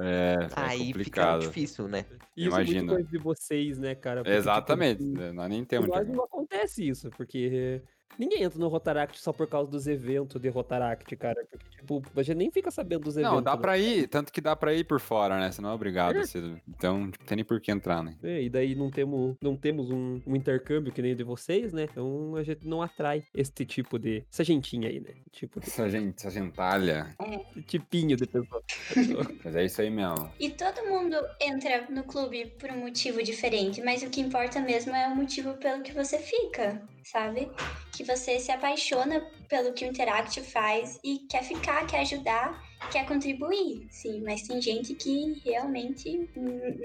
É, 0.00 0.34
é 0.40 0.48
Aí 0.56 0.78
fica 0.78 0.92
complicado. 0.94 1.40
difícil, 1.40 1.88
né? 1.88 2.04
Isso 2.36 2.48
é 2.54 2.58
muito 2.58 2.70
Imagina. 2.72 2.92
coisa 2.94 3.08
de 3.08 3.18
vocês, 3.18 3.78
né, 3.78 3.94
cara? 3.94 4.22
Porque, 4.22 4.30
tipo, 4.30 4.40
Exatamente. 4.40 5.02
né, 5.02 5.32
Nós 5.32 5.50
nem 5.50 5.64
temos. 5.64 5.88
Nós 5.88 6.08
não 6.08 6.24
acontece 6.24 6.86
isso, 6.88 7.10
porque 7.10 7.82
ninguém 8.18 8.42
entra 8.42 8.58
no 8.58 8.68
Rotaract 8.68 9.18
só 9.20 9.32
por 9.32 9.46
causa 9.46 9.70
dos 9.70 9.86
eventos 9.86 10.40
de 10.40 10.48
Rotaract, 10.48 11.14
cara. 11.16 11.44
Porque, 11.50 11.76
tipo, 11.76 12.02
a 12.16 12.22
gente 12.22 12.36
nem 12.36 12.50
fica 12.50 12.70
sabendo 12.70 13.04
dos 13.04 13.16
eventos. 13.16 13.34
Não, 13.36 13.42
dá 13.42 13.54
né? 13.56 13.60
pra 13.62 13.78
ir, 13.78 14.06
tanto 14.08 14.32
que 14.32 14.40
dá 14.40 14.54
pra 14.56 14.72
ir 14.74 14.84
por 14.84 15.00
fora, 15.00 15.38
né? 15.38 15.50
Você 15.50 15.60
não 15.62 15.70
é 15.70 15.74
obrigado. 15.74 16.24
ser- 16.26 16.60
Então, 16.68 17.10
tipo, 17.10 17.24
tem 17.24 17.36
nem 17.36 17.44
por 17.44 17.60
que 17.60 17.70
entrar, 17.70 18.02
né? 18.02 18.16
É, 18.22 18.42
e 18.42 18.48
daí 18.50 18.74
não 18.74 18.90
temos, 18.90 19.36
não 19.40 19.56
temos 19.56 19.90
um, 19.90 20.20
um 20.26 20.36
intercâmbio 20.36 20.92
que 20.92 21.02
nem 21.02 21.12
o 21.12 21.16
de 21.16 21.24
vocês, 21.24 21.72
né? 21.72 21.84
Então 21.90 22.36
a 22.36 22.42
gente 22.42 22.66
não 22.66 22.82
atrai 22.82 23.24
este 23.34 23.64
tipo 23.64 23.98
de. 23.98 24.24
Essa 24.32 24.44
gentinha 24.44 24.88
aí, 24.88 25.00
né? 25.00 25.14
Tipo 25.30 25.60
de 25.60 25.66
Essa 25.66 25.88
gente, 25.90 26.14
essa 26.18 26.30
gentalha. 26.30 27.14
esse 27.56 27.62
tipinho 27.62 28.16
de 28.16 28.26
pessoa. 28.26 28.62
Mas 29.44 29.56
é 29.56 29.64
isso 29.64 29.80
aí 29.80 29.90
mesmo. 29.90 30.30
E 30.38 30.50
todo 30.50 30.82
mundo 30.86 31.16
entra 31.40 31.86
no 31.90 32.04
clube 32.04 32.46
por 32.58 32.70
um 32.70 32.78
motivo 32.80 33.22
diferente, 33.22 33.80
mas 33.82 34.02
o 34.02 34.10
que 34.10 34.20
importa 34.20 34.60
mesmo 34.60 34.94
é 34.94 35.08
o 35.08 35.16
motivo 35.16 35.54
pelo 35.54 35.82
que 35.82 35.92
você 35.92 36.18
fica, 36.18 36.80
sabe? 37.04 37.50
Que 37.92 38.04
você 38.04 38.38
se 38.38 38.50
apaixona 38.50 39.20
pelo 39.48 39.72
que 39.72 39.84
o 39.84 39.88
Interact 39.88 40.40
faz 40.42 40.98
e 41.04 41.18
quer 41.30 41.42
ficar, 41.42 41.86
quer 41.86 42.00
ajudar, 42.00 42.62
quer 42.90 43.06
contribuir. 43.06 43.86
Sim, 43.90 44.22
mas 44.24 44.42
tem 44.42 44.60
gente 44.60 44.94
que 44.94 45.40
realmente 45.44 46.28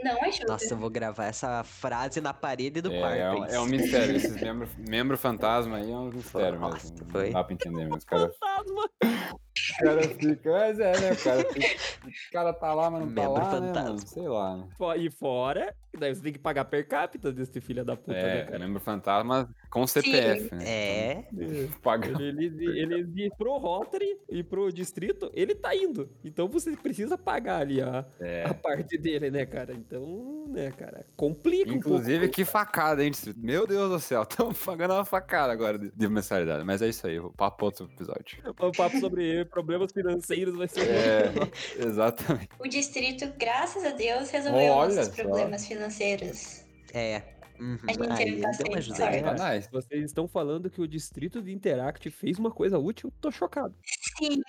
não 0.03 0.21
ajuda. 0.23 0.45
Nossa, 0.47 0.73
eu 0.73 0.77
vou 0.77 0.89
gravar 0.89 1.25
essa 1.25 1.63
frase 1.63 2.19
na 2.21 2.33
parede 2.33 2.81
do 2.81 2.91
É, 2.91 2.99
quarto. 2.99 3.17
é, 3.17 3.31
um, 3.31 3.45
é 3.45 3.59
um 3.59 3.65
mistério. 3.65 4.15
Esses 4.15 4.35
membros 4.41 4.69
membro 4.77 5.17
fantasma 5.17 5.77
aí 5.77 5.91
é 5.91 5.95
um 5.95 6.09
mistério 6.11 6.59
Nossa, 6.59 6.91
mesmo. 6.91 7.09
foi. 7.11 7.25
Não 7.27 7.33
dá 7.33 7.43
pra 7.43 7.53
entender 7.53 7.77
mesmo. 7.77 7.97
Os 7.97 8.03
caras 8.05 8.35
Fantasma! 8.37 8.89
os 9.57 9.77
caras 9.77 10.07
ficam. 10.13 10.53
Mas 10.53 10.79
é, 10.79 10.99
né? 10.99 11.11
O 11.13 11.23
cara, 11.23 11.43
fica- 11.53 12.07
o 12.07 12.31
cara 12.31 12.53
tá 12.53 12.73
lá, 12.73 12.89
mas 12.91 13.01
não 13.05 13.13
tá 13.13 13.21
Membro 13.21 13.33
lá. 13.43 13.59
Né, 13.59 13.67
fantasma. 13.67 13.89
mano? 13.89 14.07
Sei 14.07 14.27
lá, 14.27 14.57
né? 14.57 14.67
E 14.97 15.11
fora, 15.11 15.75
daí 15.99 16.13
você 16.15 16.21
tem 16.21 16.33
que 16.33 16.39
pagar 16.39 16.65
per 16.65 16.87
capita 16.87 17.31
desse 17.31 17.59
filho 17.61 17.83
da 17.83 17.95
puta, 17.95 18.13
né, 18.13 18.39
É, 18.39 18.43
cara? 18.45 18.59
membro 18.59 18.79
fantasma 18.79 19.49
com 19.69 19.85
CPF, 19.85 20.53
né? 20.55 20.63
É. 20.65 21.23
Então, 21.31 21.69
paga. 21.81 22.07
Ele, 22.21 22.45
ele, 22.45 22.65
ele, 22.79 22.93
ele 22.95 23.29
pro 23.37 23.57
Rotary 23.57 24.17
e 24.29 24.43
pro 24.43 24.71
distrito, 24.71 25.29
ele 25.33 25.53
tá 25.55 25.75
indo. 25.75 26.09
Então 26.23 26.47
você 26.47 26.71
precisa 26.75 27.17
pagar 27.17 27.61
ali 27.61 27.81
a, 27.81 28.05
É. 28.19 28.45
a 28.45 28.53
parte 28.53 28.97
dele, 28.97 29.29
né, 29.29 29.45
cara? 29.45 29.73
Então, 29.73 30.45
né, 30.49 30.71
cara, 30.71 31.05
complica 31.15 31.71
Inclusive, 31.71 32.25
um 32.27 32.29
que 32.29 32.45
facada, 32.45 33.03
hein, 33.03 33.11
distrito? 33.11 33.39
Meu 33.39 33.67
Deus 33.67 33.89
do 33.91 33.99
céu, 33.99 34.23
estamos 34.29 34.57
pagando 34.63 34.93
uma 34.93 35.05
facada 35.05 35.51
agora 35.51 35.77
de, 35.77 35.91
de 35.91 36.07
mensalidade. 36.09 36.63
Mas 36.63 36.81
é 36.81 36.87
isso 36.89 37.05
aí, 37.07 37.19
o 37.19 37.31
papo 37.31 37.65
outro 37.65 37.85
episódio. 37.93 38.37
pouco. 38.55 38.67
O 38.67 38.71
papo 38.71 38.99
sobre 38.99 39.45
problemas 39.45 39.91
financeiros 39.91 40.55
vai 40.55 40.67
ser... 40.67 40.81
É, 40.87 41.31
exatamente. 41.85 42.49
O 42.59 42.67
distrito, 42.67 43.31
graças 43.37 43.83
a 43.83 43.91
Deus, 43.91 44.29
resolveu 44.29 44.73
Olha 44.73 45.05
só. 45.05 45.11
problemas 45.11 45.65
financeiros. 45.87 46.63
É. 46.93 47.21
Uhum, 47.59 47.77
A 47.87 47.91
gente 47.91 48.63
aí 48.63 48.75
ajuda. 48.75 49.05
Ah, 49.31 49.55
nice. 49.55 49.69
Vocês 49.71 50.05
estão 50.05 50.27
falando 50.27 50.69
que 50.69 50.79
o 50.79 50.87
distrito 50.87 51.41
de 51.41 51.51
Interact 51.51 52.09
fez 52.11 52.37
uma 52.37 52.51
coisa 52.51 52.77
útil? 52.77 53.11
Tô 53.19 53.31
chocado. 53.31 53.73
Sim. 54.19 54.43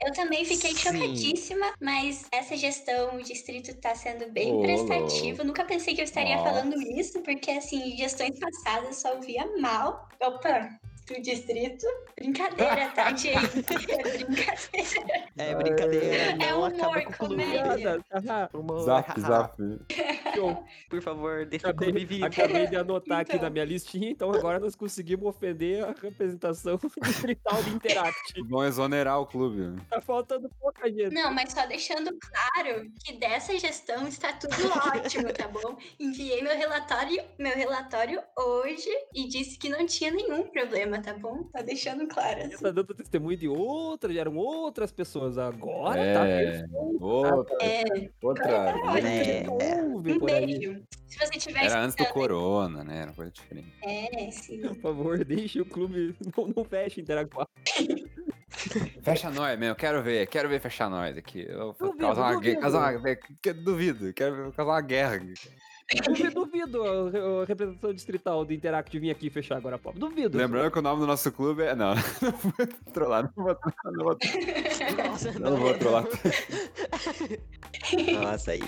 Eu 0.00 0.12
também 0.12 0.44
fiquei 0.44 0.72
Sim. 0.72 0.76
chocadíssima, 0.76 1.72
mas 1.80 2.26
essa 2.30 2.56
gestão, 2.56 3.16
o 3.16 3.22
distrito 3.22 3.74
tá 3.76 3.94
sendo 3.94 4.30
bem 4.30 4.60
prestativo. 4.60 5.42
Nunca 5.42 5.64
pensei 5.64 5.94
que 5.94 6.00
eu 6.00 6.04
estaria 6.04 6.36
Nossa. 6.36 6.50
falando 6.50 6.80
isso, 6.80 7.20
porque 7.22 7.50
assim, 7.50 7.96
gestões 7.96 8.38
passadas 8.38 8.96
só 8.96 9.16
ouvia 9.16 9.44
mal. 9.60 10.08
Opa, 10.20 10.78
do 11.06 11.20
distrito. 11.20 11.86
Brincadeira, 12.16 12.88
tá, 12.94 13.12
gente? 13.16 13.36
É 13.36 13.44
brincadeira. 14.14 15.24
É 15.36 15.54
brincadeira, 15.54 16.44
É 16.44 16.54
humor, 16.54 17.02
com 17.04 17.12
comédia. 17.28 18.04
Humor, 18.52 18.80
Zap, 18.84 19.20
zap. 19.20 19.56
Por 20.88 21.02
favor, 21.02 21.44
deixa 21.46 21.70
o 21.70 21.74
clube 21.74 21.90
Acabei, 21.90 22.06
vivo. 22.06 22.26
acabei 22.26 22.66
de 22.66 22.76
anotar 22.76 23.20
aqui 23.20 23.32
Então. 23.32 23.42
na 23.44 23.50
minha 23.50 23.64
listinha, 23.64 24.10
então 24.10 24.32
agora 24.32 24.58
nós 24.60 24.74
conseguimos 24.74 25.26
ofender 25.26 25.84
a 25.84 25.92
representação 26.00 26.78
distrital 27.02 27.62
de 27.62 27.70
Interact. 27.70 28.42
Vão 28.48 28.64
exonerar 28.64 29.20
o 29.20 29.26
clube. 29.26 29.80
Tá 29.90 30.00
faltando 30.00 30.48
pouca 30.60 30.88
gente. 30.88 31.12
Não, 31.14 31.32
mas 31.32 31.52
só 31.52 31.66
deixando 31.66 32.10
claro 32.18 32.90
que 33.04 33.14
dessa 33.14 33.56
gestão 33.58 34.06
está 34.08 34.32
tudo 34.32 34.54
ótimo, 34.94 35.32
tá 35.32 35.48
bom? 35.48 35.76
Enviei 35.98 36.42
meu 36.42 36.56
relatório, 36.56 37.22
meu 37.38 37.54
relatório 37.54 38.22
hoje 38.36 38.88
e 39.14 39.28
disse 39.28 39.58
que 39.58 39.68
não 39.68 39.84
tinha 39.86 40.10
nenhum 40.10 40.44
problema, 40.48 40.93
tá 41.00 41.14
bom? 41.14 41.44
Tá 41.44 41.62
deixando 41.62 42.06
claro. 42.06 42.40
Você 42.40 42.54
assim. 42.54 42.62
tá 42.64 42.70
dando 42.70 42.94
testemunho 42.94 43.36
de 43.36 43.48
outras, 43.48 44.16
eram 44.16 44.36
outras 44.36 44.90
pessoas. 44.92 45.38
Agora 45.38 46.00
tá 46.14 46.26
É. 46.26 46.44
perfeito. 46.44 46.74
Outra. 47.00 47.56
É, 47.62 48.10
outra. 48.22 48.50
É. 49.00 49.46
Ouve 49.92 50.12
um 50.12 50.18
beijo. 50.18 50.82
Se 51.06 51.18
você 51.18 51.38
tiver 51.38 51.64
Era 51.66 51.80
antes 51.82 51.94
do 51.96 52.04
corona, 52.06 52.82
né? 52.82 53.02
Era 53.02 53.12
coisa 53.12 53.30
diferente. 53.30 53.72
É, 53.82 54.30
sim. 54.30 54.60
Por 54.62 54.76
favor, 54.76 55.24
deixe 55.24 55.60
o 55.60 55.66
clube. 55.66 56.16
Não, 56.36 56.48
não 56.48 56.64
feche 56.64 57.00
Interact. 57.00 57.34
Fecha 59.02 59.30
nós, 59.30 59.58
meu. 59.58 59.74
Quero 59.74 60.02
ver. 60.02 60.26
Quero 60.26 60.48
ver 60.48 60.60
fechar 60.60 60.88
nós 60.88 61.16
aqui. 61.16 61.44
Eu 61.48 61.72
vou 61.78 61.88
Duvido, 61.90 61.98
causar 61.98 62.22
uma 62.22 62.34
duvido. 62.34 62.60
Causar 62.60 62.96
uma... 62.98 63.54
Duvido. 63.64 64.12
Quero 64.12 64.36
ver- 64.36 64.52
causar 64.52 64.72
uma 64.72 64.80
guerra. 64.80 65.14
aqui. 65.16 65.34
Eu 65.92 66.32
duvido 66.32 66.82
a, 66.82 67.10
re- 67.10 67.18
a 67.42 67.44
representação 67.46 67.92
distrital 67.92 68.44
do 68.44 68.52
Interact 68.54 68.98
vir 68.98 69.10
aqui 69.10 69.28
fechar 69.28 69.56
agora, 69.58 69.78
pop. 69.78 69.98
Duvido. 69.98 70.38
Lembrando 70.38 70.70
que 70.70 70.78
o 70.78 70.82
nome 70.82 71.00
do 71.00 71.06
nosso 71.06 71.30
clube 71.30 71.62
é. 71.62 71.74
Não, 71.74 71.94
não 72.22 72.32
vou 72.56 72.92
trollar. 72.92 73.32
Não 73.36 73.44
vou 73.44 73.54
trollar. 73.54 73.92
Não 73.92 74.04
vou, 74.04 74.18
Nossa, 75.06 75.32
não 75.38 75.56
vou 75.56 75.74
trollar. 75.78 76.04
Nossa, 78.22 78.52
aí. 78.52 78.60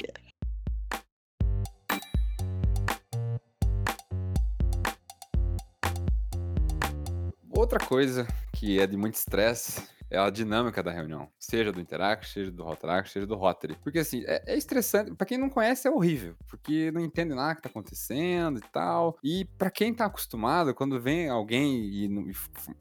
Outra 7.51 7.79
coisa 7.79 8.27
que 8.53 8.79
é 8.81 8.87
de 8.87 8.97
muito 8.97 9.15
estresse 9.15 9.89
é 10.11 10.19
a 10.19 10.31
dinâmica 10.31 10.83
da 10.83 10.91
reunião. 10.91 11.29
Seja 11.39 11.73
do 11.73 11.81
Interact, 11.81 12.29
seja 12.29 12.51
do 12.51 12.63
Rotaract, 12.63 13.11
seja 13.11 13.27
do 13.27 13.35
Rotary. 13.35 13.77
Porque 13.83 13.99
assim, 13.99 14.23
é, 14.27 14.43
é 14.47 14.57
estressante. 14.57 15.15
Pra 15.15 15.27
quem 15.27 15.39
não 15.39 15.49
conhece, 15.49 15.89
é 15.89 15.91
horrível. 15.91 16.35
Porque 16.49 16.91
não 16.93 17.01
entende 17.01 17.35
nada 17.35 17.55
que 17.55 17.63
tá 17.63 17.69
acontecendo 17.69 18.59
e 18.59 18.63
tal. 18.73 19.19
E 19.23 19.45
pra 19.59 19.71
quem 19.71 19.93
tá 19.93 20.07
acostumado, 20.07 20.75
quando 20.75 21.01
vem 21.01 21.29
alguém 21.29 21.85
e, 21.87 22.33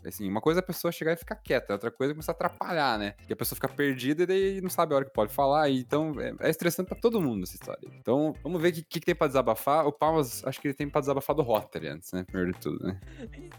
assim, 0.05 0.29
uma 0.29 0.41
coisa 0.41 0.59
é 0.59 0.61
a 0.61 0.65
pessoa 0.65 0.91
chegar 0.91 1.13
e 1.13 1.17
ficar 1.17 1.35
quieta, 1.35 1.73
outra 1.73 1.91
coisa 1.91 2.11
é 2.11 2.15
começar 2.15 2.31
a 2.31 2.35
atrapalhar, 2.35 2.99
né? 2.99 3.15
E 3.27 3.33
a 3.33 3.35
pessoa 3.35 3.55
fica 3.55 3.67
perdida 3.69 4.23
e 4.23 4.25
daí 4.25 4.61
não 4.61 4.69
sabe 4.69 4.93
a 4.93 4.97
hora 4.97 5.05
que 5.05 5.13
pode 5.13 5.33
falar. 5.33 5.69
E, 5.69 5.79
então 5.79 6.13
é, 6.19 6.33
é 6.47 6.49
estressante 6.49 6.89
pra 6.89 6.97
todo 6.97 7.21
mundo 7.21 7.43
essa 7.43 7.55
história. 7.55 7.87
Então 7.99 8.33
vamos 8.43 8.61
ver 8.61 8.69
o 8.69 8.73
que, 8.73 8.83
que, 8.83 8.99
que 8.99 9.05
tem 9.05 9.15
pra 9.15 9.27
desabafar. 9.27 9.85
O 9.87 9.91
Palmas, 9.91 10.43
acho 10.45 10.61
que 10.61 10.67
ele 10.67 10.73
tem 10.73 10.89
pra 10.89 11.01
desabafar 11.01 11.35
do 11.35 11.41
Rotary 11.41 11.87
antes, 11.87 12.11
né? 12.11 12.23
Primeiro 12.23 12.53
de 12.53 12.59
tudo, 12.59 12.85
né? 12.85 12.99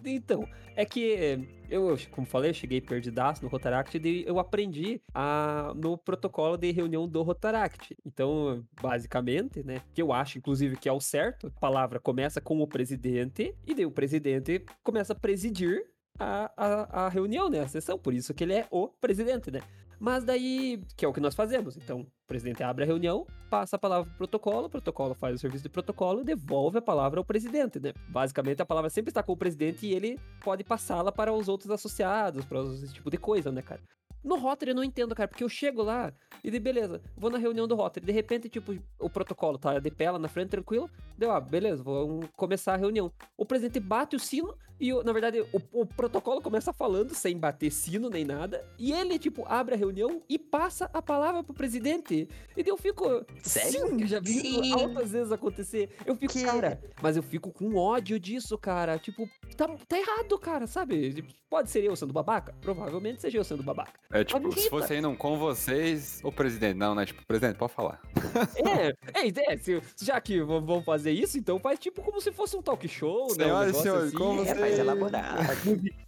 Então, 0.05 0.47
é 0.75 0.85
que 0.85 1.15
eh, 1.15 1.39
eu, 1.71 1.97
como 2.11 2.27
falei, 2.27 2.51
eu 2.51 2.55
cheguei 2.55 2.81
perdidaço 2.81 3.43
no 3.43 3.49
Rotaract 3.49 3.99
e 3.99 4.25
eu 4.27 4.39
aprendi 4.39 5.01
a, 5.15 5.73
no 5.77 5.97
protocolo 5.97 6.57
de 6.57 6.71
reunião 6.71 7.09
do 7.09 7.23
Rotaract. 7.23 7.97
Então, 8.05 8.65
basicamente, 8.81 9.63
né, 9.63 9.81
que 9.95 10.03
eu 10.03 10.13
acho, 10.13 10.39
inclusive, 10.39 10.77
que 10.77 10.89
é 10.89 10.93
o 10.93 11.01
certo, 11.01 11.49
a 11.49 11.61
palavra 11.61 11.99
começa 12.01 12.41
com 12.41 12.61
o 12.61 12.67
presidente 12.67 13.55
e 13.67 13.75
daí 13.75 13.87
o 13.87 13.91
presidente 13.91 14.65
começa 14.83 15.13
a 15.13 15.17
presidir 15.17 15.85
a, 16.19 16.51
a, 16.57 17.07
a 17.07 17.09
reunião, 17.09 17.49
né, 17.49 17.61
a 17.61 17.69
sessão, 17.69 17.99
por 17.99 18.15
isso 18.15 18.33
que 18.35 18.45
ele 18.45 18.55
é 18.55 18.67
o 18.71 18.89
presidente, 18.89 19.51
né. 19.51 19.61
Mas 19.99 20.25
daí, 20.25 20.81
que 20.97 21.05
é 21.05 21.09
o 21.09 21.13
que 21.13 21.21
nós 21.21 21.35
fazemos. 21.35 21.77
Então, 21.77 22.01
o 22.01 22.07
presidente 22.27 22.63
abre 22.63 22.85
a 22.85 22.87
reunião, 22.87 23.27
passa 23.49 23.77
a 23.77 23.79
palavra 23.79 24.07
pro 24.07 24.19
protocolo, 24.19 24.67
o 24.67 24.71
protocolo 24.71 25.15
faz 25.15 25.37
o 25.37 25.39
serviço 25.39 25.63
de 25.63 25.69
protocolo 25.69 26.25
devolve 26.25 26.79
a 26.79 26.83
palavra 26.83 27.21
ao 27.21 27.25
presidente, 27.25 27.81
né? 27.81 27.93
Basicamente, 28.09 28.61
a 28.61 28.67
palavra 28.67 28.91
sempre 28.91 29.11
está 29.11 29.23
com 29.23 29.33
o 29.33 29.37
presidente 29.37 29.87
e 29.87 29.95
ele 29.95 30.19
pode 30.43 30.65
passá-la 30.65 31.11
para 31.11 31.33
os 31.33 31.49
outros 31.49 31.71
associados, 31.71 32.45
para 32.45 32.61
esse 32.63 32.93
tipo 32.93 33.11
de 33.11 33.17
coisa, 33.17 33.51
né, 33.51 33.63
cara? 33.63 33.81
No 34.27 34.37
Rotary 34.37 34.73
eu 34.73 34.75
não 34.75 34.83
entendo, 34.83 35.15
cara, 35.15 35.29
porque 35.29 35.45
eu 35.45 35.49
chego 35.49 35.85
lá 35.85 36.13
e 36.43 36.51
de 36.51 36.59
beleza, 36.59 37.01
vou 37.17 37.31
na 37.31 37.39
reunião 37.39 37.69
do 37.69 37.77
Rotary, 37.77 38.05
de 38.05 38.11
repente, 38.11 38.49
tipo, 38.49 38.77
o 38.99 39.09
protocolo 39.09 39.57
tá 39.57 39.79
de 39.79 39.91
pé 39.91 40.11
lá 40.11 40.19
na 40.19 40.27
frente, 40.27 40.51
tranquilo, 40.51 40.91
deu, 41.17 41.31
ah, 41.31 41.41
beleza, 41.41 41.81
vamos 41.85 42.27
começar 42.37 42.75
a 42.75 42.77
reunião. 42.77 43.13
O 43.37 43.47
presidente 43.47 43.79
bate 43.79 44.17
o 44.17 44.19
sino 44.19 44.53
e, 44.81 44.93
na 45.05 45.13
verdade, 45.13 45.41
o, 45.41 45.81
o 45.81 45.87
protocolo 45.87 46.43
começa 46.43 46.73
falando 46.73 47.15
sem 47.15 47.39
bater 47.39 47.71
sino 47.71 48.11
nem 48.11 48.25
nada, 48.25 48.67
e 48.77 48.93
ele, 48.93 49.17
tipo, 49.17 49.45
abre 49.47 49.75
a 49.75 49.79
reunião 49.79 50.21
e 50.29 50.39
passa 50.39 50.91
a 50.93 51.01
palavra 51.01 51.45
pro 51.45 51.55
presidente. 51.55 52.29
E 52.57 52.63
daí 52.65 52.73
eu 52.73 52.77
fico. 52.77 53.25
Sério? 53.43 53.89
Sim, 53.89 54.03
eu 54.03 54.07
já 54.09 54.19
vi 54.19 54.39
isso 54.39 54.63
Sim. 54.65 54.73
altas 54.73 55.13
vezes 55.13 55.33
acontecer. 55.33 55.91
Eu 56.05 56.17
fico, 56.17 56.33
Que? 56.33 56.45
cara, 56.45 56.81
mas 57.01 57.17
eu 57.17 57.23
fico 57.23 57.53
com 57.53 57.77
ódio 57.77 58.19
disso, 58.19 58.59
cara. 58.59 58.99
Tipo, 58.99 59.29
tá, 59.57 59.69
tá 59.89 59.99
errado, 59.99 60.37
cara, 60.39 60.67
sabe? 60.67 61.15
Tipo, 61.15 61.33
Pode 61.49 61.71
ser 61.71 61.85
eu 61.85 61.95
sendo 61.95 62.13
babaca? 62.13 62.53
Provavelmente 62.61 63.21
seja 63.21 63.39
eu 63.39 63.45
sendo 63.45 63.63
babaca. 63.63 64.01
É 64.21 64.25
tipo, 64.25 64.53
se 64.53 64.69
fosse 64.71 64.93
ainda 64.95 65.09
um 65.09 65.17
com 65.17 65.39
vocês, 65.39 66.21
o 66.25 66.31
presidente. 66.33 66.77
Não, 66.77 66.95
né? 66.95 67.05
Tipo, 67.07 67.25
presidente, 67.27 67.57
pode 67.57 67.73
falar. 67.73 68.01
É, 68.57 68.89
é, 69.27 69.53
é 69.53 69.57
se- 69.57 69.81
já 70.03 70.21
que 70.21 70.41
vão 70.43 70.83
fazer 70.83 71.11
isso, 71.13 71.39
então 71.39 71.59
faz 71.59 71.79
tipo 71.79 72.03
como 72.03 72.21
se 72.21 72.31
fosse 72.33 72.57
um 72.57 72.63
talk 72.63 72.87
show, 72.89 73.29
né? 73.37 73.45
Um 73.47 73.47
Senhoras 73.47 73.63
e 73.63 73.67
negócio 73.67 73.83
senhores, 73.83 74.07
assim. 74.09 74.17
como 74.17 74.41
É, 74.43 74.45
você- 74.45 74.55
faz 74.55 74.79
elaborado. 74.79 75.39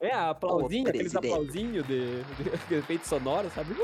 É, 0.00 0.12
aplausinho, 0.14 0.86
Ô, 0.86 0.88
aqueles 0.90 1.16
aplausinhos 1.16 1.84
de, 1.84 2.22
de 2.68 2.74
efeito 2.76 3.04
sonoro, 3.08 3.50
sabe? 3.50 3.74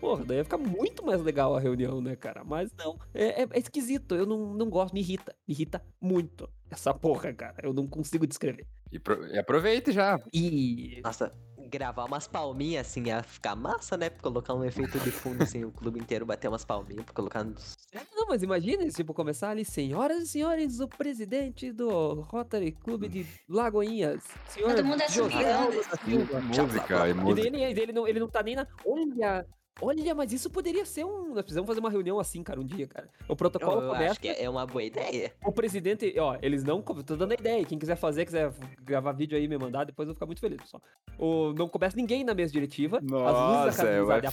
Porra, 0.00 0.24
daí 0.24 0.36
ia 0.38 0.44
ficar 0.44 0.58
muito 0.58 1.04
mais 1.04 1.20
legal 1.20 1.56
a 1.56 1.60
reunião, 1.60 2.00
né, 2.00 2.14
cara? 2.14 2.44
Mas 2.44 2.70
não, 2.78 2.96
é, 3.12 3.42
é- 3.42 3.48
é 3.50 3.58
esquisito, 3.58 4.14
eu 4.14 4.24
não, 4.26 4.54
não 4.54 4.70
gosto, 4.70 4.94
me 4.94 5.00
irrita, 5.00 5.34
me 5.48 5.54
irrita 5.54 5.82
muito 6.00 6.48
essa 6.70 6.94
porra, 6.94 7.32
cara, 7.32 7.56
eu 7.64 7.72
não 7.72 7.86
consigo 7.88 8.26
descrever. 8.26 8.64
E, 8.92 8.98
pro- 9.00 9.26
e 9.26 9.36
aproveite 9.36 9.90
já. 9.90 10.20
E... 10.32 11.00
Nossa, 11.02 11.32
gravar 11.66 12.04
umas 12.04 12.26
palminhas 12.26 12.86
assim 12.86 13.08
ia 13.08 13.22
ficar 13.22 13.54
massa, 13.54 13.96
né? 13.96 14.10
Colocar 14.10 14.54
um 14.54 14.64
efeito 14.64 14.98
de 15.00 15.10
fundo 15.10 15.42
assim, 15.42 15.64
o 15.64 15.70
clube 15.72 15.98
inteiro 15.98 16.24
bater 16.24 16.48
umas 16.48 16.64
palminhas 16.64 17.04
pra 17.04 17.14
colocar 17.14 17.44
nos. 17.44 17.76
Não, 18.14 18.26
mas 18.28 18.42
imagina, 18.42 18.88
tipo, 18.88 19.12
começar 19.12 19.50
ali, 19.50 19.64
senhoras 19.64 20.22
e 20.22 20.26
senhores, 20.26 20.80
o 20.80 20.88
presidente 20.88 21.72
do 21.72 22.20
Rotary 22.22 22.72
Clube 22.72 23.08
de 23.08 23.26
Lagoinhas, 23.48 24.22
senhor 24.48 24.74
Todo 24.74 24.84
mundo 24.84 24.98
da 24.98 25.08
Silva. 25.08 26.40
Música 26.40 27.08
e 27.08 27.14
música. 27.14 27.46
ele, 27.46 27.80
ele 27.80 27.92
não, 27.92 28.08
ele 28.08 28.20
não 28.20 28.28
tá 28.28 28.42
nem 28.42 28.56
na. 28.56 28.66
Olha! 28.84 29.46
Olha, 29.80 30.14
mas 30.14 30.32
isso 30.32 30.48
poderia 30.48 30.86
ser 30.86 31.04
um. 31.04 31.28
Nós 31.34 31.42
precisamos 31.42 31.66
fazer 31.68 31.80
uma 31.80 31.90
reunião 31.90 32.18
assim, 32.18 32.42
cara, 32.42 32.58
um 32.58 32.64
dia, 32.64 32.86
cara. 32.86 33.08
O 33.28 33.36
protocolo 33.36 33.80
Eu, 33.80 33.82
eu 33.82 33.88
começa. 33.92 34.10
acho 34.12 34.20
que 34.20 34.28
é 34.28 34.48
uma 34.48 34.66
boa 34.66 34.82
ideia. 34.82 35.32
O 35.44 35.52
presidente, 35.52 36.14
ó, 36.18 36.38
eles 36.40 36.64
não. 36.64 36.80
Tô 36.80 37.14
dando 37.14 37.32
a 37.32 37.34
ideia. 37.34 37.62
Quem 37.64 37.78
quiser 37.78 37.96
fazer, 37.96 38.24
quiser 38.24 38.52
gravar 38.82 39.12
vídeo 39.12 39.36
aí 39.36 39.44
e 39.44 39.48
me 39.48 39.58
mandar, 39.58 39.84
depois 39.84 40.06
eu 40.08 40.12
vou 40.12 40.16
ficar 40.16 40.24
muito 40.26 40.40
feliz, 40.40 40.58
pessoal. 40.62 40.82
O, 41.18 41.52
não 41.52 41.68
começa 41.68 41.94
ninguém 41.96 42.24
na 42.24 42.32
mesa 42.32 42.52
diretiva. 42.52 42.96
as 42.96 43.02
luzes 43.02 43.12
da 43.12 43.22
Nossa, 43.66 43.82
é 43.82 44.02
o, 44.02 44.10
F, 44.12 44.22
é 44.22 44.28
o 44.28 44.32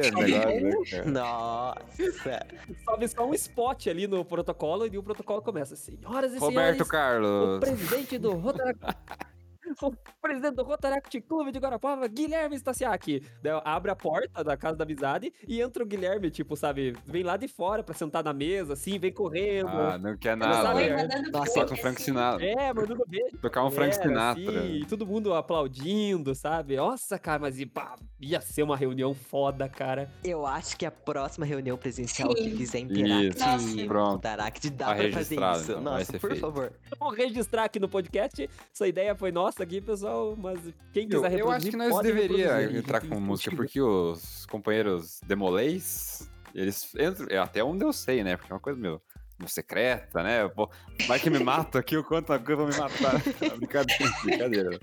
o 0.00 0.04
sobe- 0.04 0.32
negócio, 0.32 0.48
né, 0.64 0.90
cara? 0.90 1.10
Nossa. 1.10 2.46
Sobe 2.84 3.08
só 3.08 3.26
um 3.28 3.34
spot 3.34 3.86
ali 3.88 4.06
no 4.06 4.24
protocolo 4.24 4.86
e 4.86 4.96
o 4.96 5.02
protocolo 5.02 5.42
começa. 5.42 5.76
Senhoras 5.76 6.32
e 6.34 6.38
Roberto 6.38 6.52
senhores. 6.54 6.80
O 6.80 6.86
Carlos. 6.86 7.58
presidente 7.60 8.18
do 8.18 8.32
Rotaract. 8.32 8.80
O 9.80 9.92
presidente 10.20 10.54
do 10.56 10.62
Rotaract 10.64 11.20
Clube 11.22 11.52
de 11.52 11.58
Guarapuava, 11.58 12.06
Guilherme 12.08 12.56
Stasiak. 12.56 13.22
Daí 13.42 13.60
abre 13.64 13.90
a 13.90 13.96
porta 13.96 14.42
da 14.44 14.56
casa 14.56 14.76
da 14.76 14.84
amizade 14.84 15.32
e 15.46 15.60
entra 15.60 15.82
o 15.82 15.86
Guilherme, 15.86 16.30
tipo, 16.30 16.56
sabe? 16.56 16.94
Vem 17.06 17.22
lá 17.22 17.36
de 17.36 17.48
fora 17.48 17.82
pra 17.82 17.94
sentar 17.94 18.22
na 18.24 18.32
mesa, 18.32 18.74
assim, 18.74 18.98
vem 18.98 19.12
correndo. 19.12 19.68
Ah, 19.68 19.96
não 19.98 20.16
quer 20.16 20.36
nada. 20.36 20.80
é. 20.82 21.06
Nossa, 21.30 21.52
flor, 21.52 21.64
Toca 21.66 21.74
um 21.74 21.76
Frank. 21.76 22.02
Sinatra. 22.02 22.44
É, 22.46 22.72
mandando 22.72 23.04
beijo. 23.06 23.36
Tocar 23.40 23.64
um 23.64 23.70
Frank 23.70 23.94
Sinatra. 23.94 24.42
assim, 24.60 24.72
e 24.76 24.84
todo 24.86 25.06
mundo 25.06 25.32
aplaudindo, 25.34 26.34
sabe? 26.34 26.76
Nossa, 26.76 27.18
cara, 27.18 27.40
mas 27.40 27.58
e, 27.60 27.66
pá, 27.66 27.96
ia 28.20 28.40
ser 28.40 28.62
uma 28.62 28.76
reunião 28.76 29.14
foda, 29.14 29.68
cara. 29.68 30.10
Eu 30.24 30.46
acho 30.46 30.76
que 30.76 30.84
a 30.86 30.90
próxima 30.90 31.46
reunião 31.46 31.76
presencial 31.76 32.34
que 32.34 32.42
Sim. 32.44 32.56
fizer 32.56 32.78
Isso, 32.80 32.92
Interact 33.00 33.86
pronto. 33.86 34.16
Interact 34.18 34.70
dá 34.70 34.86
Tá 34.88 34.94
pra 34.94 35.12
fazer 35.12 35.34
isso. 35.34 35.62
então, 35.72 35.82
vai 35.82 35.92
Nossa, 35.92 36.04
ser 36.12 36.18
por 36.18 36.30
feito. 36.30 36.40
favor. 36.40 36.72
Vou 36.98 37.10
registrar 37.10 37.64
aqui 37.64 37.78
no 37.78 37.88
podcast. 37.88 38.48
Essa 38.72 38.88
ideia 38.88 39.14
foi 39.14 39.30
nossa 39.32 39.57
aqui, 39.62 39.80
pessoal, 39.80 40.34
mas 40.36 40.58
quem 40.92 41.04
Eu, 41.04 41.08
quiser 41.22 41.30
reproduzir, 41.30 41.40
eu 41.40 41.50
acho 41.50 41.66
que 41.70 41.76
nós 41.76 42.00
deveria 42.02 42.78
entrar 42.78 43.00
com 43.00 43.18
música, 43.20 43.50
contigo. 43.50 43.56
porque 43.56 43.80
os 43.80 44.46
companheiros 44.46 45.20
demolês, 45.26 46.30
eles 46.54 46.92
entram, 46.94 47.26
é, 47.30 47.38
até 47.38 47.62
onde 47.62 47.84
eu 47.84 47.92
sei, 47.92 48.22
né? 48.24 48.36
Porque 48.36 48.52
é 48.52 48.54
uma 48.54 48.60
coisa 48.60 48.78
meu. 48.78 49.00
secreta, 49.46 50.22
né? 50.22 50.48
Pô, 50.48 50.68
vai 51.06 51.18
que 51.20 51.30
me 51.30 51.38
mata 51.38 51.78
aqui, 51.78 51.94
eu 51.94 52.02
conto 52.04 52.32
uma 52.32 52.38
coisa, 52.38 52.56
vou 52.62 52.68
me 52.68 52.76
matar. 52.76 53.22
brincadeira, 53.56 54.10
brincadeira. 54.24 54.80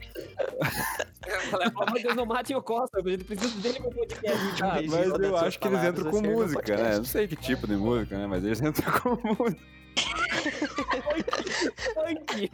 Fala, 1.50 1.72
"Oh, 1.76 1.92
meu 1.92 2.02
Deus, 2.04 2.16
não 2.16 2.26
mate 2.26 2.56
o 2.56 2.62
Costa, 2.62 3.00
a 3.04 3.10
gente 3.10 3.24
precisa 3.26 3.60
dele 3.60 3.80
no 3.80 3.90
podcast. 3.90 4.64
Ah, 4.64 4.76
mas 4.88 5.20
eu 5.20 5.38
acho 5.38 5.60
que 5.60 5.68
eles 5.68 5.84
entram 5.84 6.10
com 6.12 6.22
no 6.22 6.30
música, 6.32 6.78
né? 6.78 6.98
Não 6.98 7.04
sei 7.04 7.28
que 7.28 7.36
tipo 7.36 7.68
de 7.68 7.76
música, 7.76 8.18
né? 8.18 8.28
Mas 8.28 8.44
eles 8.46 8.62
entram 8.64 8.92
com 9.00 9.10
música. 9.44 9.62
Funk. 11.94 12.52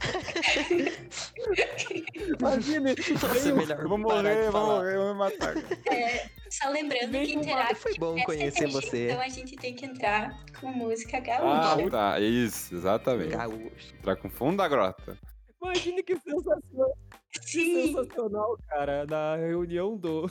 Imagina, 2.39 2.96
Nossa, 3.22 3.56
melhor 3.56 3.80
Eu 3.82 3.89
vou 3.89 3.98
morrer, 3.98 4.46
eu 4.48 4.52
vou 4.52 4.66
morrer, 4.66 4.98
vou 4.98 5.14
me 5.14 5.20
matar. 5.20 5.54
Só 6.50 6.70
lembrando 6.70 7.12
Vem 7.12 7.26
que 7.26 7.34
Interact 7.36 7.76
Foi 7.76 7.94
bom 7.98 8.18
é 8.18 8.24
conhecer 8.24 8.70
CTG, 8.70 8.72
você. 8.74 9.06
Então 9.10 9.22
a 9.22 9.30
gente 9.30 9.56
tem 9.56 9.74
que 9.74 9.86
entrar 9.86 10.38
com 10.60 10.68
música 10.72 11.18
Ah, 11.18 11.22
gaúcha. 11.76 11.89
tá. 11.89 12.20
Isso, 12.20 12.76
exatamente. 12.76 13.30
Gaúcho. 13.36 13.96
Entrar 13.98 14.16
com 14.18 14.30
fundo 14.30 14.58
da 14.58 14.68
grota. 14.68 15.18
Imagina 15.62 16.02
que 16.02 16.16
sensacional, 16.18 16.98
Sim. 17.42 17.94
sensacional, 17.94 18.58
cara, 18.68 19.06
na 19.06 19.36
reunião 19.36 19.96
do 19.96 20.28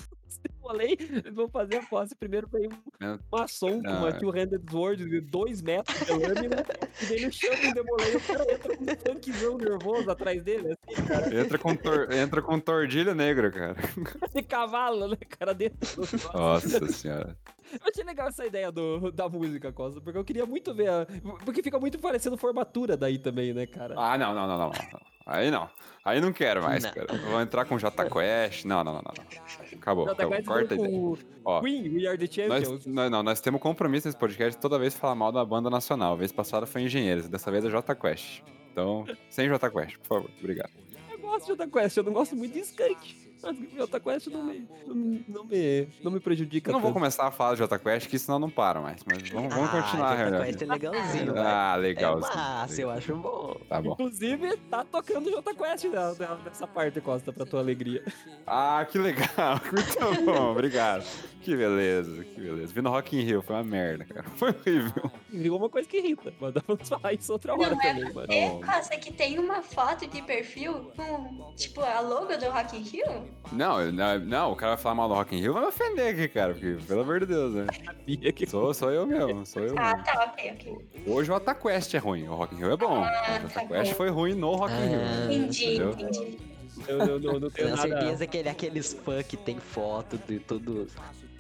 Eles 0.99 1.35
vão 1.35 1.49
fazer 1.49 1.77
a 1.77 1.83
posse. 1.83 2.15
Primeiro 2.15 2.49
vem 2.49 2.69
um 2.69 3.07
É. 3.07 3.19
maçom 3.31 3.83
com 3.83 3.89
uma 3.91 4.13
two-handed 4.13 4.63
sword 4.71 5.09
de 5.09 5.21
dois 5.21 5.63
metros 5.63 5.99
de 6.01 6.13
lâmina, 6.13 6.65
e 7.03 7.07
daí 7.07 7.17
ele 7.23 7.33
chama 7.33 7.71
o 7.71 7.75
Demolei 7.75 8.17
o 8.17 8.21
cara 8.21 8.53
entra 8.53 8.77
com 8.77 8.85
um 8.85 8.97
funkzão 8.97 9.59
nervoso 9.59 10.11
atrás 10.11 10.43
dele, 10.43 10.73
assim, 10.73 11.07
cara, 11.07 11.41
Entra 11.41 11.59
com, 11.59 11.75
tor... 11.77 12.13
Entra 12.13 12.43
com 12.43 12.61
tordilho 12.61 13.15
negro, 13.15 13.51
cara. 13.53 13.77
de 14.35 14.43
cavalo, 14.43 15.09
né, 15.09 15.17
cara, 15.29 15.55
dentro 15.55 15.79
do 15.97 16.33
Nossa 16.35 16.87
senhora. 16.93 17.37
Eu 17.81 17.91
achei 17.91 18.05
legal 18.05 18.29
essa 18.29 18.45
ideia 18.45 18.71
do, 18.73 19.11
da 19.13 19.29
música, 19.29 19.73
Costa, 19.73 20.01
porque 20.01 20.19
eu 20.19 20.25
queria 20.25 20.45
muito 20.45 20.75
ver 20.75 20.91
a... 20.91 21.07
Porque 21.45 21.63
fica 21.63 21.79
muito 21.79 21.99
parecendo 21.99 22.37
formatura 22.37 22.97
daí 22.97 23.19
também, 23.19 23.53
né, 23.53 23.67
cara? 23.67 23.95
Ah, 23.97 24.19
não, 24.19 24.35
não, 24.35 24.47
não, 24.47 24.59
não, 24.59 24.69
não. 24.69 25.01
Aí 25.27 25.51
não. 25.51 25.69
Aí 26.05 26.21
não 26.21 26.33
quero 26.33 26.63
mais, 26.63 26.83
Não. 26.83 26.91
cara. 26.93 27.07
Vou 27.31 27.41
entrar 27.41 27.65
com 27.65 27.79
J 27.79 28.05
Quest. 28.11 28.65
Não, 28.65 28.83
não, 28.83 28.95
não, 28.95 29.03
não. 29.03 29.13
não. 29.17 29.79
Acabou, 29.79 30.07
tá 30.07 30.13
acabou. 30.13 30.43
Corta 30.43 30.75
a 30.75 30.77
com 30.77 30.85
ideia. 30.87 31.27
Ó, 31.45 31.61
Queen, 31.61 31.97
We 31.97 32.07
Are 32.07 32.19
The 32.19 32.47
Nós, 32.49 32.63
Champions. 32.65 32.87
não, 32.87 33.11
não, 33.11 33.23
nós 33.23 33.41
temos 33.41 33.61
compromisso 33.61 34.09
nesse 34.09 34.19
podcast 34.19 34.59
toda 34.61 34.79
vez 34.79 34.95
falar 34.95 35.15
mal 35.15 35.31
da 35.31 35.45
banda 35.45 35.71
nacional. 35.71 36.15
A 36.15 36.17
vez 36.17 36.33
passada 36.33 36.67
foi 36.67 36.83
Engenheiros, 36.83 37.29
dessa 37.29 37.51
vez 37.51 37.65
é 37.65 37.71
J 37.71 37.95
Quest. 37.95 38.43
Então, 38.73 39.05
sem 39.29 39.49
J 39.49 39.71
Quest, 39.71 39.99
por 39.99 40.07
favor. 40.07 40.31
Obrigado. 40.39 40.71
Eu 41.13 41.19
gosto 41.21 41.43
de 41.43 41.49
Jota 41.49 41.69
Quest, 41.69 41.97
eu 41.97 42.03
não 42.03 42.13
gosto 42.13 42.35
muito 42.35 42.53
de 42.55 42.61
Skunk. 42.61 43.30
Mas 43.43 43.57
Jota 43.75 43.99
Quest 44.01 44.27
não 44.29 44.45
me, 44.45 44.69
não, 44.87 44.95
não 45.29 45.45
me, 45.45 45.89
não 46.03 46.11
me 46.13 46.21
prejudica 46.21 46.71
Eu 46.71 46.75
não 46.75 46.81
vou 46.81 46.91
tanto. 46.91 46.99
começar 46.99 47.27
a 47.27 47.31
falar 47.31 47.53
de 47.55 47.59
J 47.59 47.79
Quest, 47.79 48.09
que 48.09 48.19
senão 48.19 48.39
não 48.39 48.51
para 48.51 48.81
mais. 48.81 49.03
Mas 49.05 49.29
vamos, 49.31 49.55
vamos 49.55 49.71
continuar 49.71 50.07
Ah, 50.13 50.17
Jota 50.17 50.23
reunião. 50.23 50.45
Quest 50.45 50.63
é 50.63 50.67
legalzinho, 50.67 51.35
vai. 51.35 51.47
Ah, 51.47 51.77
legal. 51.77 52.19
É 52.19 52.21
massa, 52.21 52.81
eu 52.83 52.91
acho 52.91 53.17
bom. 53.17 53.57
Tá 53.69 53.81
bom. 53.81 53.93
Inclusive, 53.93 54.57
tá 54.71 54.85
tocando 54.85 55.31
Jota 55.31 55.55
Quest 55.55 55.85
né, 55.85 56.39
nessa 56.45 56.67
parte, 56.67 57.01
Costa, 57.01 57.33
pra 57.33 57.47
tua 57.47 57.61
alegria. 57.61 58.05
Ah, 58.47 58.87
que 58.91 58.99
legal. 58.99 59.61
Muito 59.73 60.25
bom, 60.25 60.51
obrigado. 60.53 61.05
Que 61.43 61.57
beleza, 61.57 62.23
que 62.23 62.41
beleza. 62.41 62.73
Vi 62.75 62.83
no 62.83 62.91
Rock 62.91 63.17
in 63.17 63.23
Rio, 63.23 63.41
foi 63.41 63.57
uma 63.57 63.65
merda, 63.65 64.05
cara. 64.05 64.27
Foi 64.37 64.51
horrível. 64.51 65.11
Virou 65.31 65.57
uma 65.59 65.71
coisa 65.71 65.89
que 65.89 65.97
irrita, 65.97 66.33
mas 66.39 66.53
vamos 66.67 66.87
falar 66.89 67.15
isso 67.15 67.33
outra 67.33 67.55
hora 67.55 67.71
Não 67.75 67.81
é 67.81 67.95
também, 67.95 68.13
mano. 68.13 68.33
É. 68.33 68.51
Costa, 68.63 68.97
que 68.99 69.11
tem 69.13 69.39
uma 69.39 69.63
foto 69.63 70.07
de 70.07 70.21
perfil 70.23 70.93
com, 70.95 71.53
tipo, 71.57 71.81
a 71.81 72.01
logo 72.01 72.37
do 72.37 72.51
Rock 72.51 72.77
in 72.77 72.83
Rio? 72.83 73.30
Não, 73.53 73.81
eu- 73.81 73.93
não, 73.93 74.19
não, 74.21 74.53
o 74.53 74.57
cara 74.57 74.75
vai 74.75 74.83
falar 74.83 74.95
mal 74.95 75.09
do 75.09 75.15
Rock 75.15 75.35
in 75.35 75.41
Rio, 75.41 75.53
vai 75.53 75.63
me 75.63 75.69
ofender 75.69 76.15
aqui, 76.15 76.29
cara. 76.29 76.53
Porque, 76.53 76.77
pelo 76.87 77.01
amor 77.01 77.21
de 77.21 77.27
Deus, 77.27 77.53
né? 77.55 77.67
Sabia 77.85 78.33
que 78.33 78.47
Sou, 78.47 78.73
sou 78.75 78.91
eu 78.93 79.07
mesmo, 79.07 79.45
sou 79.45 79.63
eu 79.63 79.75
Ah, 79.79 79.91
mesmo. 79.97 80.05
tá, 80.05 80.25
ok, 80.33 80.53
ok. 80.53 80.79
Hoje 81.07 81.31
o 81.31 81.35
Jota 81.35 81.55
Quest 81.55 81.95
é 81.95 81.99
ruim, 81.99 82.29
o 82.29 82.35
Rock 82.35 82.55
in 82.55 82.59
Rio 82.59 82.73
é 82.73 82.77
bom. 82.77 83.03
Ah, 83.05 83.39
o 83.39 83.43
Jota 83.43 83.55
tá 83.55 83.67
Quest 83.67 83.91
bom. 83.91 83.97
foi 83.97 84.09
ruim 84.11 84.35
no 84.35 84.55
Rock 84.55 84.73
in 84.73 84.87
Rio. 84.89 85.01
Ah, 85.01 85.33
Entendi, 85.33 85.65
entendeu? 85.67 85.91
entendi. 85.91 86.39
eu 86.89 86.99
não, 86.99 87.07
não, 87.07 87.19
não 87.19 87.51
tenho 87.51 87.51
Tenho 87.51 87.77
nada... 87.77 87.89
certeza 87.89 88.27
que 88.27 88.37
ele 88.37 88.49
é 88.49 88.53
aqueles 88.53 88.93
fã 88.93 89.23
que 89.23 89.37
tem 89.37 89.59
foto 89.59 90.17
de 90.29 90.39
tudo. 90.39 90.87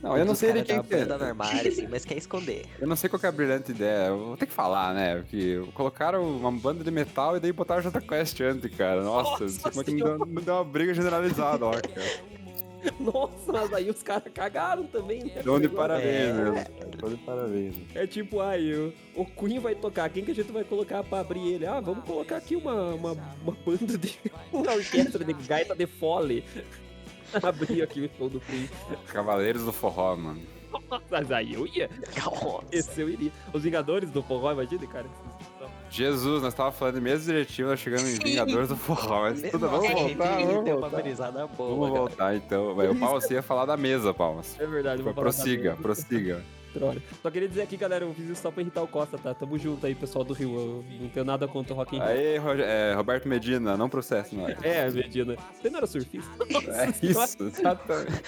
Não, 0.02 0.16
eu 0.16 0.24
não 0.24 0.34
sei 0.34 0.52
de 0.52 0.62
quem 0.62 0.82
que 0.82 0.94
é. 0.94 1.04
no 1.04 1.14
armário, 1.14 1.68
assim, 1.68 1.86
mas 1.86 2.04
quer 2.04 2.16
esconder. 2.16 2.64
Eu 2.78 2.88
não 2.88 2.96
sei 2.96 3.10
qual 3.10 3.20
que 3.20 3.26
é 3.26 3.28
a 3.28 3.32
brilhante 3.32 3.70
ideia. 3.72 4.08
Eu 4.08 4.18
vou 4.28 4.36
ter 4.36 4.46
que 4.46 4.52
falar, 4.52 4.94
né? 4.94 5.16
Porque 5.16 5.62
colocaram 5.74 6.24
uma 6.24 6.50
banda 6.50 6.82
de 6.82 6.90
metal 6.90 7.36
e 7.36 7.40
daí 7.40 7.52
botaram 7.52 7.82
Jota 7.82 8.00
Quest 8.00 8.40
antes, 8.40 8.74
cara. 8.74 9.02
Nossa, 9.02 9.30
Nossa 9.30 9.44
isso 9.44 9.60
como 9.60 9.80
é 9.80 9.84
que 9.84 9.90
me 9.92 10.02
deu, 10.02 10.18
me 10.26 10.40
deu 10.40 10.54
uma 10.54 10.64
briga 10.64 10.94
generalizada, 10.94 11.66
ó, 11.66 11.72
cara. 11.72 12.40
Nossa, 12.98 13.52
mas 13.52 13.72
aí 13.74 13.90
os 13.90 14.02
caras 14.02 14.32
cagaram 14.32 14.84
também, 14.84 15.24
né? 15.24 15.42
Dão 15.44 15.60
de 15.60 15.68
parabéns, 15.68 16.30
É. 16.30 16.32
mesmo. 16.32 16.54
Dão 16.96 17.10
de 17.10 17.16
parabéns. 17.18 17.76
É 17.94 18.06
tipo, 18.06 18.40
aí 18.40 18.74
o, 18.74 18.92
o 19.14 19.26
Queen 19.26 19.58
vai 19.58 19.74
tocar, 19.74 20.08
quem 20.08 20.24
que 20.24 20.30
a 20.30 20.34
gente 20.34 20.50
vai 20.50 20.64
colocar 20.64 21.04
pra 21.04 21.20
abrir 21.20 21.46
ele? 21.46 21.66
Ah, 21.66 21.80
vamos 21.80 22.04
colocar 22.04 22.36
aqui 22.38 22.56
uma, 22.56 22.94
uma, 22.94 23.12
uma 23.42 23.56
banda 23.66 23.98
de. 23.98 24.18
uma 24.50 24.72
orquestra 24.72 25.22
de 25.22 25.32
gaita 25.34 25.74
de 25.74 25.86
fole. 25.86 26.42
Abrir 27.42 27.82
aqui 27.82 28.00
o 28.02 28.10
show 28.18 28.28
do 28.28 28.40
Queen. 28.40 28.68
Cavaleiros 29.08 29.64
do 29.64 29.72
Forró, 29.72 30.16
mano. 30.16 30.40
Mas 31.10 31.32
aí 31.32 31.54
eu 31.54 31.66
ia. 31.66 31.90
Nossa. 32.24 32.64
Esse 32.70 33.00
eu 33.00 33.08
iria. 33.08 33.32
Os 33.52 33.62
Vingadores 33.62 34.10
do 34.10 34.22
Forró, 34.22 34.52
imagina, 34.52 34.86
cara. 34.86 35.06
Jesus, 35.90 36.42
nós 36.42 36.54
tava 36.54 36.70
falando 36.70 36.94
de 36.94 37.00
mesa 37.00 37.24
diretiva, 37.32 37.70
nós 37.70 37.80
chegamos 37.80 38.04
em. 38.08 38.18
Vingadores 38.18 38.68
do 38.68 38.76
Forró, 38.76 39.22
mas 39.22 39.42
tudo, 39.42 39.68
vamos 39.68 39.90
voltar, 39.90 40.40
ele 40.40 40.52
vamos 40.52 40.70
uma 40.70 40.80
voltar. 40.80 41.02
brisada 41.02 41.46
boa, 41.48 41.70
Vamos 41.70 41.88
voltar, 41.90 42.36
então. 42.36 42.70
O 42.78 42.96
Palmas 42.98 43.28
ia 43.30 43.42
falar 43.42 43.66
da 43.66 43.76
mesa, 43.76 44.14
Palmas. 44.14 44.56
É 44.60 44.66
verdade, 44.66 45.02
vou 45.02 45.12
falar 45.12 45.24
Prossiga, 45.24 45.76
prossiga. 45.76 46.44
Droga. 46.72 47.02
Só 47.22 47.30
queria 47.30 47.48
dizer 47.48 47.62
aqui, 47.62 47.76
galera, 47.76 48.04
eu 48.04 48.14
fiz 48.14 48.28
isso 48.28 48.42
só 48.42 48.50
pra 48.50 48.62
irritar 48.62 48.82
o 48.82 48.88
Costa, 48.88 49.18
tá? 49.18 49.34
Tamo 49.34 49.58
junto 49.58 49.84
aí, 49.86 49.94
pessoal 49.94 50.24
do 50.24 50.32
Rio. 50.32 50.50
Eu 50.58 50.84
não 51.00 51.08
tenho 51.08 51.24
nada 51.24 51.48
contra 51.48 51.72
o 51.74 51.76
Rock 51.76 51.96
in 51.96 51.98
Rio. 51.98 52.08
Aí, 52.08 52.36
é, 52.62 52.94
Roberto 52.94 53.28
Medina, 53.28 53.76
não 53.76 53.88
processe 53.88 54.34
nós. 54.34 54.56
É, 54.62 54.88
Medina. 54.90 55.36
Você 55.60 55.68
não 55.70 55.78
era 55.78 55.86
surfista? 55.86 56.30
É 56.68 56.88
isso, 57.04 57.42
exatamente. 57.42 58.22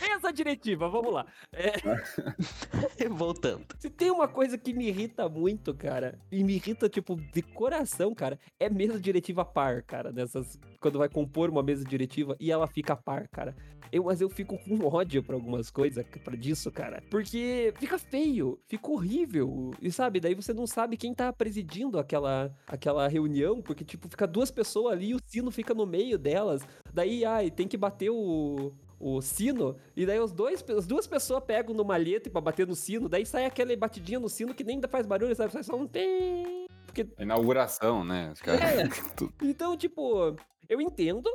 Essa 0.20 0.34
diretiva, 0.34 0.86
vamos 0.86 1.14
lá. 1.14 1.26
É, 1.50 1.72
Voltando. 3.08 3.64
se 3.78 3.88
tem 3.88 4.10
uma 4.10 4.28
coisa 4.28 4.58
que 4.58 4.74
me 4.74 4.86
irrita 4.86 5.26
muito, 5.30 5.74
cara, 5.74 6.18
e 6.30 6.44
me 6.44 6.56
irrita, 6.56 6.90
tipo, 6.90 7.16
de 7.16 7.40
coração, 7.40 8.14
cara, 8.14 8.38
é 8.58 8.68
mesa 8.68 9.00
diretiva 9.00 9.46
par, 9.46 9.82
cara. 9.82 10.12
Dessas. 10.12 10.58
Quando 10.78 10.98
vai 10.98 11.08
compor 11.08 11.48
uma 11.48 11.62
mesa 11.62 11.84
diretiva 11.84 12.36
e 12.38 12.52
ela 12.52 12.66
fica 12.66 12.94
par, 12.94 13.28
cara. 13.28 13.56
Eu, 13.90 14.04
mas 14.04 14.20
eu 14.20 14.28
fico 14.28 14.58
com 14.58 14.86
ódio 14.86 15.22
pra 15.22 15.34
algumas 15.34 15.70
coisas 15.70 16.04
pra 16.22 16.36
disso, 16.36 16.70
cara. 16.70 17.02
Porque 17.10 17.72
fica 17.78 17.98
feio, 17.98 18.60
fica 18.68 18.90
horrível. 18.90 19.72
E 19.80 19.90
sabe, 19.90 20.20
daí 20.20 20.34
você 20.34 20.52
não 20.52 20.66
sabe 20.66 20.96
quem 20.98 21.14
tá 21.14 21.32
presidindo 21.32 21.98
aquela, 21.98 22.54
aquela 22.66 23.08
reunião, 23.08 23.60
porque, 23.60 23.84
tipo, 23.84 24.08
fica 24.08 24.26
duas 24.26 24.50
pessoas 24.50 24.92
ali 24.92 25.08
e 25.08 25.14
o 25.14 25.20
sino 25.24 25.50
fica 25.50 25.74
no 25.74 25.86
meio 25.86 26.18
delas. 26.18 26.62
Daí, 26.92 27.24
ai, 27.24 27.50
tem 27.50 27.66
que 27.66 27.76
bater 27.76 28.10
o, 28.10 28.72
o 29.00 29.22
sino, 29.22 29.76
e 29.96 30.04
daí 30.04 30.20
os 30.20 30.30
dois, 30.30 30.62
as 30.76 30.86
duas 30.86 31.06
pessoas 31.06 31.42
pegam 31.42 31.74
no 31.74 31.82
malhete 31.82 32.28
pra 32.28 32.40
bater 32.40 32.66
no 32.66 32.76
sino, 32.76 33.08
daí 33.08 33.24
sai 33.24 33.46
aquela 33.46 33.74
batidinha 33.74 34.20
no 34.20 34.28
sino 34.28 34.54
que 34.54 34.62
nem 34.62 34.74
ainda 34.74 34.86
faz 34.86 35.06
barulho, 35.06 35.34
sabe? 35.34 35.50
Sai 35.52 35.62
só 35.62 35.74
um 35.74 35.86
tem. 35.86 36.66
Porque 36.84 37.08
Inauguração, 37.18 38.04
né? 38.04 38.34
É. 38.46 39.10
Então, 39.42 39.74
tipo, 39.76 40.36
eu 40.68 40.80
entendo 40.80 41.32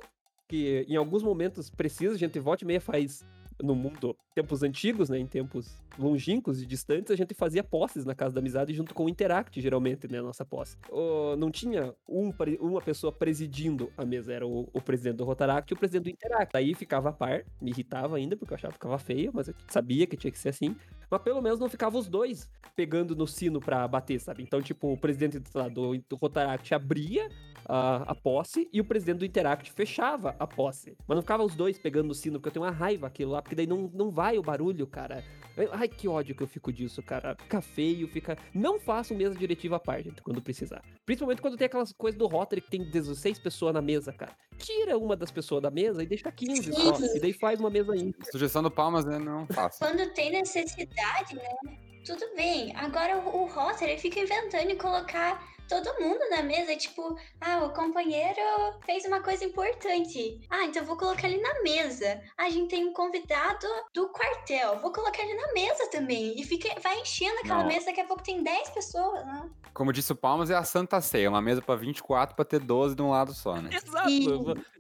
que 0.48 0.86
em 0.88 0.96
alguns 0.96 1.24
momentos 1.24 1.72
precisa, 1.72 2.14
a 2.14 2.18
gente 2.18 2.40
volta 2.40 2.64
e 2.64 2.68
meia 2.68 2.80
faz 2.80 3.26
no 3.62 3.74
mundo, 3.76 4.16
tempos 4.34 4.64
antigos, 4.64 5.10
né, 5.10 5.18
em 5.18 5.26
tempos 5.26 5.74
longínquos 5.98 6.62
e 6.62 6.66
distantes, 6.66 7.12
a 7.12 7.16
gente 7.16 7.34
fazia 7.34 7.64
posses 7.64 8.04
na 8.06 8.14
Casa 8.14 8.36
da 8.36 8.40
Amizade 8.40 8.74
junto 8.74 8.94
com 8.94 9.06
o 9.06 9.10
Interact, 9.10 9.60
geralmente, 9.62 10.08
né, 10.12 10.22
nossa 10.22 10.44
posse. 10.44 10.78
O- 10.90 11.36
não 11.38 11.50
tinha 11.50 11.94
um, 12.08 12.34
uma 12.60 12.82
pessoa 12.82 13.12
presidindo 13.14 13.90
a 13.98 14.06
mesa, 14.06 14.34
era 14.34 14.46
o, 14.46 14.68
o 14.74 14.82
presidente 14.82 15.18
do 15.18 15.24
Rotaract 15.24 15.72
e 15.72 15.74
o 15.74 15.78
presidente 15.78 16.04
do 16.04 16.10
Interact. 16.10 16.56
Aí 16.56 16.74
ficava 16.76 17.10
a 17.10 17.14
par, 17.14 17.44
me 17.62 17.72
irritava 17.72 18.18
ainda, 18.18 18.36
porque 18.36 18.54
eu 18.54 18.56
achava 18.56 18.74
que 18.74 18.78
ficava 18.80 18.98
feio, 18.98 19.32
mas 19.34 19.48
eu 19.48 19.56
sabia 19.70 20.06
que 20.06 20.18
tinha 20.18 20.32
que 20.32 20.40
ser 20.40 20.50
assim. 20.50 20.76
Mas 21.10 21.22
pelo 21.22 21.42
menos 21.42 21.60
não 21.60 21.70
ficava 21.70 21.98
os 21.98 22.08
dois 22.10 22.50
pegando 22.76 23.16
no 23.16 23.26
sino 23.28 23.60
pra 23.62 23.88
bater, 23.88 24.20
sabe? 24.20 24.44
Então, 24.44 24.62
tipo, 24.62 24.92
o 24.92 24.98
presidente 24.98 25.40
lá, 25.54 25.70
do, 25.70 25.98
do 26.10 26.16
Rotaract 26.18 26.74
abria 26.74 27.30
a, 27.68 28.12
a 28.12 28.16
posse 28.16 28.68
e 28.74 28.82
o 28.82 28.86
presidente 28.86 29.20
do 29.20 29.26
Interact 29.26 29.72
fechava 29.72 30.36
a 30.38 30.46
posse. 30.46 30.96
Mas 31.08 31.16
não 31.16 31.22
ficava 31.22 31.44
os 31.44 31.56
dois 31.56 31.78
pegando 31.78 32.08
no 32.08 32.14
sino, 32.14 32.38
porque 32.40 32.50
eu 32.50 32.54
tenho 32.54 32.66
uma 32.66 32.72
raiva 32.72 33.08
aquilo 33.08 33.32
lá, 33.32 33.42
porque 33.46 33.56
daí 33.56 33.68
não, 33.68 33.92
não 33.94 34.10
vai 34.10 34.40
o 34.40 34.42
barulho, 34.42 34.88
cara. 34.88 35.24
Ai, 35.72 35.88
que 35.88 36.08
ódio 36.08 36.36
que 36.36 36.42
eu 36.42 36.48
fico 36.48 36.74
disso, 36.74 37.02
cara. 37.04 37.36
Fica 37.36 37.62
feio, 37.62 38.08
fica. 38.08 38.36
Não 38.52 38.80
façam 38.80 39.16
mesa 39.16 39.36
diretiva 39.36 39.76
à 39.76 39.80
parte, 39.80 40.12
quando 40.24 40.42
precisar. 40.42 40.84
Principalmente 41.06 41.42
quando 41.44 41.56
tem 41.56 41.68
aquelas 41.68 41.94
coisas 41.94 42.18
do 42.18 42.26
Rotary 42.26 42.60
que 42.60 42.72
tem 42.72 42.84
16 42.84 43.38
pessoas 43.38 43.74
na 43.76 43.84
mesa, 43.84 44.12
cara. 44.12 44.36
Tira 44.58 44.98
uma 44.98 45.16
das 45.16 45.30
pessoas 45.30 45.62
da 45.62 45.70
mesa 45.70 46.02
e 46.02 46.08
deixa 46.08 46.32
15 46.32 46.74
só. 46.74 46.98
E 47.16 47.20
daí 47.20 47.34
faz 47.34 47.60
uma 47.60 47.70
mesa 47.70 47.94
aí. 47.94 48.12
Sugestão 48.32 48.64
do 48.64 48.72
Palmas, 48.72 49.06
né? 49.06 49.20
Não 49.20 49.46
faço. 49.46 49.78
Quando 49.78 50.12
tem 50.14 50.32
necessidade, 50.32 51.36
né? 51.36 51.78
Tudo 52.04 52.26
bem. 52.36 52.76
Agora 52.76 53.18
o, 53.20 53.44
o 53.44 53.46
Rotary 53.46 54.00
fica 54.00 54.20
inventando 54.20 54.72
e 54.72 54.76
colocar 54.76 55.55
todo 55.68 56.00
mundo 56.00 56.20
na 56.30 56.42
mesa, 56.44 56.76
tipo, 56.76 57.18
ah, 57.42 57.64
o 57.66 57.74
companheiro 57.74 58.40
fez 58.86 59.06
uma 59.06 59.22
coisa 59.22 59.44
importante. 59.46 60.40
Ah, 60.50 60.66
então 60.66 60.84
vou 60.86 60.98
colocar 60.98 61.28
ele 61.28 61.42
na 61.42 61.62
mesa. 61.64 62.22
Ah, 62.38 62.46
a 62.46 62.50
gente 62.50 62.70
tem 62.70 62.86
um 62.86 62.94
convidado 62.94 63.68
do 63.94 64.10
quartel, 64.10 64.80
vou 64.80 64.92
colocar 64.92 65.24
ele 65.24 65.34
na 65.36 65.54
mesa 65.54 65.90
também. 65.90 66.40
E 66.40 66.44
fica, 66.44 66.80
vai 66.82 67.00
enchendo 67.02 67.40
aquela 67.40 67.60
Não. 67.64 67.68
mesa, 67.68 67.88
daqui 67.88 68.02
a 68.02 68.06
pouco 68.06 68.24
tem 68.24 68.44
10 68.44 68.70
pessoas, 68.70 69.26
né? 69.26 69.50
Como 69.74 69.92
disse 69.92 70.12
o 70.12 70.16
Palmas, 70.16 70.50
é 70.50 70.56
a 70.56 70.64
Santa 70.64 71.02
Ceia, 71.02 71.30
uma 71.30 71.42
mesa 71.42 71.62
pra 71.62 71.76
24 71.76 72.36
pra 72.36 72.46
ter 72.46 72.60
12 72.60 72.96
de 72.96 73.02
um 73.02 73.10
lado 73.10 73.34
só, 73.34 73.56
né? 73.58 73.70
Exato. 73.76 74.10
E- 74.10 74.26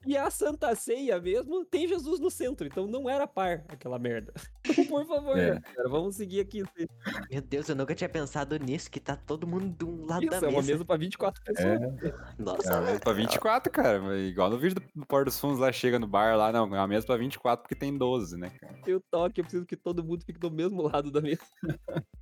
E 0.05 0.15
a 0.15 0.29
Santa 0.29 0.73
Ceia 0.75 1.19
mesmo 1.19 1.65
tem 1.65 1.87
Jesus 1.87 2.19
no 2.19 2.29
centro, 2.29 2.67
então 2.67 2.85
não 2.85 3.09
era 3.09 3.25
par 3.27 3.63
aquela 3.69 3.97
merda. 3.97 4.33
Por 4.89 5.05
favor, 5.05 5.37
É. 5.37 5.59
cara, 5.59 5.89
vamos 5.89 6.15
seguir 6.15 6.41
aqui. 6.41 6.63
Meu 7.31 7.41
Deus, 7.41 7.67
eu 7.69 7.75
nunca 7.75 7.95
tinha 7.95 8.09
pensado 8.09 8.57
nisso, 8.57 8.89
que 8.91 8.99
tá 8.99 9.15
todo 9.15 9.47
mundo 9.47 9.75
de 9.77 9.85
um 9.85 10.05
lado 10.05 10.23
Isso, 10.23 10.31
da 10.31 10.37
é 10.37 10.49
uma 10.49 10.61
mesa. 10.61 10.71
mesa 10.73 10.85
pra 10.85 10.97
24 10.97 11.43
pessoas. 11.43 11.81
É 11.81 12.13
Nossa, 12.37 12.73
uma 12.73 12.81
mesa 12.81 12.99
pra 12.99 13.13
24, 13.13 13.71
cara. 13.71 14.01
mas 14.01 14.29
Igual 14.29 14.49
no 14.49 14.57
vídeo 14.57 14.75
do, 14.95 15.05
Pôr 15.05 15.25
dos 15.25 15.39
Fundos 15.39 15.59
lá, 15.59 15.71
chega 15.71 15.97
no 15.99 16.07
bar 16.07 16.35
lá, 16.37 16.51
não, 16.51 16.65
é 16.75 16.79
uma 16.79 16.87
mesa 16.87 17.05
pra 17.05 17.17
24 17.17 17.63
porque 17.63 17.75
tem 17.75 17.95
12, 17.97 18.37
né, 18.37 18.49
cara? 18.59 18.75
O 18.95 18.99
toque, 18.99 19.41
eu 19.41 19.45
preciso 19.45 19.65
que 19.65 19.75
todo 19.75 20.03
mundo 20.03 20.23
fique 20.25 20.39
do 20.39 20.51
mesmo 20.51 20.81
lado 20.83 21.11
da 21.11 21.21
mesa. 21.21 21.41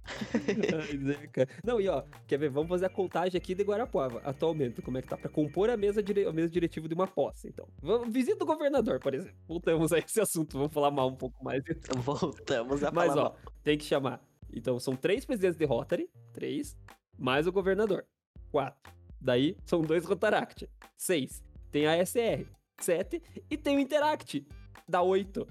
Não, 1.64 1.80
e 1.80 1.88
ó, 1.88 2.04
quer 2.28 2.38
ver? 2.38 2.50
Vamos 2.50 2.70
fazer 2.70 2.86
a 2.86 2.90
contagem 2.90 3.38
aqui 3.38 3.56
de 3.56 3.64
Guarapuava, 3.64 4.22
atualmente, 4.24 4.82
como 4.82 4.98
é 4.98 5.02
que 5.02 5.08
tá? 5.08 5.18
Pra 5.18 5.30
compor 5.30 5.70
a 5.70 5.78
mesa, 5.78 6.04
dire... 6.04 6.26
a 6.26 6.34
mesa 6.34 6.50
diretiva 6.50 6.88
de 6.88 6.94
uma 6.94 7.08
posse, 7.08 7.48
então. 7.48 7.68
Visita 8.10 8.44
o 8.44 8.48
governador, 8.48 9.00
por 9.00 9.14
exemplo. 9.14 9.36
Voltamos 9.48 9.92
a 9.92 10.00
esse 10.00 10.22
assunto, 10.22 10.58
vamos 10.58 10.74
falar 10.74 10.92
mal 10.92 11.10
um 11.10 11.16
pouco 11.16 11.44
mais. 11.44 11.62
voltamos 12.04 12.84
a 12.84 12.92
Mas, 12.92 13.08
falar 13.08 13.22
ó, 13.22 13.24
mal. 13.26 13.38
tem 13.64 13.78
que 13.78 13.84
chamar. 13.84 14.22
Então, 14.54 14.80
são 14.80 14.96
três 14.96 15.26
presidentes 15.26 15.58
de 15.58 15.66
Rotary, 15.66 16.10
três, 16.32 16.78
mais 17.18 17.48
o 17.48 17.52
governador, 17.52 18.06
quatro. 18.52 18.94
Daí, 19.20 19.58
são 19.66 19.82
dois 19.82 20.06
Rotaract, 20.06 20.70
seis. 20.98 21.44
Tem 21.72 21.88
a 21.88 22.06
SR, 22.06 22.46
sete. 22.80 23.22
E 23.50 23.58
tem 23.58 23.78
o 23.78 23.80
Interact, 23.80 24.46
dá 24.88 25.02
oito. 25.02 25.48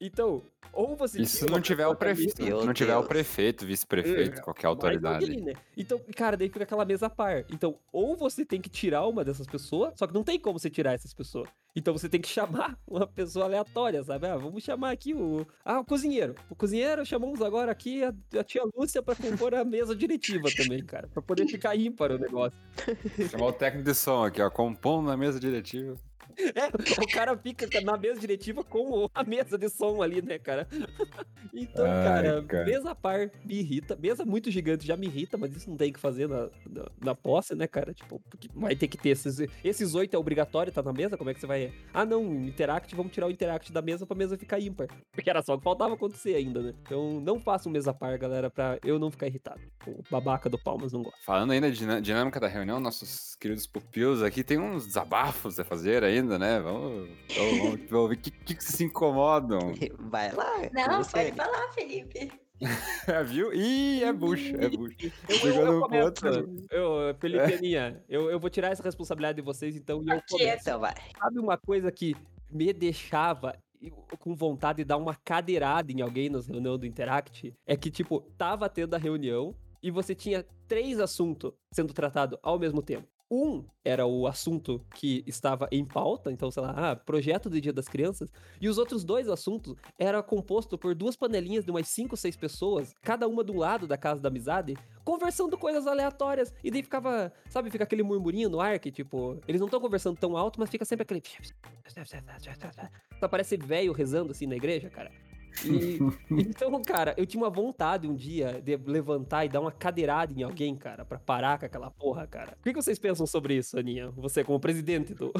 Então, 0.00 0.42
ou 0.72 0.96
você... 0.96 1.22
E 1.22 1.26
se 1.26 1.46
não 1.46 1.60
tiver 1.60 1.86
o 1.86 1.94
prefeito, 1.94 2.42
se 2.42 2.50
não 2.50 2.74
tiver 2.74 2.96
o 2.96 3.04
prefeito, 3.04 3.64
vice-prefeito, 3.64 4.38
É, 4.38 4.42
qualquer 4.42 4.66
autoridade. 4.66 5.24
alguém, 5.24 5.40
né? 5.40 5.52
Então, 5.76 6.00
cara, 6.16 6.36
daí 6.36 6.48
fica 6.48 6.64
aquela 6.64 6.84
mesa 6.84 7.08
par. 7.08 7.44
Então, 7.50 7.78
ou 7.92 8.16
você 8.16 8.44
tem 8.44 8.60
que 8.60 8.68
tirar 8.68 9.06
uma 9.06 9.24
dessas 9.24 9.46
pessoas, 9.46 9.94
só 9.96 10.06
que 10.06 10.14
não 10.14 10.24
tem 10.24 10.38
como 10.38 10.58
você 10.58 10.68
tirar 10.68 10.92
essas 10.92 11.14
pessoas. 11.14 11.48
Então 11.76 11.92
você 11.92 12.08
tem 12.08 12.20
que 12.20 12.28
chamar 12.28 12.78
uma 12.86 13.06
pessoa 13.06 13.46
aleatória, 13.46 14.02
sabe? 14.04 14.26
Ah, 14.28 14.36
vamos 14.36 14.62
chamar 14.62 14.92
aqui 14.92 15.12
o. 15.12 15.44
Ah, 15.64 15.80
o 15.80 15.84
cozinheiro. 15.84 16.34
O 16.48 16.54
cozinheiro, 16.54 17.04
chamamos 17.04 17.42
agora 17.42 17.72
aqui 17.72 18.04
a, 18.04 18.14
a 18.38 18.44
tia 18.44 18.62
Lúcia 18.76 19.02
pra 19.02 19.16
compor 19.16 19.54
a 19.54 19.64
mesa 19.64 19.94
diretiva 19.94 20.48
também, 20.56 20.84
cara. 20.84 21.08
Pra 21.08 21.20
poder 21.20 21.46
ficar 21.48 21.74
ímpar 21.74 22.12
o 22.12 22.18
negócio. 22.18 22.56
Chamar 23.30 23.46
o 23.46 23.52
técnico 23.52 23.84
de 23.84 23.94
som 23.94 24.24
aqui, 24.24 24.40
ó, 24.40 24.48
compondo 24.50 25.06
na 25.06 25.16
mesa 25.16 25.40
diretiva. 25.40 25.96
É, 26.54 26.66
o 27.02 27.06
cara 27.08 27.36
fica 27.36 27.66
na 27.80 27.96
mesa 27.96 28.20
diretiva 28.20 28.62
com 28.64 29.08
a 29.14 29.24
mesa 29.24 29.56
de 29.56 29.68
som 29.68 30.02
ali, 30.02 30.20
né, 30.22 30.38
cara? 30.38 30.66
Então, 31.56 31.86
Ai, 31.86 32.04
cara, 32.04 32.42
cara. 32.42 32.64
mesa 32.64 32.94
par 32.96 33.30
me 33.44 33.54
irrita. 33.60 33.94
Mesa 33.96 34.24
muito 34.24 34.50
gigante 34.50 34.84
já 34.84 34.96
me 34.96 35.06
irrita, 35.06 35.36
mas 35.38 35.54
isso 35.54 35.70
não 35.70 35.76
tem 35.76 35.92
que 35.92 36.00
fazer 36.00 36.28
na, 36.28 36.48
na, 36.68 36.86
na 37.00 37.14
posse, 37.14 37.54
né, 37.54 37.68
cara? 37.68 37.94
Tipo, 37.94 38.20
vai 38.54 38.74
ter 38.74 38.88
que 38.88 38.96
ter 38.98 39.10
esses. 39.10 39.38
Esses 39.62 39.94
oito 39.94 40.14
é 40.14 40.18
obrigatório, 40.18 40.72
tá 40.72 40.82
na 40.82 40.92
mesa? 40.92 41.16
Como 41.16 41.30
é 41.30 41.34
que 41.34 41.38
você 41.38 41.46
vai. 41.46 41.72
Ah, 41.92 42.04
não, 42.04 42.24
Interact, 42.44 42.92
vamos 42.96 43.12
tirar 43.12 43.28
o 43.28 43.30
Interact 43.30 43.72
da 43.72 43.80
mesa 43.80 44.04
pra 44.04 44.16
mesa 44.16 44.36
ficar 44.36 44.58
ímpar. 44.58 44.88
Porque 45.12 45.30
era 45.30 45.42
só 45.42 45.54
o 45.54 45.58
que 45.58 45.62
faltava 45.64 45.94
acontecer 45.94 46.34
ainda, 46.34 46.60
né? 46.60 46.74
Então, 46.82 47.20
não 47.20 47.38
faça 47.38 47.68
um 47.68 47.72
mesa 47.72 47.94
par, 47.94 48.18
galera, 48.18 48.50
pra 48.50 48.78
eu 48.84 48.98
não 48.98 49.08
ficar 49.10 49.28
irritado. 49.28 49.60
O 49.86 50.02
babaca 50.10 50.50
do 50.50 50.58
Palmas 50.58 50.92
não 50.92 51.02
gosta. 51.04 51.20
Falando 51.24 51.52
ainda 51.52 51.70
de 51.70 51.78
dinâ- 51.78 52.00
dinâmica 52.00 52.40
da 52.40 52.48
reunião, 52.48 52.80
nossos 52.80 53.36
queridos 53.36 53.64
pupilos 53.66 54.24
aqui 54.24 54.42
tem 54.42 54.58
uns 54.58 54.86
desabafos 54.86 55.60
a 55.60 55.64
fazer 55.64 56.02
ainda, 56.14 56.38
né? 56.38 56.60
Vamos, 56.60 57.08
vamos, 57.36 57.80
vamos 57.90 58.08
ver 58.08 58.16
o 58.16 58.20
que, 58.20 58.30
que, 58.30 58.54
que 58.54 58.64
vocês 58.64 58.76
se 58.76 58.84
incomodam. 58.84 59.74
Vai 60.10 60.32
lá. 60.32 60.52
Não, 60.72 61.02
você. 61.02 61.12
pode 61.12 61.32
falar, 61.32 61.72
Felipe. 61.72 62.30
Viu? 63.26 63.52
Ih, 63.52 64.04
é 64.04 64.12
bucho, 64.12 64.54
é 64.56 64.68
bucho. 64.68 64.96
Eu, 65.28 65.54
eu, 65.54 65.88
eu 65.90 67.08
eu, 67.08 67.14
Felipe 67.18 67.54
Aninha, 67.54 68.02
eu, 68.08 68.30
eu 68.30 68.38
vou 68.38 68.48
tirar 68.48 68.70
essa 68.70 68.82
responsabilidade 68.82 69.36
de 69.36 69.42
vocês, 69.42 69.76
então, 69.76 70.02
e 70.02 70.10
eu 70.10 70.22
começo. 70.28 70.62
Então 70.62 70.80
vai. 70.80 70.94
Sabe 71.18 71.38
uma 71.38 71.58
coisa 71.58 71.90
que 71.90 72.16
me 72.50 72.72
deixava 72.72 73.58
com 74.18 74.34
vontade 74.34 74.78
de 74.78 74.84
dar 74.84 74.96
uma 74.96 75.14
cadeirada 75.14 75.90
em 75.92 76.00
alguém 76.00 76.30
nas 76.30 76.46
reuniões 76.46 76.78
do 76.78 76.86
Interact? 76.86 77.54
É 77.66 77.76
que, 77.76 77.90
tipo, 77.90 78.20
tava 78.38 78.68
tendo 78.68 78.94
a 78.94 78.98
reunião 78.98 79.54
e 79.82 79.90
você 79.90 80.14
tinha 80.14 80.44
três 80.66 80.98
assuntos 80.98 81.52
sendo 81.72 81.92
tratados 81.92 82.38
ao 82.42 82.58
mesmo 82.58 82.80
tempo. 82.80 83.06
Um 83.30 83.64
era 83.84 84.06
o 84.06 84.26
assunto 84.26 84.84
que 84.94 85.24
estava 85.26 85.66
em 85.72 85.84
pauta, 85.84 86.30
então, 86.30 86.50
sei 86.50 86.62
lá, 86.62 86.92
ah, 86.92 86.96
projeto 86.96 87.48
do 87.48 87.60
Dia 87.60 87.72
das 87.72 87.88
Crianças, 87.88 88.30
e 88.60 88.68
os 88.68 88.78
outros 88.78 89.04
dois 89.04 89.28
assuntos 89.28 89.74
era 89.98 90.22
composto 90.22 90.76
por 90.76 90.94
duas 90.94 91.16
panelinhas 91.16 91.64
de 91.64 91.70
umas 91.70 91.88
cinco, 91.88 92.16
seis 92.16 92.36
pessoas, 92.36 92.94
cada 93.02 93.26
uma 93.26 93.42
do 93.42 93.54
lado 93.54 93.86
da 93.86 93.96
casa 93.96 94.20
da 94.20 94.28
amizade, 94.28 94.76
conversando 95.04 95.56
coisas 95.56 95.86
aleatórias. 95.86 96.52
E 96.62 96.70
daí 96.70 96.82
ficava, 96.82 97.32
sabe, 97.48 97.70
fica 97.70 97.84
aquele 97.84 98.02
murmurinho 98.02 98.48
no 98.48 98.60
ar 98.60 98.78
que, 98.78 98.90
tipo, 98.90 99.38
eles 99.48 99.60
não 99.60 99.68
estão 99.68 99.80
conversando 99.80 100.18
tão 100.18 100.36
alto, 100.36 100.60
mas 100.60 100.70
fica 100.70 100.84
sempre 100.84 101.02
aquele. 101.02 101.22
Só 103.20 103.28
parece 103.28 103.56
velho 103.56 103.92
rezando 103.92 104.32
assim 104.32 104.46
na 104.46 104.56
igreja, 104.56 104.90
cara. 104.90 105.10
E, 105.64 105.98
então, 106.30 106.80
cara, 106.82 107.14
eu 107.16 107.26
tinha 107.26 107.42
uma 107.42 107.50
vontade 107.50 108.08
um 108.08 108.14
dia 108.14 108.60
de 108.62 108.76
levantar 108.76 109.44
e 109.44 109.48
dar 109.48 109.60
uma 109.60 109.70
cadeirada 109.70 110.32
em 110.32 110.42
alguém, 110.42 110.74
cara, 110.74 111.04
pra 111.04 111.18
parar 111.18 111.58
com 111.58 111.66
aquela 111.66 111.90
porra, 111.90 112.26
cara. 112.26 112.56
O 112.60 112.62
que 112.62 112.72
que 112.72 112.82
vocês 112.82 112.98
pensam 112.98 113.26
sobre 113.26 113.54
isso, 113.56 113.78
Aninha? 113.78 114.10
Você, 114.16 114.42
como 114.42 114.58
presidente 114.58 115.14
do. 115.14 115.32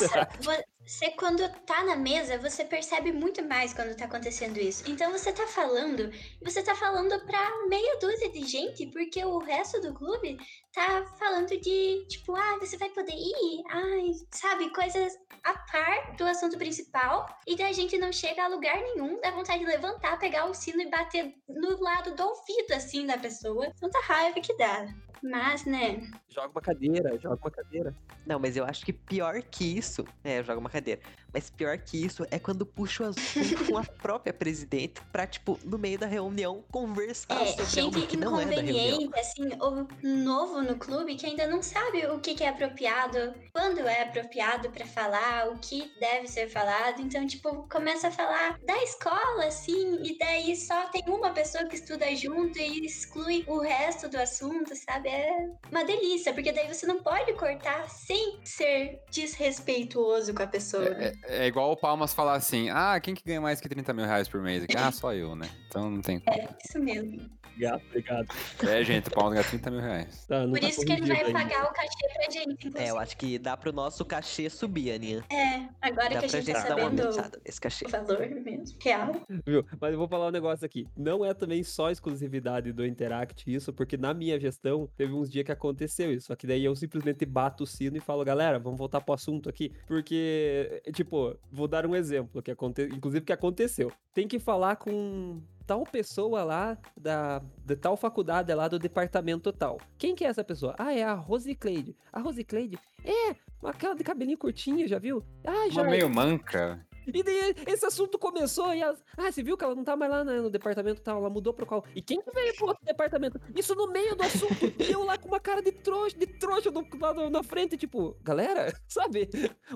Nossa, 0.00 0.28
você 0.86 1.10
quando 1.12 1.48
tá 1.66 1.84
na 1.84 1.96
mesa, 1.96 2.38
você 2.38 2.64
percebe 2.64 3.12
muito 3.12 3.42
mais 3.44 3.72
quando 3.72 3.96
tá 3.96 4.06
acontecendo 4.06 4.58
isso. 4.58 4.84
Então 4.90 5.12
você 5.12 5.32
tá 5.32 5.46
falando, 5.46 6.10
você 6.42 6.62
tá 6.62 6.74
falando 6.74 7.18
pra 7.26 7.66
meia 7.68 7.98
dúzia 7.98 8.30
de 8.32 8.44
gente, 8.46 8.86
porque 8.86 9.24
o 9.24 9.38
resto 9.38 9.80
do 9.80 9.94
clube 9.94 10.38
tá 10.72 11.06
falando 11.18 11.48
de, 11.48 12.06
tipo, 12.08 12.34
ah, 12.34 12.58
você 12.58 12.76
vai 12.76 12.90
poder 12.90 13.14
ir, 13.14 13.62
ai, 13.70 14.06
sabe, 14.32 14.72
coisas 14.72 15.12
a 15.44 15.54
par 15.54 16.16
do 16.16 16.24
assunto 16.24 16.58
principal, 16.58 17.26
e 17.46 17.56
daí 17.56 17.70
a 17.70 17.72
gente 17.72 17.96
não 17.98 18.12
chega 18.12 18.44
a 18.44 18.48
lugar 18.48 18.76
nenhum, 18.80 19.20
dá 19.20 19.30
vontade 19.30 19.60
de 19.60 19.66
levantar, 19.66 20.18
pegar 20.18 20.46
o 20.46 20.54
sino 20.54 20.82
e 20.82 20.90
bater 20.90 21.34
no 21.48 21.80
lado 21.80 22.14
do 22.14 22.22
ouvido, 22.22 22.72
assim, 22.74 23.06
da 23.06 23.16
pessoa. 23.16 23.72
Tanta 23.80 24.00
raiva 24.00 24.40
que 24.40 24.56
dá. 24.56 24.86
Mas, 25.22 25.64
né, 25.64 26.00
Joga 26.28 26.48
uma 26.48 26.62
cadeira, 26.62 27.18
joga 27.18 27.38
uma 27.42 27.50
cadeira. 27.50 27.94
Não, 28.26 28.38
mas 28.38 28.56
eu 28.56 28.64
acho 28.64 28.84
que 28.84 28.92
pior 28.92 29.42
que 29.42 29.64
isso. 29.76 30.04
É, 30.24 30.42
joga 30.42 30.58
uma 30.58 30.70
cadeira. 30.70 31.00
Mas 31.32 31.50
pior 31.50 31.78
que 31.78 32.04
isso 32.04 32.26
é 32.30 32.38
quando 32.38 32.66
puxa 32.66 33.04
o 33.04 33.06
assunto 33.06 33.66
com 33.68 33.78
a 33.78 33.82
própria 33.84 34.32
presidente 34.32 35.00
pra, 35.12 35.26
tipo, 35.26 35.58
no 35.64 35.78
meio 35.78 35.98
da 35.98 36.06
reunião, 36.06 36.64
conversar 36.70 37.40
É, 37.42 37.46
sobre 37.46 37.80
algo 37.80 37.98
gente 37.98 38.06
que 38.08 38.16
não 38.16 38.40
é 38.40 38.44
da 38.44 38.50
reunião. 38.60 38.76
inconveniente, 39.00 39.18
assim, 39.18 39.48
ou 39.60 39.86
novo 40.02 40.62
no 40.62 40.76
clube 40.76 41.14
que 41.16 41.26
ainda 41.26 41.46
não 41.46 41.62
sabe 41.62 42.06
o 42.06 42.18
que, 42.18 42.34
que 42.34 42.44
é 42.44 42.48
apropriado, 42.48 43.34
quando 43.52 43.80
é 43.80 44.02
apropriado 44.02 44.70
pra 44.70 44.86
falar, 44.86 45.48
o 45.50 45.58
que 45.58 45.90
deve 46.00 46.26
ser 46.26 46.48
falado. 46.48 47.00
Então, 47.00 47.26
tipo, 47.26 47.68
começa 47.68 48.08
a 48.08 48.10
falar 48.10 48.58
da 48.66 48.82
escola, 48.82 49.46
assim, 49.46 50.02
e 50.02 50.18
daí 50.18 50.56
só 50.56 50.86
tem 50.88 51.02
uma 51.06 51.30
pessoa 51.30 51.64
que 51.66 51.76
estuda 51.76 52.14
junto 52.16 52.58
e 52.58 52.84
exclui 52.86 53.44
o 53.46 53.58
resto 53.60 54.08
do 54.08 54.16
assunto, 54.18 54.74
sabe? 54.76 55.08
É 55.08 55.48
uma 55.70 55.84
delícia, 55.84 56.32
porque 56.32 56.52
daí 56.52 56.66
você 56.72 56.86
não 56.86 57.02
pode 57.02 57.32
cortar 57.34 57.88
sem 57.88 58.40
ser 58.44 59.00
desrespeituoso 59.10 60.34
com 60.34 60.42
a 60.42 60.46
pessoa. 60.46 60.90
né? 60.90 61.08
É, 61.08 61.19
é 61.24 61.46
igual 61.46 61.70
o 61.72 61.76
Palmas 61.76 62.12
falar 62.12 62.34
assim: 62.34 62.70
ah, 62.70 62.98
quem 63.00 63.14
que 63.14 63.24
ganha 63.24 63.40
mais 63.40 63.60
que 63.60 63.68
30 63.68 63.92
mil 63.92 64.04
reais 64.04 64.28
por 64.28 64.40
mês? 64.40 64.64
Ah, 64.76 64.92
só 64.92 65.12
eu, 65.12 65.34
né? 65.34 65.48
Então 65.68 65.90
não 65.90 66.00
tem 66.00 66.20
como. 66.20 66.48
Isso 66.64 66.78
mesmo. 66.78 67.30
Obrigado, 67.60 67.82
obrigado. 67.88 68.28
É, 68.66 68.82
gente, 68.84 69.08
o 69.08 69.10
Palmas 69.10 69.34
ganha 69.34 69.44
30 69.44 69.70
mil 69.70 69.80
reais. 69.80 70.24
Tá, 70.26 70.46
Por 70.46 70.58
tá 70.58 70.68
isso 70.68 70.80
que 70.84 70.92
ele 70.92 71.06
vai 71.06 71.24
ainda. 71.24 71.32
pagar 71.32 71.64
o 71.64 71.72
cachê 71.74 72.08
pra 72.14 72.30
gente, 72.30 72.52
inclusive. 72.52 72.78
É, 72.84 72.90
eu 72.90 72.98
acho 72.98 73.16
que 73.16 73.38
dá 73.38 73.56
pro 73.56 73.72
nosso 73.72 74.04
cachê 74.04 74.48
subir, 74.48 74.92
Aninha. 74.92 75.24
É, 75.30 75.68
agora 75.82 76.08
Dá 76.08 76.08
que 76.08 76.16
a 76.16 76.20
pra 76.20 76.28
gente 76.28 76.46
gente 76.46 76.54
tá 76.54 76.62
sabendo 76.62 77.02
nesse 77.44 77.60
cachê. 77.60 77.84
o 77.86 77.88
valor 77.90 78.18
mesmo, 78.30 78.76
real. 78.82 79.12
Viu? 79.46 79.64
Mas 79.80 79.92
eu 79.92 79.98
vou 79.98 80.08
falar 80.08 80.28
um 80.28 80.30
negócio 80.30 80.64
aqui. 80.64 80.86
Não 80.96 81.24
é 81.24 81.34
também 81.34 81.62
só 81.62 81.90
exclusividade 81.90 82.72
do 82.72 82.86
Interact 82.86 83.52
isso, 83.52 83.72
porque 83.72 83.96
na 83.96 84.14
minha 84.14 84.40
gestão 84.40 84.88
teve 84.96 85.12
uns 85.12 85.30
dias 85.30 85.44
que 85.44 85.52
aconteceu 85.52 86.12
isso. 86.12 86.28
Só 86.28 86.36
que 86.36 86.46
daí 86.46 86.64
eu 86.64 86.74
simplesmente 86.74 87.26
bato 87.26 87.64
o 87.64 87.66
sino 87.66 87.96
e 87.96 88.00
falo, 88.00 88.24
galera, 88.24 88.58
vamos 88.58 88.78
voltar 88.78 89.00
pro 89.00 89.14
assunto 89.14 89.48
aqui. 89.48 89.72
Porque, 89.86 90.82
tipo, 90.94 91.36
vou 91.52 91.68
dar 91.68 91.84
um 91.86 91.94
exemplo, 91.94 92.42
que 92.42 92.50
aconte... 92.50 92.82
inclusive 92.84 93.24
que 93.24 93.32
aconteceu. 93.32 93.92
Tem 94.14 94.26
que 94.26 94.38
falar 94.38 94.76
com 94.76 95.40
tal 95.70 95.84
pessoa 95.84 96.42
lá 96.42 96.76
da, 97.00 97.40
da 97.64 97.76
tal 97.76 97.96
faculdade 97.96 98.52
lá 98.52 98.66
do 98.66 98.76
departamento 98.76 99.52
tal. 99.52 99.80
Quem 99.96 100.16
que 100.16 100.24
é 100.24 100.26
essa 100.26 100.42
pessoa? 100.42 100.74
Ah, 100.76 100.92
é 100.92 101.04
a 101.04 101.14
Rosicleide. 101.14 101.96
A 102.12 102.18
Rosicleide 102.18 102.76
é 103.04 103.36
aquela 103.62 103.94
de 103.94 104.02
cabelinho 104.02 104.36
curtinho, 104.36 104.88
já 104.88 104.98
viu? 104.98 105.22
Ah, 105.46 105.68
já 105.70 105.82
Uma 105.82 105.90
meio 105.92 106.10
manca. 106.10 106.84
E 107.14 107.22
daí 107.22 107.54
esse 107.66 107.84
assunto 107.84 108.18
começou 108.18 108.74
e 108.74 108.82
as... 108.82 109.02
Ah, 109.16 109.30
você 109.30 109.42
viu 109.42 109.56
que 109.56 109.64
ela 109.64 109.74
não 109.74 109.84
tá 109.84 109.96
mais 109.96 110.10
lá 110.10 110.24
né, 110.24 110.40
no 110.40 110.50
departamento 110.50 111.00
tal, 111.00 111.18
ela 111.18 111.30
mudou 111.30 111.52
pra 111.52 111.66
qual? 111.66 111.84
E 111.94 112.02
quem 112.02 112.20
que 112.20 112.30
veio 112.30 112.54
pro 112.54 112.68
outro 112.68 112.84
departamento? 112.84 113.40
Isso 113.54 113.74
no 113.74 113.90
meio 113.90 114.14
do 114.14 114.22
assunto. 114.22 114.72
E 114.78 114.90
eu 114.90 115.04
lá 115.04 115.18
com 115.18 115.28
uma 115.28 115.40
cara 115.40 115.62
de 115.62 115.72
trouxa, 115.72 116.16
de 116.16 116.26
trouxa 116.26 116.70
do, 116.70 116.84
lá 117.00 117.30
na 117.30 117.42
frente, 117.42 117.76
tipo, 117.76 118.16
galera, 118.22 118.72
sabe? 118.88 119.28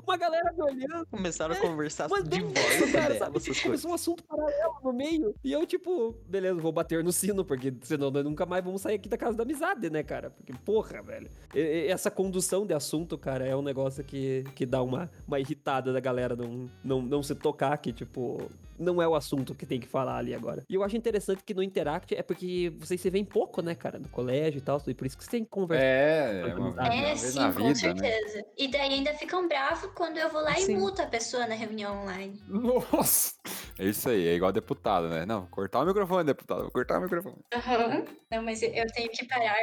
Uma 0.02 0.16
galera 0.16 0.52
me 0.52 0.62
olhando. 0.62 1.06
Começaram 1.06 1.54
a 1.54 1.58
conversar 1.58 2.08
de 2.08 2.40
volta 2.40 2.92
cara, 2.92 3.14
dela, 3.14 3.18
sabe? 3.18 3.62
Começou 3.62 3.90
um 3.90 3.94
assunto 3.94 4.24
paralelo 4.24 4.74
no 4.82 4.92
meio. 4.92 5.34
E 5.42 5.52
eu, 5.52 5.66
tipo, 5.66 6.12
beleza, 6.26 6.60
vou 6.60 6.72
bater 6.72 7.02
no 7.02 7.12
sino, 7.12 7.44
porque 7.44 7.74
senão 7.82 8.10
nós 8.10 8.24
nunca 8.24 8.46
mais 8.46 8.64
vamos 8.64 8.80
sair 8.80 8.96
aqui 8.96 9.08
da 9.08 9.16
casa 9.16 9.36
da 9.36 9.42
amizade, 9.42 9.90
né, 9.90 10.02
cara? 10.02 10.30
Porque, 10.30 10.52
porra, 10.64 11.02
velho. 11.02 11.30
Essa 11.54 12.10
condução 12.10 12.66
de 12.66 12.74
assunto, 12.74 13.16
cara, 13.18 13.46
é 13.46 13.54
um 13.54 13.62
negócio 13.62 14.04
que, 14.04 14.44
que 14.54 14.66
dá 14.66 14.82
uma, 14.82 15.10
uma 15.26 15.40
irritada 15.40 15.92
da 15.92 16.00
galera 16.00 16.36
não, 16.36 16.70
não, 16.82 17.02
não 17.02 17.22
se 17.24 17.34
tocar 17.34 17.76
que, 17.78 17.92
tipo, 17.92 18.50
não 18.78 19.00
é 19.00 19.06
o 19.08 19.14
assunto 19.14 19.54
que 19.54 19.64
tem 19.66 19.80
que 19.80 19.86
falar 19.86 20.18
ali 20.18 20.34
agora. 20.34 20.64
E 20.68 20.74
eu 20.74 20.82
acho 20.82 20.96
interessante 20.96 21.42
que 21.44 21.54
no 21.54 21.62
Interact 21.62 22.14
é 22.14 22.22
porque 22.22 22.72
vocês 22.78 23.00
se 23.00 23.08
veem 23.10 23.24
pouco, 23.24 23.62
né, 23.62 23.74
cara? 23.74 23.98
No 23.98 24.08
colégio 24.08 24.58
e 24.58 24.60
tal, 24.60 24.80
e 24.86 24.94
por 24.94 25.06
isso 25.06 25.16
que 25.16 25.24
você 25.24 25.30
tem 25.30 25.44
que 25.44 25.50
conversar. 25.50 25.84
É, 25.86 26.40
é 26.50 26.54
uma, 26.54 26.70
uma 26.70 26.94
É, 26.94 27.12
É, 27.12 27.16
sim, 27.16 27.38
na 27.38 27.52
com 27.52 27.72
vida, 27.72 27.94
né? 27.94 28.00
certeza. 28.00 28.44
E 28.56 28.68
daí 28.68 28.92
ainda 28.94 29.14
ficam 29.14 29.48
bravos 29.48 29.90
quando 29.94 30.18
eu 30.18 30.28
vou 30.28 30.42
lá 30.42 30.54
Sim. 30.56 30.72
e 30.72 30.76
muto 30.76 31.02
a 31.02 31.06
pessoa 31.06 31.46
na 31.46 31.54
reunião 31.54 32.02
online. 32.02 32.40
Nossa! 32.48 33.32
É 33.78 33.84
isso 33.86 34.08
aí, 34.08 34.26
é 34.28 34.34
igual 34.34 34.52
deputado, 34.52 35.08
né? 35.08 35.24
Não, 35.26 35.46
cortar 35.46 35.80
o 35.80 35.86
microfone, 35.86 36.24
deputado, 36.24 36.62
vou 36.62 36.70
cortar 36.70 36.98
o 36.98 37.02
microfone. 37.02 37.36
Aham. 37.52 38.04
Não, 38.30 38.42
mas 38.42 38.62
eu- 38.62 38.86
tenho 38.92 39.08
que 39.10 39.26
parar 39.26 39.56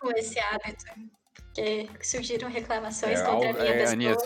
com 0.00 0.10
esse 0.12 0.38
hábito. 0.38 0.84
Porque 1.54 1.86
surgiram 2.02 2.48
reclamações 2.48 3.20
É, 3.20 3.24
contra 3.24 3.50
a 3.50 3.52
minha 3.52 3.64
é, 3.66 3.72
pessoa. 3.78 3.92
Aninha, 3.92 4.16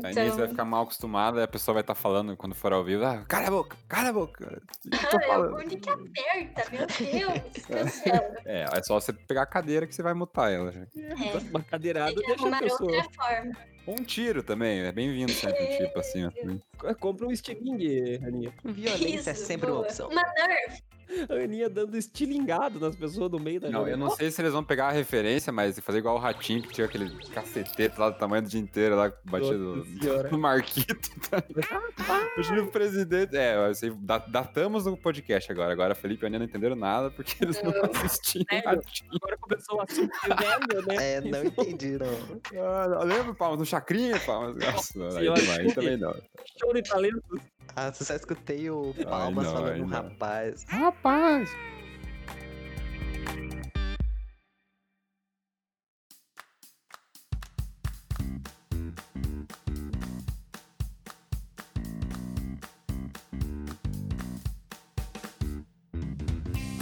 tu- 0.00 0.06
A 0.06 0.12
Inês 0.12 0.28
vai 0.28 0.34
então, 0.36 0.48
ficar 0.48 0.64
mal 0.64 0.82
acostumada 0.84 1.40
e 1.40 1.42
a 1.42 1.48
pessoa 1.48 1.74
vai 1.74 1.80
estar 1.82 1.94
falando 1.94 2.36
quando 2.36 2.54
for 2.54 2.72
ao 2.72 2.84
vivo. 2.84 3.04
Ah, 3.04 3.24
cala 3.28 3.48
a 3.48 3.50
boca, 3.50 3.76
cala 3.88 4.08
a 4.08 4.12
boca. 4.12 4.62
Ah, 4.92 5.24
é 5.24 5.38
o 5.38 5.56
que 5.58 5.90
aperta, 5.90 6.70
meu 6.70 6.86
Deus. 6.86 8.02
É, 8.46 8.64
é 8.78 8.82
só 8.82 8.98
você 9.00 9.12
pegar 9.12 9.42
a 9.42 9.46
cadeira 9.46 9.86
que 9.86 9.94
você 9.94 10.02
vai 10.02 10.14
mutar 10.14 10.52
ela. 10.52 10.70
É, 10.96 11.38
Uma 11.50 11.62
cadeirada 11.62 12.14
deixa 12.14 12.48
a 12.48 12.58
pessoa. 12.60 12.92
outra 12.92 13.10
forma. 13.12 13.75
Ou 13.86 13.94
um 13.94 14.02
tiro 14.02 14.42
também, 14.42 14.80
é 14.80 14.90
bem-vindo 14.92 15.30
sempre 15.32 15.62
um 15.62 15.76
tiro 15.76 15.90
pra 15.90 16.02
cima. 16.02 16.32
também. 16.32 16.60
Compra 16.98 17.26
um 17.26 17.30
estilingue, 17.32 18.20
Aninha. 18.24 18.52
Violência 18.64 19.30
é 19.30 19.32
Isso, 19.34 19.44
sempre 19.46 19.66
uma 19.70 19.76
boa. 19.76 19.86
opção. 19.86 20.08
Uma 20.08 20.22
Nerf. 20.22 20.82
A 21.30 21.34
Aninha 21.34 21.70
dando 21.70 21.96
estilingado 21.96 22.80
nas 22.80 22.96
pessoas 22.96 23.30
no 23.30 23.38
meio 23.38 23.60
da 23.60 23.70
Não, 23.70 23.86
eu 23.86 23.96
não 23.96 24.10
sei 24.10 24.28
se 24.28 24.42
eles 24.42 24.52
vão 24.52 24.64
pegar 24.64 24.88
a 24.88 24.90
referência, 24.90 25.52
mas 25.52 25.78
fazer 25.78 25.98
igual 25.98 26.16
o 26.16 26.18
Ratinho, 26.18 26.60
que 26.62 26.72
tinha 26.74 26.84
aquele 26.84 27.08
cacetete 27.28 27.96
lá 27.98 28.10
do 28.10 28.18
tamanho 28.18 28.42
do 28.42 28.48
dia 28.48 28.60
inteiro, 28.60 28.96
lá 28.96 29.12
batido 29.24 29.76
Nossa 29.76 30.28
no 30.30 30.36
Marquito. 30.38 31.08
Tá? 31.30 31.42
O 32.36 32.66
presidente. 32.66 33.34
É, 33.34 33.56
eu 33.68 33.74
sei, 33.74 33.90
da- 33.90 34.18
datamos 34.18 34.84
no 34.84 34.94
podcast 34.94 35.50
agora. 35.50 35.72
Agora 35.72 35.94
Felipe 35.94 36.22
e 36.22 36.24
a 36.24 36.28
Aninha 36.28 36.40
não 36.40 36.44
entenderam 36.46 36.76
nada 36.76 37.10
porque 37.10 37.42
eles 37.42 37.62
não 37.62 37.72
assistiram 37.90 38.44
Sério? 38.50 38.68
Ratinho. 38.68 39.10
Agora 39.14 39.38
começou 39.38 39.78
o 39.78 39.80
assunto 39.80 40.12
velho, 40.22 40.86
né? 40.86 41.12
É, 41.14 41.20
não 41.22 41.44
entendi, 41.44 41.96
não. 41.98 42.62
Ah, 42.62 43.04
lembra, 43.04 43.32
Palmas? 43.34 43.58
No 43.58 43.64
Chacrinha, 43.76 44.18
Palmas? 44.20 44.56
Nossa, 44.94 45.18
aí, 45.18 45.28
aí 45.28 45.74
também 45.74 45.96
não. 45.96 46.14
Show 46.58 46.72
de 46.72 46.82
talentos. 46.82 47.40
Ah, 47.74 47.92
só 47.92 48.14
escutei 48.14 48.70
o 48.70 48.94
Palmas 49.04 49.44
não, 49.44 49.52
falando 49.52 49.94
ai, 49.94 50.02
rapaz. 50.02 50.64
Rapaz! 50.68 51.50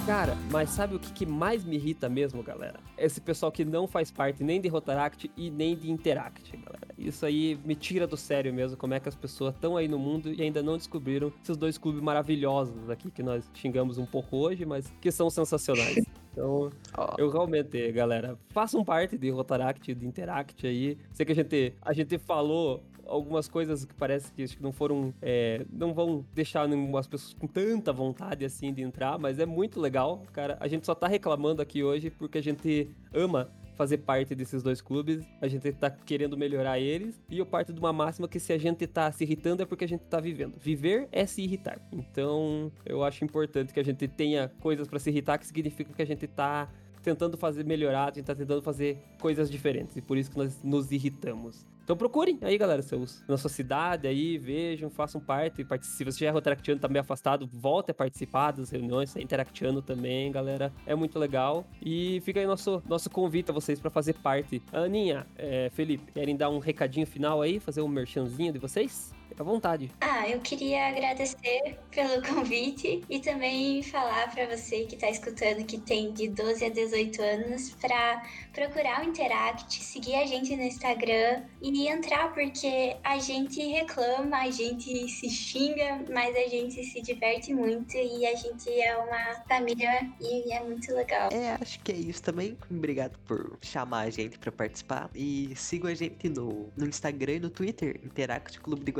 Cara, 0.06 0.36
mas 0.50 0.68
sabe 0.68 0.94
o 0.94 0.98
que, 0.98 1.10
que 1.12 1.24
mais 1.24 1.64
me 1.64 1.76
irrita 1.76 2.10
mesmo, 2.10 2.42
galera? 2.42 2.78
Esse 2.98 3.22
pessoal 3.22 3.50
que 3.50 3.64
não 3.64 3.86
faz 3.86 4.10
parte 4.10 4.44
nem 4.44 4.60
de 4.60 4.68
Rotaract 4.68 5.30
e 5.34 5.50
nem 5.50 5.74
de 5.74 5.90
Interact, 5.90 6.54
galera. 6.58 6.88
Isso 6.98 7.24
aí 7.24 7.58
me 7.64 7.74
tira 7.74 8.06
do 8.06 8.14
sério 8.14 8.52
mesmo, 8.52 8.76
como 8.76 8.92
é 8.92 9.00
que 9.00 9.08
as 9.08 9.14
pessoas 9.14 9.54
estão 9.54 9.78
aí 9.78 9.88
no 9.88 9.98
mundo 9.98 10.30
e 10.30 10.42
ainda 10.42 10.62
não 10.62 10.76
descobriram 10.76 11.32
esses 11.42 11.56
dois 11.56 11.78
clubes 11.78 12.02
maravilhosos 12.02 12.90
aqui 12.90 13.10
que 13.10 13.22
nós 13.22 13.50
xingamos 13.54 13.96
um 13.96 14.04
pouco 14.04 14.36
hoje, 14.36 14.66
mas 14.66 14.92
que 15.00 15.10
são 15.10 15.30
sensacionais. 15.30 16.04
Então, 16.34 16.68
Ó, 16.98 17.14
eu 17.16 17.30
realmente, 17.30 17.92
galera, 17.92 18.36
façam 18.48 18.84
parte 18.84 19.16
de 19.16 19.30
Rotaract, 19.30 19.94
de 19.94 20.04
Interact 20.04 20.66
aí. 20.66 20.98
Sei 21.12 21.24
que 21.24 21.30
a 21.30 21.34
gente, 21.36 21.72
a 21.80 21.92
gente 21.92 22.18
falou 22.18 22.82
algumas 23.06 23.48
coisas 23.48 23.84
que 23.84 23.94
parece 23.94 24.32
que 24.32 24.44
que 24.44 24.62
não 24.62 24.72
foram. 24.72 25.12
é, 25.22 25.64
não 25.70 25.94
vão 25.94 26.24
deixar 26.34 26.68
as 26.98 27.06
pessoas 27.06 27.34
com 27.34 27.46
tanta 27.46 27.92
vontade 27.92 28.44
assim 28.44 28.72
de 28.72 28.82
entrar, 28.82 29.18
mas 29.18 29.38
é 29.38 29.46
muito 29.46 29.80
legal, 29.80 30.22
cara. 30.32 30.56
A 30.60 30.68
gente 30.68 30.84
só 30.86 30.94
tá 30.94 31.06
reclamando 31.06 31.62
aqui 31.62 31.82
hoje 31.82 32.10
porque 32.10 32.38
a 32.38 32.42
gente 32.42 32.90
ama 33.12 33.50
fazer 33.74 33.98
parte 33.98 34.34
desses 34.34 34.62
dois 34.62 34.80
clubes, 34.80 35.24
a 35.40 35.48
gente 35.48 35.72
tá 35.72 35.90
querendo 35.90 36.36
melhorar 36.36 36.78
eles, 36.78 37.20
e 37.28 37.38
eu 37.38 37.46
parto 37.46 37.72
de 37.72 37.80
uma 37.80 37.92
máxima 37.92 38.28
que 38.28 38.38
se 38.38 38.52
a 38.52 38.58
gente 38.58 38.86
tá 38.86 39.10
se 39.10 39.24
irritando 39.24 39.62
é 39.62 39.66
porque 39.66 39.84
a 39.84 39.88
gente 39.88 40.02
tá 40.02 40.20
vivendo. 40.20 40.54
Viver 40.58 41.08
é 41.12 41.26
se 41.26 41.42
irritar. 41.42 41.80
Então, 41.92 42.70
eu 42.86 43.02
acho 43.02 43.24
importante 43.24 43.72
que 43.72 43.80
a 43.80 43.84
gente 43.84 44.06
tenha 44.06 44.48
coisas 44.60 44.88
pra 44.88 44.98
se 44.98 45.10
irritar, 45.10 45.38
que 45.38 45.46
significa 45.46 45.92
que 45.92 46.02
a 46.02 46.06
gente 46.06 46.26
tá 46.26 46.68
tentando 47.02 47.36
fazer 47.36 47.64
melhorar, 47.64 48.04
a 48.04 48.14
gente 48.14 48.24
tá 48.24 48.34
tentando 48.34 48.62
fazer 48.62 48.98
coisas 49.20 49.50
diferentes, 49.50 49.96
e 49.96 50.00
por 50.00 50.16
isso 50.16 50.30
que 50.30 50.38
nós 50.38 50.62
nos 50.62 50.90
irritamos. 50.90 51.66
Então 51.84 51.96
procurem 51.96 52.38
aí, 52.40 52.56
galera, 52.56 52.80
seus, 52.80 53.22
na 53.28 53.36
sua 53.36 53.50
cidade 53.50 54.08
aí, 54.08 54.38
vejam, 54.38 54.88
façam 54.88 55.20
parte, 55.20 55.62
participem. 55.62 55.94
Se 55.94 56.04
você 56.04 56.24
já 56.24 56.28
é 56.28 56.30
Rotaractiano, 56.30 56.80
tá 56.80 56.88
meio 56.88 57.02
afastado, 57.02 57.46
volte 57.52 57.90
a 57.90 57.94
participar 57.94 58.52
das 58.52 58.70
reuniões, 58.70 59.14
é 59.14 59.20
Interactiano 59.20 59.82
também, 59.82 60.32
galera. 60.32 60.72
É 60.86 60.94
muito 60.94 61.18
legal. 61.18 61.66
E 61.84 62.22
fica 62.24 62.40
aí 62.40 62.46
nosso, 62.46 62.82
nosso 62.88 63.10
convite 63.10 63.50
a 63.50 63.54
vocês 63.54 63.78
pra 63.78 63.90
fazer 63.90 64.14
parte. 64.14 64.62
Aninha, 64.72 65.26
é, 65.36 65.70
Felipe, 65.74 66.10
querem 66.10 66.34
dar 66.34 66.48
um 66.48 66.58
recadinho 66.58 67.06
final 67.06 67.42
aí, 67.42 67.60
fazer 67.60 67.82
um 67.82 67.88
merchanzinho 67.88 68.52
de 68.52 68.58
vocês? 68.58 69.13
Fica 69.28 69.42
à 69.42 69.46
vontade. 69.46 69.90
Ah, 70.00 70.28
eu 70.28 70.40
queria 70.40 70.88
agradecer 70.88 71.78
pelo 71.90 72.22
convite 72.22 73.02
e 73.08 73.20
também 73.20 73.82
falar 73.82 74.30
pra 74.32 74.46
você 74.46 74.84
que 74.84 74.96
tá 74.96 75.10
escutando 75.10 75.64
que 75.64 75.78
tem 75.78 76.12
de 76.12 76.28
12 76.28 76.64
a 76.64 76.68
18 76.68 77.22
anos 77.22 77.70
pra 77.80 78.22
procurar 78.52 79.02
o 79.02 79.08
Interact, 79.08 79.82
seguir 79.82 80.14
a 80.14 80.26
gente 80.26 80.54
no 80.56 80.62
Instagram 80.62 81.42
e 81.60 81.88
entrar 81.88 82.32
porque 82.32 82.96
a 83.02 83.18
gente 83.18 83.60
reclama, 83.60 84.38
a 84.38 84.50
gente 84.50 85.08
se 85.08 85.28
xinga, 85.28 86.04
mas 86.12 86.34
a 86.36 86.48
gente 86.48 86.82
se 86.84 87.00
diverte 87.02 87.52
muito 87.52 87.96
e 87.96 88.26
a 88.26 88.34
gente 88.34 88.70
é 88.70 88.96
uma 88.96 89.42
família 89.48 90.08
e 90.20 90.52
é 90.52 90.62
muito 90.62 90.92
legal. 90.94 91.30
É, 91.32 91.56
acho 91.60 91.80
que 91.80 91.92
é 91.92 91.96
isso 91.96 92.22
também. 92.22 92.56
Obrigado 92.70 93.18
por 93.26 93.58
chamar 93.60 94.02
a 94.02 94.10
gente 94.10 94.38
pra 94.38 94.52
participar. 94.52 95.10
E 95.14 95.52
sigam 95.56 95.90
a 95.90 95.94
gente 95.94 96.28
no, 96.28 96.68
no 96.76 96.86
Instagram 96.86 97.34
e 97.34 97.40
no 97.40 97.50
Twitter, 97.50 98.00
Interact 98.04 98.60
Clube 98.60 98.84
de 98.84 98.92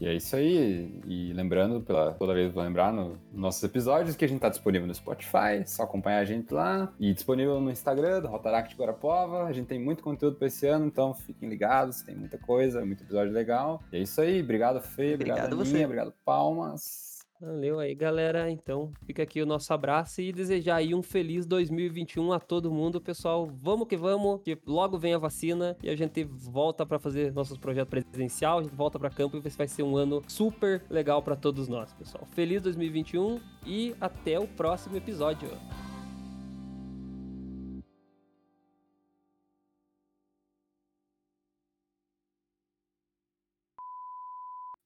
E 0.00 0.06
é 0.06 0.14
isso 0.14 0.36
aí. 0.36 0.92
E 1.06 1.32
lembrando, 1.32 1.80
pela, 1.80 2.12
toda 2.12 2.34
vez 2.34 2.52
vou 2.52 2.62
lembrar 2.62 2.92
nos 2.92 3.18
nossos 3.32 3.62
episódios 3.62 4.16
que 4.16 4.24
a 4.24 4.28
gente 4.28 4.40
tá 4.40 4.48
disponível 4.48 4.86
no 4.86 4.94
Spotify, 4.94 5.64
só 5.66 5.82
acompanhar 5.82 6.18
a 6.18 6.24
gente 6.24 6.52
lá. 6.52 6.92
E 6.98 7.12
disponível 7.12 7.60
no 7.60 7.70
Instagram 7.70 8.20
do 8.20 8.28
Rotaract 8.28 8.76
Guarapova. 8.76 9.44
A 9.44 9.52
gente 9.52 9.66
tem 9.66 9.78
muito 9.78 10.02
conteúdo 10.02 10.36
pra 10.36 10.48
esse 10.48 10.66
ano, 10.66 10.86
então 10.86 11.14
fiquem 11.14 11.48
ligados, 11.48 12.02
tem 12.02 12.14
muita 12.14 12.38
coisa, 12.38 12.84
muito 12.84 13.02
episódio 13.02 13.32
legal. 13.32 13.82
E 13.92 13.96
é 13.96 14.00
isso 14.00 14.20
aí. 14.20 14.42
Obrigado, 14.42 14.80
Fê. 14.80 15.14
Obrigado, 15.14 15.38
Obrigado 15.38 15.60
Aninha, 15.60 15.78
você. 15.78 15.84
Obrigado, 15.84 16.14
Palmas. 16.24 17.07
Valeu 17.40 17.78
aí, 17.78 17.94
galera. 17.94 18.50
Então, 18.50 18.92
fica 19.04 19.22
aqui 19.22 19.40
o 19.40 19.46
nosso 19.46 19.72
abraço 19.72 20.20
e 20.20 20.32
desejar 20.32 20.76
aí 20.76 20.92
um 20.92 21.02
feliz 21.02 21.46
2021 21.46 22.32
a 22.32 22.40
todo 22.40 22.70
mundo, 22.70 23.00
pessoal. 23.00 23.46
Vamos 23.46 23.86
que 23.86 23.96
vamos, 23.96 24.40
que 24.42 24.58
logo 24.66 24.98
vem 24.98 25.14
a 25.14 25.18
vacina 25.18 25.76
e 25.80 25.88
a 25.88 25.94
gente 25.94 26.24
volta 26.24 26.84
pra 26.84 26.98
fazer 26.98 27.32
nossos 27.32 27.56
projetos 27.56 27.90
presencial, 27.90 28.58
a 28.58 28.62
gente 28.62 28.74
volta 28.74 28.98
pra 28.98 29.08
campo 29.08 29.36
e 29.36 29.40
vai 29.40 29.68
ser 29.68 29.84
um 29.84 29.96
ano 29.96 30.20
super 30.26 30.82
legal 30.90 31.22
pra 31.22 31.36
todos 31.36 31.68
nós, 31.68 31.92
pessoal. 31.92 32.26
Feliz 32.32 32.60
2021 32.60 33.40
e 33.64 33.94
até 34.00 34.38
o 34.38 34.48
próximo 34.48 34.96
episódio. 34.96 35.48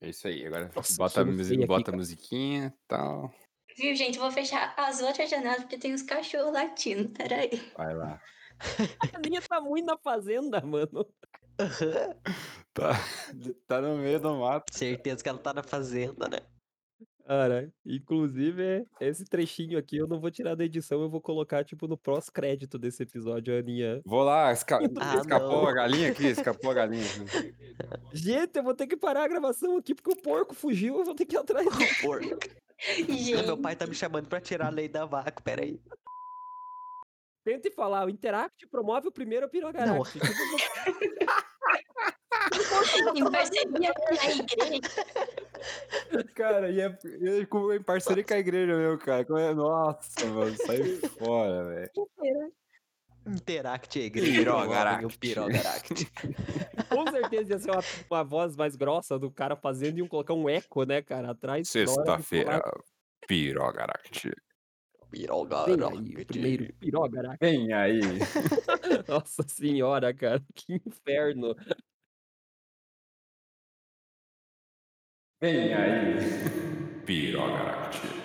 É 0.03 0.09
isso 0.09 0.27
aí. 0.27 0.45
Agora 0.45 0.71
Nossa, 0.75 0.97
bota, 0.97 1.23
a 1.23 1.25
feio 1.25 1.55
aqui, 1.55 1.67
bota 1.67 1.91
a 1.93 1.97
musiquinha 1.97 2.75
e 2.77 2.89
tal. 2.89 3.33
Viu, 3.79 3.95
gente? 3.95 4.19
Vou 4.19 4.31
fechar 4.33 4.75
as 4.77 5.01
outras 5.01 5.31
janelas 5.31 5.61
porque 5.61 5.79
tem 5.79 5.95
uns 5.95 6.03
cachorros 6.03 6.53
latindo. 6.53 7.09
Peraí. 7.11 7.51
Vai 7.77 7.95
lá. 7.95 8.21
A 9.15 9.19
linha 9.21 9.41
tá 9.41 9.61
muito 9.61 9.87
na 9.87 9.97
fazenda, 9.97 10.61
mano. 10.61 11.07
Tá, 12.75 12.91
tá 13.67 13.81
no 13.81 13.97
meio 13.97 14.19
do 14.19 14.37
mato. 14.37 14.77
Certeza 14.77 15.23
que 15.23 15.29
ela 15.29 15.39
tá 15.39 15.55
na 15.55 15.63
fazenda, 15.63 16.29
né? 16.29 16.39
Cara, 17.27 17.73
inclusive, 17.87 18.85
esse 19.01 19.25
trechinho 19.25 19.79
aqui 19.79 19.97
eu 19.97 20.07
não 20.07 20.21
vou 20.21 20.31
tirar 20.31 20.55
da 20.55 20.65
edição, 20.65 21.01
eu 21.03 21.09
vou 21.09 21.21
colocar, 21.21 21.65
tipo, 21.65 21.87
no 21.87 21.97
pós-crédito 21.97 22.79
desse 22.79 23.03
episódio, 23.05 23.55
a 23.55 23.59
Aninha. 23.61 24.03
Vou 24.05 24.23
lá, 24.23 24.53
esca- 24.53 24.79
Ah, 25.01 25.17
escapou 25.17 25.63
não. 25.63 25.67
a 25.69 25.73
galinha 25.73 26.11
aqui, 26.11 26.27
escapou 26.27 26.71
a 26.71 26.75
galinha. 26.75 27.05
aqui. 27.05 27.55
Gente, 28.13 28.57
eu 28.57 28.63
vou 28.63 28.75
ter 28.75 28.87
que 28.87 28.97
parar 28.97 29.25
a 29.25 29.29
gravação 29.29 29.77
aqui 29.77 29.95
porque 29.95 30.11
o 30.13 30.23
porco 30.23 30.55
fugiu, 30.55 30.99
eu 30.99 31.05
vou 31.05 31.15
ter 31.15 31.25
que 31.25 31.37
ir 31.37 31.39
atrás 31.39 31.67
dele. 31.77 31.91
Porco. 32.03 32.27
Gente, 32.97 33.47
Meu 33.47 33.57
pai 33.57 33.77
tá 33.77 33.87
me 33.87 33.95
chamando 33.95 34.27
pra 34.29 34.41
tirar 34.41 34.67
a 34.67 34.71
lei 34.71 34.89
da 34.89 35.05
vaca, 35.05 35.41
peraí. 35.43 35.81
Tente 37.45 37.71
falar, 37.71 38.05
o 38.07 38.11
Interact 38.11 38.67
promove 38.69 39.09
o 39.09 39.13
primeiro 39.13 39.49
Pirogaract. 39.49 40.19
Tipo, 40.19 40.27
em 43.19 43.31
parceria 43.31 43.93
com 43.95 44.09
a 44.11 44.31
igreja. 44.31 44.83
Cara, 46.35 46.71
e 46.71 46.81
é, 46.81 46.99
e 47.05 47.29
é 47.29 47.77
em 47.77 47.83
parceria 47.83 48.25
com 48.25 48.35
a 48.35 48.39
igreja 48.39 48.77
mesmo, 48.77 48.99
cara. 48.99 49.25
Como 49.25 49.39
é- 49.39 49.55
Nossa, 49.55 50.27
mano, 50.27 50.57
sai 50.57 50.83
fora, 51.19 51.65
velho. 51.65 51.91
Interact 53.27 54.01
a 54.01 54.03
igreja. 54.03 54.33
Pirogaract. 54.39 55.19
Pirogaract. 55.19 55.95
com 56.91 57.11
certeza 57.11 57.53
ia 57.53 57.59
ser 57.59 57.71
uma, 57.71 57.83
uma 58.11 58.25
voz 58.25 58.57
mais 58.57 58.75
grossa 58.75 59.19
do 59.19 59.31
cara 59.31 59.55
fazendo 59.55 59.99
e 59.99 60.03
um 60.03 60.09
colocar 60.09 60.35
um 60.35 60.49
eco, 60.49 60.85
né, 60.85 61.03
cara, 61.03 61.31
atrás. 61.31 61.69
Sexta-feira. 61.69 62.61
Pirogaract. 63.29 64.33
Pirogaract. 65.11 66.25
primeiro 66.25 66.73
Pirogaract. 66.81 67.39
Vem 67.41 67.73
aí. 67.73 68.01
Nossa 69.07 69.45
senhora, 69.47 70.13
cara, 70.13 70.43
que 70.55 70.75
inferno. 70.85 71.55
Vem 75.43 75.75
aí. 75.75 76.19
Pirogaract. 77.05 78.22